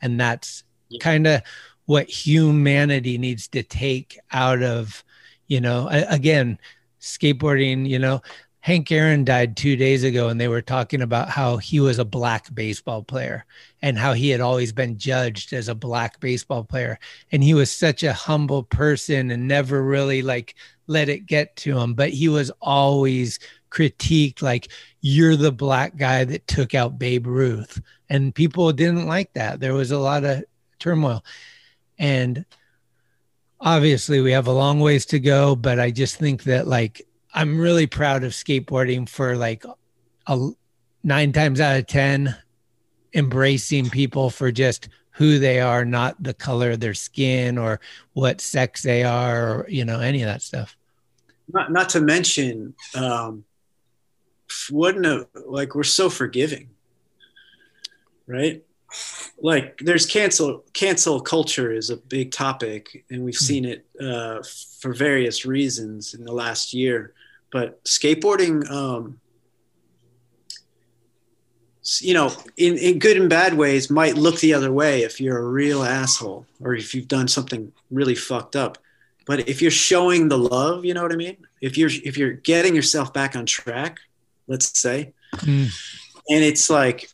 And 0.00 0.18
that's 0.20 0.62
kind 1.00 1.26
of 1.26 1.42
what 1.86 2.08
humanity 2.08 3.18
needs 3.18 3.48
to 3.48 3.64
take 3.64 4.18
out 4.30 4.62
of, 4.62 5.02
you 5.48 5.60
know, 5.60 5.88
again, 5.90 6.58
skateboarding, 7.00 7.88
you 7.88 7.98
know, 7.98 8.22
Hank 8.64 8.90
Aaron 8.90 9.26
died 9.26 9.58
two 9.58 9.76
days 9.76 10.04
ago, 10.04 10.30
and 10.30 10.40
they 10.40 10.48
were 10.48 10.62
talking 10.62 11.02
about 11.02 11.28
how 11.28 11.58
he 11.58 11.80
was 11.80 11.98
a 11.98 12.04
black 12.04 12.54
baseball 12.54 13.02
player 13.02 13.44
and 13.82 13.98
how 13.98 14.14
he 14.14 14.30
had 14.30 14.40
always 14.40 14.72
been 14.72 14.96
judged 14.96 15.52
as 15.52 15.68
a 15.68 15.74
black 15.74 16.18
baseball 16.18 16.64
player. 16.64 16.98
And 17.30 17.44
he 17.44 17.52
was 17.52 17.70
such 17.70 18.02
a 18.02 18.14
humble 18.14 18.62
person 18.62 19.30
and 19.30 19.46
never 19.46 19.84
really 19.84 20.22
like 20.22 20.54
let 20.86 21.10
it 21.10 21.26
get 21.26 21.54
to 21.56 21.78
him, 21.78 21.92
but 21.92 22.08
he 22.08 22.30
was 22.30 22.50
always 22.62 23.38
critiqued 23.70 24.40
like, 24.40 24.68
you're 25.02 25.36
the 25.36 25.52
black 25.52 25.98
guy 25.98 26.24
that 26.24 26.46
took 26.46 26.74
out 26.74 26.98
Babe 26.98 27.26
Ruth. 27.26 27.82
And 28.08 28.34
people 28.34 28.72
didn't 28.72 29.06
like 29.06 29.30
that. 29.34 29.60
There 29.60 29.74
was 29.74 29.90
a 29.90 29.98
lot 29.98 30.24
of 30.24 30.42
turmoil. 30.78 31.22
And 31.98 32.46
obviously, 33.60 34.22
we 34.22 34.32
have 34.32 34.46
a 34.46 34.52
long 34.52 34.80
ways 34.80 35.04
to 35.06 35.20
go, 35.20 35.54
but 35.54 35.78
I 35.78 35.90
just 35.90 36.16
think 36.16 36.44
that 36.44 36.66
like 36.66 37.06
I'm 37.34 37.58
really 37.58 37.86
proud 37.86 38.24
of 38.24 38.32
skateboarding 38.32 39.08
for 39.08 39.36
like 39.36 39.64
a 40.26 40.50
nine 41.02 41.32
times 41.32 41.60
out 41.60 41.76
of 41.76 41.86
10. 41.86 42.34
embracing 43.12 43.90
people 43.90 44.30
for 44.30 44.50
just 44.50 44.88
who 45.12 45.38
they 45.38 45.60
are, 45.60 45.84
not 45.84 46.20
the 46.20 46.34
color 46.34 46.72
of 46.72 46.80
their 46.80 46.94
skin 46.94 47.58
or 47.58 47.80
what 48.14 48.40
sex 48.40 48.82
they 48.82 49.04
are, 49.04 49.58
or 49.60 49.68
you 49.68 49.84
know, 49.84 50.00
any 50.00 50.22
of 50.22 50.26
that 50.26 50.42
stuff. 50.42 50.76
Not 51.52 51.70
not 51.70 51.88
to 51.90 52.00
mention, 52.00 52.74
um, 52.94 53.44
wouldn't 54.70 55.04
have, 55.04 55.26
like 55.46 55.74
we're 55.74 55.84
so 55.84 56.10
forgiving, 56.10 56.70
right? 58.26 58.64
Like 59.40 59.78
there's 59.78 60.06
cancel 60.06 60.64
cancel 60.72 61.20
culture 61.20 61.72
is 61.72 61.90
a 61.90 61.96
big 61.96 62.32
topic, 62.32 63.04
and 63.10 63.24
we've 63.24 63.34
seen 63.34 63.64
it 63.64 63.86
uh, 64.00 64.42
for 64.80 64.92
various 64.92 65.44
reasons 65.44 66.14
in 66.14 66.24
the 66.24 66.32
last 66.32 66.74
year. 66.74 67.14
But 67.54 67.84
skateboarding, 67.84 68.68
um, 68.68 69.20
you 72.00 72.12
know, 72.12 72.32
in, 72.56 72.76
in 72.78 72.98
good 72.98 73.16
and 73.16 73.30
bad 73.30 73.54
ways, 73.54 73.88
might 73.88 74.16
look 74.16 74.40
the 74.40 74.52
other 74.54 74.72
way 74.72 75.04
if 75.04 75.20
you're 75.20 75.38
a 75.38 75.46
real 75.48 75.84
asshole 75.84 76.46
or 76.60 76.74
if 76.74 76.96
you've 76.96 77.06
done 77.06 77.28
something 77.28 77.70
really 77.92 78.16
fucked 78.16 78.56
up. 78.56 78.78
But 79.24 79.48
if 79.48 79.62
you're 79.62 79.70
showing 79.70 80.28
the 80.28 80.36
love, 80.36 80.84
you 80.84 80.94
know 80.94 81.02
what 81.02 81.12
I 81.12 81.16
mean. 81.16 81.36
If 81.60 81.78
you're 81.78 81.90
if 82.04 82.18
you're 82.18 82.32
getting 82.32 82.74
yourself 82.74 83.12
back 83.12 83.36
on 83.36 83.46
track, 83.46 84.00
let's 84.48 84.76
say, 84.78 85.12
Mm. 85.36 85.68
and 86.30 86.44
it's 86.44 86.68
like, 86.68 87.08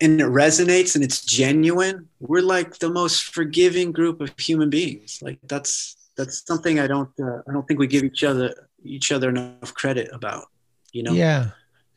and 0.00 0.20
it 0.20 0.26
resonates 0.26 0.96
and 0.96 1.04
it's 1.04 1.24
genuine, 1.24 2.08
we're 2.18 2.42
like 2.42 2.78
the 2.78 2.90
most 2.90 3.32
forgiving 3.34 3.92
group 3.92 4.20
of 4.20 4.32
human 4.38 4.70
beings. 4.70 5.20
Like 5.22 5.38
that's 5.46 5.96
that's 6.16 6.44
something 6.46 6.80
I 6.80 6.86
don't 6.88 7.10
uh, 7.20 7.42
I 7.48 7.52
don't 7.52 7.66
think 7.66 7.78
we 7.80 7.86
give 7.86 8.04
each 8.04 8.24
other 8.24 8.68
each 8.84 9.12
other 9.12 9.28
enough 9.28 9.74
credit 9.74 10.08
about. 10.12 10.46
You 10.92 11.02
know. 11.02 11.12
Yeah. 11.12 11.50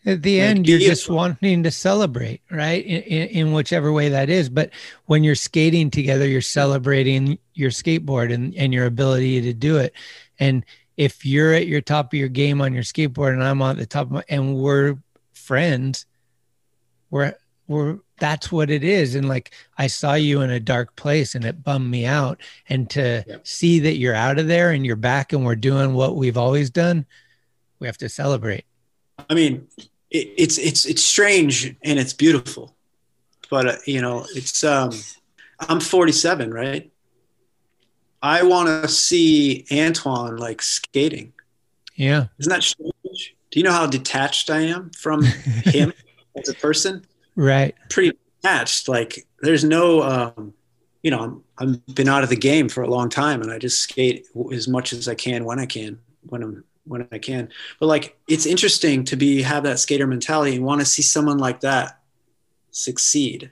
At 0.08 0.22
the 0.22 0.40
Like, 0.40 0.50
end, 0.50 0.68
you're 0.70 0.78
just 0.78 1.10
wanting 1.10 1.64
to 1.64 1.72
celebrate, 1.72 2.42
right? 2.52 2.86
In, 2.86 3.02
in, 3.02 3.28
in 3.30 3.54
whichever 3.54 3.92
way 3.92 4.10
that 4.10 4.30
is. 4.30 4.50
But 4.50 4.70
when 5.06 5.24
you're 5.24 5.34
skating 5.34 5.90
together, 5.90 6.28
you're 6.28 6.42
celebrating 6.42 7.40
your 7.56 7.72
skateboard 7.72 8.32
and, 8.32 8.54
and 8.56 8.72
your 8.72 8.86
ability 8.86 9.42
to 9.42 9.54
do 9.54 9.78
it. 9.78 9.94
And 10.40 10.64
if 10.96 11.26
you're 11.26 11.54
at 11.54 11.66
your 11.66 11.82
top 11.82 12.14
of 12.14 12.20
your 12.20 12.30
game 12.30 12.62
on 12.62 12.72
your 12.72 12.84
skateboard 12.84 13.34
and 13.34 13.44
I'm 13.44 13.64
on 13.64 13.78
the 13.78 13.88
top 13.88 14.06
of 14.06 14.12
my, 14.12 14.24
and 14.30 14.56
we're 14.56 14.98
friends, 15.34 16.06
we're, 17.10 17.34
we're, 17.68 17.98
that's 18.18 18.52
what 18.52 18.70
it 18.70 18.84
is. 18.84 19.16
And 19.16 19.28
like, 19.28 19.52
I 19.78 19.88
saw 19.88 20.14
you 20.14 20.42
in 20.42 20.50
a 20.50 20.60
dark 20.60 20.96
place 20.96 21.36
and 21.36 21.44
it 21.44 21.64
bummed 21.64 21.90
me 21.90 22.06
out. 22.06 22.40
And 22.70 22.90
to 22.92 23.42
see 23.44 23.80
that 23.80 23.98
you're 23.98 24.16
out 24.16 24.40
of 24.40 24.48
there 24.48 24.72
and 24.72 24.86
you're 24.86 24.96
back 24.96 25.34
and 25.34 25.46
we're 25.46 25.56
doing 25.56 25.94
what 25.94 26.16
we've 26.16 26.38
always 26.38 26.70
done, 26.70 27.06
we 27.80 27.88
have 27.88 27.98
to 27.98 28.10
celebrate. 28.10 28.66
I 29.30 29.34
mean, 29.34 29.68
it, 30.12 30.34
it's 30.38 30.58
it's 30.58 30.86
it's 30.86 31.04
strange 31.04 31.76
and 31.84 32.00
it's 32.00 32.14
beautiful, 32.14 32.76
but 33.50 33.68
uh, 33.68 33.76
you 33.86 34.02
know, 34.02 34.26
it's 34.36 34.64
um, 34.64 34.92
I'm 35.60 35.80
47, 35.80 36.54
right? 36.54 36.92
I 38.22 38.44
want 38.44 38.68
to 38.68 38.88
see 38.88 39.66
Antoine 39.72 40.38
like 40.38 40.62
skating. 40.62 41.34
Yeah. 41.96 42.28
Isn't 42.40 42.50
that 42.50 42.64
strange? 42.64 43.36
Do 43.52 43.60
you 43.60 43.64
know 43.64 43.72
how 43.72 43.88
detached 43.88 44.50
I 44.50 44.62
am 44.62 44.90
from 44.92 45.24
him 45.64 45.94
as 46.36 46.50
a 46.50 46.54
person? 46.56 47.06
Right. 47.36 47.76
Pretty 47.90 48.18
matched 48.44 48.88
Like, 48.88 49.28
there's 49.42 49.64
no, 49.64 50.02
um, 50.04 50.54
you 51.04 51.12
know, 51.12 51.20
I'm, 51.22 51.44
I've 51.58 51.96
been 51.96 52.08
out 52.10 52.24
of 52.24 52.30
the 52.30 52.36
game 52.36 52.70
for 52.70 52.84
a 52.84 52.90
long 52.90 53.10
time, 53.10 53.42
and 53.42 53.52
I 53.52 53.60
just 53.60 53.80
skate 53.82 54.26
as 54.52 54.68
much 54.68 54.94
as 54.94 55.08
I 55.08 55.16
can 55.16 55.46
when 55.46 55.60
I 55.60 55.66
can, 55.66 56.00
when 56.28 56.44
I'm 56.44 56.64
when 56.88 57.08
I 57.12 57.18
can. 57.18 57.50
But 57.80 57.88
like, 57.88 58.18
it's 58.28 58.46
interesting 58.46 59.04
to 59.06 59.16
be 59.16 59.42
have 59.42 59.64
that 59.64 59.80
skater 59.80 60.06
mentality 60.06 60.56
and 60.56 60.66
want 60.66 60.82
to 60.82 60.86
see 60.86 61.02
someone 61.02 61.40
like 61.40 61.62
that 61.62 62.00
succeed. 62.72 63.52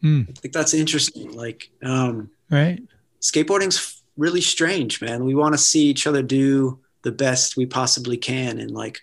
Hmm. 0.00 0.22
I 0.28 0.32
think 0.32 0.52
that's 0.52 0.74
interesting. 0.74 1.32
Like, 1.32 1.70
um, 1.82 2.30
Right. 2.50 2.82
skateboarding's 3.20 4.02
really 4.16 4.40
strange, 4.40 5.00
man. 5.00 5.24
We 5.24 5.34
want 5.34 5.54
to 5.54 5.58
see 5.58 5.86
each 5.86 6.06
other 6.06 6.22
do 6.22 6.80
the 7.02 7.12
best 7.12 7.56
we 7.56 7.66
possibly 7.66 8.16
can, 8.16 8.58
and 8.58 8.70
like 8.72 9.00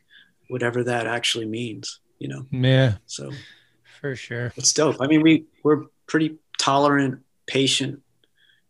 whatever 0.49 0.83
that 0.83 1.07
actually 1.07 1.45
means, 1.45 1.99
you 2.19 2.27
know. 2.27 2.45
Yeah, 2.51 2.95
So 3.05 3.31
for 3.99 4.15
sure. 4.15 4.53
it's 4.55 4.73
dope. 4.73 4.97
I 4.99 5.07
mean, 5.07 5.21
we 5.21 5.45
we're 5.63 5.85
pretty 6.07 6.37
tolerant, 6.57 7.21
patient 7.47 8.01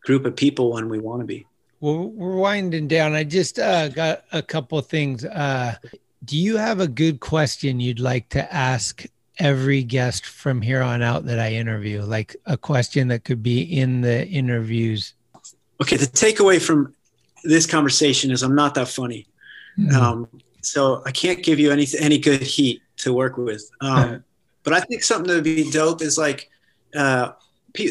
group 0.02 0.24
of 0.24 0.36
people 0.36 0.72
when 0.72 0.88
we 0.88 0.98
want 0.98 1.20
to 1.20 1.26
be. 1.26 1.46
Well, 1.80 2.08
we're 2.08 2.36
winding 2.36 2.88
down. 2.88 3.14
I 3.14 3.24
just 3.24 3.58
uh, 3.58 3.88
got 3.88 4.24
a 4.32 4.42
couple 4.42 4.78
of 4.78 4.86
things. 4.86 5.24
Uh, 5.24 5.76
do 6.24 6.36
you 6.36 6.56
have 6.56 6.80
a 6.80 6.88
good 6.88 7.20
question 7.20 7.80
you'd 7.80 8.00
like 8.00 8.28
to 8.30 8.52
ask 8.52 9.06
every 9.38 9.82
guest 9.82 10.26
from 10.26 10.60
here 10.60 10.82
on 10.82 11.02
out 11.02 11.24
that 11.24 11.38
I 11.38 11.52
interview? 11.52 12.02
Like 12.02 12.36
a 12.44 12.58
question 12.58 13.08
that 13.08 13.24
could 13.24 13.42
be 13.42 13.62
in 13.62 14.02
the 14.02 14.26
interviews? 14.26 15.14
Okay, 15.80 15.96
the 15.96 16.06
takeaway 16.06 16.60
from 16.60 16.94
this 17.44 17.64
conversation 17.64 18.30
is 18.30 18.42
I'm 18.42 18.54
not 18.54 18.74
that 18.74 18.88
funny. 18.88 19.26
Um, 19.94 20.28
so 20.60 21.02
I 21.06 21.10
can't 21.10 21.42
give 21.42 21.58
you 21.58 21.70
any 21.70 21.86
any 21.98 22.18
good 22.18 22.42
heat 22.42 22.82
to 22.98 23.14
work 23.14 23.38
with. 23.38 23.70
Um, 23.80 24.24
but 24.62 24.72
I 24.72 24.80
think 24.80 25.02
something 25.02 25.28
that 25.28 25.34
would 25.36 25.44
be 25.44 25.70
dope 25.70 26.02
is 26.02 26.18
like 26.18 26.50
uh, 26.94 27.32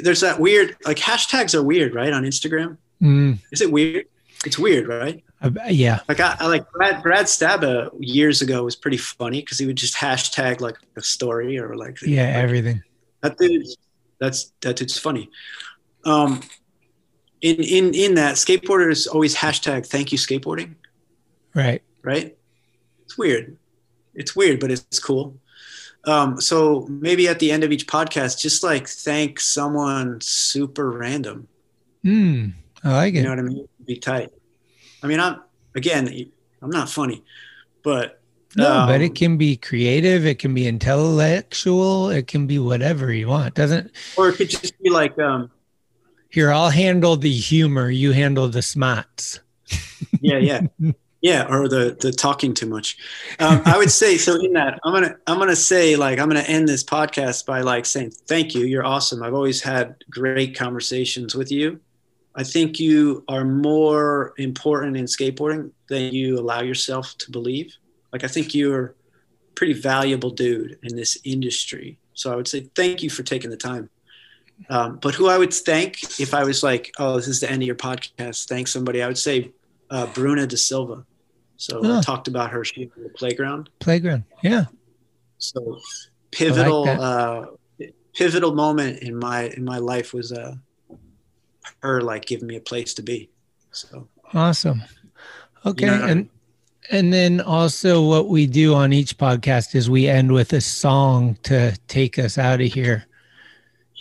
there's 0.03 0.21
that 0.21 0.39
weird 0.39 0.75
like 0.85 0.97
hashtags 0.97 1.53
are 1.55 1.63
weird, 1.63 1.95
right? 1.95 2.11
On 2.13 2.23
Instagram, 2.23 2.77
Mm, 3.01 3.39
is 3.51 3.61
it 3.61 3.71
weird? 3.71 4.05
It's 4.45 4.59
weird, 4.59 4.87
right? 4.87 5.23
uh, 5.41 5.49
yeah. 5.69 5.99
Like 6.09 6.19
I, 6.19 6.35
I 6.39 6.47
like 6.47 6.69
Brad 6.71 7.01
Brad 7.01 7.25
Staba 7.27 7.89
years 7.99 8.41
ago 8.41 8.63
was 8.63 8.75
pretty 8.75 8.97
funny 8.97 9.41
because 9.41 9.57
he 9.57 9.65
would 9.65 9.77
just 9.77 9.95
hashtag 9.95 10.59
like 10.59 10.75
a 10.97 11.01
story 11.01 11.57
or 11.57 11.75
like 11.77 12.01
Yeah. 12.01 12.25
like, 12.25 12.35
Everything. 12.35 12.83
that 13.21 13.37
dude's 13.37 13.77
that's 14.19 14.51
that 14.61 14.75
dude's 14.75 14.97
funny. 14.97 15.29
Um, 16.05 16.41
in 17.41 17.55
in 17.57 17.93
in 17.93 18.15
that 18.15 18.35
skateboarders 18.35 19.07
always 19.07 19.33
hashtag 19.35 19.85
thank 19.87 20.11
you 20.11 20.17
skateboarding, 20.17 20.75
Right. 21.55 21.81
right? 22.03 22.37
It's 23.05 23.17
weird. 23.17 23.57
It's 24.13 24.35
weird, 24.35 24.59
but 24.59 24.71
it's 24.71 24.99
cool. 24.99 25.37
Um, 26.05 26.39
so 26.39 26.87
maybe 26.89 27.27
at 27.27 27.39
the 27.39 27.51
end 27.51 27.63
of 27.63 27.71
each 27.71 27.87
podcast, 27.87 28.39
just 28.39 28.63
like 28.63 28.87
thank 28.87 29.39
someone 29.39 30.21
super 30.21 30.91
random. 30.91 31.47
Mm, 32.05 32.53
I 32.83 32.91
like 32.93 33.13
You 33.13 33.21
it. 33.21 33.23
know 33.23 33.29
what 33.31 33.39
I 33.39 33.43
mean? 33.43 33.67
Be 33.85 33.97
tight. 33.97 34.31
I 35.03 35.07
mean, 35.07 35.19
I'm 35.19 35.41
again, 35.75 36.07
I'm 36.61 36.69
not 36.69 36.89
funny, 36.89 37.23
but 37.83 38.21
No, 38.55 38.81
but 38.85 38.95
um, 38.95 39.01
it 39.01 39.15
can 39.15 39.37
be 39.37 39.57
creative. 39.57 40.25
It 40.25 40.39
can 40.39 40.53
be 40.53 40.67
intellectual. 40.67 42.09
It 42.09 42.27
can 42.27 42.47
be 42.47 42.59
whatever 42.59 43.13
you 43.13 43.27
want. 43.27 43.55
Doesn't 43.55 43.91
or 44.15 44.29
it 44.29 44.35
could 44.37 44.49
just 44.49 44.77
be 44.81 44.89
like, 44.89 45.17
um, 45.19 45.51
here? 46.29 46.51
I'll 46.51 46.69
handle 46.69 47.15
the 47.17 47.31
humor. 47.31 47.89
You 47.89 48.11
handle 48.11 48.47
the 48.49 48.61
smarts. 48.61 49.39
yeah, 50.21 50.37
yeah, 50.37 50.61
yeah, 51.21 51.47
or 51.49 51.67
the 51.67 51.97
the 51.99 52.11
talking 52.11 52.53
too 52.53 52.65
much. 52.65 52.97
Um, 53.39 53.61
I 53.65 53.77
would 53.77 53.91
say 53.91 54.17
so. 54.17 54.35
In 54.35 54.53
that, 54.53 54.79
I'm 54.83 54.93
gonna 54.93 55.17
I'm 55.27 55.37
gonna 55.37 55.55
say 55.55 55.95
like 55.95 56.19
I'm 56.19 56.29
gonna 56.29 56.41
end 56.41 56.67
this 56.67 56.83
podcast 56.83 57.45
by 57.45 57.61
like 57.61 57.85
saying 57.85 58.11
thank 58.27 58.55
you. 58.55 58.65
You're 58.65 58.85
awesome. 58.85 59.21
I've 59.21 59.33
always 59.33 59.61
had 59.61 59.95
great 60.09 60.57
conversations 60.57 61.35
with 61.35 61.51
you. 61.51 61.79
I 62.35 62.43
think 62.43 62.79
you 62.79 63.25
are 63.27 63.43
more 63.43 64.33
important 64.37 64.95
in 64.95 65.05
skateboarding 65.05 65.71
than 65.89 66.13
you 66.13 66.39
allow 66.39 66.61
yourself 66.61 67.17
to 67.17 67.31
believe. 67.31 67.75
Like 68.13 68.23
I 68.23 68.27
think 68.27 68.55
you're 68.55 68.95
pretty 69.55 69.73
valuable 69.73 70.29
dude 70.29 70.79
in 70.83 70.95
this 70.95 71.17
industry. 71.25 71.97
So 72.13 72.31
I 72.31 72.35
would 72.37 72.47
say 72.47 72.69
thank 72.75 73.03
you 73.03 73.09
for 73.09 73.23
taking 73.23 73.49
the 73.49 73.57
time. 73.57 73.89
Um, 74.69 74.99
but 75.01 75.15
who 75.15 75.27
I 75.27 75.37
would 75.37 75.53
thank 75.53 76.19
if 76.19 76.33
I 76.33 76.43
was 76.43 76.63
like, 76.63 76.93
oh, 76.97 77.15
this 77.17 77.27
is 77.27 77.39
the 77.41 77.51
end 77.51 77.61
of 77.61 77.67
your 77.67 77.75
podcast, 77.75 78.47
thank 78.47 78.67
somebody, 78.67 79.01
I 79.01 79.07
would 79.07 79.17
say 79.17 79.51
uh, 79.89 80.05
Bruna 80.07 80.47
De 80.47 80.57
Silva. 80.57 81.05
So 81.59 81.97
I 81.97 82.01
talked 82.01 82.29
about 82.29 82.51
her 82.51 82.63
she 82.63 82.89
on 82.95 83.03
the 83.03 83.09
playground. 83.09 83.69
Playground. 83.79 84.23
Yeah. 84.41 84.65
So 85.39 85.77
pivotal, 86.31 86.85
that. 86.85 86.99
uh, 87.01 87.45
pivotal 88.13 88.55
moment 88.55 88.99
in 88.99 89.19
my 89.19 89.49
in 89.49 89.65
my 89.65 89.77
life 89.77 90.13
was 90.13 90.31
uh, 90.31 90.55
her 91.83 92.01
like 92.01 92.25
giving 92.25 92.47
me 92.47 92.55
a 92.55 92.61
place 92.61 92.93
to 92.93 93.01
be. 93.01 93.29
So 93.71 94.07
Awesome. 94.33 94.83
Okay. 95.65 95.87
know 95.87 96.05
and 96.05 96.29
and 96.91 97.11
then 97.11 97.41
also 97.41 98.07
what 98.07 98.29
we 98.29 98.47
do 98.47 98.73
on 98.73 98.93
each 98.93 99.17
podcast 99.17 99.75
is 99.75 99.89
we 99.89 100.07
end 100.07 100.31
with 100.31 100.53
a 100.53 100.61
song 100.61 101.37
to 101.43 101.77
take 101.89 102.17
us 102.17 102.37
out 102.37 102.61
of 102.61 102.71
here. 102.71 103.05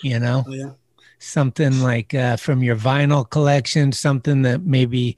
You 0.04 0.20
know, 0.20 0.44
oh, 0.46 0.52
yeah, 0.52 0.70
something 1.18 1.80
like 1.80 2.14
uh, 2.14 2.36
from 2.36 2.62
your 2.62 2.76
vinyl 2.76 3.28
collection, 3.28 3.90
something 3.90 4.42
that 4.42 4.62
maybe 4.62 5.16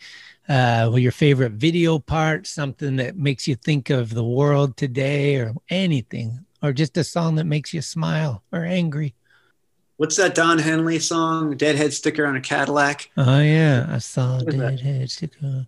uh, 0.51 0.91
well, 0.91 0.99
your 0.99 1.13
favorite 1.13 1.53
video 1.53 2.01
part, 2.01 2.45
something 2.45 2.97
that 2.97 3.17
makes 3.17 3.47
you 3.47 3.55
think 3.55 3.89
of 3.89 4.13
the 4.13 4.25
world 4.25 4.77
today 4.77 5.37
or 5.37 5.55
anything, 5.69 6.45
or 6.61 6.73
just 6.73 6.97
a 6.97 7.05
song 7.05 7.37
that 7.37 7.45
makes 7.45 7.73
you 7.73 7.81
smile 7.81 8.43
or 8.53 8.65
angry. 8.65 9.15
What's 9.97 10.17
that 10.17 10.35
Don 10.35 10.59
Henley 10.59 10.99
song, 10.99 11.57
Deadhead 11.57 11.93
Sticker 11.93 12.27
on 12.27 12.35
a 12.35 12.41
Cadillac? 12.41 13.11
Oh, 13.17 13.39
yeah. 13.39 13.87
I 13.89 13.99
saw 13.99 14.39
a 14.39 14.45
Deadhead 14.45 15.09
Sticker. 15.11 15.67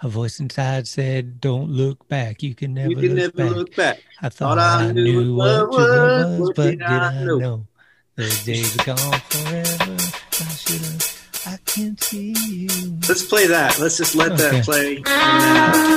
A 0.00 0.08
voice 0.08 0.40
inside 0.40 0.88
said, 0.88 1.38
Don't 1.38 1.68
look 1.68 2.08
back. 2.08 2.42
You 2.42 2.54
can 2.54 2.72
never, 2.72 2.88
you 2.88 2.96
can 2.96 3.08
look, 3.14 3.36
never 3.36 3.50
back. 3.50 3.56
look, 3.56 3.76
back. 3.76 4.00
I 4.22 4.30
thought, 4.30 4.56
thought 4.56 4.58
I, 4.58 4.88
I, 4.88 4.92
knew 4.92 5.34
what, 5.34 5.60
it 5.60 5.68
was, 5.68 6.40
was, 6.40 6.52
but 6.56 6.70
did 6.70 6.82
I 6.82 7.22
know? 7.22 7.38
know? 7.38 7.66
The 8.14 8.42
days 8.46 8.80
are 8.80 8.84
gone 8.84 9.20
forever. 9.28 9.96
I 10.40 10.54
should 10.54 10.80
have. 10.80 11.21
I 11.44 11.58
can 11.66 11.98
see 11.98 12.34
you. 12.48 12.68
Let's 13.08 13.24
play 13.24 13.48
that. 13.48 13.78
Let's 13.80 13.96
just 13.96 14.14
let 14.14 14.32
okay. 14.32 14.60
that 14.60 14.64
play. 14.64 14.98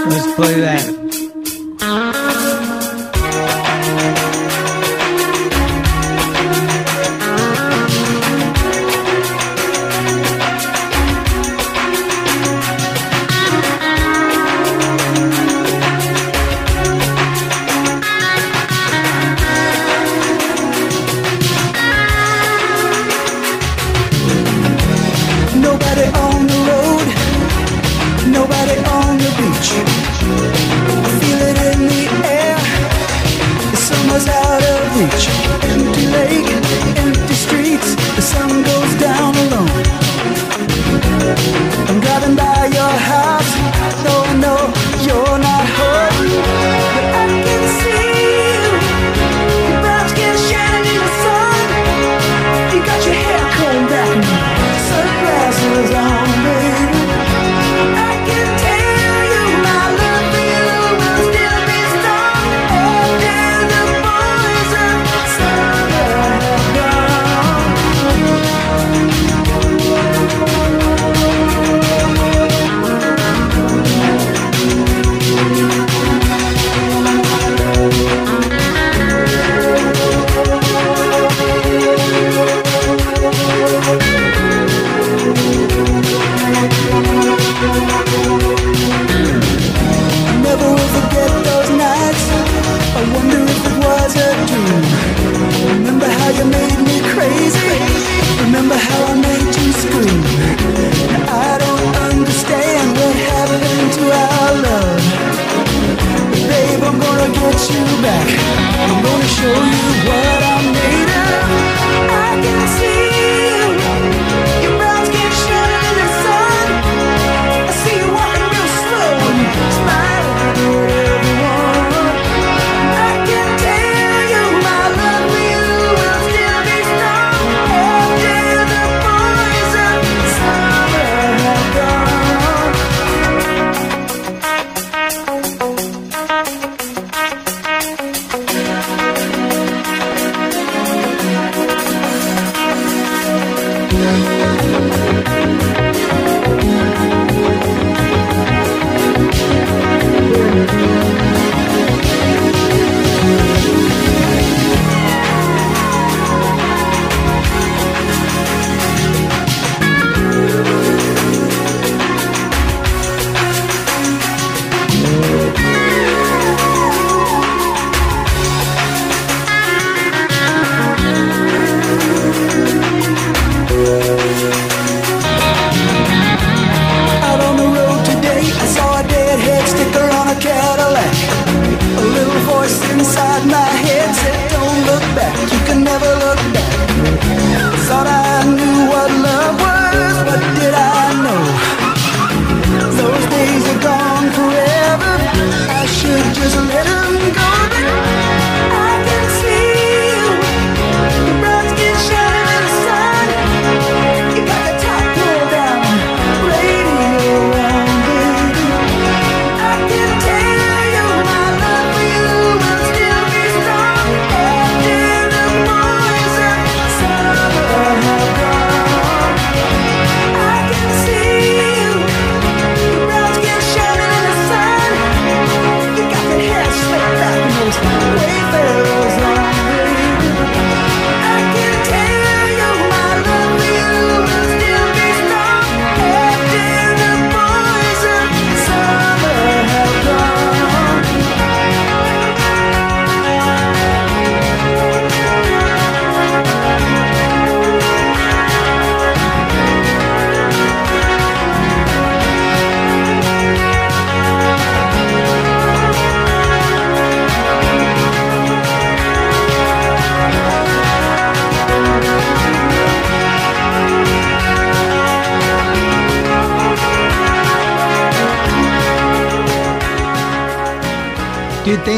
Let's 0.09 0.35
play 0.35 0.59
that. 0.61 2.55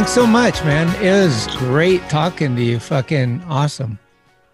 thanks 0.07 0.15
so 0.15 0.25
much, 0.25 0.63
man. 0.63 0.87
It 1.03 1.11
was 1.25 1.47
great 1.57 2.01
talking 2.09 2.55
to 2.55 2.63
you. 2.63 2.79
Fucking 2.79 3.43
awesome. 3.43 3.99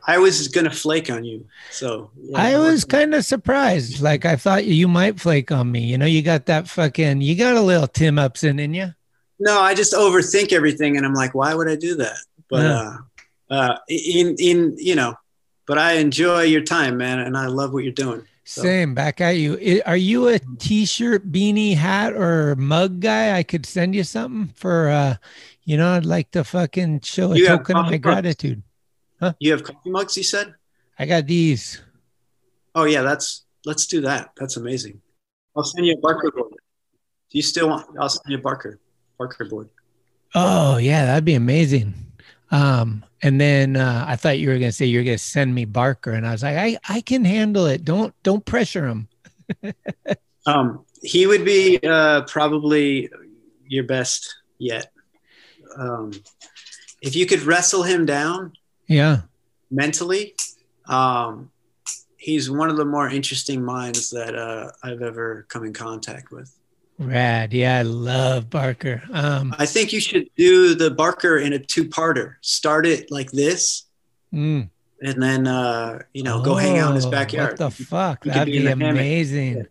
I 0.08 0.18
was 0.18 0.48
going 0.48 0.66
to 0.66 0.72
flake 0.72 1.12
on 1.12 1.24
you. 1.24 1.46
So 1.70 2.10
yeah, 2.20 2.42
I 2.42 2.58
was 2.58 2.84
kind 2.84 3.14
of 3.14 3.24
surprised. 3.24 4.02
Like 4.02 4.26
I 4.26 4.36
thought 4.36 4.66
you 4.66 4.88
might 4.88 5.20
flake 5.20 5.52
on 5.52 5.72
me. 5.72 5.82
You 5.82 6.00
know, 6.00 6.08
you 6.08 6.24
got 6.24 6.48
that 6.48 6.68
fucking, 6.68 7.22
you 7.22 7.36
got 7.36 7.56
a 7.56 7.62
little 7.62 7.86
Tim 7.86 8.18
Upson 8.18 8.58
in 8.58 8.74
you. 8.74 8.96
No, 9.40 9.62
I 9.62 9.76
just 9.76 9.94
overthink 9.94 10.54
everything. 10.54 10.98
And 10.98 11.06
I'm 11.06 11.14
like, 11.14 11.36
why 11.36 11.54
would 11.54 11.70
I 11.70 11.76
do 11.76 11.96
that? 11.98 12.18
But, 12.50 12.64
yeah. 12.64 12.98
uh, 13.52 13.54
uh, 13.54 13.78
in, 13.88 14.36
in, 14.40 14.76
you 14.80 14.96
know, 14.96 15.14
but 15.68 15.78
I 15.78 15.94
enjoy 15.94 16.44
your 16.44 16.64
time, 16.64 16.98
man. 16.98 17.20
And 17.20 17.38
I 17.38 17.46
love 17.46 17.74
what 17.74 17.84
you're 17.84 17.94
doing. 17.94 18.26
So. 18.44 18.64
Same 18.64 18.96
back 18.96 19.22
at 19.22 19.38
you. 19.38 19.84
Are 19.86 19.96
you 19.96 20.30
a 20.30 20.40
t-shirt, 20.64 21.30
beanie, 21.32 21.76
hat, 21.76 22.14
or 22.14 22.56
mug 22.56 23.02
guy? 23.02 23.36
I 23.38 23.44
could 23.44 23.66
send 23.66 23.94
you 23.96 24.04
something 24.04 24.54
for, 24.56 24.88
uh, 24.88 25.16
you 25.64 25.76
know, 25.76 25.92
I'd 25.92 26.06
like 26.06 26.32
to 26.32 26.44
fucking 26.44 27.02
show 27.02 27.34
a 27.34 27.38
You 27.38 27.48
token 27.48 27.76
of 27.78 27.86
my 27.86 27.92
mugs? 27.92 28.02
gratitude. 28.02 28.64
You 29.40 29.52
have 29.52 29.64
coffee 29.64 29.90
mugs, 29.92 30.18
you 30.18 30.24
said? 30.24 30.56
I 30.98 31.06
got 31.06 31.28
these. 31.28 31.82
Oh 32.76 32.86
yeah, 32.86 33.02
that's 33.04 33.46
let's 33.66 33.86
do 33.88 34.02
that. 34.02 34.32
That's 34.38 34.58
amazing. 34.58 35.02
I'll 35.56 35.64
send 35.64 35.86
you 35.86 35.94
a 35.94 36.00
Barker 36.00 36.32
board. 36.32 36.52
Do 36.54 37.38
you 37.38 37.42
still 37.44 37.70
want? 37.70 37.88
I'll 38.00 38.10
send 38.10 38.26
you 38.28 38.38
a 38.38 38.42
Barker 38.42 38.80
Barker 39.18 39.46
board. 39.46 39.70
Oh 40.36 40.78
yeah, 40.78 41.06
that'd 41.06 41.26
be 41.26 41.36
amazing. 41.36 41.94
Um, 42.52 43.04
and 43.22 43.40
then 43.40 43.76
uh, 43.78 44.06
I 44.08 44.16
thought 44.16 44.40
you 44.40 44.50
were 44.50 44.60
gonna 44.60 44.72
say 44.72 44.86
you're 44.86 45.04
gonna 45.04 45.18
send 45.18 45.54
me 45.56 45.66
Barker, 45.66 46.12
and 46.12 46.26
I 46.28 46.32
was 46.32 46.44
like, 46.44 46.58
I 46.58 46.78
I 46.90 47.02
can 47.02 47.24
handle 47.26 47.66
it. 47.68 47.86
Don't 47.86 48.14
don't 48.24 48.46
pressure 48.46 48.88
him. 48.88 49.08
Um, 50.46 50.86
he 51.02 51.28
would 51.28 51.46
be 51.46 51.80
uh, 51.84 52.24
probably 52.24 53.10
your 53.68 53.84
best 53.84 54.36
yet. 54.58 54.92
Um, 55.78 56.12
if 57.02 57.16
you 57.16 57.26
could 57.26 57.42
wrestle 57.42 57.84
him 57.84 58.06
down 58.06 58.54
Yeah. 58.88 59.22
mentally, 59.72 60.36
um, 60.88 61.52
he's 62.18 62.50
one 62.50 62.70
of 62.70 62.78
the 62.78 62.86
more 62.86 63.10
interesting 63.10 63.64
minds 63.64 64.10
that 64.12 64.36
uh, 64.36 64.72
I've 64.84 65.02
ever 65.02 65.46
come 65.50 65.66
in 65.66 65.74
contact 65.74 66.32
with. 66.32 66.54
Rad. 67.00 67.54
Yeah, 67.54 67.80
I 67.80 67.82
love 67.82 68.50
Barker. 68.50 69.02
Um, 69.12 69.54
I 69.58 69.66
think 69.66 69.92
you 69.92 70.00
should 70.00 70.30
do 70.38 70.76
the 70.76 70.92
Barker 70.92 71.38
in 71.38 71.54
a 71.54 71.60
two-parter. 71.60 72.36
Start 72.42 72.86
it 72.86 73.12
like 73.12 73.32
this, 73.32 73.86
mm. 74.32 74.70
and 75.02 75.24
then 75.24 75.48
uh, 75.48 76.04
you 76.14 76.22
know 76.22 76.44
go 76.44 76.54
hang 76.54 76.78
out 76.78 76.90
in 76.90 76.96
his 76.96 77.08
Oh, 77.08 77.12
backyard. 77.12 77.60
What 77.60 77.76
the 77.76 77.84
fuck? 77.84 78.24
That'd 78.24 78.46
be 78.54 78.60
be 78.60 78.68
amazing. 78.68 79.66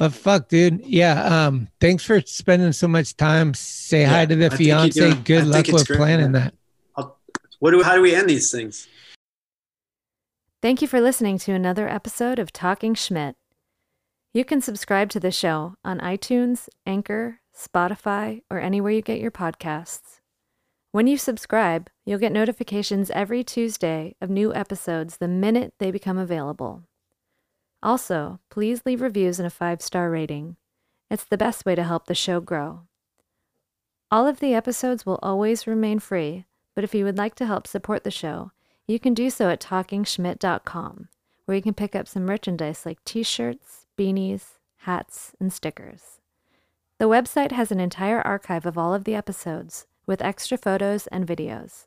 But 0.00 0.14
fuck, 0.14 0.48
dude. 0.48 0.80
Yeah. 0.86 1.22
Um, 1.46 1.68
thanks 1.78 2.02
for 2.04 2.22
spending 2.22 2.72
so 2.72 2.88
much 2.88 3.18
time. 3.18 3.52
Say 3.52 4.02
hi 4.04 4.24
to 4.24 4.34
the 4.34 4.46
I 4.46 4.56
fiance. 4.56 4.98
doing- 4.98 5.12
I 5.12 5.20
Good 5.20 5.46
luck 5.46 5.66
with 5.66 5.86
great, 5.86 5.98
planning 5.98 6.32
man. 6.32 6.52
that. 6.96 7.06
What 7.58 7.72
do? 7.72 7.82
How 7.82 7.94
do 7.96 8.00
we 8.00 8.14
end 8.14 8.30
these 8.30 8.50
things? 8.50 8.88
Thank 10.62 10.80
you 10.80 10.88
for 10.88 11.02
listening 11.02 11.36
to 11.40 11.52
another 11.52 11.86
episode 11.86 12.38
of 12.38 12.50
Talking 12.50 12.94
Schmidt. 12.94 13.36
You 14.32 14.42
can 14.46 14.62
subscribe 14.62 15.10
to 15.10 15.20
the 15.20 15.30
show 15.30 15.74
on 15.84 15.98
iTunes, 16.00 16.70
Anchor, 16.86 17.40
Spotify, 17.54 18.40
or 18.50 18.58
anywhere 18.58 18.92
you 18.92 19.02
get 19.02 19.20
your 19.20 19.30
podcasts. 19.30 20.20
When 20.92 21.06
you 21.08 21.18
subscribe, 21.18 21.90
you'll 22.06 22.18
get 22.18 22.32
notifications 22.32 23.10
every 23.10 23.44
Tuesday 23.44 24.16
of 24.22 24.30
new 24.30 24.54
episodes 24.54 25.18
the 25.18 25.28
minute 25.28 25.74
they 25.78 25.90
become 25.90 26.16
available. 26.16 26.84
Also, 27.82 28.40
please 28.50 28.82
leave 28.84 29.00
reviews 29.00 29.38
and 29.38 29.46
a 29.46 29.50
five 29.50 29.80
star 29.80 30.10
rating. 30.10 30.56
It's 31.10 31.24
the 31.24 31.38
best 31.38 31.64
way 31.64 31.74
to 31.74 31.82
help 31.82 32.06
the 32.06 32.14
show 32.14 32.40
grow. 32.40 32.82
All 34.10 34.26
of 34.26 34.40
the 34.40 34.54
episodes 34.54 35.06
will 35.06 35.18
always 35.22 35.66
remain 35.66 35.98
free, 35.98 36.44
but 36.74 36.84
if 36.84 36.94
you 36.94 37.04
would 37.04 37.16
like 37.16 37.34
to 37.36 37.46
help 37.46 37.66
support 37.66 38.04
the 38.04 38.10
show, 38.10 38.52
you 38.86 38.98
can 38.98 39.14
do 39.14 39.30
so 39.30 39.48
at 39.48 39.60
talkingschmidt.com, 39.60 41.08
where 41.46 41.56
you 41.56 41.62
can 41.62 41.74
pick 41.74 41.94
up 41.94 42.06
some 42.06 42.24
merchandise 42.24 42.84
like 42.84 43.02
t 43.04 43.22
shirts, 43.22 43.86
beanies, 43.96 44.58
hats, 44.78 45.32
and 45.40 45.52
stickers. 45.52 46.20
The 46.98 47.08
website 47.08 47.52
has 47.52 47.72
an 47.72 47.80
entire 47.80 48.20
archive 48.20 48.66
of 48.66 48.76
all 48.76 48.92
of 48.92 49.04
the 49.04 49.14
episodes, 49.14 49.86
with 50.06 50.20
extra 50.20 50.58
photos 50.58 51.06
and 51.06 51.26
videos. 51.26 51.86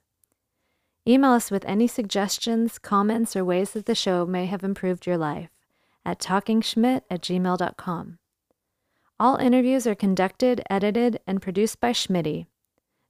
Email 1.07 1.31
us 1.31 1.51
with 1.51 1.65
any 1.65 1.88
suggestions, 1.88 2.80
comments, 2.80 3.35
or 3.35 3.45
ways 3.45 3.72
that 3.72 3.85
the 3.85 3.95
show 3.95 4.25
may 4.25 4.45
have 4.45 4.63
improved 4.63 5.05
your 5.05 5.17
life 5.17 5.49
at 6.06 6.19
talkingschmidt 6.19 7.01
at 7.09 7.22
gmail.com. 7.22 8.17
All 9.19 9.38
interviews 9.38 9.88
are 9.88 9.95
conducted, 9.95 10.61
edited, 10.69 11.19
and 11.25 11.41
produced 11.41 11.80
by 11.80 11.91
Schmitty. 11.91 12.48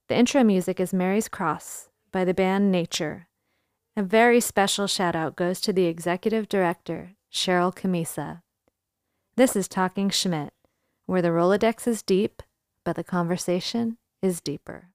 The 0.09 0.15
intro 0.15 0.43
music 0.43 0.79
is 0.79 0.93
Mary's 0.93 1.27
Cross 1.27 1.89
by 2.11 2.23
the 2.25 2.33
band 2.33 2.71
Nature. 2.71 3.27
A 3.95 4.03
very 4.03 4.39
special 4.39 4.87
shout 4.87 5.15
out 5.15 5.35
goes 5.35 5.61
to 5.61 5.73
the 5.73 5.85
executive 5.85 6.49
director, 6.49 7.13
Cheryl 7.31 7.73
Camisa. 7.73 8.41
This 9.35 9.55
is 9.55 9.67
Talking 9.67 10.09
Schmidt, 10.09 10.53
where 11.05 11.21
the 11.21 11.29
Rolodex 11.29 11.87
is 11.87 12.03
deep, 12.03 12.43
but 12.83 12.95
the 12.95 13.03
conversation 13.03 13.97
is 14.21 14.41
deeper. 14.41 14.92